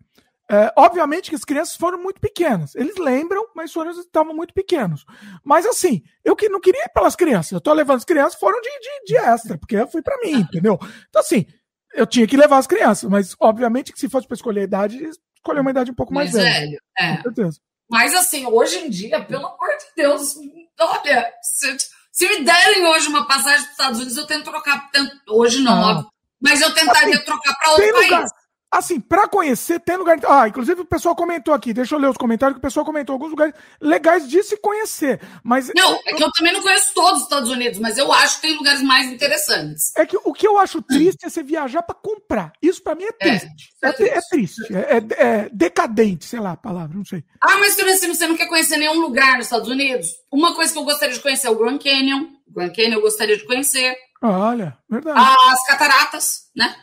[0.50, 2.74] é, obviamente que as crianças foram muito pequenas.
[2.74, 5.04] Eles lembram, mas foram, estavam muito pequenos.
[5.44, 7.52] Mas assim, eu que não queria ir pelas crianças.
[7.52, 10.40] Eu tô levando as crianças, foram de, de, de extra, porque eu fui para mim,
[10.40, 10.78] entendeu?
[11.08, 11.46] Então, assim,
[11.94, 15.10] eu tinha que levar as crianças, mas obviamente que se fosse para escolher a idade,
[15.34, 16.60] escolher uma idade um pouco mais, mais velha.
[16.60, 16.80] velho.
[16.98, 17.16] É.
[17.16, 17.60] Com certeza.
[17.90, 20.34] Mas assim, hoje em dia, pelo amor de Deus,
[20.80, 21.76] olha, se,
[22.12, 24.90] se me derem hoje uma passagem para os Estados Unidos, eu tento trocar.
[24.90, 25.90] Tento, hoje não, ah.
[25.90, 26.10] óbvio.
[26.40, 28.10] Mas eu tentaria assim, trocar para outro país.
[28.10, 28.26] Lugar,
[28.70, 30.18] Assim, para conhecer, tem lugar.
[30.26, 33.14] Ah, inclusive o pessoal comentou aqui, deixa eu ler os comentários que o pessoal comentou
[33.14, 35.20] alguns lugares legais de se conhecer.
[35.42, 35.70] Mas.
[35.74, 38.42] Não, é que eu também não conheço todos os Estados Unidos, mas eu acho que
[38.42, 39.96] tem lugares mais interessantes.
[39.96, 42.52] É que o que eu acho triste é você viajar para comprar.
[42.60, 43.70] Isso para mim é, é triste.
[43.82, 44.62] É, é, é triste.
[44.74, 47.24] É, é, decadente, sei lá a palavra, não sei.
[47.40, 50.08] Ah, mas você não quer conhecer nenhum lugar nos Estados Unidos?
[50.30, 52.26] Uma coisa que eu gostaria de conhecer é o Grand Canyon.
[52.46, 53.96] O Grand Canyon eu gostaria de conhecer.
[54.22, 55.18] Olha, verdade.
[55.18, 56.74] As cataratas, né?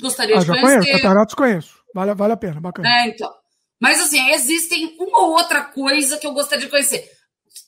[0.00, 0.78] Gostaria ah, de já conhecer.
[0.78, 1.74] Conheço, Cataratas conheço.
[1.94, 2.88] Vale, vale a pena, bacana.
[2.88, 3.32] É, então.
[3.80, 7.08] Mas assim, existem uma ou outra coisa que eu gostaria de conhecer.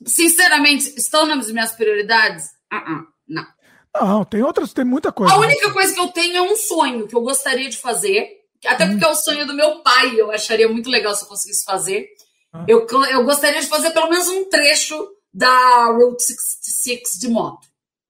[0.06, 2.46] Sinceramente, estão nas minhas prioridades?
[2.72, 3.46] Uh -uh, não.
[3.94, 5.32] Não, tem outras, tem muita coisa.
[5.32, 8.28] A única coisa que eu tenho é um sonho que eu gostaria de fazer,
[8.66, 8.90] até hum.
[8.90, 12.06] porque é o sonho do meu pai, eu acharia muito legal se eu conseguisse fazer.
[12.52, 12.64] Ah.
[12.68, 17.66] Eu, eu gostaria de fazer pelo menos um trecho da Route 66 de moto.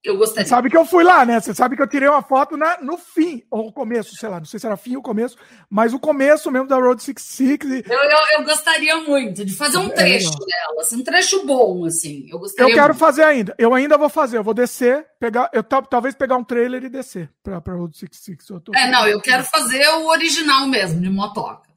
[0.06, 0.44] Eu gostaria.
[0.44, 1.40] Você sabe que eu fui lá, né?
[1.40, 4.46] Você sabe que eu tirei uma foto na, no fim, ou começo, sei lá, não
[4.46, 5.36] sei se era fim ou começo,
[5.68, 7.90] mas o começo mesmo da Road 66.
[7.90, 11.44] Eu, eu, eu gostaria muito de fazer um é trecho é, dela, assim, um trecho
[11.44, 12.24] bom, assim.
[12.30, 13.00] Eu, gostaria eu quero muito.
[13.00, 13.52] fazer ainda.
[13.58, 14.36] Eu ainda vou fazer.
[14.38, 18.48] Eu vou descer, pegar, eu talvez pegar um trailer e descer pra, pra Road 66.
[18.48, 18.72] Eu tô...
[18.76, 21.68] É, não, eu quero fazer o original mesmo, de motoca.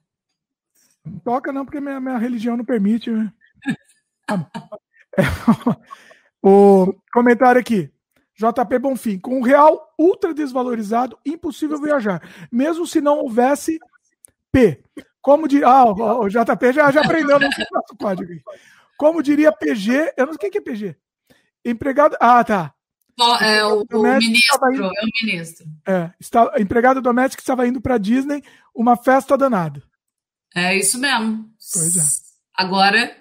[1.23, 3.09] Toca não, porque minha, minha religião não permite.
[3.09, 3.33] Né?
[5.17, 5.23] é,
[6.43, 7.91] o comentário aqui.
[8.39, 13.77] JP Bonfim, com o real ultra desvalorizado, impossível viajar, mesmo se não houvesse
[14.49, 14.81] P.
[15.21, 15.61] Como de.
[15.61, 18.31] Ah, o, o JP já, já aprendeu no nosso código.
[18.97, 20.95] Como diria PG, eu não sei o que é PG.
[21.65, 22.15] Empregado.
[22.19, 22.73] Ah, tá.
[23.41, 25.65] É o, o ministro, indo, é o ministro.
[25.85, 28.41] É, está, empregado doméstico estava indo para Disney,
[28.73, 29.83] uma festa danada.
[30.55, 31.49] É isso mesmo.
[31.73, 32.01] Pois é.
[32.55, 33.13] Agora,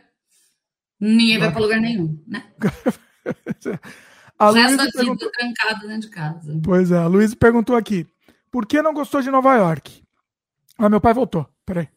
[1.01, 2.45] ninguém vai para lugar nenhum, né?
[4.39, 5.31] A o resto da vida perguntou...
[5.33, 6.61] trancado dentro de casa.
[6.63, 8.07] Pois é, a Luiz perguntou aqui:
[8.51, 10.03] por que não gostou de Nova York?
[10.79, 11.47] Ah, meu pai voltou.
[11.67, 11.89] Peraí.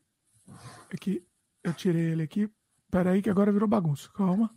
[0.94, 1.24] Aqui,
[1.64, 2.50] eu tirei ele aqui.
[2.90, 4.10] Peraí, que agora virou bagunça.
[4.14, 4.50] Calma.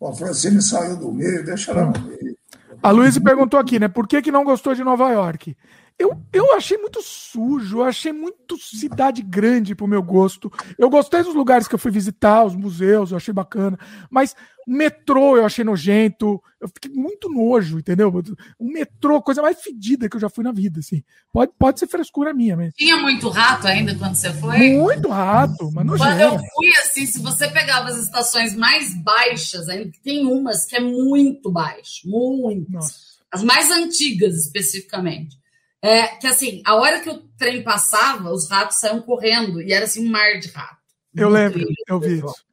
[0.00, 2.36] O Francine saiu do meio, deixa ela no meio.
[2.82, 3.88] A Luiz perguntou aqui, né?
[3.88, 5.56] Por que, que não gostou de Nova York?
[5.98, 10.52] Eu, eu achei muito sujo, eu achei muito cidade grande pro meu gosto.
[10.78, 13.78] Eu gostei dos lugares que eu fui visitar, os museus, eu achei bacana.
[14.10, 14.34] Mas
[14.66, 16.42] o metrô eu achei nojento.
[16.60, 18.12] Eu fiquei muito nojo, entendeu?
[18.58, 21.02] O metrô, coisa mais fedida que eu já fui na vida, assim.
[21.32, 22.74] Pode, pode ser frescura minha mesmo.
[22.76, 24.58] Tinha muito rato ainda quando você foi?
[24.72, 26.10] Muito rato, mas nojento.
[26.10, 30.76] Quando eu fui, assim, se você pegava as estações mais baixas, ainda tem umas que
[30.76, 32.70] é muito baixo, muito.
[32.70, 32.92] Nossa.
[33.32, 35.38] As mais antigas, especificamente.
[35.82, 39.84] É, que assim, a hora que o trem passava, os ratos saíam correndo e era
[39.84, 40.76] assim um mar de rato.
[41.14, 42.46] Eu lembro, eu vi isso.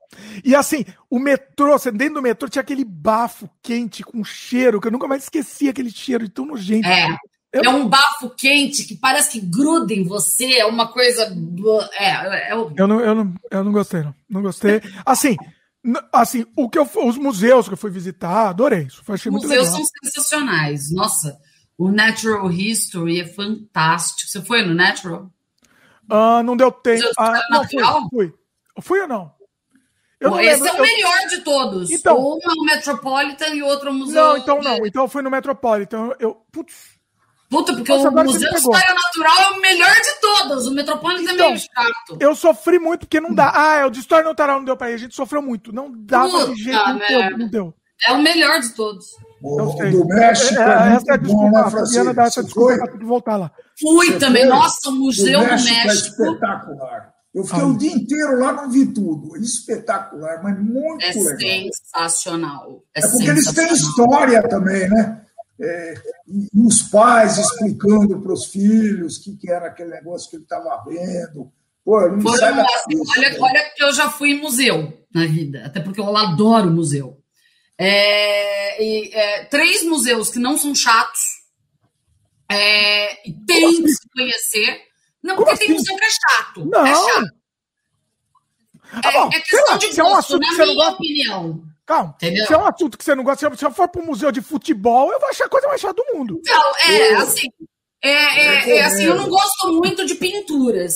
[0.44, 4.92] E assim, o metrô, dentro do metrô tinha aquele bafo quente com cheiro, que eu
[4.92, 6.88] nunca mais esqueci aquele cheiro de tão nojento.
[6.88, 7.18] É.
[7.52, 7.64] Eu...
[7.64, 11.32] É um bafo quente que parece que gruda em você, é uma coisa.
[11.94, 12.52] É, é.
[12.52, 14.16] Eu, não, eu, não, eu não gostei, não.
[14.28, 14.82] Não gostei.
[15.06, 15.38] Assim,
[16.12, 18.88] assim o que eu, os museus que eu fui visitar, adorei.
[18.88, 19.64] Isso achei muito legal.
[19.64, 20.92] Os museus são sensacionais.
[20.92, 21.38] Nossa,
[21.84, 24.30] o Natural History é fantástico.
[24.30, 25.30] Você foi no Natural?
[26.10, 27.10] Ah, não deu tempo.
[27.18, 28.34] Ah, não, fui, fui.
[28.82, 29.34] Fui ou não?
[30.18, 31.92] Eu esse lembro, é o melhor de todos.
[31.92, 34.22] Então, um é o Metropolitan e o outro é o Museu.
[34.22, 34.86] Não, então não.
[34.86, 36.12] Então eu fui no Metropolitan.
[36.20, 36.94] Eu, putz.
[37.50, 40.68] Puta, porque Nossa, o Museu de História Natural é o melhor de todos.
[40.68, 42.18] O Metropolitan então, é meio chato.
[42.18, 43.52] Eu sofri muito porque não dá.
[43.54, 44.94] Ah, é o de História Natural não deu pra ir.
[44.94, 45.74] A gente sofreu muito.
[45.74, 47.38] Não dava de jeito nenhum.
[47.38, 47.74] Não deu.
[48.02, 49.08] É o melhor de todos.
[49.44, 49.58] O,
[49.92, 53.06] do México é, é, é essa é a desculpa, a Fabiana dá essa desculpa de
[53.06, 53.52] voltar lá.
[53.78, 54.44] Fui Você também.
[54.44, 54.52] Foi?
[54.52, 56.24] Nossa, o Museu do México, do México.
[56.24, 57.14] É espetacular.
[57.36, 57.66] Eu fiquei ah.
[57.66, 59.36] o dia inteiro lá, não vi tudo.
[59.36, 61.72] Espetacular, mas muito é legal.
[61.74, 62.84] Sensacional.
[62.96, 65.22] É, é porque eles têm história também, né?
[65.60, 65.94] É,
[66.28, 70.38] e, e os pais explicando para os filhos o que, que era aquele negócio que
[70.38, 71.52] ele estava vendo.
[71.84, 75.26] Pô, não Foram, sai da cabeça, olha, olha que eu já fui em museu na
[75.26, 77.23] vida, até porque eu adoro museu.
[77.84, 81.22] É, e, é, três museus que não são chatos.
[82.52, 84.82] É, e tem que se conhecer.
[85.22, 85.78] Não, porque tem assim?
[85.78, 86.66] museu que é chato.
[86.66, 86.86] Não.
[86.86, 87.44] É chato.
[88.92, 90.92] Ah, bom, é, é questão lá, de gosto, é um na minha gosta...
[90.92, 91.64] opinião.
[91.86, 92.46] Calma, Entendeu?
[92.46, 94.42] se é um assunto que você não gosta, se eu for para um museu de
[94.42, 96.40] futebol, eu vou achar a coisa mais chata do mundo.
[96.40, 97.48] Então, é, assim,
[98.02, 100.94] é, é, é, assim, eu não gosto muito de pinturas.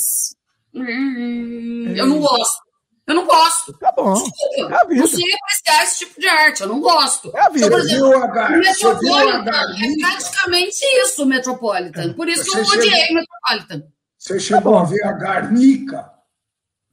[0.73, 2.67] Hum, eu não gosto.
[3.07, 3.73] Eu não gosto.
[3.79, 4.13] Tá bom.
[4.13, 4.75] Desculpa.
[4.91, 5.23] É não sei
[5.67, 6.61] apreciar esse tipo de arte.
[6.61, 7.31] Eu não gosto.
[7.35, 7.65] É a vida.
[7.65, 12.13] Então, por exemplo, o Metropolitan é praticamente isso, o Metropolitan.
[12.13, 13.83] Por isso que eu odiei o Metropolitan.
[14.17, 16.09] Você chegou tá a ver a Garnica?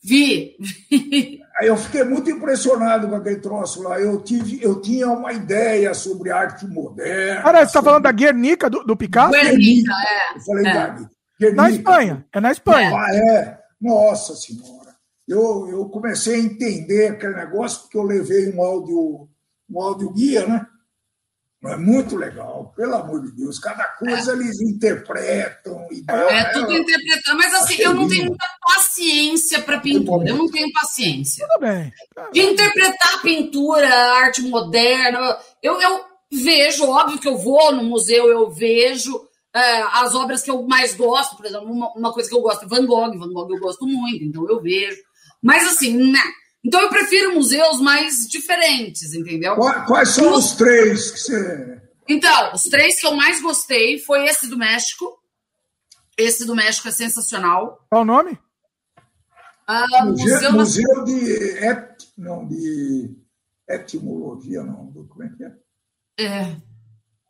[0.03, 0.57] Vi.
[1.59, 3.99] Aí eu fiquei muito impressionado com aquele troço lá.
[4.01, 7.43] Eu, tive, eu tinha uma ideia sobre arte moderna.
[7.43, 9.31] Cara, você está falando da Guernica, do, do Picasso?
[9.31, 10.37] Guernica, é.
[10.37, 10.73] Eu falei é.
[11.41, 11.63] Guernica.
[11.63, 12.27] Na Espanha.
[12.33, 12.93] É na Espanha.
[12.95, 13.59] Ah, é?
[13.81, 14.84] Nossa Senhora
[15.27, 19.29] eu, eu comecei a entender aquele negócio porque eu levei um áudio,
[19.71, 20.67] um áudio guia, né?
[21.67, 23.59] É muito legal, pelo amor de Deus.
[23.59, 24.35] Cada coisa é.
[24.35, 25.87] eles interpretam.
[25.91, 30.29] E é, tudo é, interpretando, mas assim, eu não tenho muita paciência para pintura.
[30.29, 31.47] Eu não tenho paciência.
[31.49, 31.91] Tudo bem.
[32.33, 35.39] De interpretar pintura, arte moderna.
[35.63, 40.51] Eu, eu vejo, óbvio que eu vou no museu, eu vejo é, as obras que
[40.51, 43.19] eu mais gosto, por exemplo, uma, uma coisa que eu gosto é Van Gogh.
[43.19, 44.99] Van Gogh eu gosto muito, então eu vejo.
[45.45, 46.23] Mas assim, né?
[46.65, 49.57] Então eu prefiro museus mais diferentes, entendeu?
[49.57, 51.83] Quais são os, os três que você.
[52.09, 55.19] Então, os três que eu mais gostei foi esse do México.
[56.17, 57.85] Esse do México é sensacional.
[57.91, 58.39] Qual o nome?
[59.67, 61.31] Ah, museu, museu, de
[61.65, 63.15] et, não, de
[63.69, 64.93] etimologia, não.
[65.09, 65.53] Como é que é?
[66.19, 66.57] É.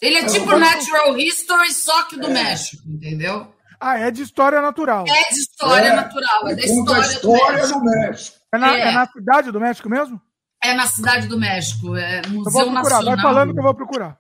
[0.00, 2.30] Ele é tipo Natural History, só que do é.
[2.30, 3.53] México, entendeu?
[3.86, 5.04] Ah, é de história natural.
[5.06, 7.78] É de história é, natural, é da história, história do, México.
[7.78, 8.38] do México.
[8.50, 8.80] É na, é.
[8.80, 10.22] é na, cidade do México mesmo?
[10.62, 13.14] É na cidade do México, é Museu eu vou procurar, Nacional.
[13.16, 14.18] Vai falando que eu vou procurar.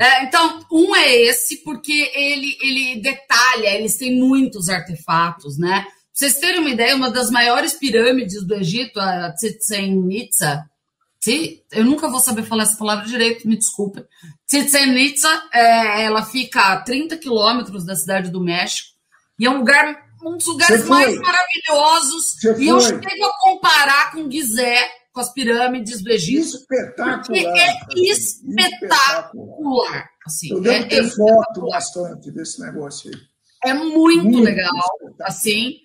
[0.00, 5.82] É, então, um é esse, porque ele, ele detalha, eles têm muitos artefatos, né?
[5.82, 10.64] Pra vocês terem uma ideia, uma das maiores pirâmides do Egito, a Chichen Itza,
[11.72, 14.06] eu nunca vou saber falar essa palavra direito, me desculpa.
[14.50, 18.93] Chichen Itza, é, ela fica a 30 quilômetros da cidade do México,
[19.38, 22.36] e é um lugar, um dos lugares mais maravilhosos.
[22.40, 22.68] Você e foi.
[22.68, 26.56] eu chego a comparar com Gizé, com as pirâmides do Egito.
[26.56, 27.22] Espetacular.
[27.58, 29.34] É espetacular.
[30.26, 33.20] Assim, eu devo é, ter é foto bastante desse negócio aí.
[33.70, 34.70] É muito, muito legal,
[35.22, 35.78] assim.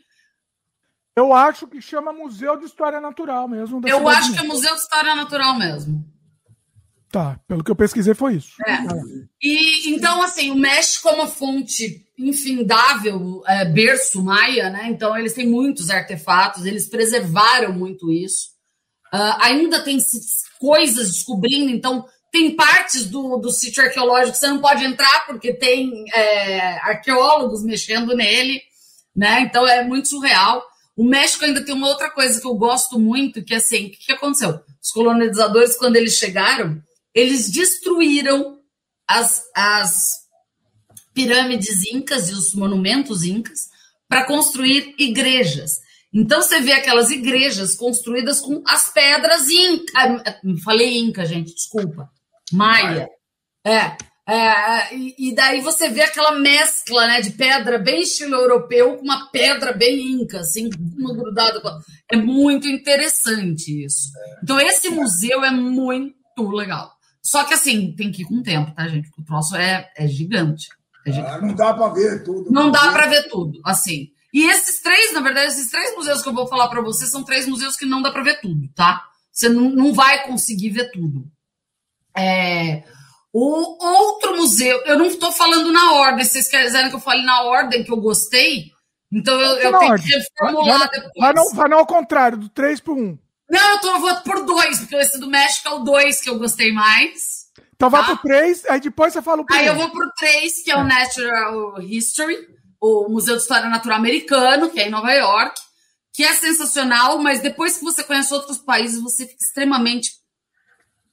[1.16, 3.82] Eu acho que chama Museu de História Natural mesmo.
[3.86, 6.06] Eu acho que é Museu de História Natural mesmo.
[7.12, 8.52] Tá, pelo que eu pesquisei foi isso.
[8.68, 8.78] É.
[9.42, 14.88] E então, assim, o México é uma fonte infindável, é, berço maia, né?
[14.90, 18.50] Então, eles têm muitos artefatos, eles preservaram muito isso.
[19.12, 19.98] Uh, ainda tem
[20.60, 25.52] coisas descobrindo, então tem partes do, do sítio arqueológico que você não pode entrar porque
[25.52, 28.62] tem é, arqueólogos mexendo nele,
[29.16, 29.42] né?
[29.42, 30.64] Então é muito surreal.
[30.96, 33.92] O México ainda tem uma outra coisa que eu gosto muito, que é assim, o
[33.92, 34.60] que, que aconteceu?
[34.80, 36.80] Os colonizadores, quando eles chegaram,
[37.20, 38.60] eles destruíram
[39.08, 40.06] as, as
[41.14, 43.68] pirâmides incas e os monumentos incas
[44.08, 45.72] para construir igrejas.
[46.14, 50.24] Então você vê aquelas igrejas construídas com as pedras inca.
[50.64, 52.10] Falei inca, gente, desculpa.
[52.52, 53.08] Maia.
[53.66, 53.98] É.
[54.28, 59.30] é e, daí você vê aquela mescla né, de pedra bem estilo europeu com uma
[59.30, 61.62] pedra bem inca, assim, uma grudada.
[62.12, 64.10] É muito interessante isso.
[64.42, 66.92] Então, esse museu é muito legal.
[67.30, 69.08] Só que assim, tem que ir com tempo, tá, gente?
[69.16, 70.68] O troço é, é gigante.
[71.06, 71.32] É gigante.
[71.32, 72.52] Ah, não dá para ver tudo.
[72.52, 74.08] Não dá para ver tudo, assim.
[74.34, 77.24] E esses três, na verdade, esses três museus que eu vou falar para você são
[77.24, 79.04] três museus que não dá para ver tudo, tá?
[79.32, 81.28] Você não, não vai conseguir ver tudo.
[82.18, 82.84] É,
[83.32, 87.22] o outro museu, eu não estou falando na ordem, se vocês quiserem que eu fale
[87.22, 88.72] na ordem que eu gostei,
[89.14, 90.04] então eu, eu tenho ordem.
[90.04, 91.14] que reformular vai, depois.
[91.16, 93.20] Vai não, vai não ao contrário, do 3 para 1.
[93.50, 96.30] Não, eu, tô, eu vou por dois, porque esse do México é o 2 que
[96.30, 97.48] eu gostei mais.
[97.76, 98.02] Então tá?
[98.02, 99.72] vai pro 3, aí depois você fala o primeiro.
[99.72, 103.98] Aí eu vou pro 3, que é o Natural History o Museu de História Natural
[103.98, 105.60] Americano, que é em Nova York,
[106.14, 110.14] que é sensacional, mas depois que você conhece outros países, você fica extremamente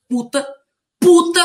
[0.09, 0.47] puta,
[1.01, 1.41] puta,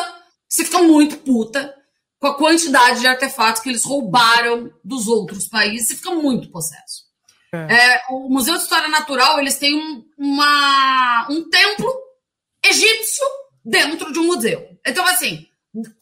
[0.48, 1.76] você fica muito puta
[2.20, 7.11] com a quantidade de artefatos que eles roubaram dos outros países, você fica muito possesso.
[7.53, 7.57] É.
[7.57, 11.93] É, o Museu de História Natural, eles têm um, uma, um templo
[12.66, 13.26] egípcio
[13.64, 14.77] dentro de um museu.
[14.85, 15.45] Então, assim,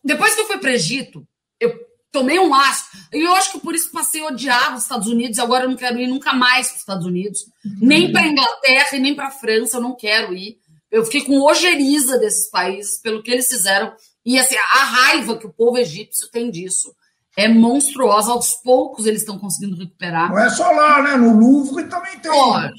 [0.03, 1.27] depois que eu fui para Egito,
[1.59, 1.74] eu
[2.11, 2.85] tomei um aço.
[3.11, 5.40] E eu acho que por isso passei a odiar os Estados Unidos.
[5.40, 7.45] Agora eu não quero ir nunca mais para os Estados Unidos,
[7.82, 9.77] nem para Inglaterra e nem para França.
[9.77, 10.59] Eu não quero ir.
[10.91, 13.93] Eu fiquei com ojeriza desses países pelo que eles fizeram.
[14.25, 16.93] E assim, a raiva que o povo egípcio tem disso
[17.40, 18.32] é monstruosa.
[18.32, 20.30] Aos poucos eles estão conseguindo recuperar.
[20.30, 21.16] Não é só lá, né?
[21.16, 22.32] No Louvre também tem.
[22.32, 22.74] Olha,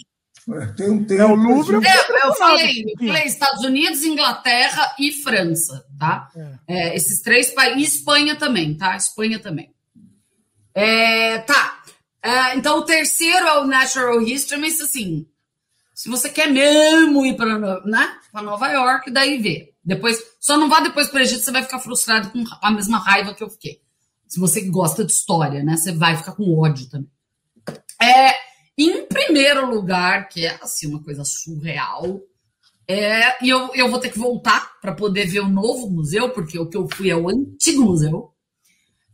[0.76, 1.22] tem um tempo.
[1.22, 6.28] É, o Louvre é, eu falei, eu falei Estados Unidos, Inglaterra e França, tá?
[6.36, 6.58] É.
[6.68, 7.80] É, esses três países.
[7.80, 8.96] E Espanha também, tá?
[8.96, 9.72] Espanha também.
[10.74, 11.82] É, tá.
[12.22, 15.26] É, então, o terceiro é o Natural History, mas assim,
[15.94, 19.72] se você quer mesmo ir para né, Nova York, daí vê.
[19.82, 22.98] Depois, só não vá depois para o Egito, você vai ficar frustrado com a mesma
[22.98, 23.80] raiva que eu fiquei.
[24.30, 25.76] Se você gosta de história, né?
[25.76, 27.10] Você vai ficar com ódio também.
[28.00, 28.32] É,
[28.78, 32.20] em primeiro lugar, que é assim uma coisa surreal,
[32.86, 36.56] é, e eu, eu vou ter que voltar para poder ver o novo museu, porque
[36.56, 38.32] o que eu fui é o antigo museu.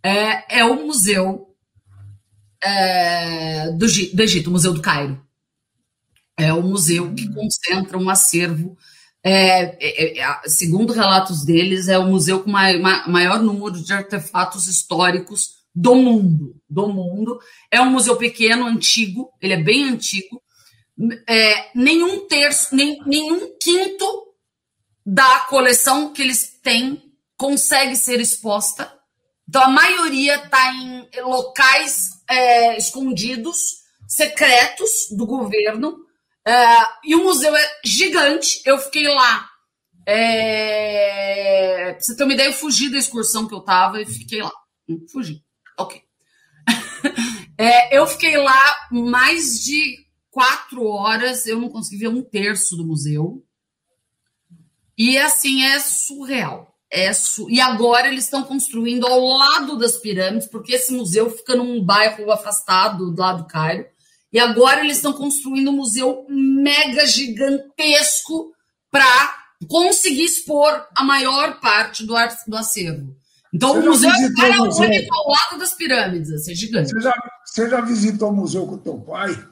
[0.02, 1.56] É, é o museu
[2.62, 5.18] é, do, do Egito, o Museu do Cairo.
[6.36, 8.76] É o museu que concentra um acervo.
[9.28, 14.68] É, é, é segundo relatos deles, é o museu com ma maior número de artefatos
[14.68, 17.40] históricos do mundo, do mundo.
[17.68, 20.40] É um museu pequeno, antigo, ele é bem antigo.
[21.28, 24.06] É, nenhum terço, nem, nenhum quinto
[25.04, 27.02] da coleção que eles têm
[27.36, 28.96] consegue ser exposta.
[29.48, 33.58] Então a maioria está em locais é, escondidos,
[34.06, 36.05] secretos do governo.
[36.46, 38.62] É, e o museu é gigante.
[38.64, 39.50] Eu fiquei lá.
[40.06, 44.40] É, pra você ter uma ideia, eu fugi da excursão que eu estava e fiquei
[44.40, 44.52] lá.
[45.10, 45.42] Fugi.
[45.76, 46.00] Ok.
[47.58, 52.86] é, eu fiquei lá mais de quatro horas, eu não consegui ver um terço do
[52.86, 53.44] museu.
[54.96, 56.78] E assim, é surreal.
[56.90, 57.10] é
[57.48, 62.30] e agora eles estão construindo ao lado das pirâmides, porque esse museu fica num bairro
[62.30, 63.84] afastado do lado do Cairo.
[64.36, 68.52] E agora eles estão construindo um museu mega gigantesco
[68.90, 69.34] para
[69.66, 72.14] conseguir expor a maior parte do,
[72.46, 73.16] do acervo.
[73.50, 74.90] Então você o museu é o museu?
[75.10, 76.90] ao lado das pirâmides, assim, é gigante.
[76.90, 77.14] Você já,
[77.46, 79.42] você já visitou o museu com o teu pai?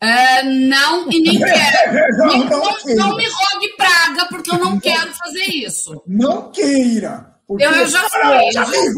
[0.00, 2.16] É, não, e nem quero.
[2.16, 6.02] não, não, não, não, me rogue praga, porque eu não quero fazer isso.
[6.06, 7.35] Não queira.
[7.48, 8.46] Eu, eu, já fui.
[8.48, 8.94] Eu já fui.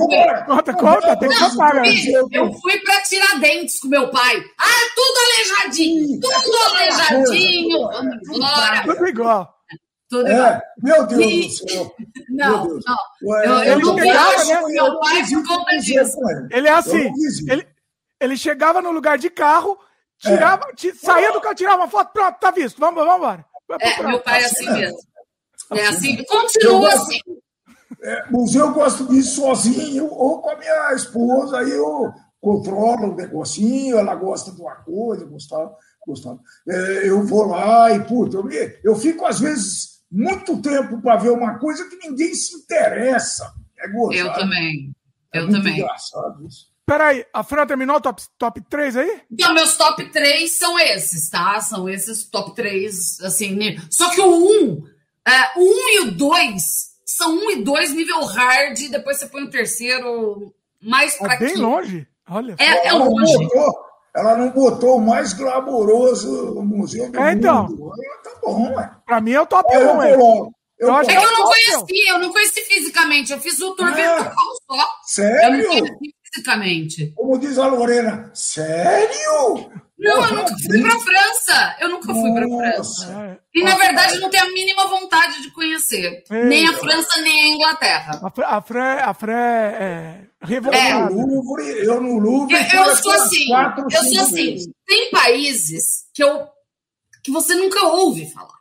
[0.46, 1.82] Conta, conta, tem que contar.
[2.32, 4.42] Eu fui para Tiradentes com meu pai.
[4.58, 7.80] Ah, tudo aleijadinho, tudo aleijadinho.
[7.88, 8.82] Vamos embora.
[8.84, 9.54] Tudo igual.
[10.08, 10.62] Tudo é, igual.
[10.82, 11.46] Meu Deus e...
[11.46, 11.94] do céu.
[12.30, 12.84] Não, Deus.
[12.86, 12.96] não.
[13.34, 14.62] Eu, eu, eu não gosto né?
[14.68, 16.18] meu pai por conta disso.
[16.50, 17.12] Ele é assim,
[17.50, 17.68] ele,
[18.18, 19.78] ele chegava no lugar de carro,
[20.18, 20.94] Tirava, é.
[20.94, 23.44] saía do carro, tirava uma foto, pronto, tá visto, vamos, vamos embora.
[23.80, 24.98] É, meu pai é assim mesmo.
[25.74, 27.20] É assim, continua assim.
[28.02, 33.16] É, museu eu gosto disso sozinho ou com a minha esposa, aí eu controlo o
[33.16, 36.38] negocinho, ela gosta de uma coisa, gostava, gostava.
[36.68, 38.48] É, eu vou lá e, puta, eu,
[38.84, 43.52] eu fico às vezes muito tempo para ver uma coisa que ninguém se interessa.
[43.78, 44.28] É gostado.
[44.28, 44.92] Eu também.
[45.32, 45.74] É eu também.
[45.74, 46.68] engraçado isso.
[46.86, 49.20] Peraí, a Fran terminou o top, top 3 aí?
[49.30, 51.60] Então, meus top 3 são esses, tá?
[51.60, 53.58] São esses top 3, assim.
[53.90, 54.84] Só que o 1,
[55.26, 56.87] é, o 1 e o 2
[57.18, 61.38] são 1 e 2 nível hard, e depois você põe o terceiro mais pra é
[61.38, 62.06] bem longe.
[62.30, 62.54] Olha.
[62.58, 63.36] É, é longe.
[63.36, 63.74] Botou,
[64.14, 67.64] ela não botou o mais glamouroso no museu do é, então.
[67.64, 67.90] mundo.
[68.22, 68.90] Tá bom, ué.
[69.04, 70.14] Pra mim é o top 1, é.
[70.14, 73.92] Eu, eu é que eu não conheci, eu não conheci fisicamente, eu fiz o tour
[73.92, 74.32] virtual
[74.70, 74.88] só.
[75.06, 75.60] Sério?
[75.60, 75.96] Eu não
[76.38, 77.12] fisicamente.
[77.14, 79.70] Como diz a Lorena, sério?
[79.98, 81.76] Não, eu nunca fui para França.
[81.80, 83.40] Eu nunca fui para França.
[83.52, 86.22] E na verdade eu não tenho a mínima vontade de conhecer.
[86.30, 88.20] Nem a França, nem a Inglaterra.
[88.22, 90.86] A Fran, a Fran é revoltada.
[90.86, 91.08] É.
[91.08, 92.54] Louvre, eu no Louvre.
[92.54, 93.46] Eu, eu sou assim.
[93.48, 94.52] Quatro, eu sou assim.
[94.52, 94.68] Vezes.
[94.86, 96.46] Tem países que eu
[97.24, 98.57] que você nunca ouve falar.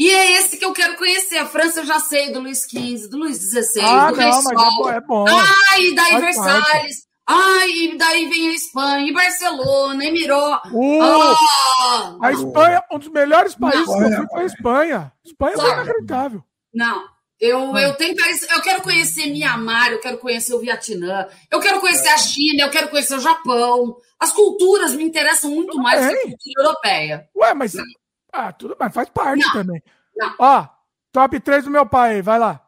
[0.00, 1.36] E é esse que eu quero conhecer.
[1.36, 4.90] A França eu já sei, do Luiz XV, do Luiz XVI, ah, do Rei Sol.
[4.90, 5.26] É bom.
[5.28, 6.96] Ah, e daí Faz Versalhes.
[7.26, 10.58] Ah, e daí vem a Espanha, e Barcelona, e Miró.
[10.72, 15.12] Uh, ah, a Espanha, um dos melhores países não, que eu fui foi a Espanha.
[15.22, 16.42] Espanha é inacreditável.
[16.72, 17.04] Não,
[17.38, 18.16] eu, eu tenho
[18.54, 22.70] eu quero conhecer Mianmar, eu quero conhecer o Vietnã, eu quero conhecer a China, eu
[22.70, 23.98] quero conhecer o Japão.
[24.18, 27.28] As culturas me interessam muito mais do que a cultura europeia.
[27.36, 27.84] Ué, mas não.
[28.32, 29.82] Ah, tudo bem, faz parte não, também.
[30.16, 30.34] Não.
[30.38, 30.68] Ó,
[31.12, 32.60] top 3 do meu pai, vai lá.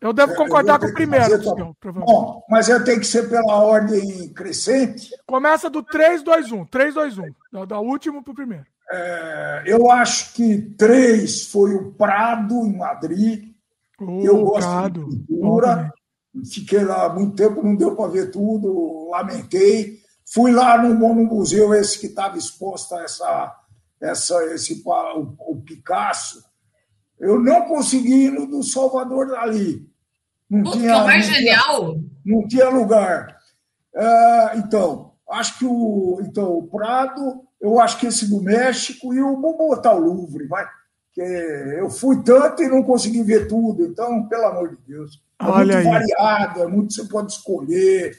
[0.00, 1.42] Eu devo concordar eu com o primeiro.
[1.42, 5.10] Senhor, Bom, mas eu tenho que ser pela ordem crescente.
[5.26, 6.64] Começa do 3, 2, 1.
[6.66, 7.22] 3, 2, 1.
[7.52, 8.66] Do, do último para o primeiro.
[8.90, 13.52] É, eu acho que 3 foi o Prado, em Madrid.
[14.00, 15.08] Oh, eu gosto Prado.
[15.08, 15.92] de pintura.
[16.52, 19.98] Fiquei lá muito tempo, não deu para ver tudo, lamentei.
[20.32, 23.56] Fui lá no, no museu, esse que estava exposto a essa
[24.00, 26.42] essa, esse, o, o Picasso,
[27.18, 29.86] eu não consegui ir no do Salvador Dali.
[30.48, 31.92] Não Putz, tinha, que é mais não genial!
[31.92, 33.38] Tinha, não tinha lugar.
[33.94, 39.20] É, então, acho que o, então, o Prado, eu acho que esse do México, e
[39.20, 40.66] o vou botar o Louvre, vai.
[41.12, 45.20] Que eu fui tanto e não consegui ver tudo, então, pelo amor de Deus.
[45.40, 45.84] É Olha muito aí.
[45.84, 48.16] variado, é muito você pode escolher.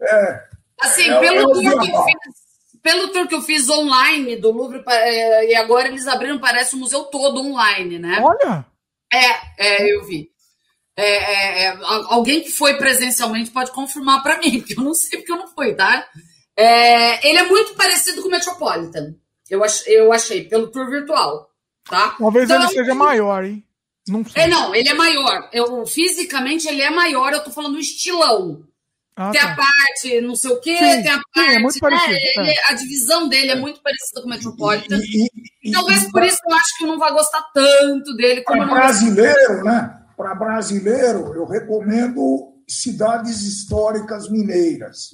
[0.00, 0.44] É,
[0.80, 2.41] assim, é, pelo é que eu fiz
[2.82, 6.78] pelo tour que eu fiz online do Louvre, é, e agora eles abriram, parece o
[6.78, 8.20] museu todo online, né?
[8.20, 8.66] Olha!
[9.12, 9.26] É,
[9.58, 10.30] é eu vi.
[10.96, 11.78] É, é, é
[12.08, 15.48] alguém que foi presencialmente pode confirmar para mim, porque eu não sei porque eu não
[15.48, 16.06] fui, tá?
[16.56, 19.14] É, ele é muito parecido com o Metropolitan.
[19.48, 21.50] Eu, ach, eu achei, pelo tour virtual.
[21.88, 22.14] Tá?
[22.18, 23.64] Talvez então, ele seja maior, hein?
[24.08, 24.42] Não sei.
[24.42, 25.48] É, não, ele é maior.
[25.52, 28.64] Eu, fisicamente ele é maior, eu tô falando estilão.
[29.14, 29.52] Ah, tem tá.
[29.52, 31.50] a parte não sei o quê, sim, tem a parte.
[31.50, 34.96] Sim, é muito parecido, né, ele, a divisão dele é muito parecida com o Metropolitan.
[34.96, 35.28] E,
[35.62, 38.42] e, e, Talvez por isso eu acho que eu não vai gostar tanto dele.
[38.42, 39.98] Para brasileiro, né?
[40.16, 45.10] Para brasileiro, eu recomendo cidades históricas mineiras.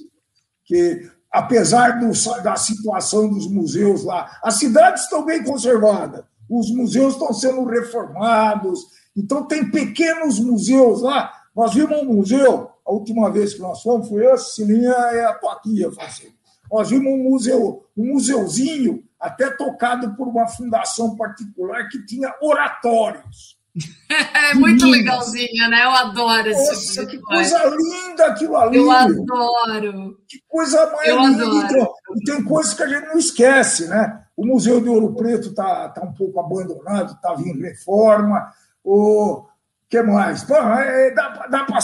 [0.63, 2.11] Que, apesar do,
[2.41, 8.79] da situação dos museus lá, as cidades estão bem conservadas, os museus estão sendo reformados,
[9.15, 11.33] então tem pequenos museus lá.
[11.55, 15.33] Nós vimos um museu a última vez que nós fomos foi a Cilinha e a
[15.35, 16.33] Toquia fazer.
[16.71, 23.59] Nós vimos um museu, um museuzinho até tocado por uma fundação particular que tinha oratórios.
[24.09, 25.83] É muito legalzinho, né?
[25.83, 28.77] Eu adoro esse Nossa, tipo que coisa linda aquilo ali.
[28.77, 30.17] Eu adoro.
[30.27, 31.43] Que coisa mais Eu linda.
[31.45, 31.91] Adoro.
[32.15, 34.23] E tem coisas que a gente não esquece, né?
[34.35, 38.51] O Museu de Ouro Preto está tá um pouco abandonado, estava em reforma.
[38.83, 39.45] O,
[39.89, 40.43] que mais?
[40.43, 41.79] Pô, é, dá, dá para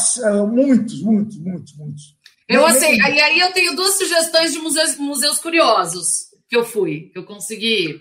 [0.45, 2.15] muitos, muitos, muitos, muitos.
[2.47, 7.09] Eu assim, aí, aí eu tenho duas sugestões de museus, museus curiosos que eu fui,
[7.11, 7.99] que eu consegui.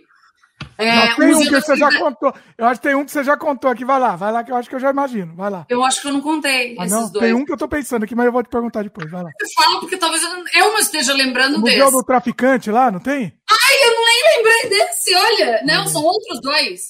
[0.76, 2.34] É, não, tem um que você já contou.
[2.58, 3.84] Eu acho que tem um que você já contou aqui.
[3.84, 5.34] Vai lá, vai lá, que eu acho que eu já imagino.
[5.34, 5.66] Vai lá.
[5.68, 7.10] Eu acho que eu não contei ah, não?
[7.10, 9.10] Tem um que eu tô pensando aqui, mas eu vou te perguntar depois.
[9.10, 9.30] Vai lá.
[9.56, 11.78] Fala, porque talvez eu não esteja lembrando o desse.
[11.78, 13.32] Museu do Traficante lá, não tem?
[13.50, 15.62] Ai, eu não nem lembrei desse, olha.
[15.64, 16.80] Não, são outros dois.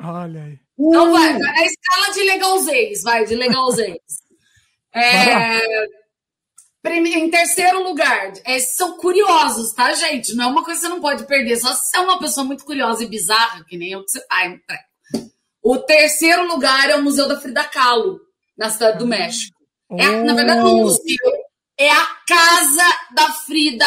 [0.00, 0.67] Olha aí.
[0.78, 3.98] Então vai, vai, a escala de legalzês, vai, de legalzês.
[4.90, 5.60] É,
[6.96, 10.34] em terceiro lugar, é, são curiosos, tá, gente?
[10.34, 12.44] Não é uma coisa que você não pode perder, só se você é uma pessoa
[12.44, 14.58] muito curiosa e bizarra, que nem eu que você faz.
[15.62, 18.18] O terceiro lugar é o Museu da Frida Kahlo,
[18.56, 19.56] na cidade do México.
[19.90, 21.32] É, na verdade, não é um museu,
[21.78, 23.86] é a casa da Frida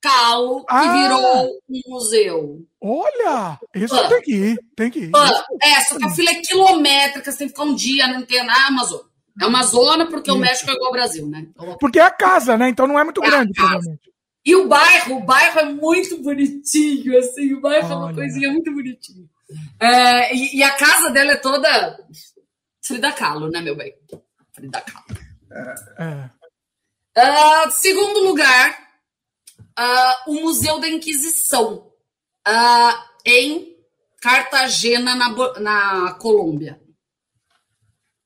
[0.00, 0.92] Kahlo, que ah.
[0.92, 2.66] virou um museu.
[2.84, 4.08] Olha, isso ah.
[4.08, 5.10] tem que ir, tem que ir.
[5.14, 5.44] Ah.
[5.62, 8.44] É, só que a fila é quilométrica, você tem que ficar um dia na antena
[8.44, 9.00] na Amazon.
[9.40, 11.46] É uma zona porque o México é igual ao Brasil, né?
[11.48, 12.68] Então, porque é a casa, né?
[12.68, 14.12] Então não é muito é grande, provavelmente.
[14.44, 17.92] E o bairro, o bairro é muito bonitinho, assim, o bairro Olha.
[17.92, 19.24] é uma coisinha muito bonitinha.
[19.78, 21.98] É, e, e, a casa dela é toda
[22.82, 23.94] Frida Kahlo, né, meu bem?
[24.52, 25.20] Frida Kahlo.
[25.98, 26.30] É.
[27.14, 28.76] Uh, segundo lugar,
[29.78, 31.91] uh, o Museu da Inquisição,
[32.48, 33.76] uh, em
[34.20, 35.28] Cartagena, na,
[35.60, 36.80] na Colômbia.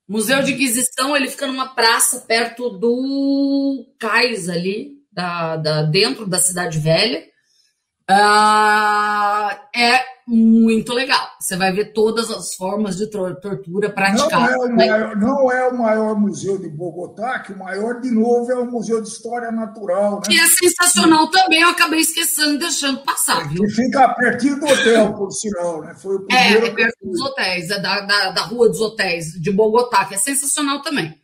[0.07, 6.39] Museu de Inquisição, ele fica numa praça perto do cais ali, da, da dentro da
[6.39, 7.25] cidade velha.
[8.09, 11.25] Uh, é muito legal.
[11.39, 14.57] Você vai ver todas as formas de tortura praticadas.
[14.57, 18.11] Não é, o maior, não é o maior museu de Bogotá, que o maior, de
[18.11, 20.15] novo, é o Museu de História Natural.
[20.15, 20.21] Né?
[20.25, 23.47] Que é sensacional também, eu acabei esquecendo, deixando passar.
[23.47, 23.63] Viu?
[23.63, 25.81] Que fica pertinho do hotel, por sinal.
[25.81, 25.95] Né?
[25.95, 29.51] Foi o é, é perto dos hotéis, é da, da, da Rua dos Hotéis de
[29.51, 31.15] Bogotá, que é sensacional também.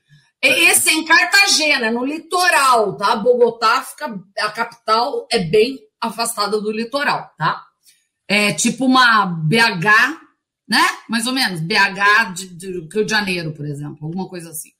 [0.41, 3.15] Esse é em Cartagena, no litoral, tá?
[3.15, 4.13] Bogotá fica.
[4.39, 7.61] A capital é bem afastada do litoral, tá?
[8.27, 10.19] É tipo uma BH,
[10.67, 10.81] né?
[11.09, 14.71] Mais ou menos, BH de, de Rio de Janeiro, por exemplo, alguma coisa assim.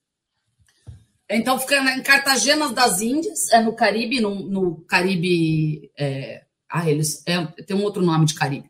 [1.30, 5.91] Então fica em Cartagena das Índias, é no Caribe, no, no Caribe.
[5.97, 7.23] É, ah, eles.
[7.25, 8.67] É, tem um outro nome de Caribe.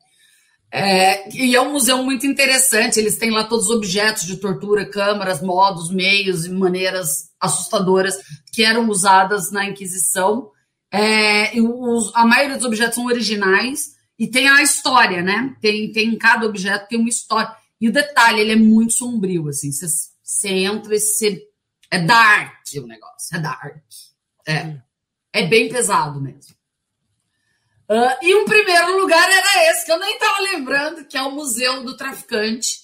[0.71, 2.99] É, e é um museu muito interessante.
[2.99, 8.17] Eles têm lá todos os objetos de tortura, câmaras, modos, meios e maneiras assustadoras
[8.51, 10.49] que eram usadas na Inquisição.
[10.91, 13.92] É, os, a maioria dos objetos são originais
[14.23, 15.53] e tem a história, né?
[15.59, 17.53] Tem, tem cada objeto tem uma história.
[17.79, 19.69] E o detalhe, ele é muito sombrio, assim.
[19.69, 19.85] Você,
[20.23, 21.41] você entra e você.
[21.91, 23.83] É dark o negócio, é dark.
[24.47, 24.77] É,
[25.33, 26.55] é bem pesado mesmo.
[27.89, 31.35] Uh, e o primeiro lugar era esse, que eu nem estava lembrando, que é o
[31.35, 32.77] Museu do Traficante.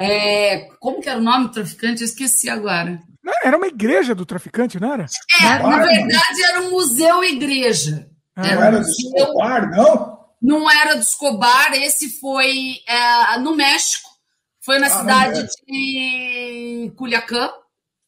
[0.00, 2.00] É, como que era o nome do traficante?
[2.00, 2.98] Eu esqueci agora.
[3.42, 5.04] Era uma igreja do traficante, não era?
[5.42, 8.08] É, não, na verdade era um museu-igreja.
[8.34, 10.13] Ah, era não era um do Escobar, não?
[10.40, 14.08] Não era do Escobar, esse foi é, no México,
[14.64, 17.50] foi na ah, cidade de Culiacán,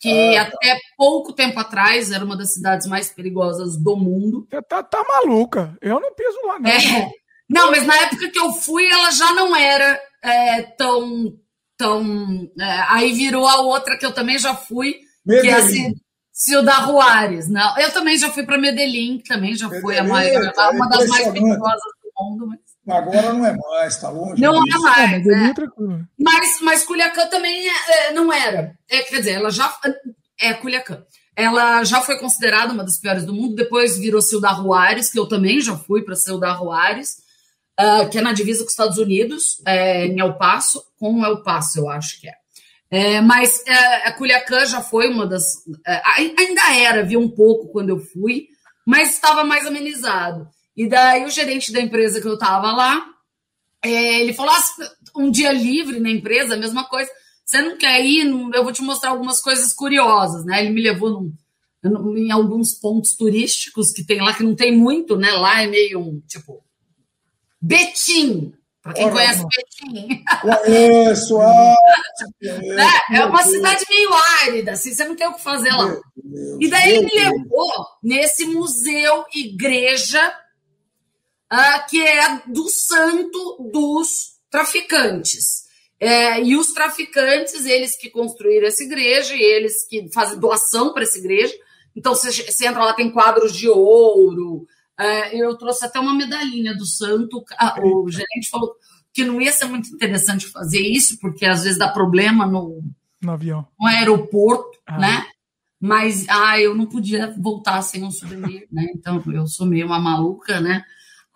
[0.00, 4.46] que ah, até pouco tempo atrás era uma das cidades mais perigosas do mundo.
[4.50, 6.70] Você tá, tá maluca, eu não piso lá, não.
[6.70, 7.10] É.
[7.48, 11.32] Não, mas na época que eu fui, ela já não era é, tão.
[11.76, 15.42] tão é, aí virou a outra que eu também já fui, Medellín.
[15.42, 15.94] Que é assim,
[16.32, 17.48] Ciudad Juárez.
[17.48, 20.88] Não, eu também já fui para Medellín, que também já foi a maior, é uma
[20.88, 21.92] das mais perigosas
[22.46, 22.96] Mas...
[22.96, 24.40] Agora não é mais, está longe.
[24.40, 25.26] Não é mais.
[25.26, 25.54] É, é.
[26.18, 28.78] Mas, mas Culiacán também é, não era.
[28.88, 29.74] É, quer dizer, ela já.
[30.40, 31.04] É Culiacán.
[31.34, 35.26] Ela já foi considerada uma das piores do mundo, depois virou Ciudad Juárez, que eu
[35.26, 37.16] também já fui para Ciudad Juárez,
[37.78, 41.42] uh, que é na divisa com os Estados Unidos, é, em El Paso, com El
[41.42, 42.32] Paso, eu acho que é.
[42.90, 45.44] É, mas é, a Culiacán já foi uma das.
[45.86, 46.02] É,
[46.38, 48.46] ainda era, viu um pouco quando eu fui,
[48.86, 50.48] mas estava mais amenizado.
[50.76, 53.06] E daí o gerente da empresa que eu estava lá,
[53.82, 57.10] é, ele falou: ah, um dia livre na empresa, a mesma coisa.
[57.44, 58.26] Você não quer ir?
[58.26, 60.60] Eu vou te mostrar algumas coisas curiosas, né?
[60.60, 61.32] Ele me levou num,
[62.16, 65.30] em alguns pontos turísticos que tem lá, que não tem muito, né?
[65.32, 66.64] Lá é meio um, tipo,
[67.60, 70.24] Betim, para quem conhece Betim.
[70.40, 71.74] Conheço, ah,
[73.12, 74.10] é, é uma cidade meio
[74.42, 75.96] árida, assim, você não tem o que fazer lá.
[76.60, 80.32] e daí ele me levou nesse museu, igreja,
[81.52, 85.66] uh, que é do santo dos traficantes.
[85.98, 91.04] É, e os traficantes, eles que construíram essa igreja, e eles que fazem doação para
[91.04, 91.54] essa igreja.
[91.94, 94.66] Então, você, você entra lá, tem quadros de ouro,
[94.98, 97.44] é, eu trouxe até uma medalhinha do santo.
[97.82, 98.74] o gerente falou
[99.12, 102.82] que não ia ser muito interessante fazer isso, porque às vezes dá problema no,
[103.22, 103.66] no avião.
[103.78, 104.98] no aeroporto, ah.
[104.98, 105.26] né?
[105.78, 108.86] Mas, ah, eu não podia voltar sem um souvenir, né?
[108.94, 110.82] Então, eu sou meio uma maluca, né?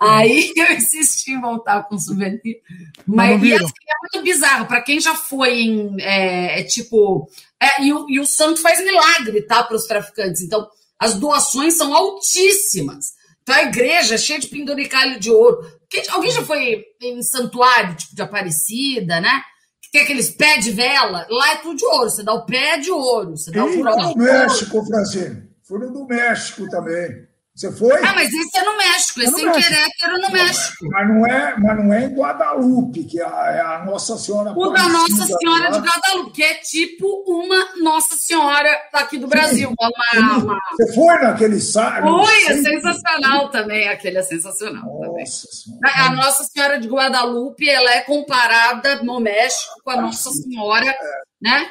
[0.00, 2.62] Aí eu insisti em voltar com souvenir.
[3.06, 4.66] Mas e assim, é muito bizarro.
[4.66, 6.00] Para quem já foi em.
[6.00, 7.28] É, é tipo.
[7.60, 9.62] É, e, o, e o santo faz milagre, tá?
[9.62, 10.40] Para os traficantes.
[10.40, 10.66] Então,
[10.98, 13.12] as doações são altíssimas.
[13.42, 15.70] Então, a igreja é cheia de penduricalho de ouro.
[15.88, 19.42] Quem, alguém já foi em santuário, tipo de Aparecida, né?
[19.82, 21.26] Que tem aqueles pés de vela.
[21.28, 22.08] Lá é tudo de ouro.
[22.08, 23.36] Você dá o pé de ouro.
[23.36, 25.50] Você dá o no México, Francine.
[25.62, 27.29] Foi no do México também.
[27.60, 27.94] Você foi?
[27.98, 30.76] Ah, mas esse é no México, esse é sem querer que era no México.
[30.80, 34.52] Mas não é, mas não é em Guadalupe, que é a, é Nossa Senhora.
[34.56, 39.30] O da Nossa Senhora de Guadalupe, que é tipo uma Nossa Senhora daqui do Sim.
[39.30, 39.74] Brasil.
[39.78, 40.58] Uma, uma...
[40.70, 42.24] Você foi naquele sábado?
[42.24, 45.92] Foi, é sensacional também, aquele é sensacional Nossa também.
[45.96, 50.96] A Nossa Senhora de Guadalupe, ela é comparada no México com a Nossa Senhora, é.
[51.42, 51.70] né?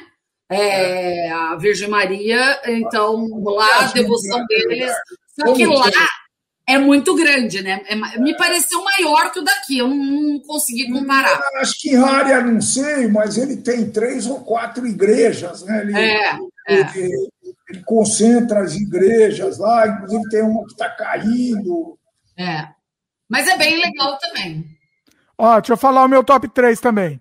[0.51, 4.91] É, a Virgem Maria, então lá a devoção deles
[5.39, 5.89] só que lá
[6.69, 7.81] é muito grande, né?
[7.87, 11.41] É, me pareceu maior que o daqui, eu não, não consegui comparar.
[11.53, 15.81] Eu acho que em área não sei, mas ele tem três ou quatro igrejas, né?
[15.81, 16.35] Ele, é,
[16.67, 16.97] ele, é.
[16.97, 17.29] ele,
[17.69, 21.97] ele concentra as igrejas lá, inclusive tem uma que está caindo.
[22.37, 22.67] É.
[23.27, 24.63] Mas é bem legal também.
[25.39, 27.19] Ó, deixa eu falar o meu top 3 também.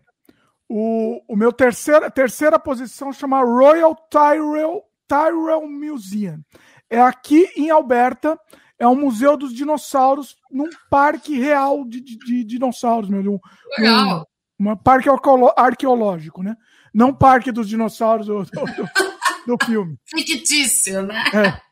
[0.68, 6.42] O, o meu terceira, terceira posição chama Royal Tyrrell, Tyrrell Museum.
[6.90, 8.38] É aqui em Alberta,
[8.78, 13.20] é um museu dos dinossauros, num parque real de, de, de dinossauros, meu.
[13.20, 13.38] Um,
[13.78, 14.26] Legal.
[14.58, 15.08] Um, um parque
[15.56, 16.56] arqueológico, né?
[16.94, 19.98] Não parque dos dinossauros do, do, do, do filme.
[20.06, 21.22] Fictício, né?
[21.34, 21.68] É.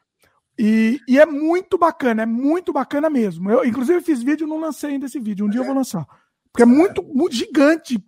[0.59, 3.51] E, e, é muito bacana, é muito bacana mesmo.
[3.51, 5.45] Eu, inclusive, fiz vídeo, não lancei ainda esse vídeo.
[5.45, 6.07] Um dia eu vou lançar.
[6.57, 8.03] Porque é muito, muito gigante.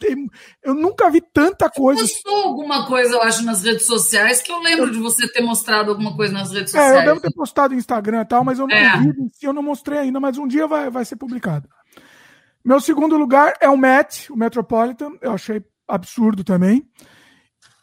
[0.65, 2.01] Eu nunca vi tanta coisa.
[2.01, 4.91] Você postou alguma coisa, eu acho, nas redes sociais, que eu lembro eu...
[4.91, 6.97] de você ter mostrado alguma coisa nas redes sociais.
[6.97, 9.03] É, eu devo ter postado no Instagram e tal, mas eu não, é.
[9.43, 11.69] eu não mostrei ainda, mas um dia vai, vai ser publicado.
[12.65, 15.11] Meu segundo lugar é o Met, o Metropolitan.
[15.21, 16.89] Eu achei absurdo também.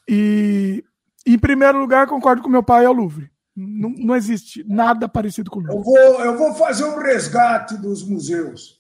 [0.09, 0.83] E
[1.27, 3.29] em primeiro lugar, concordo com meu pai, é o Louvre.
[3.55, 5.77] Não, não existe nada parecido com o Louvre.
[5.77, 8.74] Eu vou, eu vou fazer um resgate dos museus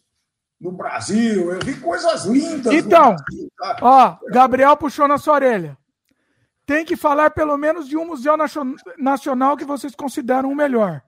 [0.65, 1.51] no Brasil.
[1.51, 2.73] Eu vi coisas lindas.
[2.73, 3.49] Então, Brasil,
[3.81, 5.77] ó, Gabriel puxou na sua orelha.
[6.65, 8.35] Tem que falar pelo menos de um museu
[8.97, 11.03] nacional que vocês consideram o melhor.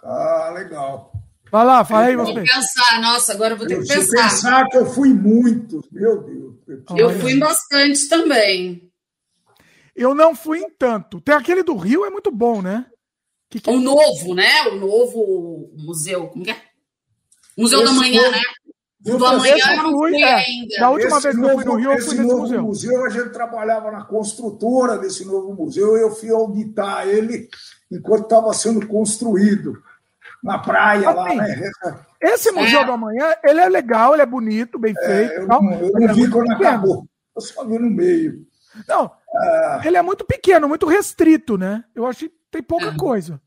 [0.00, 1.12] Ah, legal.
[1.50, 2.32] Vai lá, fala aí você.
[2.32, 4.22] Vou pensar, nossa, agora eu vou ter eu que pensar.
[4.22, 6.54] pensar que eu fui muito, meu Deus.
[6.96, 8.90] Eu fui bastante também.
[9.94, 11.20] Eu não fui em tanto.
[11.20, 12.86] Tem aquele do Rio, é muito bom, né?
[13.50, 13.68] Que que...
[13.68, 14.68] O novo, né?
[14.68, 16.28] O novo museu.
[16.28, 16.72] Como que é?
[17.56, 18.40] Museu Esse da Manhã, né?
[19.04, 20.76] Eu do amanhã eu não fui é, ainda.
[20.78, 22.62] Da última esse vez que eu fui no Rio, eu fui nesse museu.
[22.62, 23.04] museu.
[23.04, 27.48] A gente trabalhava na construtora desse novo museu e eu fui auditar ele
[27.90, 29.82] enquanto estava sendo construído
[30.42, 31.70] na praia assim, lá, né?
[32.20, 32.84] Esse Museu é.
[32.84, 35.32] do Amanhã, ele é legal, ele é bonito, bem é, feito.
[35.34, 36.68] Eu, não, eu não vi quando pequeno.
[36.68, 37.06] acabou.
[37.34, 38.46] Eu só vi no meio.
[38.88, 39.10] Não,
[39.84, 41.84] ele é muito pequeno, muito restrito, né?
[41.94, 42.96] Eu acho que tem pouca é.
[42.96, 43.40] coisa.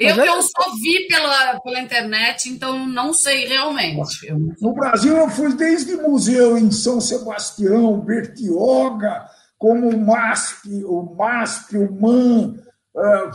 [0.00, 0.28] Eu, é...
[0.28, 4.32] eu só vi pela, pela internet, então não sei realmente.
[4.58, 9.26] No Brasil, eu fui desde museu em São Sebastião, Bertioga,
[9.58, 12.54] como o MASP, o MASP, o MAN.
[12.94, 13.30] Uh,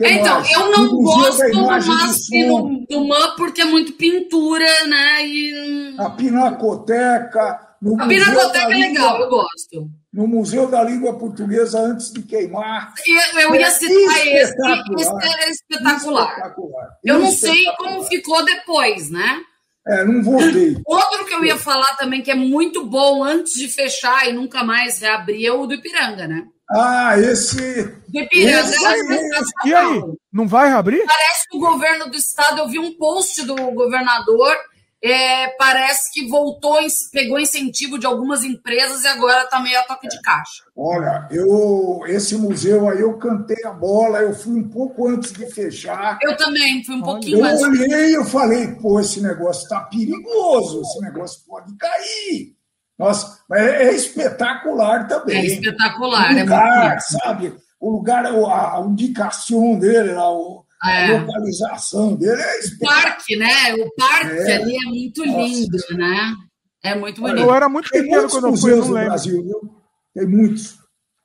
[0.00, 5.26] então, eu não gosto do MASP do, do MAN porque é muito pintura, né?
[5.26, 5.96] E...
[5.98, 7.67] A Pinacoteca.
[7.98, 12.92] A Pinacoteca é legal, eu gosto no Museu da Língua Portuguesa antes de queimar.
[13.06, 16.30] Eu, eu ia citar esse, esse é espetacular.
[16.30, 16.98] espetacular.
[17.04, 19.40] Eu não sei como ficou depois, né?
[19.86, 20.76] É, não voltei.
[20.84, 24.62] Outro que eu ia falar também, que é muito bom antes de fechar e nunca
[24.64, 26.46] mais reabrir, é o do Ipiranga, né?
[26.70, 27.84] Ah, esse.
[28.08, 30.02] Do Ipiranga esse, é E aí?
[30.32, 31.04] Não vai reabrir?
[31.06, 34.56] Parece que o governo do estado, eu vi um post do governador
[35.02, 36.76] é, parece que voltou,
[37.12, 40.64] pegou incentivo de algumas empresas e agora está meio a toque de caixa.
[40.76, 45.46] Olha, eu esse museu aí eu cantei a bola, eu fui um pouco antes de
[45.46, 46.18] fechar.
[46.22, 47.60] Eu também, fui um pouquinho eu antes.
[47.60, 52.56] Eu olhei e eu falei, pô, esse negócio está perigoso, esse negócio pode cair.
[52.98, 55.38] Nossa, mas é, é espetacular também.
[55.38, 57.56] É espetacular, o lugar, é sabe?
[57.78, 61.16] O lugar, a, a indicação dele, o, é.
[61.16, 63.74] A localização dele é O parque, né?
[63.74, 64.56] O parque é.
[64.56, 65.94] ali é muito lindo, Nossa.
[65.94, 66.36] né?
[66.82, 67.40] É muito bonito.
[67.40, 69.74] Eu era muito pequeno quando eu fui no Brasil, viu?
[70.14, 70.78] Tem muitos.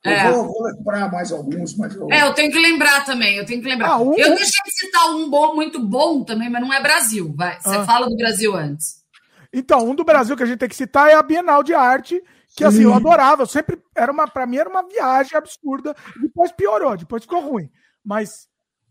[0.04, 0.28] É.
[0.28, 2.06] Eu vou, vou, lembrar mais alguns, mas eu...
[2.12, 3.88] É, eu tenho que lembrar também, eu tenho que lembrar.
[3.88, 4.12] Ah, um...
[4.12, 7.32] Eu deixei de citar um bom, muito bom também, mas não é Brasil.
[7.34, 7.58] Vai.
[7.58, 7.84] Você ah.
[7.84, 9.02] fala do Brasil antes.
[9.50, 12.20] Então, um do Brasil que a gente tem que citar é a Bienal de Arte,
[12.56, 16.52] Que assim, eu adorava, eu sempre era uma para mim era uma viagem absurda, depois
[16.52, 17.70] piorou, depois ficou ruim.
[18.04, 18.46] Mas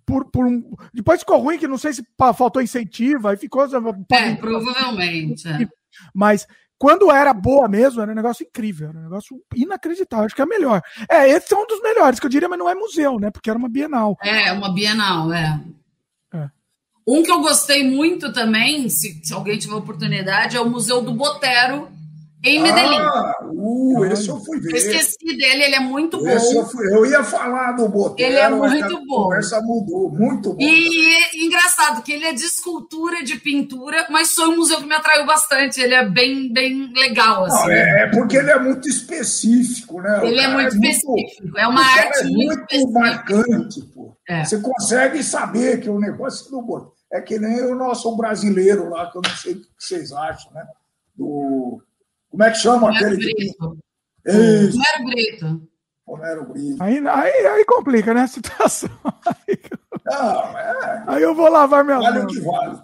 [0.06, 2.04] por, por um, depois ficou ruim que não sei se
[2.36, 3.64] faltou incentivo, aí ficou
[4.12, 5.48] É, provavelmente.
[5.48, 5.68] É.
[6.14, 10.42] Mas quando era boa mesmo, era um negócio incrível, era um negócio inacreditável, acho que
[10.42, 10.82] é melhor.
[11.10, 13.32] É, esse é um dos melhores, que eu diria, mas não é museu, né?
[13.32, 14.18] Porque era uma Bienal.
[14.22, 15.62] É, uma Bienal, é.
[16.34, 16.50] é.
[17.08, 21.14] Um que eu gostei muito também, se, se alguém tiver oportunidade, é o Museu do
[21.14, 21.90] Botero,
[22.44, 23.00] em Medellín.
[23.00, 24.72] Ah, uh, esse eu fui ver.
[24.72, 26.28] Eu esqueci dele, ele é muito bom.
[26.28, 28.30] Eu, fui, eu, ia falar do Botero.
[28.30, 29.22] Ele é muito bom.
[29.22, 30.58] A conversa mudou, muito bom.
[30.60, 34.86] E é engraçado que ele é de escultura, de pintura, mas foi um museu que
[34.86, 35.80] me atraiu bastante.
[35.80, 37.46] Ele é bem, bem legal.
[37.46, 37.68] Assim.
[37.68, 40.20] Não, é, é, porque ele é muito específico, né?
[40.24, 41.44] Ele é muito é específico.
[41.44, 44.18] Muito, é uma arte é muito, muito marcante, pô.
[44.28, 44.44] É.
[44.44, 49.10] Você consegue saber que o negócio do Botero é que nem o nosso brasileiro lá,
[49.10, 50.66] que eu não sei o que vocês acham, né?
[51.16, 51.80] Do
[52.34, 53.18] como é que chama Homero aquele?
[53.18, 53.78] Brito.
[54.26, 54.76] Isso.
[54.76, 55.70] Homero Brito.
[56.04, 56.82] Homero Brito.
[56.82, 58.22] Aí, aí, aí complica, né?
[58.22, 58.90] A situação.
[60.04, 61.04] Não, é.
[61.06, 62.82] Aí eu vou lavar minha Vale o que vale.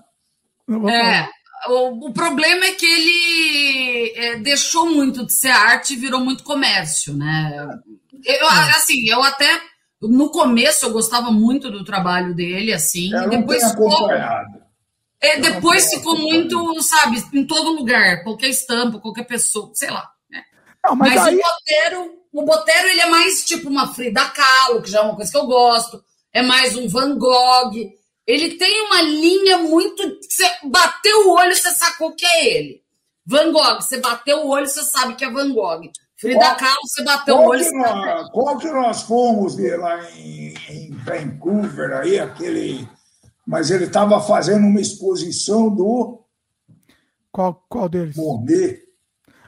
[0.91, 1.27] É.
[1.67, 6.43] O, o, problema é que ele é, deixou muito de ser arte e virou muito
[6.43, 7.67] comércio, né?
[8.23, 8.69] Eu, é.
[8.69, 9.59] assim, eu até
[9.99, 14.59] no começo eu gostava muito do trabalho dele, assim, eu e depois acompanhado.
[15.21, 20.09] É, depois ficou muito, sabe, em todo lugar, qualquer estampa, qualquer pessoa, sei lá.
[20.29, 20.41] Né?
[20.85, 21.35] Não, mas, mas aí...
[21.35, 25.15] o Botero, o Botero ele é mais tipo uma Frida Kahlo, que já é uma
[25.15, 27.73] coisa que eu gosto, é mais um Van Gogh.
[28.25, 30.03] Ele tem uma linha muito.
[30.21, 32.81] Você bateu o olho, você sacou que é ele.
[33.25, 35.91] Van Gogh, você bateu o olho, você sabe que é Van Gogh.
[36.15, 37.63] Frida qual, Kahlo, você bateu o olho.
[37.63, 42.87] Que nós, qual que nós fomos de lá em, em Vancouver, aí, aquele
[43.49, 46.23] mas ele estava fazendo uma exposição do.
[47.31, 48.15] Qual, qual deles?
[48.15, 48.79] Monet.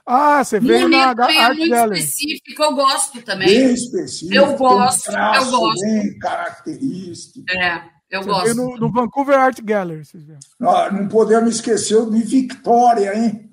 [0.04, 2.00] Ah, você veio Monet na é muito Gallery.
[2.00, 3.48] específico, eu gosto também.
[3.48, 4.34] Bem específico.
[4.34, 5.82] Eu gosto, um eu gosto.
[5.82, 7.46] Bem característico.
[7.52, 8.56] É, eu você gosto.
[8.56, 10.40] No, no, Vancouver Art Gallery, vocês viram.
[10.62, 13.51] Ah, não podemos esquecer o de Victoria, hein?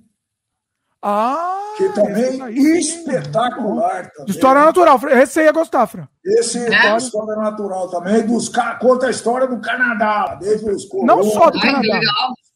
[1.01, 4.11] Ah, que também é espetacular.
[4.11, 4.31] Também.
[4.31, 4.99] História natural.
[5.11, 6.09] Esse você ia gostar, Fran.
[6.25, 8.27] Esse é, é história natural também.
[8.27, 12.01] Dos, conta a história do Canadá, desde os Não só do Ai, Canadá.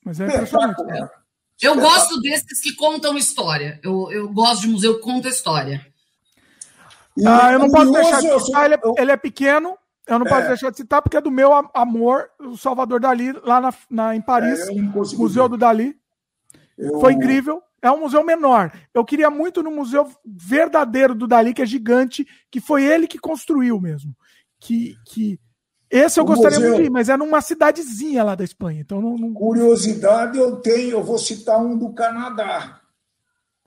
[0.04, 1.10] Mas é espetacular.
[1.60, 3.78] Eu gosto desses que contam história.
[3.84, 5.86] Eu, eu gosto de museu que conta história.
[7.16, 10.26] E, ah, eu não posso deixar de citar, ele, é, ele é pequeno, eu não
[10.26, 10.28] é.
[10.28, 14.16] posso deixar de citar, porque é do meu amor, o Salvador Dali, lá na, na
[14.16, 14.72] em Paris, é,
[15.16, 15.50] Museu ver.
[15.50, 15.94] do Dali.
[16.76, 16.98] Eu...
[17.00, 17.62] Foi incrível.
[17.82, 18.72] É um museu menor.
[18.94, 23.18] Eu queria muito no museu verdadeiro do Dali, que é gigante, que foi ele que
[23.18, 24.16] construiu mesmo.
[24.60, 25.40] Que, que
[25.90, 26.70] esse eu o gostaria museu...
[26.70, 28.80] muito de ir, mas é numa cidadezinha lá da Espanha.
[28.80, 29.34] Então não, não...
[29.34, 32.80] Curiosidade eu tenho, eu vou citar um do Canadá.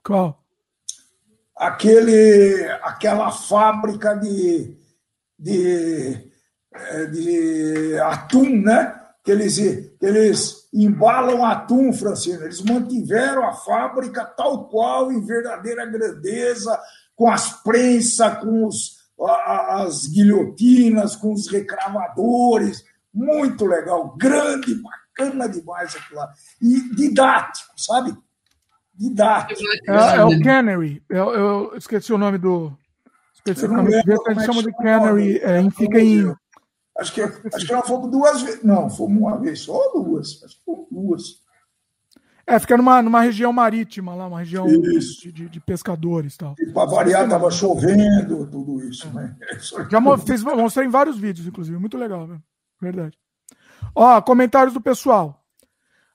[0.02, 0.42] Qual?
[1.54, 4.76] Aquele, aquela fábrica de,
[5.38, 6.30] de,
[6.72, 9.05] eh, de atum, né?
[9.26, 12.44] Que eles, que eles embalam atum, Francino.
[12.44, 16.78] Eles mantiveram a fábrica tal qual, em verdadeira grandeza,
[17.16, 22.84] com as prensas, com os, as guilhotinas, com os recravadores.
[23.12, 26.30] Muito legal, grande, bacana demais aquilo lá.
[26.62, 28.16] E didático, sabe?
[28.94, 29.60] Didático.
[29.88, 31.02] É, é o Canary.
[31.08, 32.72] Eu, eu, esqueci o nome do.
[33.34, 35.38] Especificamente, eles chamam de Canary.
[35.38, 36.32] É, fica em
[36.98, 38.62] Acho que, acho que nós fomos duas vezes.
[38.62, 40.42] Não, fomos uma vez só ou duas?
[40.42, 41.22] Acho que fomos duas.
[42.46, 46.54] É, fica numa, numa região marítima lá, uma região de, de, de, pescadores e tal.
[46.60, 49.36] E para variar, estava chovendo, tudo isso, né?
[49.50, 49.56] É
[49.90, 51.76] Já fez, mostrei em vários vídeos, inclusive.
[51.76, 52.38] Muito legal, né?
[52.80, 53.18] Verdade.
[53.94, 55.42] Ó, comentários do pessoal.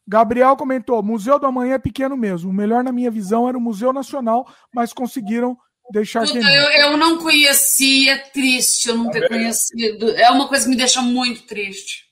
[0.08, 2.50] Gabriel comentou: Museu do Amanhã é pequeno mesmo.
[2.50, 5.58] O melhor, na minha visão, era o Museu Nacional, mas conseguiram
[5.92, 10.12] deixar Puta, eu, eu não conhecia, é triste eu não ter conhecido.
[10.12, 12.10] É uma coisa que me deixa muito triste.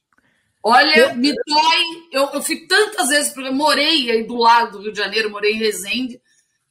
[0.63, 2.07] Olha, me dói.
[2.11, 5.29] Eu, eu fui tantas vezes, porque eu morei aí do lado do Rio de Janeiro,
[5.29, 6.21] morei em Resende,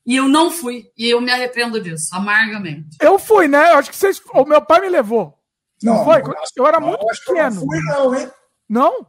[0.07, 0.91] e eu não fui.
[0.97, 2.97] E eu me arrependo disso, amargamente.
[3.01, 3.73] Eu fui, né?
[3.73, 4.21] Eu acho que vocês.
[4.33, 5.39] O meu pai me levou.
[5.83, 6.23] Não, não foi?
[6.57, 7.57] Eu era muito pequeno.
[7.57, 8.31] Não fui, não, hein?
[8.69, 9.07] Não?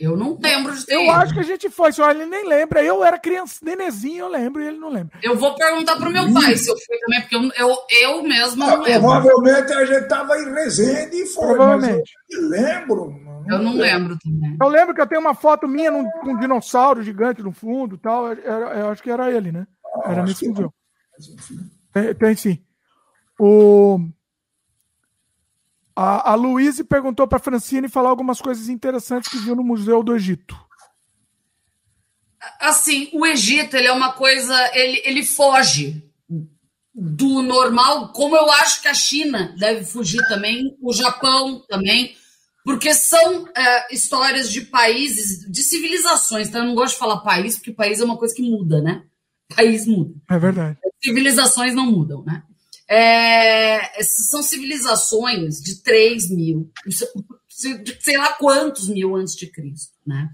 [0.00, 2.82] Eu não lembro de ter Eu acho que a gente foi, só ele nem lembra.
[2.82, 5.18] Eu era criança, nenezinho, eu lembro, e ele não lembra.
[5.22, 8.56] Eu vou perguntar pro meu pai se eu fui também, porque eu, eu, eu mesmo
[8.56, 9.10] não lembro.
[9.10, 12.12] Provavelmente a gente tava em Resende e foi, Provavelmente.
[12.30, 13.10] eu lembro.
[13.46, 14.16] Não eu não lembro.
[14.18, 14.56] também.
[14.58, 17.98] Eu lembro que eu tenho uma foto minha num, com um dinossauro gigante no fundo
[17.98, 18.32] tal.
[18.32, 19.66] Eu, eu acho que era ele, né?
[20.02, 20.72] Ah, era nesse museu.
[21.92, 22.58] Tem, tem sim.
[23.38, 23.98] O...
[26.02, 30.02] A, a Luíse perguntou para a Francine falar algumas coisas interessantes que viu no Museu
[30.02, 30.58] do Egito.
[32.58, 36.02] Assim, o Egito ele é uma coisa, ele, ele foge
[36.94, 42.16] do normal, como eu acho que a China deve fugir também, o Japão também,
[42.64, 46.48] porque são é, histórias de países, de civilizações.
[46.48, 49.04] Então, eu não gosto de falar país, porque país é uma coisa que muda, né?
[49.54, 50.14] País muda.
[50.30, 50.78] É verdade.
[51.04, 52.42] Civilizações não mudam, né?
[52.92, 60.28] É, são civilizações de 3 mil, de sei lá quantos mil antes de Cristo, né?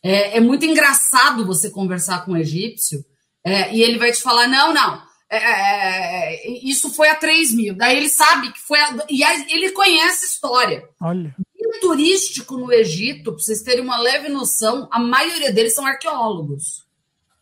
[0.00, 3.04] É, é muito engraçado você conversar com um egípcio
[3.42, 7.52] é, e ele vai te falar: não, não, é, é, é isso foi a 3
[7.52, 7.74] mil.
[7.74, 8.78] Daí ele sabe que foi.
[8.78, 10.88] A, e ele conhece a história.
[11.00, 11.34] Olha.
[11.58, 16.86] O turístico no Egito, para vocês terem uma leve noção, a maioria deles são arqueólogos.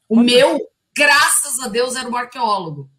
[0.09, 0.25] O Olha.
[0.25, 0.61] meu,
[0.97, 2.91] graças a Deus, era um arqueólogo.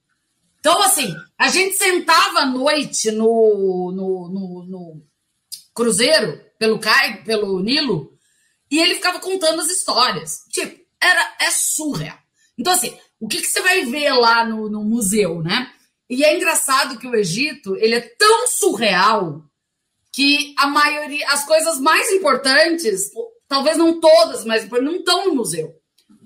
[0.67, 5.01] Então, assim, a gente sentava à noite no, no, no, no
[5.73, 8.11] cruzeiro, pelo, Cai, pelo Nilo,
[8.69, 10.39] e ele ficava contando as histórias.
[10.51, 12.17] Tipo, era, é surreal.
[12.57, 15.71] Então, assim, o que, que você vai ver lá no, no museu, né?
[16.09, 19.41] E é engraçado que o Egito, ele é tão surreal
[20.11, 23.09] que a maioria, as coisas mais importantes,
[23.47, 25.76] talvez não todas, mas não estão no museu.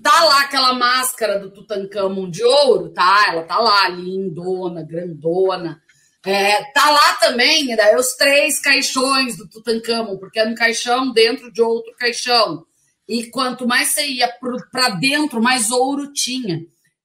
[0.02, 3.26] Tá lá aquela máscara do Tutankhamon de ouro, tá?
[3.28, 5.80] Ela tá lá, lindona, grandona.
[6.24, 11.52] É, tá lá também, né, os três caixões do Tutankhamon, porque é um caixão dentro
[11.52, 12.64] de outro caixão.
[13.08, 14.32] E quanto mais você ia
[14.70, 16.60] para dentro, mais ouro tinha.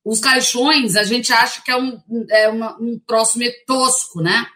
[0.05, 4.47] Os caixões, a gente acha que é um, é uma, um troço meio tosco, né?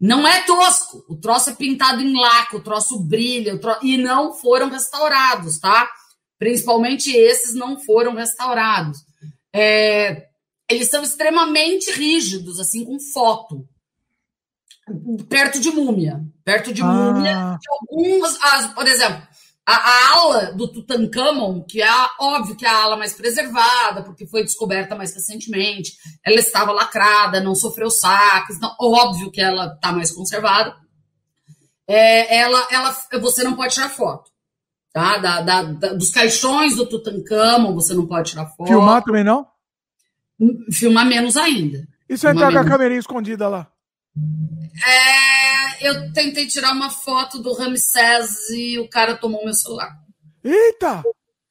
[0.00, 1.04] Não é tosco.
[1.08, 3.80] O troço é pintado em laco, o troço brilha, o troço...
[3.82, 5.88] e não foram restaurados, tá?
[6.38, 8.98] Principalmente esses não foram restaurados.
[9.54, 10.28] É...
[10.68, 13.68] Eles são extremamente rígidos, assim, com foto
[15.28, 16.20] perto de múmia.
[16.44, 16.86] Perto de ah.
[16.86, 18.38] múmia, de algumas.
[18.42, 19.22] As, por exemplo,
[19.66, 24.02] a, a, ala do Tutankhamon, que é a, óbvio que é a ala mais preservada,
[24.02, 25.92] porque foi descoberta mais recentemente,
[26.24, 30.74] ela estava lacrada, não sofreu saques, não, óbvio que ela está mais conservada.
[31.86, 34.30] É, ela, ela, você não pode tirar foto.
[34.94, 35.18] Tá?
[35.18, 38.68] Da, da, da, dos caixões do Tutankhamon, você não pode tirar foto.
[38.68, 39.44] Filmar também não?
[40.70, 41.84] Filmar menos ainda.
[42.08, 43.68] E se entrar com a câmerinha escondida lá?
[44.86, 49.98] É, eu tentei tirar uma foto do Ramsés e o cara tomou meu celular.
[50.44, 51.02] Eita!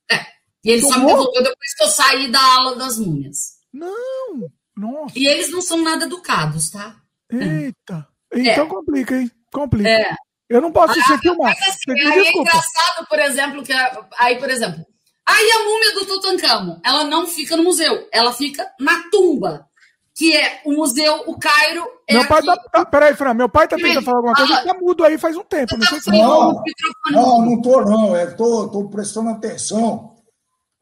[0.10, 0.26] É.
[0.64, 0.94] E ele Tomou?
[0.94, 3.58] só me devolveu depois que eu saí da ala das múmias.
[3.74, 4.50] Não!
[4.78, 5.20] Nossa.
[5.20, 6.96] E eles não são nada educados, tá?
[7.30, 8.08] Eita!
[8.34, 8.70] Então é.
[8.70, 9.30] complica, hein?
[9.52, 9.90] Complica.
[9.90, 10.16] É.
[10.54, 11.56] Eu não posso ah, filmar.
[11.60, 13.74] Mas assim, aí é engraçado, por exemplo, que
[14.20, 14.86] aí, por exemplo,
[15.26, 19.68] aí a múmia do Tutankhamon, ela não fica no museu, ela fica na tumba
[20.16, 21.84] que é o museu, o Cairo.
[22.08, 22.46] É meu pai aqui.
[22.46, 22.86] tá, tá.
[22.86, 25.44] Peraí, Fran, meu pai tá tentando falar alguma coisa, ele tá mudo aí faz um
[25.44, 25.76] tempo.
[25.76, 26.64] Não, sei se não,
[27.12, 28.16] não, não tô, não.
[28.16, 30.14] É, tô, tô prestando atenção.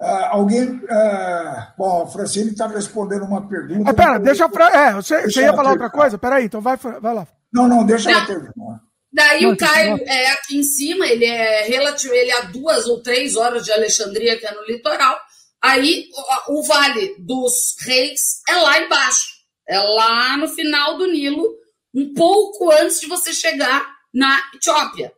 [0.01, 0.63] Uh, alguém.
[0.63, 3.89] Uh, bom, a Francine está respondendo uma pergunta.
[3.89, 4.67] Ah, pera, deixa a Fran.
[4.67, 6.17] É, você, você ia falar outra coisa?
[6.17, 7.25] Peraí, então vai, vai lá.
[7.53, 8.81] Não, não, deixa ela terminar.
[9.13, 12.87] Daí não, o Cairo é aqui em cima, ele é relativo, ele é a duas
[12.87, 15.19] ou três horas de Alexandria, que é no litoral.
[15.61, 16.09] Aí
[16.47, 19.27] o, o Vale dos Reis é lá embaixo,
[19.67, 21.55] é lá no final do Nilo,
[21.93, 25.13] um pouco antes de você chegar na Etiópia.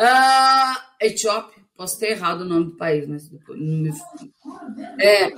[0.00, 3.90] Uh, Etiópia, posso ter errado o nome do país, mas depois não me.
[4.98, 5.30] É,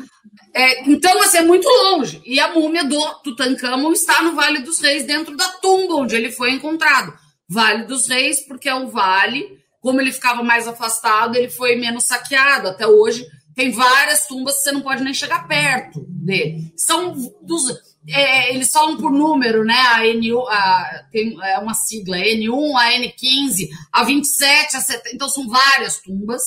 [0.54, 2.22] é, então, assim, é muito longe.
[2.24, 6.32] E a múmia do Tutankhamon está no Vale dos Reis, dentro da tumba onde ele
[6.32, 7.12] foi encontrado.
[7.48, 12.04] Vale dos Reis, porque é o vale como ele ficava mais afastado, ele foi menos
[12.04, 12.68] saqueado.
[12.68, 16.72] Até hoje, tem várias tumbas que você não pode nem chegar perto dele.
[16.76, 17.12] São
[17.42, 17.62] dos.
[18.08, 19.78] É, eles falam por número, né?
[19.94, 25.14] A N1, a, tem é uma sigla, N1, a N15, a 27, a 70.
[25.14, 26.42] Então são várias tumbas.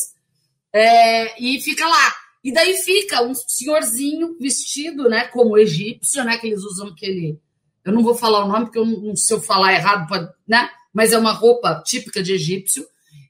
[0.74, 2.14] É, e fica lá.
[2.44, 7.40] E daí fica um senhorzinho vestido, né, como egípcio, né, que eles usam aquele.
[7.86, 10.70] Eu não vou falar o nome, porque eu se eu falar errado, pode, né?
[10.94, 12.86] Mas é uma roupa típica de egípcio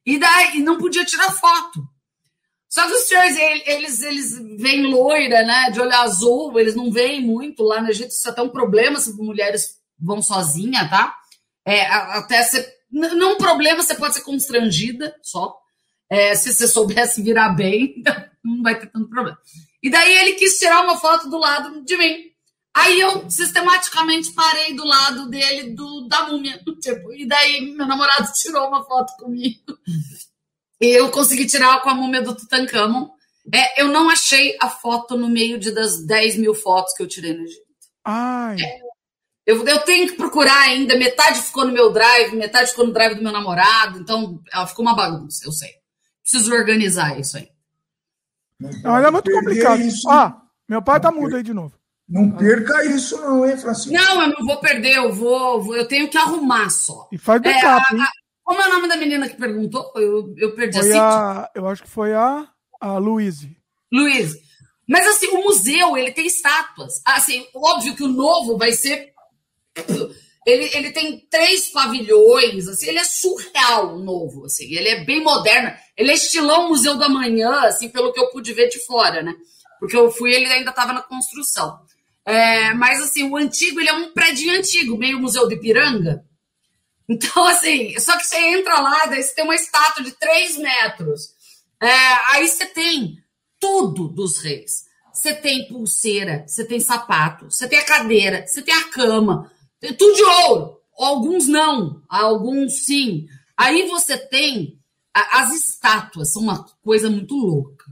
[0.05, 1.87] e daí não podia tirar foto.
[2.73, 5.69] Só que os senhores, eles, eles vêm loira, né?
[5.69, 7.61] De olho azul, eles não veem muito.
[7.61, 11.15] Lá no Egito, isso é até um problema se mulheres vão sozinha, tá?
[11.63, 12.67] É, até ser.
[12.91, 15.55] Não um problema, você pode ser constrangida só.
[16.09, 18.01] É, se você soubesse virar bem,
[18.43, 19.37] não vai ter tanto problema.
[19.81, 22.33] E daí ele quis tirar uma foto do lado de mim.
[22.75, 26.59] Aí eu sistematicamente parei do lado dele, do, da múmia.
[26.81, 29.77] Tipo, e daí meu namorado tirou uma foto comigo.
[30.81, 33.09] E eu consegui tirar com a múmia do Tutankhamon.
[33.53, 37.07] É, eu não achei a foto no meio de das 10 mil fotos que eu
[37.07, 37.61] tirei no Egito.
[38.03, 38.57] Ai.
[38.59, 38.79] É,
[39.45, 40.97] eu, eu tenho que procurar ainda.
[40.97, 43.99] Metade ficou no meu drive, metade ficou no drive do meu namorado.
[43.99, 45.71] Então, ela ficou uma bagunça, eu sei.
[46.21, 47.52] Preciso organizar isso aí.
[48.59, 49.81] Não, é muito complicado.
[50.07, 51.73] Ó, ah, meu pai tá mudo aí de novo.
[52.07, 53.93] Não perca isso, não, hein, Francisco?
[53.93, 57.07] Não, eu não vou perder, eu vou, vou eu tenho que arrumar só.
[57.11, 58.09] E faz backup, é, a, a,
[58.43, 59.91] Como é o nome da menina que perguntou?
[59.95, 62.47] Eu, eu perdi foi a, Eu acho que foi a,
[62.79, 63.57] a Luíse.
[63.91, 64.33] Luiz.
[64.87, 67.01] Mas assim, o museu, ele tem estátuas.
[67.05, 69.13] Assim, óbvio que o novo vai ser.
[70.45, 75.73] Ele, ele tem três pavilhões, assim, ele é surreal novo, assim, ele é bem moderno,
[75.95, 79.33] ele é estilão Museu da Manhã, assim, pelo que eu pude ver de fora, né?
[79.79, 81.79] Porque eu fui, ele ainda estava na construção.
[82.25, 86.23] É, mas assim, o antigo, ele é um prédio antigo, meio Museu de Piranga.
[87.07, 91.29] Então, assim, só que você entra lá, daí você tem uma estátua de três metros.
[91.81, 91.87] É,
[92.31, 93.17] aí você tem
[93.59, 94.85] tudo dos reis.
[95.13, 99.51] Você tem pulseira, você tem sapato, você tem a cadeira, você tem a cama,
[99.91, 100.79] tudo de ouro.
[100.97, 103.27] Alguns não, alguns sim.
[103.57, 104.79] Aí você tem
[105.13, 107.85] as estátuas, são uma coisa muito louca.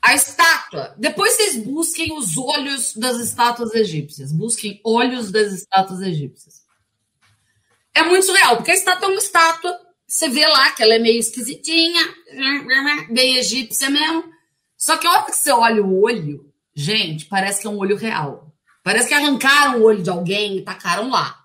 [0.00, 6.62] A estátua, depois vocês busquem os olhos das estátuas egípcias, busquem olhos das estátuas egípcias.
[7.94, 10.98] É muito surreal, porque a estátua é uma estátua, você vê lá que ela é
[10.98, 12.02] meio esquisitinha,
[13.10, 14.24] bem egípcia mesmo.
[14.76, 17.96] Só que a hora que você olha o olho, gente, parece que é um olho
[17.96, 18.51] real.
[18.82, 21.38] Parece que arrancaram o olho de alguém e tacaram lá.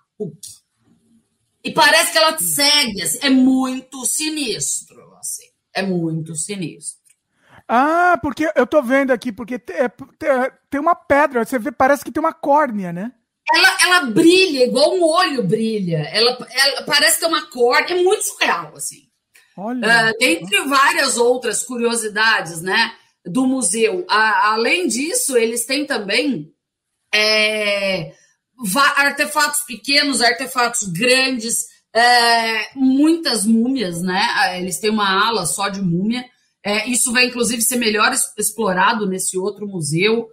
[1.62, 3.02] E parece que ela te segue.
[3.02, 5.14] Assim, é muito sinistro.
[5.18, 6.98] Assim, é muito sinistro.
[7.68, 9.88] Ah, porque eu tô vendo aqui, porque é,
[10.70, 13.12] tem uma pedra, você vê, parece que tem uma córnea, né?
[13.52, 15.98] Ela, ela brilha, igual um olho brilha.
[16.12, 19.08] Ela, ela parece ter uma córnea, é muito surreal, assim.
[19.56, 20.10] Olha.
[20.10, 22.94] Uh, dentre várias outras curiosidades, né?
[23.28, 24.04] do museu.
[24.08, 26.52] A, além disso, eles têm também
[27.14, 28.12] é,
[28.96, 34.58] artefatos pequenos, artefatos grandes, é, muitas múmias, né?
[34.58, 36.24] Eles têm uma ala só de múmia.
[36.64, 40.28] É, isso vai, inclusive, ser melhor explorado nesse outro museu.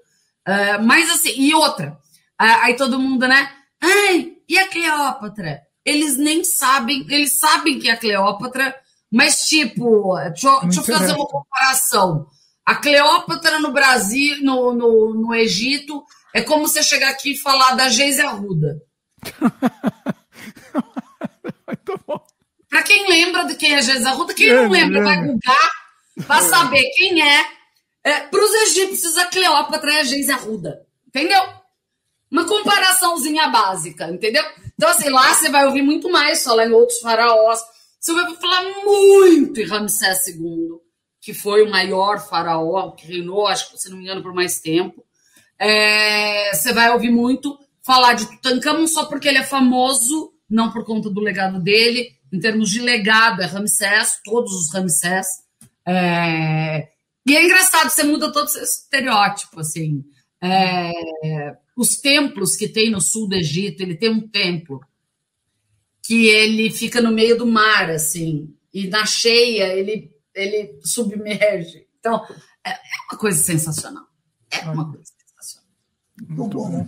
[0.45, 1.97] É, mas assim, e outra,
[2.37, 3.51] aí todo mundo, né?
[3.81, 5.61] Ai, e a Cleópatra?
[5.83, 8.75] Eles nem sabem, eles sabem que é a Cleópatra,
[9.11, 12.27] mas tipo, deixa, deixa eu fazer uma comparação.
[12.65, 16.03] A Cleópatra no Brasil, no, no, no Egito,
[16.35, 18.83] é como você chegar aqui e falar da Geise Arruda.
[22.69, 25.71] Para quem lembra de quem é Geise Arruda, quem não lembra vai googar
[26.27, 27.45] para saber quem é.
[28.03, 30.85] é Para os egípcios, a Cleópatra é a Geise Arruda.
[31.07, 31.41] Entendeu?
[32.29, 34.43] Uma comparaçãozinha básica, entendeu?
[34.75, 37.61] Então, assim, lá você vai ouvir muito mais falar em outros faraós.
[37.97, 40.81] Você vai falar muito em Ramsés II
[41.21, 44.59] que foi o maior faraó, que reinou, acho que, se não me engano, por mais
[44.59, 45.03] tempo.
[45.59, 50.85] É, você vai ouvir muito falar de Tutankhamon só porque ele é famoso, não por
[50.85, 52.15] conta do legado dele.
[52.33, 55.27] Em termos de legado, é Ramsés, todos os Ramsés.
[55.87, 56.89] É,
[57.25, 60.03] e é engraçado, você muda todo esse estereótipo, assim.
[60.41, 60.91] É,
[61.77, 64.81] os templos que tem no sul do Egito, ele tem um templo
[66.03, 71.87] que ele fica no meio do mar, assim, e na cheia ele ele submerge.
[71.99, 72.21] Então,
[72.63, 72.77] é, é
[73.09, 74.03] uma coisa sensacional.
[74.51, 75.14] É uma coisa.
[76.27, 76.87] Muito bom.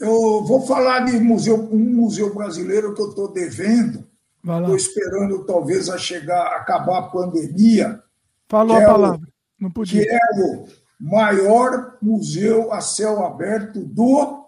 [0.00, 4.06] Eu vou falar de museu, um museu brasileiro que eu estou devendo.
[4.44, 8.02] Estou esperando talvez a chegar, acabar a pandemia.
[8.48, 9.20] Falou a é palavra.
[9.20, 10.02] O, Não podia.
[10.02, 10.66] Que é o
[10.98, 14.42] maior museu a céu aberto do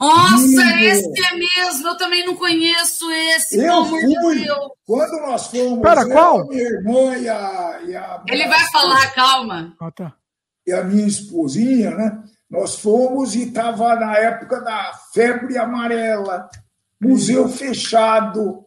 [0.00, 3.58] nossa, esse é mesmo, eu também não conheço esse.
[3.58, 4.46] Eu fui.
[4.86, 5.80] Quando nós fomos.
[5.80, 6.46] Para qual?
[6.48, 7.80] minha irmã e a.
[7.86, 9.74] E a Ele vai falar, calma.
[9.78, 10.14] Ah, tá.
[10.66, 12.22] E a minha esposinha, né?
[12.48, 16.48] Nós fomos e estava na época da febre amarela,
[17.00, 18.64] museu fechado.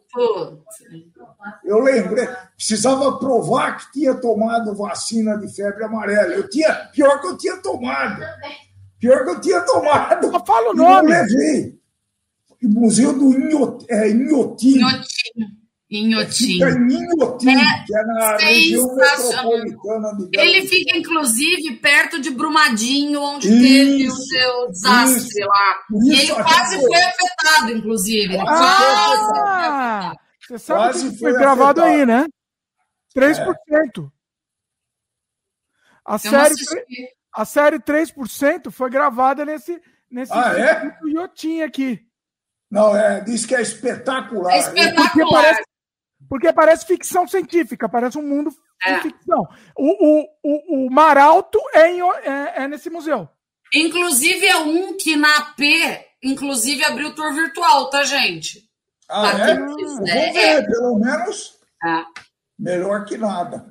[1.63, 6.33] Eu lembrei, precisava provar que tinha tomado vacina de febre amarela.
[6.33, 8.21] Eu tinha, pior que eu tinha tomado.
[8.99, 10.29] Pior que eu tinha tomado.
[10.29, 11.11] Só fala o nome.
[11.11, 11.79] Eu levei.
[12.61, 14.81] O Museu do é, Inhotim.
[15.91, 16.63] Inhotim.
[16.63, 23.19] Em Inhotim, é que é na região metropolitana de Ele fica, inclusive, perto de Brumadinho,
[23.19, 25.79] onde isso, teve o seu desastre isso, lá.
[25.91, 26.87] Isso, e ele quase foi.
[26.87, 28.33] foi afetado, inclusive.
[28.35, 32.27] Ele ah, quase Você sabe quase que foi, foi gravado aí, né?
[33.15, 33.47] 3%.
[33.47, 34.19] É.
[36.05, 36.55] A eu série.
[37.33, 40.97] A série 3% foi gravada nesse, nesse ah, é?
[41.09, 41.99] Iotim aqui.
[42.69, 44.53] Não, é, diz que é espetacular.
[44.53, 45.11] É espetacular.
[45.11, 45.63] Porque parece,
[46.29, 48.51] porque parece ficção científica, parece um mundo
[48.83, 48.95] é.
[48.95, 49.47] de ficção.
[49.75, 53.27] O, o, o, o Mar Alto é, em, é, é, nesse museu.
[53.73, 58.69] Inclusive é um que na P, inclusive abriu tour virtual, tá, gente?
[59.09, 59.55] Ah, é?
[59.55, 60.61] Vamos ver, é.
[60.61, 61.57] pelo menos.
[61.83, 62.03] É.
[62.57, 63.65] Melhor que nada.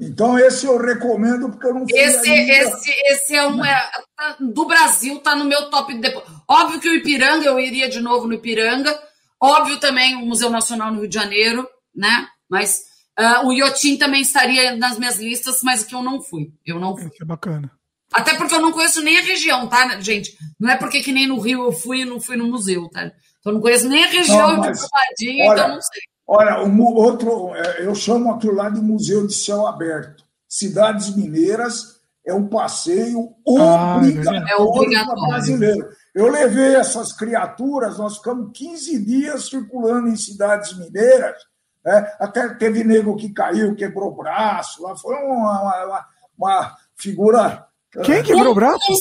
[0.00, 3.62] Então, esse eu recomendo, porque eu não fui esse, esse, esse é um.
[3.62, 5.92] É, tá, do Brasil, tá no meu top.
[5.94, 6.08] De...
[6.48, 8.98] Óbvio que o Ipiranga, eu iria de novo no Ipiranga.
[9.44, 12.26] Óbvio também o Museu Nacional no Rio de Janeiro, né?
[12.48, 12.80] Mas
[13.20, 16.50] uh, o Iotim também estaria nas minhas listas, mas que eu não fui.
[16.64, 17.10] Eu não fui.
[17.20, 17.70] É bacana.
[18.10, 20.34] Até porque eu não conheço nem a região, tá, gente?
[20.58, 23.04] Não é porque que nem no Rio eu fui e não fui no museu, tá?
[23.04, 26.02] Então eu não conheço nem a região não, mas, de Brumadinho, então não sei.
[26.26, 30.24] Olha, o outro, é, eu chamo aquilo lá de Museu de Céu Aberto.
[30.48, 35.26] Cidades Mineiras é um passeio ah, obrigatório, é obrigatório.
[35.28, 35.88] brasileiro.
[36.14, 41.36] Eu levei essas criaturas, nós ficamos 15 dias circulando em cidades mineiras,
[41.84, 42.12] né?
[42.20, 46.06] até teve nego que caiu, quebrou o braço, lá foi uma, uma,
[46.38, 47.66] uma figura.
[48.04, 48.92] Quem quebrou o braço?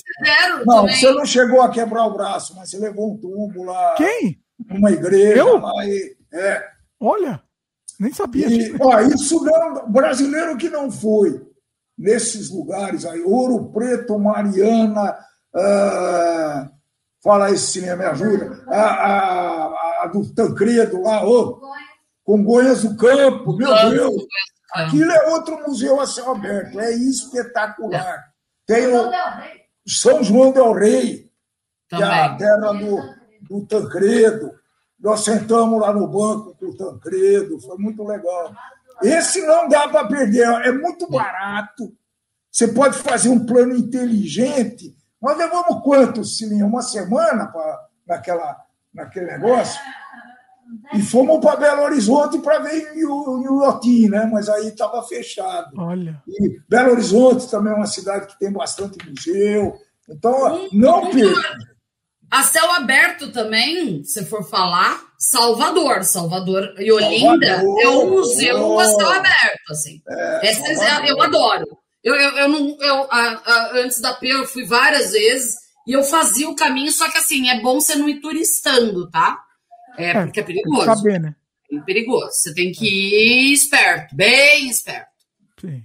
[0.66, 0.96] Não, também.
[0.96, 3.94] você não chegou a quebrar o braço, mas você levou um tumbo lá.
[3.96, 4.40] Quem?
[4.68, 5.60] Numa igreja eu?
[5.60, 6.16] lá e.
[6.32, 6.74] É,
[7.06, 7.42] Olha,
[8.00, 8.48] nem sabia.
[8.48, 11.46] E, ó, isso não, brasileiro que não foi
[11.98, 15.18] nesses lugares aí, Ouro Preto, Mariana,
[15.54, 16.73] uh,
[17.24, 21.62] fala aí, Cilinha, me ajuda, a, a, a, do Tancredo lá, oh,
[22.24, 24.24] Congonhas do Campo, meu Deus,
[24.74, 28.32] aquilo é outro museu a céu aberto, é espetacular.
[28.66, 29.12] Tem o
[29.88, 31.30] São João del Rei,
[31.90, 33.00] que é a terra do,
[33.42, 34.52] do Tancredo,
[35.00, 38.54] nós sentamos lá no banco com o Tancredo, foi muito legal.
[39.02, 41.94] Esse não dá para perder, é muito barato.
[42.50, 44.96] Você pode fazer um plano inteligente.
[45.24, 46.66] Nós levamos quanto, Silinha?
[46.66, 48.58] Uma semana pra, naquela,
[48.94, 49.80] naquele negócio?
[50.94, 54.30] E fomos para Belo Horizonte para ver o Iotim, né?
[54.30, 55.72] Mas aí estava fechado.
[55.78, 56.22] Olha.
[56.28, 59.78] E Belo Horizonte também é uma cidade que tem bastante museu.
[60.10, 61.58] Então, não perca.
[62.30, 66.04] A céu aberto também, se for falar, Salvador.
[66.04, 67.82] Salvador e Olinda Salvador.
[67.82, 68.80] é um museu oh.
[68.80, 70.02] a céu aberto, assim.
[70.10, 71.83] É, Essa, eu adoro.
[72.04, 75.56] Eu, eu, eu não, eu, a, a, antes da P eu fui várias vezes
[75.88, 79.42] e eu fazia o caminho, só que assim, é bom você não ir turistando, tá?
[79.98, 80.86] É, é porque é perigoso.
[80.86, 81.36] Saber, né?
[81.72, 82.32] É perigoso.
[82.32, 85.08] Você tem que ir esperto, bem esperto.
[85.60, 85.84] Sim.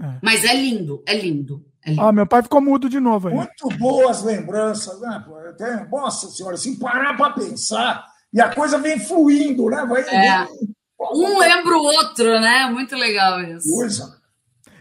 [0.00, 0.18] É.
[0.20, 1.64] Mas é lindo, é lindo.
[1.98, 3.34] Ah, meu pai ficou mudo de novo aí.
[3.34, 5.24] Muito boas lembranças, né?
[5.48, 9.84] Até, nossa senhora, se parar para pensar, e a coisa vem fluindo, né?
[9.84, 10.46] Vai, é.
[11.12, 12.66] Um lembra o outro, né?
[12.70, 13.68] Muito legal isso.
[13.68, 14.21] Coisa.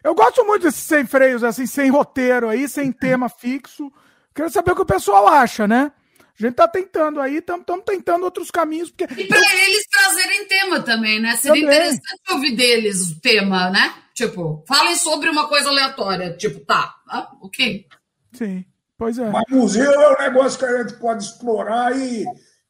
[0.03, 3.91] Eu gosto muito desses sem freios, assim, sem roteiro aí, sem tema fixo.
[4.33, 5.91] Quero saber o que o pessoal acha, né?
[6.39, 8.89] A gente tá tentando aí, estamos tentando outros caminhos.
[8.89, 9.03] Porque...
[9.03, 11.35] E para eles trazerem tema também, né?
[11.35, 11.77] Seria também.
[11.77, 13.93] interessante ouvir deles o tema, né?
[14.15, 16.35] Tipo, falem sobre uma coisa aleatória.
[16.37, 17.85] Tipo, tá, ah, ok.
[18.33, 18.65] Sim,
[18.97, 19.29] pois é.
[19.29, 22.25] Mas museu é um negócio que a gente pode explorar e,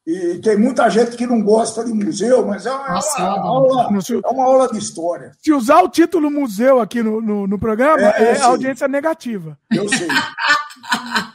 [0.06, 3.48] e tem muita gente que não gosta de museu, mas é uma, Nossa, é uma
[3.48, 3.90] aula,
[4.24, 5.32] é uma aula de história.
[5.40, 9.58] Se usar o título museu aqui no, no, no programa, é, é audiência negativa.
[9.72, 10.08] Eu sei.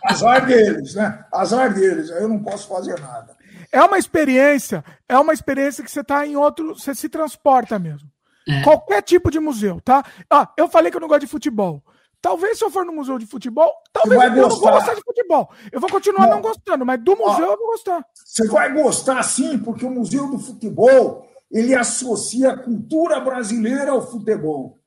[0.04, 1.24] Azar deles, né?
[1.32, 3.36] Azar deles, aí eu não posso fazer nada.
[3.70, 8.08] É uma experiência, é uma experiência que você está em outro, você se transporta mesmo.
[8.48, 8.62] É.
[8.62, 10.04] Qualquer tipo de museu, tá?
[10.30, 11.82] Ah, eu falei que eu não gosto de futebol.
[12.20, 15.50] Talvez se eu for no museu de futebol, talvez eu não vou gostar de futebol.
[15.70, 18.04] Eu vou continuar não, não gostando, mas do museu Ó, eu vou gostar.
[18.14, 24.02] Você vai gostar sim, porque o museu do futebol ele associa a cultura brasileira ao
[24.02, 24.78] futebol.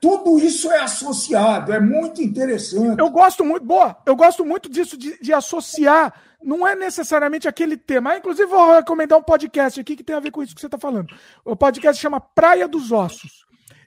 [0.00, 2.98] Tudo isso é associado, é muito interessante.
[2.98, 7.76] Eu gosto muito, boa, eu gosto muito disso, de, de associar não é necessariamente aquele
[7.76, 8.10] tema.
[8.10, 10.66] Ah, inclusive, vou recomendar um podcast aqui que tem a ver com isso que você
[10.66, 11.14] está falando.
[11.44, 13.46] O podcast chama Praia dos Ossos.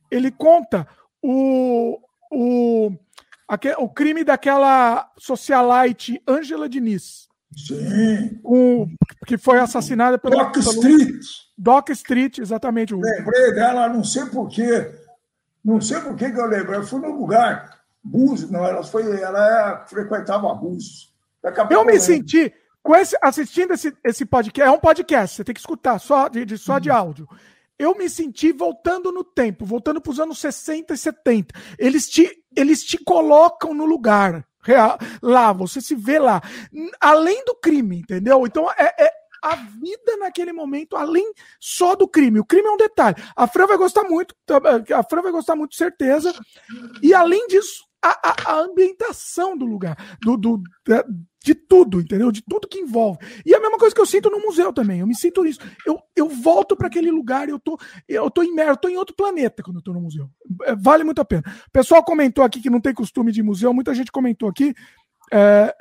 [0.10, 0.88] Ele conta
[1.22, 2.00] o,
[2.32, 2.92] o,
[3.48, 7.28] aquele, o crime daquela socialite Angela Diniz.
[7.56, 8.40] Sim.
[8.44, 8.94] Um,
[9.26, 10.36] que foi assassinada pelo.
[10.36, 11.26] Doc pelo, Street.
[11.58, 12.94] Doc Street, exatamente.
[12.94, 14.92] Lembrei dela, não sei porquê.
[15.64, 16.74] Não sei por que eu lembro.
[16.74, 17.80] Eu fui no lugar.
[18.04, 21.16] Búzios, não, ela, foi, ela frequentava abusos
[21.70, 25.60] eu me senti, com esse, assistindo esse, esse podcast, é um podcast, você tem que
[25.60, 26.95] escutar só de, de só de uhum.
[26.95, 27.30] áudio.
[27.78, 31.54] Eu me senti voltando no tempo, voltando para os anos 60 e 70.
[31.78, 36.42] Eles te, eles te colocam no lugar real, lá, você se vê lá.
[37.00, 38.45] Além do crime, entendeu?
[38.45, 39.12] Então é, é
[39.44, 42.40] a vida naquele momento, além só do crime.
[42.40, 43.16] O crime é um detalhe.
[43.36, 44.36] A Fran vai gostar muito,
[44.94, 46.34] a Fran vai gostar muito, certeza.
[47.02, 50.64] E além disso, a, a, a ambientação do lugar, do, do,
[51.45, 52.32] de tudo, entendeu?
[52.32, 53.19] De tudo que envolve.
[53.45, 55.01] E a mesma coisa que eu sinto no museu também.
[55.01, 55.59] Eu me sinto nisso.
[55.85, 59.15] Eu, eu volto para aquele lugar, eu tô, eu tô imerso, eu tô em outro
[59.15, 60.27] planeta quando eu tô no museu.
[60.64, 61.43] É, vale muito a pena.
[61.67, 64.74] O pessoal comentou aqui que não tem costume de museu, muita gente comentou aqui.
[65.32, 65.75] É,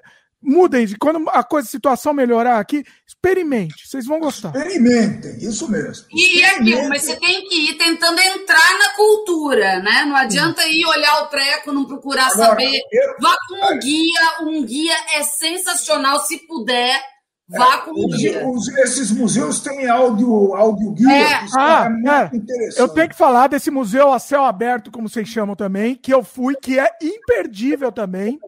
[0.45, 0.87] mudem.
[0.99, 3.89] Quando a coisa, a situação melhorar aqui, experimente.
[3.89, 4.55] Vocês vão gostar.
[4.55, 6.07] Experimentem, isso mesmo.
[6.13, 10.05] E aqui, mas você tem que ir tentando entrar na cultura, né?
[10.05, 12.81] Não adianta ir olhar o treco, não procurar Agora, saber.
[12.93, 13.15] Eu...
[13.21, 14.43] Vá com um guia.
[14.43, 17.01] Um guia é sensacional, se puder.
[17.49, 18.47] Vá com um guia.
[18.49, 21.13] Os, esses museus têm áudio, áudio guia.
[21.13, 21.47] É.
[21.57, 22.81] Ah, é.
[22.81, 26.23] Eu tenho que falar desse museu a céu aberto, como vocês chamam também, que eu
[26.25, 28.39] fui, que é imperdível também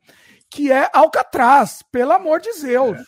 [0.56, 2.98] que é Alcatraz, pelo amor de Deus.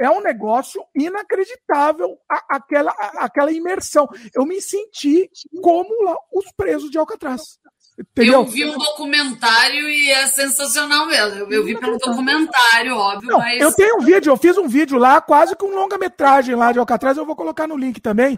[0.00, 4.08] É, é um negócio inacreditável a, aquela, a, aquela imersão.
[4.34, 5.30] Eu me senti
[5.62, 7.60] como lá, os presos de Alcatraz.
[7.96, 8.40] Entendeu?
[8.40, 11.52] Eu vi um documentário e é sensacional mesmo.
[11.52, 13.60] Eu, vi pelo documentário, óbvio, Não, mas.
[13.60, 17.16] Eu tenho um vídeo, eu fiz um vídeo lá, quase com longa-metragem lá de Alcatraz,
[17.16, 18.36] eu vou colocar no link também.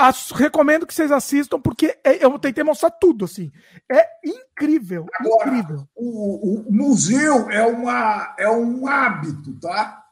[0.00, 3.52] As, recomendo que vocês assistam, porque é, eu tentei mostrar tudo, assim.
[3.90, 5.88] É incrível, Agora, incrível.
[5.94, 10.04] O, o, museu é, uma, é um hábito, tá?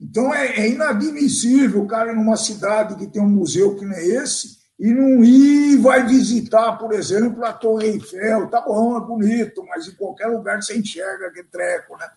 [0.00, 4.58] Então é, é inadmissível o cara numa cidade que tem um museu que nem esse
[4.78, 8.48] e não ir vai visitar, por exemplo, a Torre Eiffel.
[8.48, 12.08] Tá bom, é bonito, mas em qualquer lugar você enxerga aquele treco, né?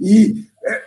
[0.00, 0.82] E é,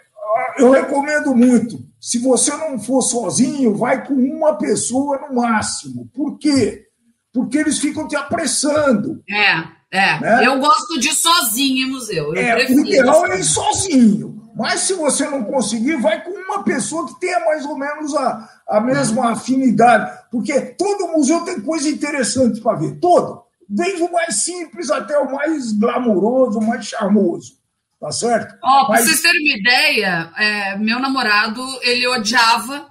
[0.58, 1.80] eu recomendo muito.
[2.00, 6.10] Se você não for sozinho, vai com uma pessoa no máximo.
[6.14, 6.86] Por quê?
[7.34, 9.22] Porque eles ficam te apressando.
[9.30, 10.20] É, é.
[10.20, 10.48] Né?
[10.48, 12.36] Eu gosto de sozinho em museu.
[12.36, 14.38] Eu é, o ideal é ir sozinho.
[14.56, 18.50] Mas se você não conseguir, vai com uma pessoa que tenha mais ou menos a,
[18.68, 20.18] a mesma afinidade.
[20.32, 23.00] Porque todo museu tem coisa interessante para ver.
[23.00, 23.44] Todo.
[23.70, 27.57] Desde o mais simples até o mais glamouroso, o mais charmoso.
[28.00, 28.56] Tá certo?
[28.64, 29.02] Ó, oh, Mas...
[29.02, 32.88] pra vocês terem uma ideia, é, meu namorado, ele odiava,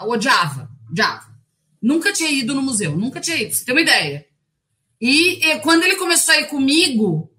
[0.00, 1.32] odiava, odiava.
[1.80, 4.26] Nunca tinha ido no museu, nunca tinha ido, pra você ter uma ideia.
[5.00, 7.31] E, e quando ele começou a ir comigo,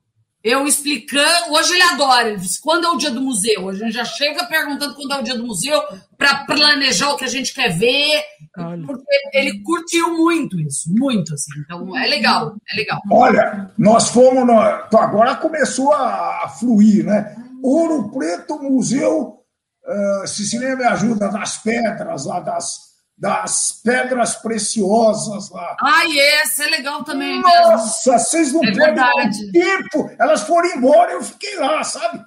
[0.44, 1.54] eu explicando.
[1.54, 2.30] Hoje ele adora.
[2.30, 3.70] Ele disse, quando é o dia do museu?
[3.70, 5.82] A gente já chega perguntando quando é o dia do museu
[6.18, 8.22] para planejar o que a gente quer ver.
[8.58, 8.86] Olha.
[8.86, 11.52] Porque ele curtiu muito isso, muito assim.
[11.64, 13.00] Então é legal, é legal.
[13.10, 14.46] Olha, nós fomos.
[14.46, 14.62] No...
[14.88, 17.36] Então, agora começou a fluir, né?
[17.64, 19.40] Ouro Preto Museu,
[19.88, 25.77] uh, Cecília me ajuda, das pedras lá, das das pedras preciosas lá.
[25.80, 26.03] Ah,
[26.42, 27.42] essa é legal também.
[27.42, 28.19] Nossa, mesmo.
[28.19, 29.11] vocês não é dar
[29.51, 30.09] tempo.
[30.19, 32.24] Elas foram embora, eu fiquei lá, sabe?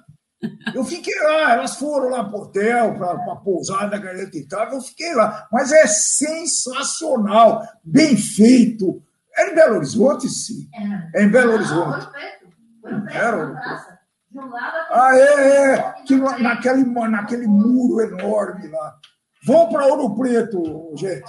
[0.73, 3.97] Eu fiquei lá, elas foram lá para o hotel, para a pousada
[4.33, 5.47] e tal, eu fiquei lá.
[5.51, 9.01] Mas é sensacional, bem feito.
[9.35, 10.67] É em Belo Horizonte, sim.
[11.13, 12.07] É, é em Belo Horizonte.
[13.09, 13.53] Era
[14.91, 15.95] Ah, é, é.
[16.05, 18.95] Que, naquele, naquele muro enorme lá.
[19.47, 21.23] Vão para Ouro Preto, gente.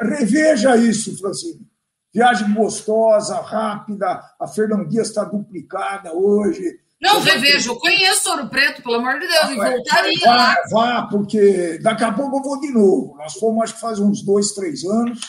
[0.00, 1.64] Reveja isso, Francine.
[2.12, 4.20] Viagem gostosa, rápida.
[4.40, 6.80] A Fernandinha está duplicada hoje.
[7.00, 7.70] Não, revejo.
[7.70, 10.56] Eu conheço Ouro Preto, pelo amor de Deus, e voltaria vá, lá.
[10.72, 13.14] Vá, porque daqui a pouco eu vou de novo.
[13.16, 15.20] Nós fomos, acho que faz uns dois, três anos.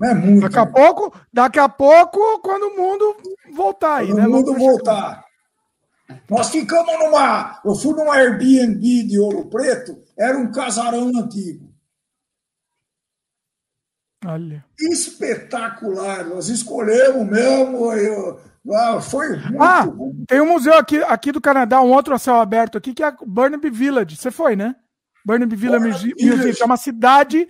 [0.00, 0.42] Não é muito.
[0.42, 0.72] Daqui a né?
[0.72, 3.16] pouco, daqui a pouco, quando o mundo
[3.54, 4.26] voltar aí, quando né?
[4.26, 5.24] o mundo voltar.
[6.28, 7.60] Nós ficamos numa.
[7.64, 11.67] Eu fui numa Airbnb de Ouro Preto, era um casarão antigo.
[14.24, 14.64] Olha.
[14.78, 16.26] Espetacular.
[16.26, 17.92] Nós escolhemos mesmo.
[17.92, 18.40] Eu,
[18.74, 20.12] ah, foi muito ah, bom.
[20.26, 23.12] tem um museu aqui, aqui do Canadá, um outro a céu aberto aqui, que é
[23.24, 24.16] Burnaby Village.
[24.16, 24.74] Você foi, né?
[25.24, 27.48] Burnaby Village Museum, é uma cidade.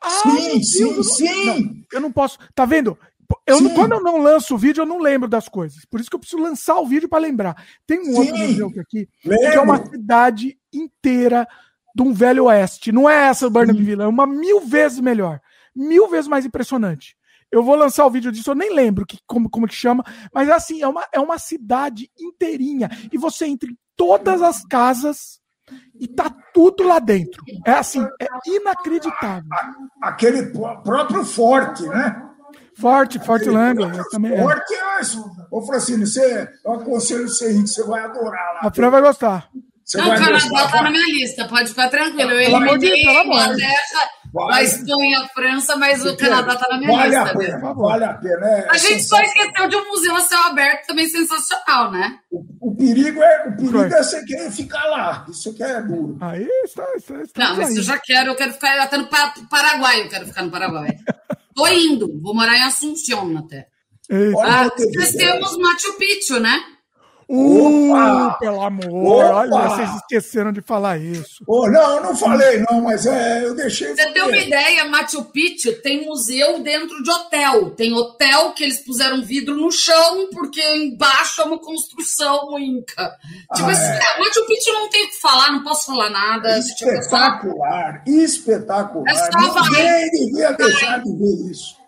[0.00, 1.46] Ah, sim, sim, Deus, sim.
[1.46, 2.38] Não, eu não posso.
[2.54, 2.98] Tá vendo?
[3.46, 5.84] Eu, quando eu não lanço o vídeo, eu não lembro das coisas.
[5.84, 7.64] Por isso que eu preciso lançar o vídeo para lembrar.
[7.86, 11.46] Tem um sim, outro museu aqui, que é uma cidade inteira
[11.94, 12.90] de um velho oeste.
[12.90, 15.40] Não é essa Burnaby Village, é uma mil vezes melhor
[15.74, 17.16] mil vezes mais impressionante.
[17.50, 20.48] Eu vou lançar o vídeo disso, eu nem lembro que, como, como que chama, mas
[20.48, 22.88] é assim, é uma, é uma cidade inteirinha.
[23.12, 25.40] E você entra em todas as casas
[25.98, 27.42] e tá tudo lá dentro.
[27.66, 29.50] É assim, é inacreditável.
[30.00, 30.52] Aquele
[30.84, 32.30] próprio forte, né?
[32.76, 33.44] Forte, Forte.
[34.10, 34.42] Também é.
[34.42, 35.24] Forte é isso.
[35.50, 38.60] Ô, Francine, você, eu aconselho você ir, que você vai adorar lá.
[38.62, 39.48] A Fran vai gostar.
[39.84, 42.30] Você não, o Canadá tá na minha lista, pode ficar tranquilo.
[42.30, 44.54] Eu eliminei Inglaterra, Vale.
[44.54, 47.30] A Espanha, a França, mas o Canadá está na minha vale lista.
[47.30, 50.40] A pena, vale a pena, é, A gente só esqueceu de um museu a céu
[50.42, 52.18] aberto também sensacional, né?
[52.30, 55.26] O, o perigo é o perigo é você querer ficar lá.
[55.28, 56.16] Isso que é duro.
[56.20, 59.08] Aí está, está, está Não, mas eu já quero, eu quero ficar até no
[59.48, 60.96] Paraguai, eu quero ficar no Paraguai.
[61.54, 63.66] Tô indo, vou morar em Assunção até.
[64.44, 66.60] Ah, nós temos Machu Picchu, né?
[67.32, 71.44] Uh, pelo amor, olha, vocês esqueceram de falar isso.
[71.46, 73.94] Oh, não, eu não falei, não, mas é, eu deixei.
[73.94, 77.70] Você tem uma ideia, Machu Picchu tem museu dentro de hotel.
[77.70, 83.16] Tem hotel que eles puseram vidro no chão, porque embaixo é uma construção inca.
[83.54, 84.18] Tipo ah, assim, é.
[84.18, 86.58] Machu Picchu não tem o que falar, não posso falar nada.
[86.58, 89.08] Espetacular, tipo, espetacular.
[89.08, 91.79] É só Ninguém devia deixar de ver isso.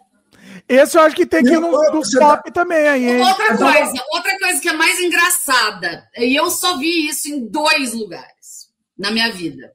[0.72, 3.20] Esse eu acho que tem que ir no, no top também aí, hein?
[3.20, 7.92] Outra coisa, outra coisa que é mais engraçada, e eu só vi isso em dois
[7.92, 9.70] lugares na minha vida.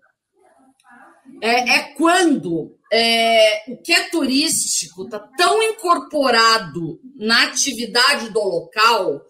[1.40, 9.22] É, é quando é, o que é turístico está tão incorporado na atividade do local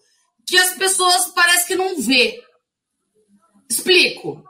[0.48, 2.42] que as pessoas parecem que não vê.
[3.70, 4.47] Explico.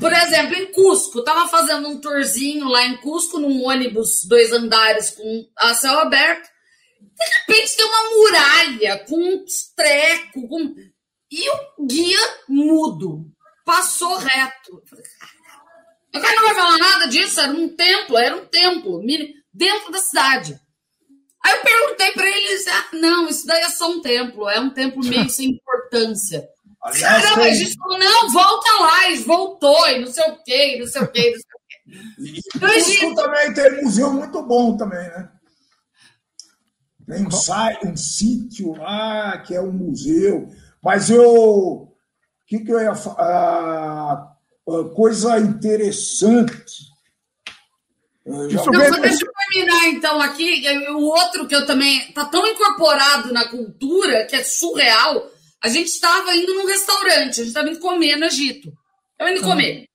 [0.00, 5.10] Por exemplo, em Cusco, estava fazendo um tourzinho lá em Cusco, num ônibus dois andares
[5.10, 6.48] com a céu aberto.
[7.00, 10.74] De repente tem uma muralha com um treco, com...
[11.30, 13.24] e o guia mudo.
[13.64, 14.82] Passou reto.
[16.14, 19.02] O cara não vai falar nada disso, era um templo, era um templo
[19.52, 20.60] dentro da cidade.
[21.42, 24.48] Aí eu perguntei para ele, ele disse, ah, não, isso daí é só um templo,
[24.48, 26.48] é um templo meio sem importância.
[26.86, 27.54] Aliás, Caramba, tem...
[27.54, 31.32] gente não, volta lá, e voltou, e não sei o quê, não sei o quê,
[31.32, 31.76] não sei o quê.
[32.20, 35.28] E Cusco também tem museu muito bom também, né?
[37.08, 40.48] Tem um, um sítio lá que é um museu,
[40.82, 41.24] mas eu.
[41.24, 41.96] O
[42.46, 44.36] que, que eu ia falar?
[44.94, 46.86] coisa interessante.
[48.24, 50.64] Não, só deixa eu terminar então aqui.
[50.90, 52.12] O outro que eu também.
[52.12, 55.30] Tá tão incorporado na cultura que é surreal
[55.66, 58.72] a gente estava indo num restaurante, a gente estava indo comer no Egito.
[59.18, 59.88] Eu indo comer.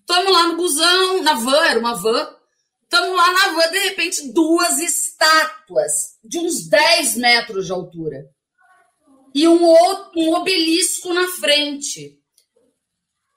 [0.00, 2.36] Estamos lá no busão, na van, era uma van.
[2.82, 8.26] Estamos lá na van, de repente, duas estátuas de uns 10 metros de altura.
[9.34, 12.18] E um, outro, um obelisco na frente.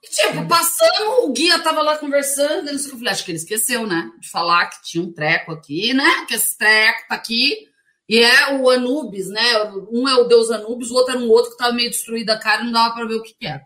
[0.02, 2.94] E, tipo, passando, o guia tava lá conversando, não sei o que.
[2.94, 4.10] Eu falei, acho que ele esqueceu, né?
[4.20, 6.26] De falar que tinha um treco aqui, né?
[6.26, 7.69] Que esse treco tá aqui.
[8.10, 9.62] E é o Anubis, né?
[9.88, 12.36] Um é o deus Anubis, o outro era um outro que estava meio destruído a
[12.36, 13.62] cara, não dava para ver o que, que era.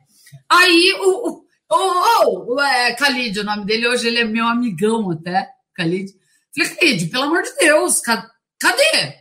[0.51, 1.29] Aí o.
[1.31, 5.49] o oh, oh, é, Khalid, o nome dele, hoje ele é meu amigão até,
[5.79, 6.13] Khalid.
[6.55, 9.17] Falei, Khalid, pelo amor de Deus, cadê?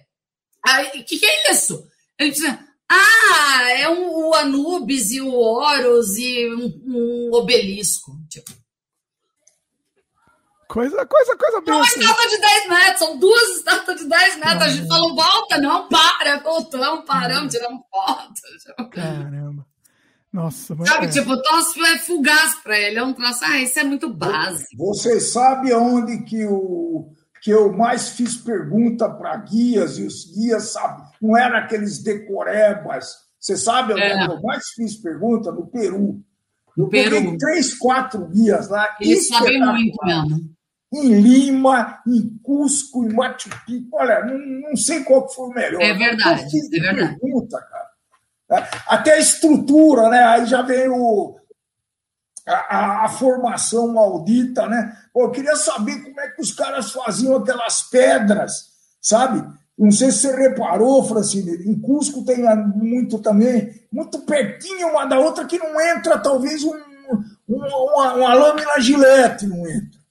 [0.99, 1.87] O que, que é isso?
[2.19, 2.59] Ele disse,
[2.91, 8.11] ah, é um, o Anubis e o Horus e um, um obelisco.
[8.29, 8.51] Tipo,
[10.73, 11.75] Coisa, coisa, coisa bem.
[11.75, 14.41] Uma estátua de 10 metros, são duas estátuas de 10 metros.
[14.41, 14.65] Caramba.
[14.65, 18.89] A gente falou, volta, não, para, voltamos, paramos, tiramos foto.
[18.89, 19.67] Caramba.
[20.33, 20.89] Nossa, mas.
[20.89, 21.09] Sabe, é.
[21.09, 22.97] tipo, o é fugaz para ele.
[22.97, 24.83] É um troço, ah, isso é muito básico.
[24.87, 30.71] Você sabe aonde que, o, que eu mais fiz pergunta para guias, e os guias,
[30.71, 33.13] sabe, não eram aqueles decorebas.
[33.39, 34.25] Você sabe onde é.
[34.25, 35.51] eu mais fiz pergunta?
[35.51, 36.19] No Peru.
[36.75, 37.11] Eu Peru.
[37.11, 38.97] peguei três, quatro guias lá.
[38.99, 40.53] Eles sabem muito mesmo
[40.93, 43.89] em Lima, em Cusco, em Machu Picchu.
[43.93, 45.81] Olha, não, não sei qual foi o melhor.
[45.81, 47.19] É verdade, é verdade.
[47.19, 48.69] Pergunta, cara.
[48.87, 50.23] Até a estrutura, né?
[50.23, 51.35] Aí já veio
[52.45, 54.95] a, a, a, formação maldita, né?
[55.11, 58.67] Pô, eu queria saber como é que os caras faziam aquelas pedras,
[59.01, 59.43] sabe?
[59.75, 62.43] Não sei se você reparou, Francine, em Cusco tem
[62.75, 66.75] muito também, muito pertinho uma da outra, que não entra talvez um,
[67.49, 70.02] um, uma, uma lâmina gilete, não entra.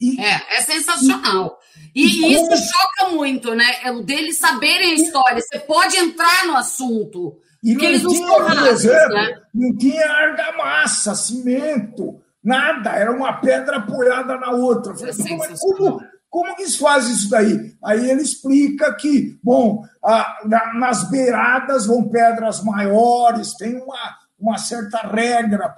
[0.00, 1.58] E, é, é sensacional.
[1.94, 3.66] E, e isso choca muito, né?
[3.84, 5.42] É o deles saberem a história.
[5.42, 7.38] Você pode entrar no assunto.
[7.62, 9.42] E não eles tinha, por exemplo, né?
[9.52, 12.90] não tinha argamassa, cimento, nada.
[12.90, 14.94] Era uma pedra apoiada na outra.
[14.94, 17.74] Falei, é como, como eles fazem isso daí?
[17.84, 24.56] Aí ele explica que, bom, a, na, nas beiradas vão pedras maiores, tem uma, uma
[24.56, 25.74] certa regra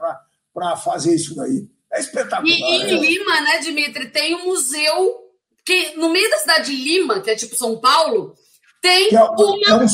[0.55, 1.67] para fazer isso daí.
[1.93, 2.47] É espetacular.
[2.47, 3.01] E, e em é.
[3.01, 5.23] Lima, né, Dimitri, tem um museu
[5.65, 8.35] que no meio da cidade de Lima, que é tipo São Paulo,
[8.81, 9.69] tem é, uma.
[9.69, 9.87] É um,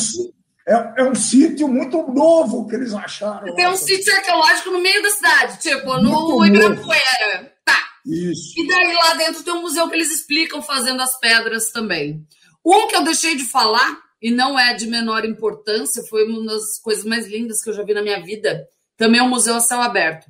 [0.68, 3.54] é, é um sítio muito novo que eles acharam.
[3.54, 7.52] Tem um sítio arqueológico no meio da cidade, tipo, no Ibirapuera.
[7.64, 7.82] Tá.
[8.06, 8.54] Isso.
[8.58, 12.26] E daí lá dentro tem um museu que eles explicam fazendo as pedras também.
[12.64, 16.78] Um que eu deixei de falar, e não é de menor importância, foi uma das
[16.82, 18.66] coisas mais lindas que eu já vi na minha vida.
[18.96, 20.26] Também é um museu a céu aberto.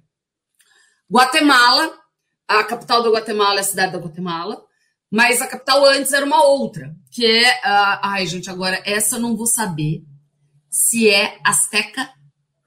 [1.11, 1.93] Guatemala,
[2.47, 4.62] a capital da Guatemala é a cidade da Guatemala,
[5.11, 7.51] mas a capital antes era uma outra, que é.
[7.51, 10.03] Uh, ai, gente, agora essa eu não vou saber
[10.69, 12.11] se é Azteca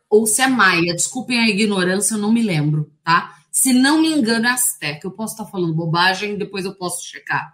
[0.09, 0.95] ou se é Maia.
[0.95, 3.35] Desculpem a ignorância, eu não me lembro, tá?
[3.51, 5.05] Se não me engano, é Azteca.
[5.05, 7.53] Eu posso estar falando bobagem, depois eu posso checar.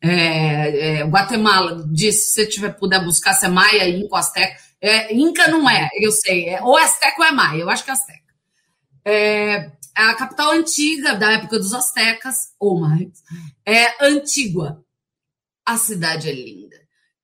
[0.00, 4.56] É, é, Guatemala disse, se você tiver, puder buscar se é Maia, Inco, Azteca.
[4.80, 6.50] É, Inca não é, eu sei.
[6.50, 8.34] É, ou Azteca ou é Maia, eu acho que é Azteca.
[9.04, 9.72] É,
[10.06, 13.08] a capital antiga da época dos Aztecas, ou mais,
[13.66, 14.82] é Antígua.
[15.66, 16.76] A cidade é linda.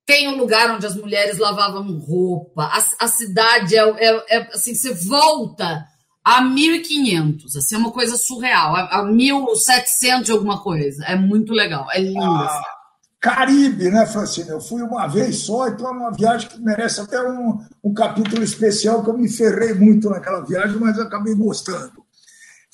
[0.05, 2.63] Tem um lugar onde as mulheres lavavam roupa.
[2.63, 5.83] A, a cidade é, é, é, assim, você volta
[6.23, 11.03] a 1500, assim, é uma coisa surreal, a, a 1700 de alguma coisa.
[11.05, 12.21] É muito legal, é lindo.
[12.21, 12.75] Ah, assim.
[13.19, 14.49] Caribe, né, Francine?
[14.49, 18.43] Eu fui uma vez só, então é uma viagem que merece até um, um capítulo
[18.43, 22.04] especial, que eu me ferrei muito naquela viagem, mas acabei gostando.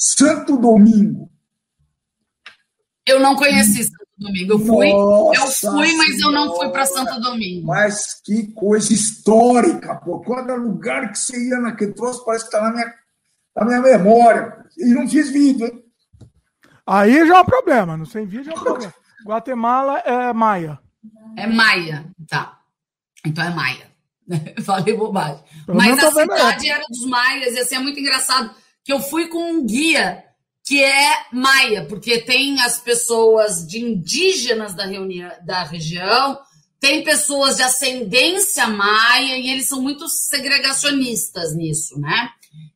[0.03, 1.31] Santo Domingo.
[3.05, 4.53] Eu não conheci Santo Domingo.
[4.53, 7.67] Eu fui, Nossa eu fui, mas eu não fui para Santo Domingo.
[7.67, 10.19] Mas que coisa histórica, pô.
[10.21, 12.93] Cada lugar que você ia naquele troço parece que está na minha,
[13.55, 14.65] na minha memória.
[14.75, 15.83] E não fiz vídeo, hein?
[16.87, 18.93] Aí já é um problema, não sem vídeo é um problema.
[19.23, 20.79] Guatemala é Maia.
[21.37, 22.57] É Maia, tá.
[23.23, 23.91] Então é Maia.
[24.65, 25.43] Falei bobagem.
[25.63, 28.51] Pelo Mas a cidade era dos Maias, e assim é muito engraçado
[28.83, 30.23] que eu fui com um guia
[30.63, 36.39] que é maia, porque tem as pessoas de indígenas da, reunião, da região,
[36.79, 42.29] tem pessoas de ascendência maia, e eles são muito segregacionistas nisso, né?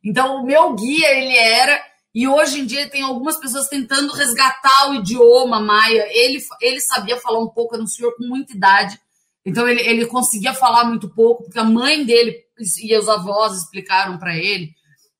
[0.04, 1.80] Então, o meu guia, ele era,
[2.14, 6.06] e hoje em dia tem algumas pessoas tentando resgatar o idioma maia.
[6.10, 8.98] Ele, ele sabia falar um pouco, era um senhor com muita idade,
[9.44, 12.36] então ele, ele conseguia falar muito pouco, porque a mãe dele
[12.82, 14.74] e os avós explicaram para ele.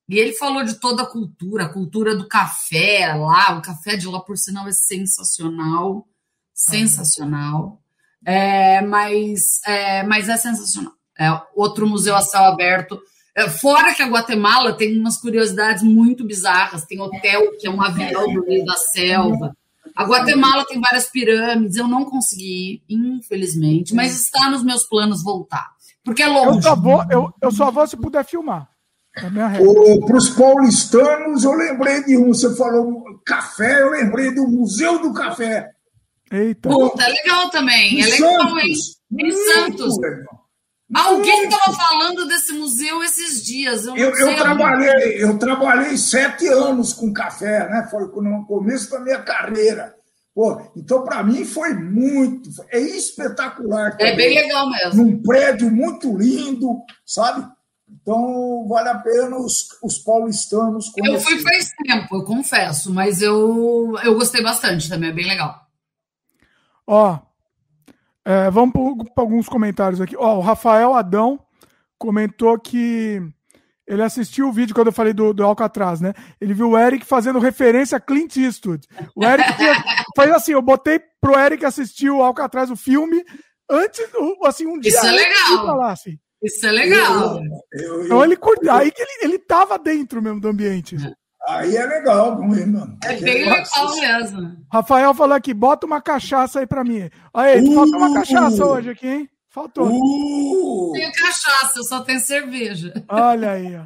[0.08, 4.06] E ele falou de toda a cultura, a cultura do café lá, o café de
[4.06, 6.06] lá, por sinal, é sensacional,
[6.54, 7.80] sensacional.
[8.24, 10.92] É, mas, é, mas é sensacional.
[11.18, 13.00] É outro museu a céu aberto.
[13.34, 16.84] É, fora que a Guatemala tem umas curiosidades muito bizarras.
[16.84, 19.56] Tem hotel que é um avião no meio da selva.
[19.94, 21.76] A Guatemala tem várias pirâmides.
[21.76, 25.74] Eu não consegui infelizmente, mas está nos meus planos voltar.
[26.04, 26.58] Porque é longe.
[26.58, 28.68] Eu só vou, eu, eu só vou se puder filmar.
[29.16, 32.28] É Para os paulistanos, eu lembrei de um.
[32.28, 35.70] Você falou café, eu lembrei do Museu do Café.
[36.30, 36.68] Eita.
[36.68, 37.94] Puta, é legal também.
[37.94, 38.62] Em é legal, Santos.
[38.62, 38.74] hein?
[39.18, 39.98] Em Santos.
[39.98, 40.46] Legal.
[40.94, 43.86] Alguém estava falando desse museu esses dias.
[43.86, 47.88] Eu, eu, eu trabalhei, eu trabalhei sete anos com café, né?
[47.90, 49.94] Foi no começo da minha carreira.
[50.32, 52.50] Pô, então, para mim, foi muito.
[52.70, 53.96] É espetacular.
[53.96, 54.12] Também.
[54.12, 55.02] É bem legal mesmo.
[55.02, 57.55] Num prédio muito lindo, sabe?
[57.89, 61.15] Então, vale a pena os, os paulistanos conhecer.
[61.15, 65.66] Eu fui faz tempo, eu confesso, mas eu, eu gostei bastante também, é bem legal.
[66.86, 67.18] Ó,
[68.24, 70.16] é, vamos para alguns comentários aqui.
[70.16, 71.39] Ó, o Rafael Adão
[71.97, 73.23] comentou que
[73.86, 76.12] ele assistiu o vídeo quando eu falei do, do Alcatraz, né?
[76.40, 78.84] Ele viu o Eric fazendo referência a Clint Eastwood.
[79.15, 79.48] O Eric
[80.16, 83.24] faz assim, eu botei pro Eric assistir o Alcatraz, o filme,
[83.70, 84.00] antes,
[84.44, 84.90] assim, um dia.
[84.90, 85.66] Isso é legal.
[85.66, 86.18] Falar, assim.
[86.42, 87.40] Isso é legal.
[87.73, 90.97] Eu, eu, então ele curte, aí que ele, ele tava dentro mesmo do ambiente.
[91.48, 92.98] Aí é legal, mano.
[93.05, 94.56] É bem legal mesmo.
[94.73, 97.08] Rafael falou aqui, bota uma cachaça aí pra mim.
[97.32, 99.31] Aí, uh, falta uma cachaça hoje aqui, hein?
[99.48, 99.86] Faltou.
[99.86, 102.92] Uh, tenho cachaça, eu só tenho cerveja.
[103.08, 103.84] Olha aí, ó.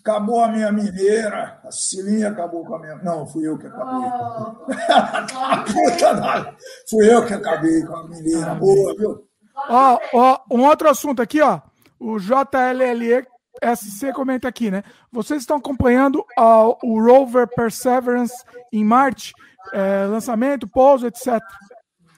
[0.00, 2.96] Acabou a minha mineira, a Cilinha acabou com a minha.
[2.96, 4.08] Não, fui eu que acabei.
[4.08, 4.54] Oh.
[5.72, 6.56] Puta
[6.88, 8.54] Fui eu que acabei com a mineira.
[8.54, 9.26] Boa, viu?
[9.68, 11.60] Ó, ó, um outro assunto aqui, ó.
[11.98, 13.26] O JLLE
[13.74, 14.82] SC comenta aqui, né?
[15.10, 18.34] Vocês estão acompanhando uh, o rover Perseverance
[18.72, 19.32] em Marte,
[19.72, 21.40] é, lançamento, pouso, etc.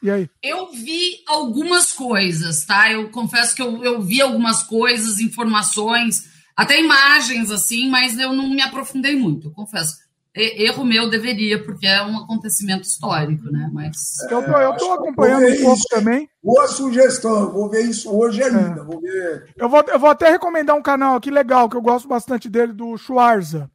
[0.02, 0.28] E aí?
[0.42, 2.90] Eu vi algumas coisas, tá?
[2.90, 8.48] Eu confesso que eu, eu vi algumas coisas, informações, até imagens assim, mas eu não
[8.48, 9.96] me aprofundei muito, eu confesso.
[10.38, 13.68] Erro meu deveria, porque é um acontecimento histórico, né?
[13.72, 14.20] Mas.
[14.30, 15.88] Eu tô, eu tô acompanhando um pouco isso.
[15.90, 16.28] também.
[16.42, 18.80] Boa sugestão, eu vou ver isso hoje ainda.
[18.80, 18.84] É.
[18.84, 19.52] Vou ver.
[19.56, 22.72] Eu, vou, eu vou até recomendar um canal aqui legal, que eu gosto bastante dele,
[22.72, 23.68] do Schwarza.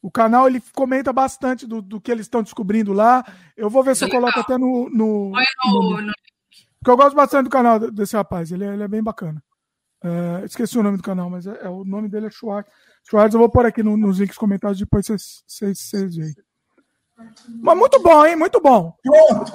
[0.00, 3.24] O canal ele comenta bastante do, do que eles estão descobrindo lá.
[3.56, 4.88] Eu vou ver se eu coloco até no.
[4.90, 6.12] no, no, no...
[6.78, 9.42] Porque eu gosto bastante do canal desse rapaz, ele é, ele é bem bacana.
[10.02, 12.68] É, esqueci o nome do canal, mas é, é o nome dele é Schwarza.
[13.08, 16.34] Schwartz, eu vou pôr aqui no, nos links comentários, depois vocês, vocês, veem.
[17.60, 18.36] Mas muito bom, hein?
[18.36, 18.94] Muito bom.
[19.02, 19.52] Pronto.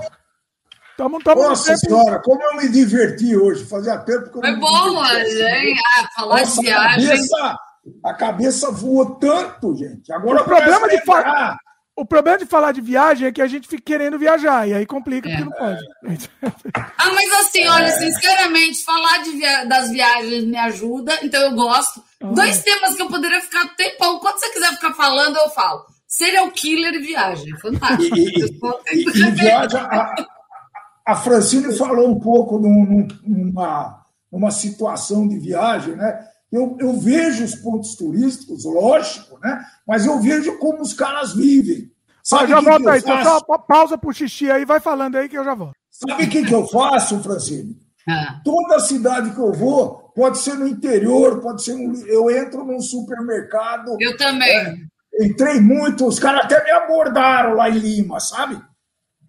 [0.97, 3.65] Tamo, tamo Nossa senhora, como eu me diverti hoje.
[3.65, 5.75] Fazia tempo que eu Foi bom hoje, hein?
[5.97, 7.05] Ah, falar Nossa, de viagem.
[7.05, 7.57] A cabeça,
[8.05, 10.11] a cabeça voou tanto, gente.
[10.11, 11.57] Agora o problema de falar.
[11.95, 14.85] O problema de falar de viagem é que a gente fica querendo viajar, e aí
[14.85, 15.37] complica é.
[15.37, 16.29] porque não pode.
[16.97, 22.03] Ah, mas assim, olha, sinceramente, falar de via das viagens me ajuda, então eu gosto.
[22.19, 24.19] Dois temas que eu poderia ficar tempão.
[24.19, 25.85] Quando você quiser ficar falando, eu falo.
[26.07, 27.57] Serial killer e viagem.
[27.59, 28.15] Fantástico.
[28.15, 30.15] E, e, e, e viagem, a,
[31.05, 36.27] a Francine falou um pouco num, numa, numa situação de viagem, né?
[36.53, 39.65] Eu, eu vejo os pontos turísticos, lógico, né?
[39.87, 41.91] mas eu vejo como os caras vivem.
[42.23, 45.43] Sabe já volto aí, então só pausa pro xixi aí, vai falando aí que eu
[45.43, 45.73] já volto.
[45.89, 47.75] Sabe o que, que eu faço, Francine?
[48.07, 48.39] Ah.
[48.45, 51.97] Toda cidade que eu vou, pode ser no interior, pode ser no.
[52.05, 53.97] Eu entro num supermercado.
[53.99, 54.87] Eu também.
[55.15, 58.61] É, entrei muito, os caras até me abordaram lá em Lima, sabe?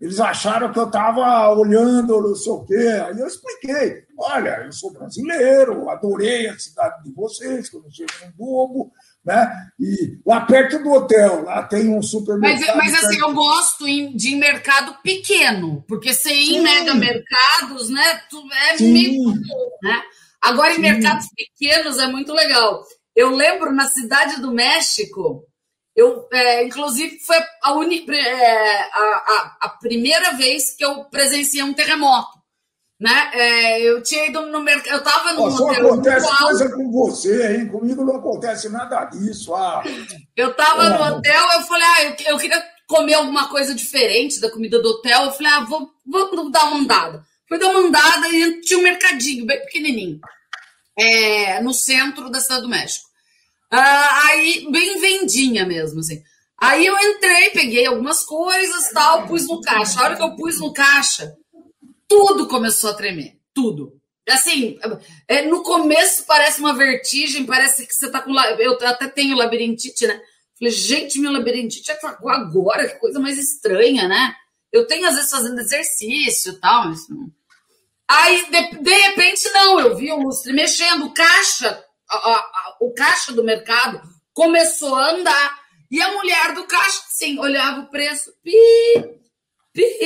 [0.05, 2.76] Eles acharam que eu estava olhando, não sei o quê.
[2.76, 7.91] Aí eu expliquei: olha, eu sou brasileiro, adorei a cidade de vocês, que eu não
[7.91, 8.92] sou um bobo,
[9.24, 9.50] né?
[9.81, 12.76] E lá perto do hotel, lá tem um supermercado.
[12.76, 18.20] Mas, mas assim, eu gosto de mercado pequeno, porque você ir em mega mercados, né?
[18.73, 18.92] É Sim.
[18.92, 19.31] meio
[19.83, 20.02] né?
[20.42, 20.83] Agora, em Sim.
[20.83, 22.84] mercados pequenos é muito legal.
[23.16, 25.47] Eu lembro na cidade do México,
[25.94, 31.62] eu, é, inclusive, foi a, uni, é, a, a, a, primeira vez que eu presenciei
[31.62, 32.42] um terremoto.
[32.98, 33.31] Né?
[33.32, 34.92] É, eu tinha ido no mercado.
[34.92, 35.50] Eu estava no.
[35.50, 37.68] Só acontece coisa com você, hein?
[37.68, 39.55] Comigo não acontece nada disso.
[39.55, 39.82] Ah.
[40.36, 44.50] Eu estava no hotel, eu falei, ah, eu, eu, queria comer alguma coisa diferente da
[44.50, 45.24] comida do hotel.
[45.24, 47.24] Eu falei, ah, vou, vou dar uma andada.
[47.48, 50.20] Fui dar uma andada e tinha um mercadinho bem pequenininho
[50.98, 53.14] é, no centro da cidade do México.
[53.77, 56.23] Ah, aí, bem vendinha mesmo, assim.
[56.57, 60.01] Aí eu entrei, peguei algumas coisas tal, pus no caixa.
[60.01, 61.35] A hora que eu pus no caixa,
[62.07, 63.36] tudo começou a tremer.
[63.53, 64.01] Tudo.
[64.28, 64.78] Assim,
[65.28, 68.33] é, no começo parece uma vertigem, parece que você tá com.
[68.59, 70.20] Eu até tenho labirintite, né?
[70.57, 74.35] Falei, gente, meu labirintite atacou agora, que coisa mais estranha, né?
[74.73, 77.01] Eu tenho, às vezes, fazendo exercício e tal, mas.
[78.09, 83.33] Aí, de, de repente, não, eu vi o lustre mexendo, caixa a, a, o caixa
[83.33, 84.01] do mercado
[84.33, 85.65] começou a andar.
[85.91, 88.33] E a mulher do caixa, sim, olhava o preço.
[88.43, 88.52] Pi,
[89.73, 89.99] pi,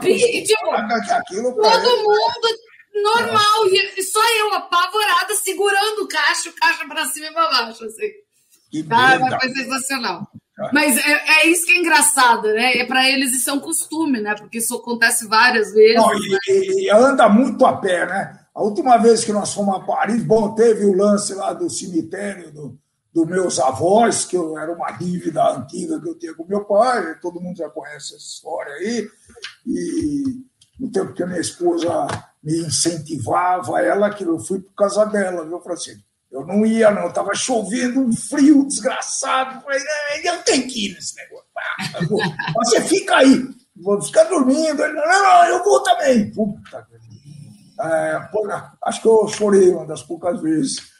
[0.00, 0.44] pi.
[0.44, 2.58] Tipo, todo mundo
[3.02, 3.66] normal.
[3.66, 7.84] E só eu, apavorada, segurando o caixa, o caixa para cima e para baixo.
[7.84, 8.10] Assim.
[8.70, 10.28] Que ah, foi sensacional.
[10.72, 12.76] Mas é, é, isso que é engraçado, né?
[12.76, 14.36] É para eles isso é um costume, né?
[14.36, 15.96] Porque isso acontece várias vezes.
[15.96, 16.38] Não, e, né?
[16.48, 18.43] e, anda muito a pé, né?
[18.54, 22.52] A última vez que nós fomos a Paris, bom, teve o lance lá do cemitério
[22.52, 22.78] do,
[23.12, 27.18] dos meus avós, que eu, era uma dívida antiga que eu tinha com meu pai,
[27.20, 29.08] todo mundo já conhece essa história aí.
[29.66, 30.22] E
[30.78, 32.06] no tempo que a minha esposa
[32.42, 36.02] me incentivava, ela que eu fui por causa dela, viu, Francisco?
[36.30, 39.62] Eu não ia, não, estava chovendo, um frio desgraçado.
[39.62, 39.80] Falei,
[40.24, 41.46] eu tenho que ir nesse negócio.
[42.56, 44.82] Você fica aí, vou ficar dormindo.
[44.82, 46.32] Ele, não, não, eu vou também.
[46.32, 46.84] Puta
[47.80, 48.28] é,
[48.84, 50.94] acho que eu chorei uma das poucas vezes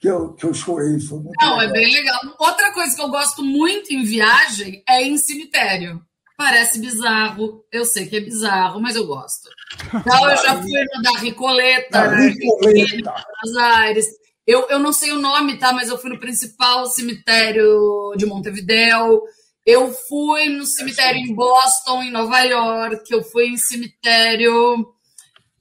[0.00, 1.00] que eu, que eu chorei.
[1.00, 1.76] Foi muito Não, é legal.
[1.76, 2.20] é bem legal.
[2.38, 6.00] Outra coisa que eu gosto muito em viagem é em cemitério.
[6.36, 9.48] Parece bizarro, eu sei que é bizarro, mas eu gosto.
[9.86, 13.14] Então, eu já fui no da Ricoleta, da né, Ricoleta.
[13.42, 14.06] Buenos Aires.
[14.46, 15.72] Eu, eu não sei o nome, tá?
[15.72, 19.22] Mas eu fui no principal cemitério de Montevidéu.
[19.64, 23.10] Eu fui no cemitério em Boston, em Nova York.
[23.10, 24.86] Eu fui em cemitério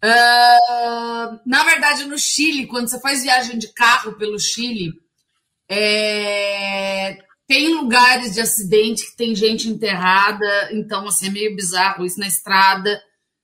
[0.06, 4.92] Uh, na verdade, no Chile, quando você faz viagem de carro pelo Chile,
[5.68, 7.18] é,
[7.48, 12.28] tem lugares de acidente que tem gente enterrada, então assim, é meio bizarro isso na
[12.28, 13.02] estrada.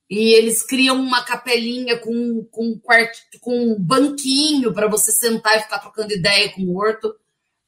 [0.09, 5.61] E eles criam uma capelinha com, com, quarto, com um banquinho para você sentar e
[5.61, 7.15] ficar trocando ideia com o morto.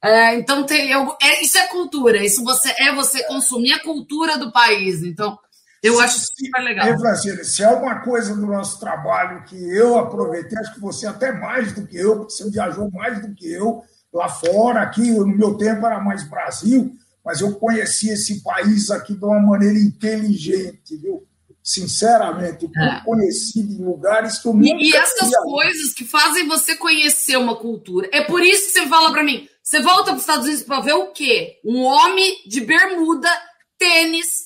[0.04, 4.38] É, então tem, eu, é, isso é cultura, isso você é você consumir a cultura
[4.38, 5.02] do país.
[5.04, 5.40] Então
[5.84, 6.88] eu acho super legal.
[6.88, 11.06] E, Francine, se é alguma coisa do nosso trabalho que eu aproveitei, acho que você
[11.06, 15.12] até mais do que eu, porque você viajou mais do que eu lá fora, aqui
[15.12, 16.96] no meu tempo era mais Brasil,
[17.26, 21.28] mas eu conheci esse país aqui de uma maneira inteligente, viu?
[21.62, 23.02] Sinceramente, é.
[23.04, 27.56] conhecido em lugares que eu nunca E, e essas coisas que fazem você conhecer uma
[27.56, 28.10] cultura.
[28.12, 30.82] É por isso que você fala para mim, você volta para os Estados Unidos para
[30.82, 31.60] ver o quê?
[31.64, 33.30] Um homem de bermuda,
[33.78, 34.43] tênis,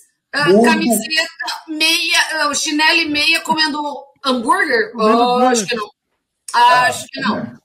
[0.50, 3.82] Uh, camiseta, meia, uh, chinelo e meia comendo
[4.26, 4.92] hambúrguer?
[4.96, 5.90] Oh, acho que não.
[6.54, 7.58] Acho que não.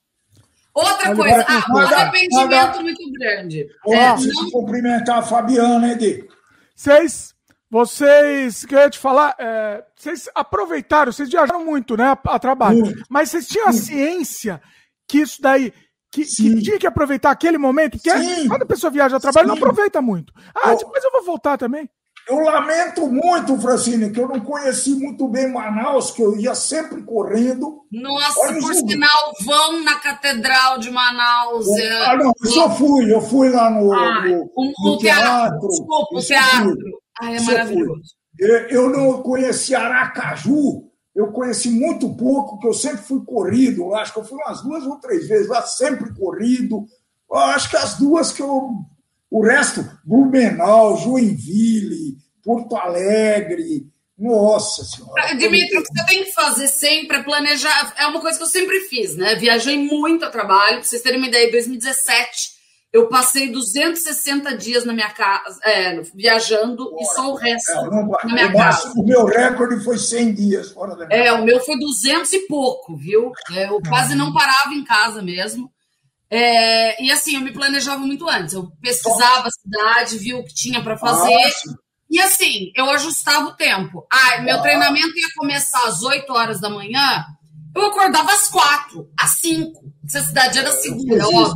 [0.73, 3.67] Outra coisa, ah, um arrependimento muito grande.
[3.85, 4.49] Ó, é, não...
[4.49, 6.27] cumprimentar a Fabiana, Edi.
[6.75, 7.33] Vocês,
[7.69, 12.39] vocês, que eu ia te falar, é, vocês aproveitaram, vocês viajaram muito, né, a, a
[12.39, 12.95] trabalho, Sim.
[13.07, 14.59] mas vocês tinham a ciência
[15.07, 15.71] que isso daí
[16.13, 19.49] que, que, tinha que aproveitar aquele momento, porque quando a pessoa viaja a trabalho, Sim.
[19.49, 20.31] não aproveita muito.
[20.55, 21.89] Ah, depois eu vou voltar também.
[22.27, 27.03] Eu lamento muito, Francine, que eu não conheci muito bem Manaus, que eu ia sempre
[27.03, 27.81] correndo.
[27.91, 31.67] Nossa, Olha por sinal, vão na Catedral de Manaus.
[32.05, 35.23] Ah, não, eu só fui, eu fui lá no, ah, no, no teatro.
[35.23, 35.67] teatro.
[35.67, 36.77] Desculpa, o teatro.
[37.21, 38.15] Ah, é maravilhoso.
[38.69, 40.83] Eu não conheci Aracaju,
[41.15, 43.83] eu conheci muito pouco, que eu sempre fui corrido.
[43.83, 46.85] Eu acho que eu fui umas duas ou três vezes lá, sempre corrido.
[47.29, 48.69] Eu acho que as duas que eu.
[49.33, 53.87] O resto, Blumenau, Joinville, Porto Alegre.
[54.15, 55.33] Nossa Senhora.
[55.35, 57.95] Dimitri, o que você tem que fazer sempre é planejar.
[57.97, 59.33] É uma coisa que eu sempre fiz, né?
[59.33, 60.75] Viajei muito a trabalho.
[60.77, 62.53] Pra vocês terem uma ideia, em 2017
[62.93, 67.01] eu passei 260 dias na minha casa, é, viajando Bora.
[67.01, 68.93] e só o resto é, não, na minha o casa.
[68.95, 71.41] O meu recorde foi 100 dias fora da minha É, casa.
[71.41, 73.31] o meu foi 200 e pouco, viu?
[73.51, 75.72] É, eu quase não parava em casa mesmo.
[76.35, 78.55] É, e assim, eu me planejava muito antes.
[78.55, 81.31] Eu pesquisava a cidade, via o que tinha para fazer.
[81.31, 81.77] Nossa.
[82.09, 84.03] E assim, eu ajustava o tempo.
[84.11, 87.23] Ah, meu treinamento ia começar às 8 horas da manhã.
[87.75, 89.79] Eu acordava às 4, às 5.
[90.07, 91.55] Se a cidade era segura, óbvio.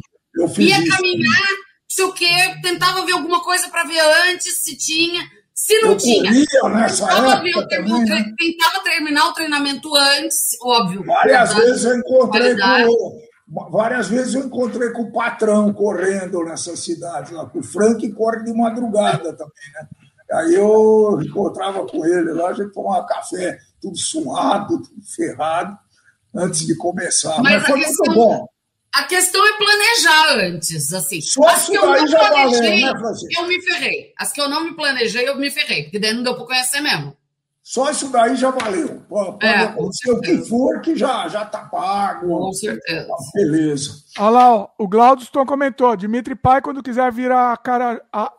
[0.59, 3.99] Ia isso, caminhar, não sei o quê, tentava ver alguma coisa para ver
[4.29, 5.27] antes, se tinha.
[5.55, 8.31] Se não eu tinha, tentava, também, né?
[8.37, 11.03] tentava terminar o treinamento antes, óbvio.
[11.03, 17.33] Várias vezes eu encontrei com, Várias vezes eu encontrei com o patrão correndo nessa cidade
[17.33, 19.87] lá, com o Frank corre de madrugada também, né?
[20.33, 25.77] Aí eu encontrava com ele lá, a gente tomava café, tudo suado, tudo ferrado,
[26.35, 27.41] antes de começar.
[27.41, 28.47] Mas, Mas foi questão, muito bom.
[28.93, 31.21] A questão é planejar antes, assim.
[31.21, 34.13] Só as que eu não planejei, valeu, né, eu me ferrei.
[34.17, 36.81] As que eu não me planejei, eu me ferrei, porque daí não deu para conhecer
[36.81, 37.15] mesmo.
[37.69, 39.01] Só isso daí já valeu.
[39.09, 42.25] Pode é, acontecer o que for, que já já tá pago.
[42.29, 43.09] Com certeza.
[43.33, 43.91] Beleza.
[44.17, 48.31] Olha lá, ó, o Glaudston comentou: Dimitri Pai, quando quiser vir a, cara, a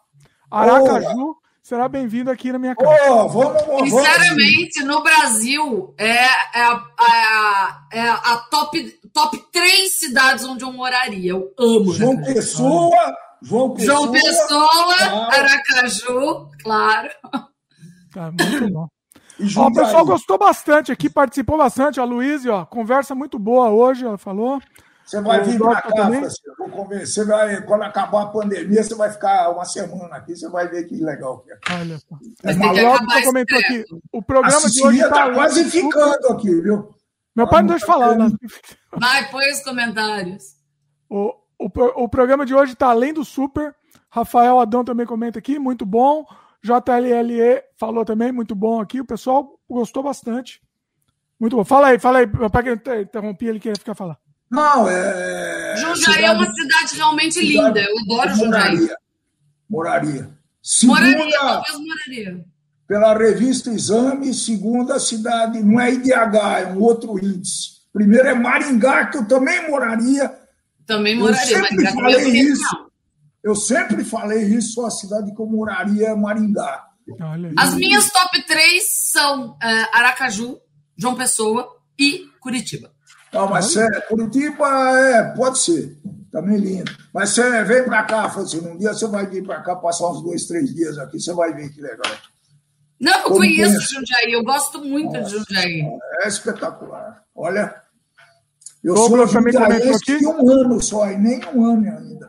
[0.50, 3.12] Aracaju, oh será bem-vindo aqui na minha casa.
[3.12, 6.62] Oh, vamos, vamos, Sinceramente, no Brasil, é, é,
[6.98, 8.82] a, é a top,
[9.12, 11.32] top três cidades onde eu moraria.
[11.32, 11.92] Eu amo.
[11.92, 15.34] João Pessoa, João Pessoa, João Pessoa claro.
[15.34, 17.10] Aracaju, claro.
[18.10, 18.88] Tá, muito bom.
[19.56, 22.00] Ó, o pessoal gostou bastante aqui, participou bastante.
[22.00, 24.60] A Luísa, ó, conversa muito boa hoje, ela falou.
[25.08, 27.26] Você vai vir para cá, Francisco, vou convencer.
[27.26, 30.96] Vai, quando acabar a pandemia, você vai ficar uma semana aqui, você vai ver que
[30.96, 31.58] legal que é.
[31.80, 32.18] Olha só.
[32.42, 33.84] É Maluco comentou aqui.
[34.12, 36.94] O programa de hoje está quase ficando aqui, viu?
[37.34, 38.28] Meu pai não deixa falar, né?
[39.00, 40.56] Vai, põe os comentários.
[41.08, 41.70] O, o,
[42.02, 43.74] o programa de hoje está além do super.
[44.10, 46.26] Rafael Adão também comenta aqui, muito bom.
[46.62, 49.00] JLLE falou também, muito bom aqui.
[49.00, 50.60] O pessoal gostou bastante.
[51.38, 51.64] Muito bom.
[51.64, 52.26] Fala aí, fala aí.
[52.26, 54.18] Pai que interrompi, ele queria ficar falando.
[54.50, 55.76] Não, é.
[55.76, 57.80] Jundiaí cidade, é uma cidade realmente cidade, linda.
[57.80, 58.88] Eu adoro Jundiaí.
[59.68, 60.30] Moraria.
[60.62, 62.44] Segunda, moraria, talvez moraria.
[62.86, 67.78] Pela revista Exame, segunda cidade, não é IDH, é um outro índice.
[67.92, 70.34] Primeiro é Maringá, que eu também moraria.
[70.86, 72.87] Também moraria, eu sempre falei isso.
[73.42, 76.86] Eu sempre falei isso, a cidade que eu moraria é Maringá.
[77.56, 79.56] As minhas top 3 são uh,
[79.92, 80.58] Aracaju,
[80.96, 82.92] João Pessoa e Curitiba.
[83.32, 84.66] Não, mas você, Curitiba
[84.98, 85.96] é, pode ser,
[86.30, 86.90] também lindo.
[87.12, 90.22] Mas você vem para cá, Francino, um dia você vai vir para cá, passar uns
[90.22, 92.12] dois, três dias aqui, você vai ver que legal.
[93.00, 93.94] Não, eu Como conheço pensa?
[93.94, 95.82] Jundiaí, eu gosto muito Nossa, de Jundiaí.
[96.22, 97.22] É espetacular.
[97.34, 97.82] Olha,
[98.82, 102.27] eu Douglas sou aqui um ano só, e nem um ano ainda.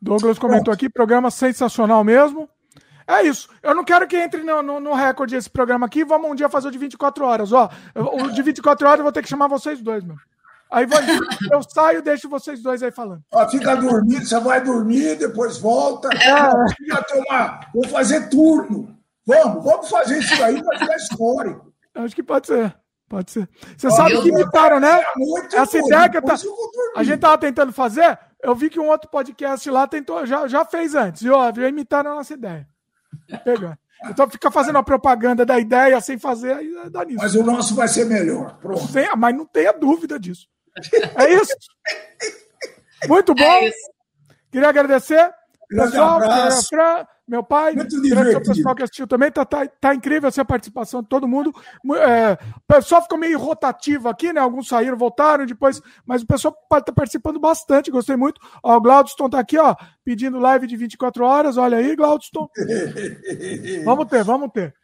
[0.00, 2.48] Douglas comentou aqui, programa sensacional mesmo.
[3.06, 3.48] É isso.
[3.62, 6.04] Eu não quero que entre no, no, no, recorde esse programa aqui.
[6.04, 7.52] Vamos um dia fazer o de 24 horas.
[7.52, 10.16] Ó, o de 24 horas eu vou ter que chamar vocês dois, meu.
[10.70, 10.98] Aí vou,
[11.50, 13.22] eu saio e deixo vocês dois aí falando.
[13.32, 16.08] Ó, fica dormindo, você vai dormir, depois volta.
[16.20, 17.18] É.
[17.18, 18.96] Uma, vou fazer turno.
[19.26, 21.72] Vamos, vamos fazer isso aí para ficar histórico.
[21.94, 22.74] Acho que pode ser.
[23.08, 23.48] Pode ser.
[23.76, 25.02] Você sabe que imitaram, né?
[25.52, 26.36] Essa ideia que tá,
[26.96, 30.64] a gente tava tentando fazer, eu vi que um outro podcast lá tentou, já, já
[30.64, 31.22] fez antes.
[31.22, 32.68] E ó, já imitaram a nossa ideia.
[34.08, 37.18] Então fica fazendo a propaganda da ideia sem fazer, aí dá nisso.
[37.20, 38.56] Mas o nosso vai ser melhor.
[38.58, 38.82] Pronto.
[39.16, 40.48] mas não tenha dúvida disso.
[41.16, 41.54] É isso.
[43.06, 43.42] Muito bom.
[43.42, 43.90] É isso.
[44.50, 45.30] Queria agradecer.
[45.70, 46.68] Grande pessoal, abraço.
[47.30, 48.38] Meu pai, Muito divertido.
[48.38, 51.54] o pessoal que assistiu também, tá, tá, tá incrível essa participação de todo mundo.
[51.96, 54.40] É, o pessoal ficou meio rotativo aqui, né?
[54.40, 58.40] Alguns saíram, voltaram depois, mas o pessoal tá participando bastante, gostei muito.
[58.64, 61.56] Ó, o Glaudston tá aqui, ó, pedindo live de 24 horas.
[61.56, 62.48] Olha aí, Glaudston.
[63.84, 64.74] vamos ter, vamos ter.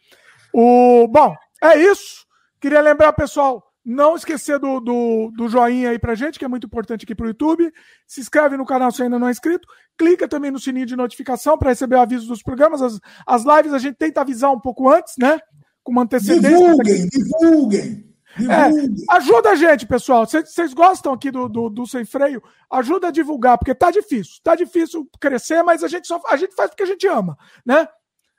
[0.55, 2.25] O, bom, é isso.
[2.61, 6.67] Queria lembrar, pessoal, não esquecer do, do, do, joinha aí pra gente, que é muito
[6.67, 7.73] importante aqui pro YouTube.
[8.05, 9.69] Se inscreve no canal se ainda não é inscrito.
[9.97, 12.83] Clica também no sininho de notificação para receber o aviso dos programas.
[12.83, 15.39] As, as lives a gente tenta avisar um pouco antes, né?
[15.85, 16.51] Com uma antecedência.
[16.51, 18.17] Divulguem, divulguem.
[18.39, 20.27] É, ajuda a gente, pessoal.
[20.27, 22.43] Vocês gostam aqui do, do, do, Sem Freio?
[22.69, 24.41] Ajuda a divulgar, porque tá difícil.
[24.43, 27.89] Tá difícil crescer, mas a gente só a gente faz porque a gente ama, né?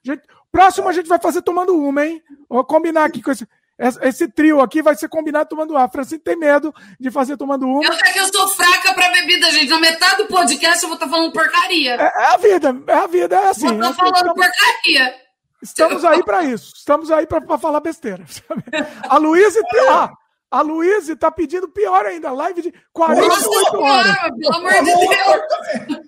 [0.05, 2.21] A gente, próximo a gente vai fazer tomando uma, hein?
[2.49, 3.47] Vou combinar aqui com esse.
[3.79, 5.87] Esse trio aqui vai ser combinado tomando A.
[5.87, 7.83] Francine tem medo de fazer tomando uma.
[7.83, 9.69] Eu sei que eu sou fraca pra bebida, gente.
[9.69, 11.95] Na metade do podcast eu vou estar tá falando porcaria.
[11.95, 13.67] É, é, a vida, é a vida, é assim.
[13.67, 15.15] Vou estar tá falando estamos, porcaria.
[15.61, 16.73] Estamos aí para isso.
[16.75, 18.25] Estamos aí para falar besteira.
[19.07, 19.59] A Luísa.
[19.89, 20.11] Ah,
[20.49, 24.17] a Luísa tá pedindo pior ainda, live de 48 horas.
[24.39, 26.07] pelo amor de Deus.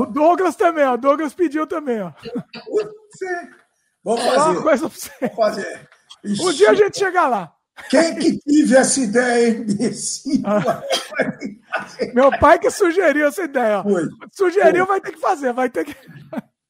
[0.00, 0.94] O Douglas também, ó.
[0.94, 2.12] O Douglas pediu também, ó.
[4.02, 4.52] Vou fazer.
[4.52, 5.10] Uma coisa pra você.
[5.20, 5.88] Vou fazer.
[6.24, 7.52] Um dia a gente chega lá.
[7.90, 10.42] Quem que tive essa ideia imbecil?
[10.44, 10.82] Ah.
[12.14, 13.82] Meu pai que sugeriu essa ideia.
[13.82, 14.08] Foi.
[14.32, 14.94] Sugeriu, Foi.
[14.94, 15.96] vai ter que fazer, vai ter que.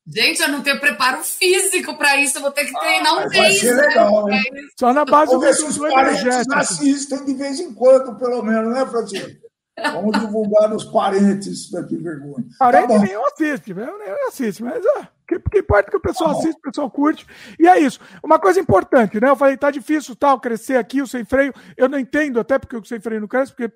[0.06, 3.28] Gente, eu não tenho preparo físico para isso, eu vou ter que treinar ah, um
[3.28, 3.62] mês.
[3.62, 4.42] Vai né?
[4.52, 4.60] né?
[4.78, 8.74] Só na base Vamos ver se os parentes assistem de vez em quando, pelo menos,
[8.74, 9.44] né, Francisco?
[9.76, 12.46] Vamos divulgar os parentes daqui, vergonha.
[12.58, 16.30] Parente tá nenhum assiste, eu nem assiste, mas ó, que, que importa que o pessoal
[16.30, 17.26] assiste, o pessoal curte.
[17.58, 18.00] E é isso.
[18.22, 19.28] Uma coisa importante, né?
[19.28, 21.52] Eu falei, tá difícil tal, crescer aqui, o sem freio.
[21.76, 23.74] Eu não entendo, até porque o sem freio não cresce, porque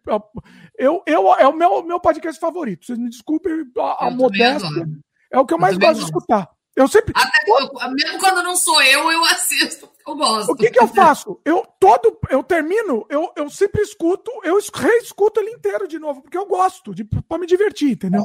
[0.77, 2.87] eu, eu, é o meu, meu podcast favorito.
[2.87, 4.87] Vocês me desculpem a, a modéstia.
[5.31, 6.49] É o que eu mais gosto de escutar.
[6.79, 7.13] Eu sempre.
[7.17, 10.53] Até eu, mesmo quando não sou eu, eu assisto, eu gosto.
[10.53, 11.41] O que, que eu faço?
[11.45, 16.39] Eu todo, eu termino, eu, eu sempre escuto, eu reescuto ele inteiro de novo, porque
[16.39, 18.23] eu gosto, de, para me divertir, entendeu?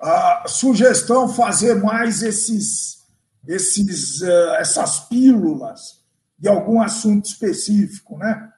[0.00, 2.98] A sugestão fazer mais esses,
[3.46, 6.04] esses, uh, essas pílulas
[6.38, 8.50] de algum assunto específico, né?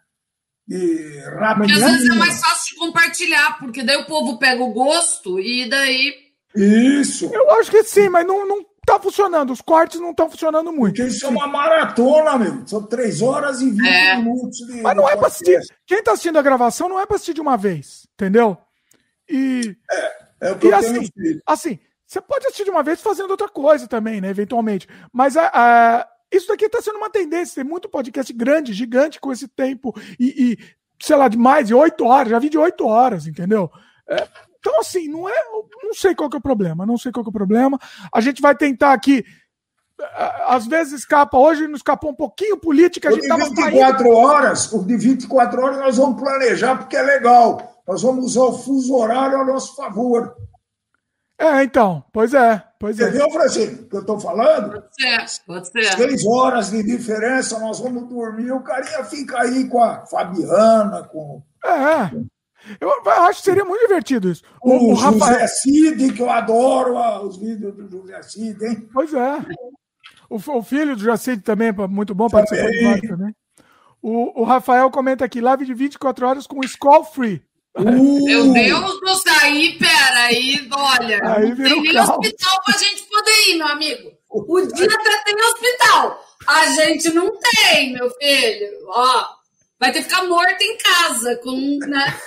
[0.69, 1.79] E rapidinho.
[1.79, 5.39] Porque às vezes é mais fácil de compartilhar, porque daí o povo pega o gosto
[5.41, 6.15] e daí.
[6.55, 7.27] Isso.
[7.33, 9.53] Eu acho que sim, mas não, não tá funcionando.
[9.53, 10.97] Os cortes não estão funcionando muito.
[10.97, 12.67] Porque isso é uma maratona, meu.
[12.67, 14.17] São três horas e vinte é.
[14.17, 14.59] minutos.
[14.67, 15.61] De, Mas não é para assistir.
[15.87, 18.59] Quem tá assistindo a gravação não é para assistir de uma vez, entendeu?
[19.29, 19.77] E.
[19.91, 21.11] É, é o que e eu assim,
[21.47, 24.31] assim, você pode assistir de uma vez fazendo outra coisa também, né?
[24.31, 24.89] Eventualmente.
[25.13, 27.57] Mas a, a isso daqui está sendo uma tendência.
[27.57, 29.95] Tem muito podcast grande, gigante com esse tempo.
[30.19, 30.59] E, e
[31.03, 32.31] sei lá, de mais de oito horas.
[32.31, 33.71] Já vi de oito horas, entendeu?
[34.09, 34.27] É,
[34.59, 35.35] então, assim, não é.
[35.83, 36.87] Não sei qual que é o problema.
[36.87, 37.79] Não sei qual que é o problema.
[38.13, 39.25] A gente vai tentar aqui.
[40.47, 43.09] Às vezes escapa, hoje não escapou um pouquinho política.
[43.09, 44.17] A gente o de 24 caindo.
[44.17, 47.68] horas, o de 24 horas nós vamos planejar porque é legal.
[47.89, 50.37] Nós vamos usar o fuso horário a nosso favor.
[51.39, 52.63] É, então, pois é.
[52.79, 53.31] Pois Entendeu, é.
[53.31, 54.73] Francisco, o que eu estou falando?
[54.73, 55.97] Pode ser, pode ser.
[55.97, 61.43] Seis horas de diferença, nós vamos dormir, o carinha fica aí com a Fabiana, com.
[61.65, 62.11] É.
[62.79, 62.91] Eu
[63.23, 64.43] acho que seria muito divertido isso.
[64.63, 65.33] O, o, o Rafael...
[65.33, 68.89] José Cid, que eu adoro os vídeos do José Cid, hein?
[68.93, 69.39] Pois é.
[70.29, 73.35] O, o filho do José Cid também, muito bom participar do também.
[74.03, 77.48] O, o Rafael comenta aqui, live de 24 horas com Skull Free.
[77.79, 78.25] Uh!
[78.25, 82.09] Meu Deus do céu, aí, pera, aí, olha, aí não tem nem caos.
[82.09, 84.13] hospital pra gente poder ir, meu amigo.
[84.31, 86.25] O dia até tem hospital.
[86.47, 88.69] A gente não tem, meu filho.
[88.89, 89.25] Ó,
[89.79, 92.19] vai ter que ficar morto em casa com, né?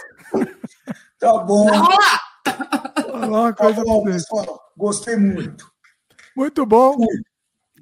[1.19, 1.65] Tá bom.
[1.65, 3.53] Vamos lá.
[3.53, 4.71] Tá bom, pessoal.
[4.77, 5.69] Gostei muito.
[6.35, 6.95] Muito bom.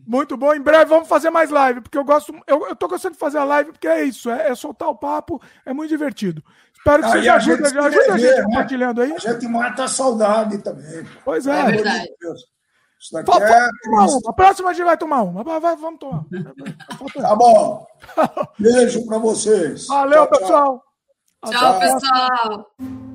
[0.05, 0.53] Muito bom.
[0.53, 2.33] Em breve vamos fazer mais live, porque eu gosto.
[2.47, 4.95] Eu, eu tô gostando de fazer a live, porque é isso, é, é soltar o
[4.95, 6.43] papo, é muito divertido.
[6.79, 8.43] Espero que ah, vocês ajudem, ajuda, ajuda a gente né?
[8.43, 9.13] compartilhando aí.
[9.13, 11.05] A gente mata a saudade também.
[11.25, 11.59] Pois é.
[11.59, 12.09] É verdade.
[12.99, 13.69] Isso daqui é...
[14.27, 15.43] A próxima a gente vai tomar uma.
[15.43, 16.25] Vai, vai, vamos tomar.
[17.21, 17.85] Tá bom.
[18.59, 19.87] Beijo para vocês.
[19.87, 20.83] Valeu, tchau, pessoal.
[21.45, 23.08] Tchau, pessoal.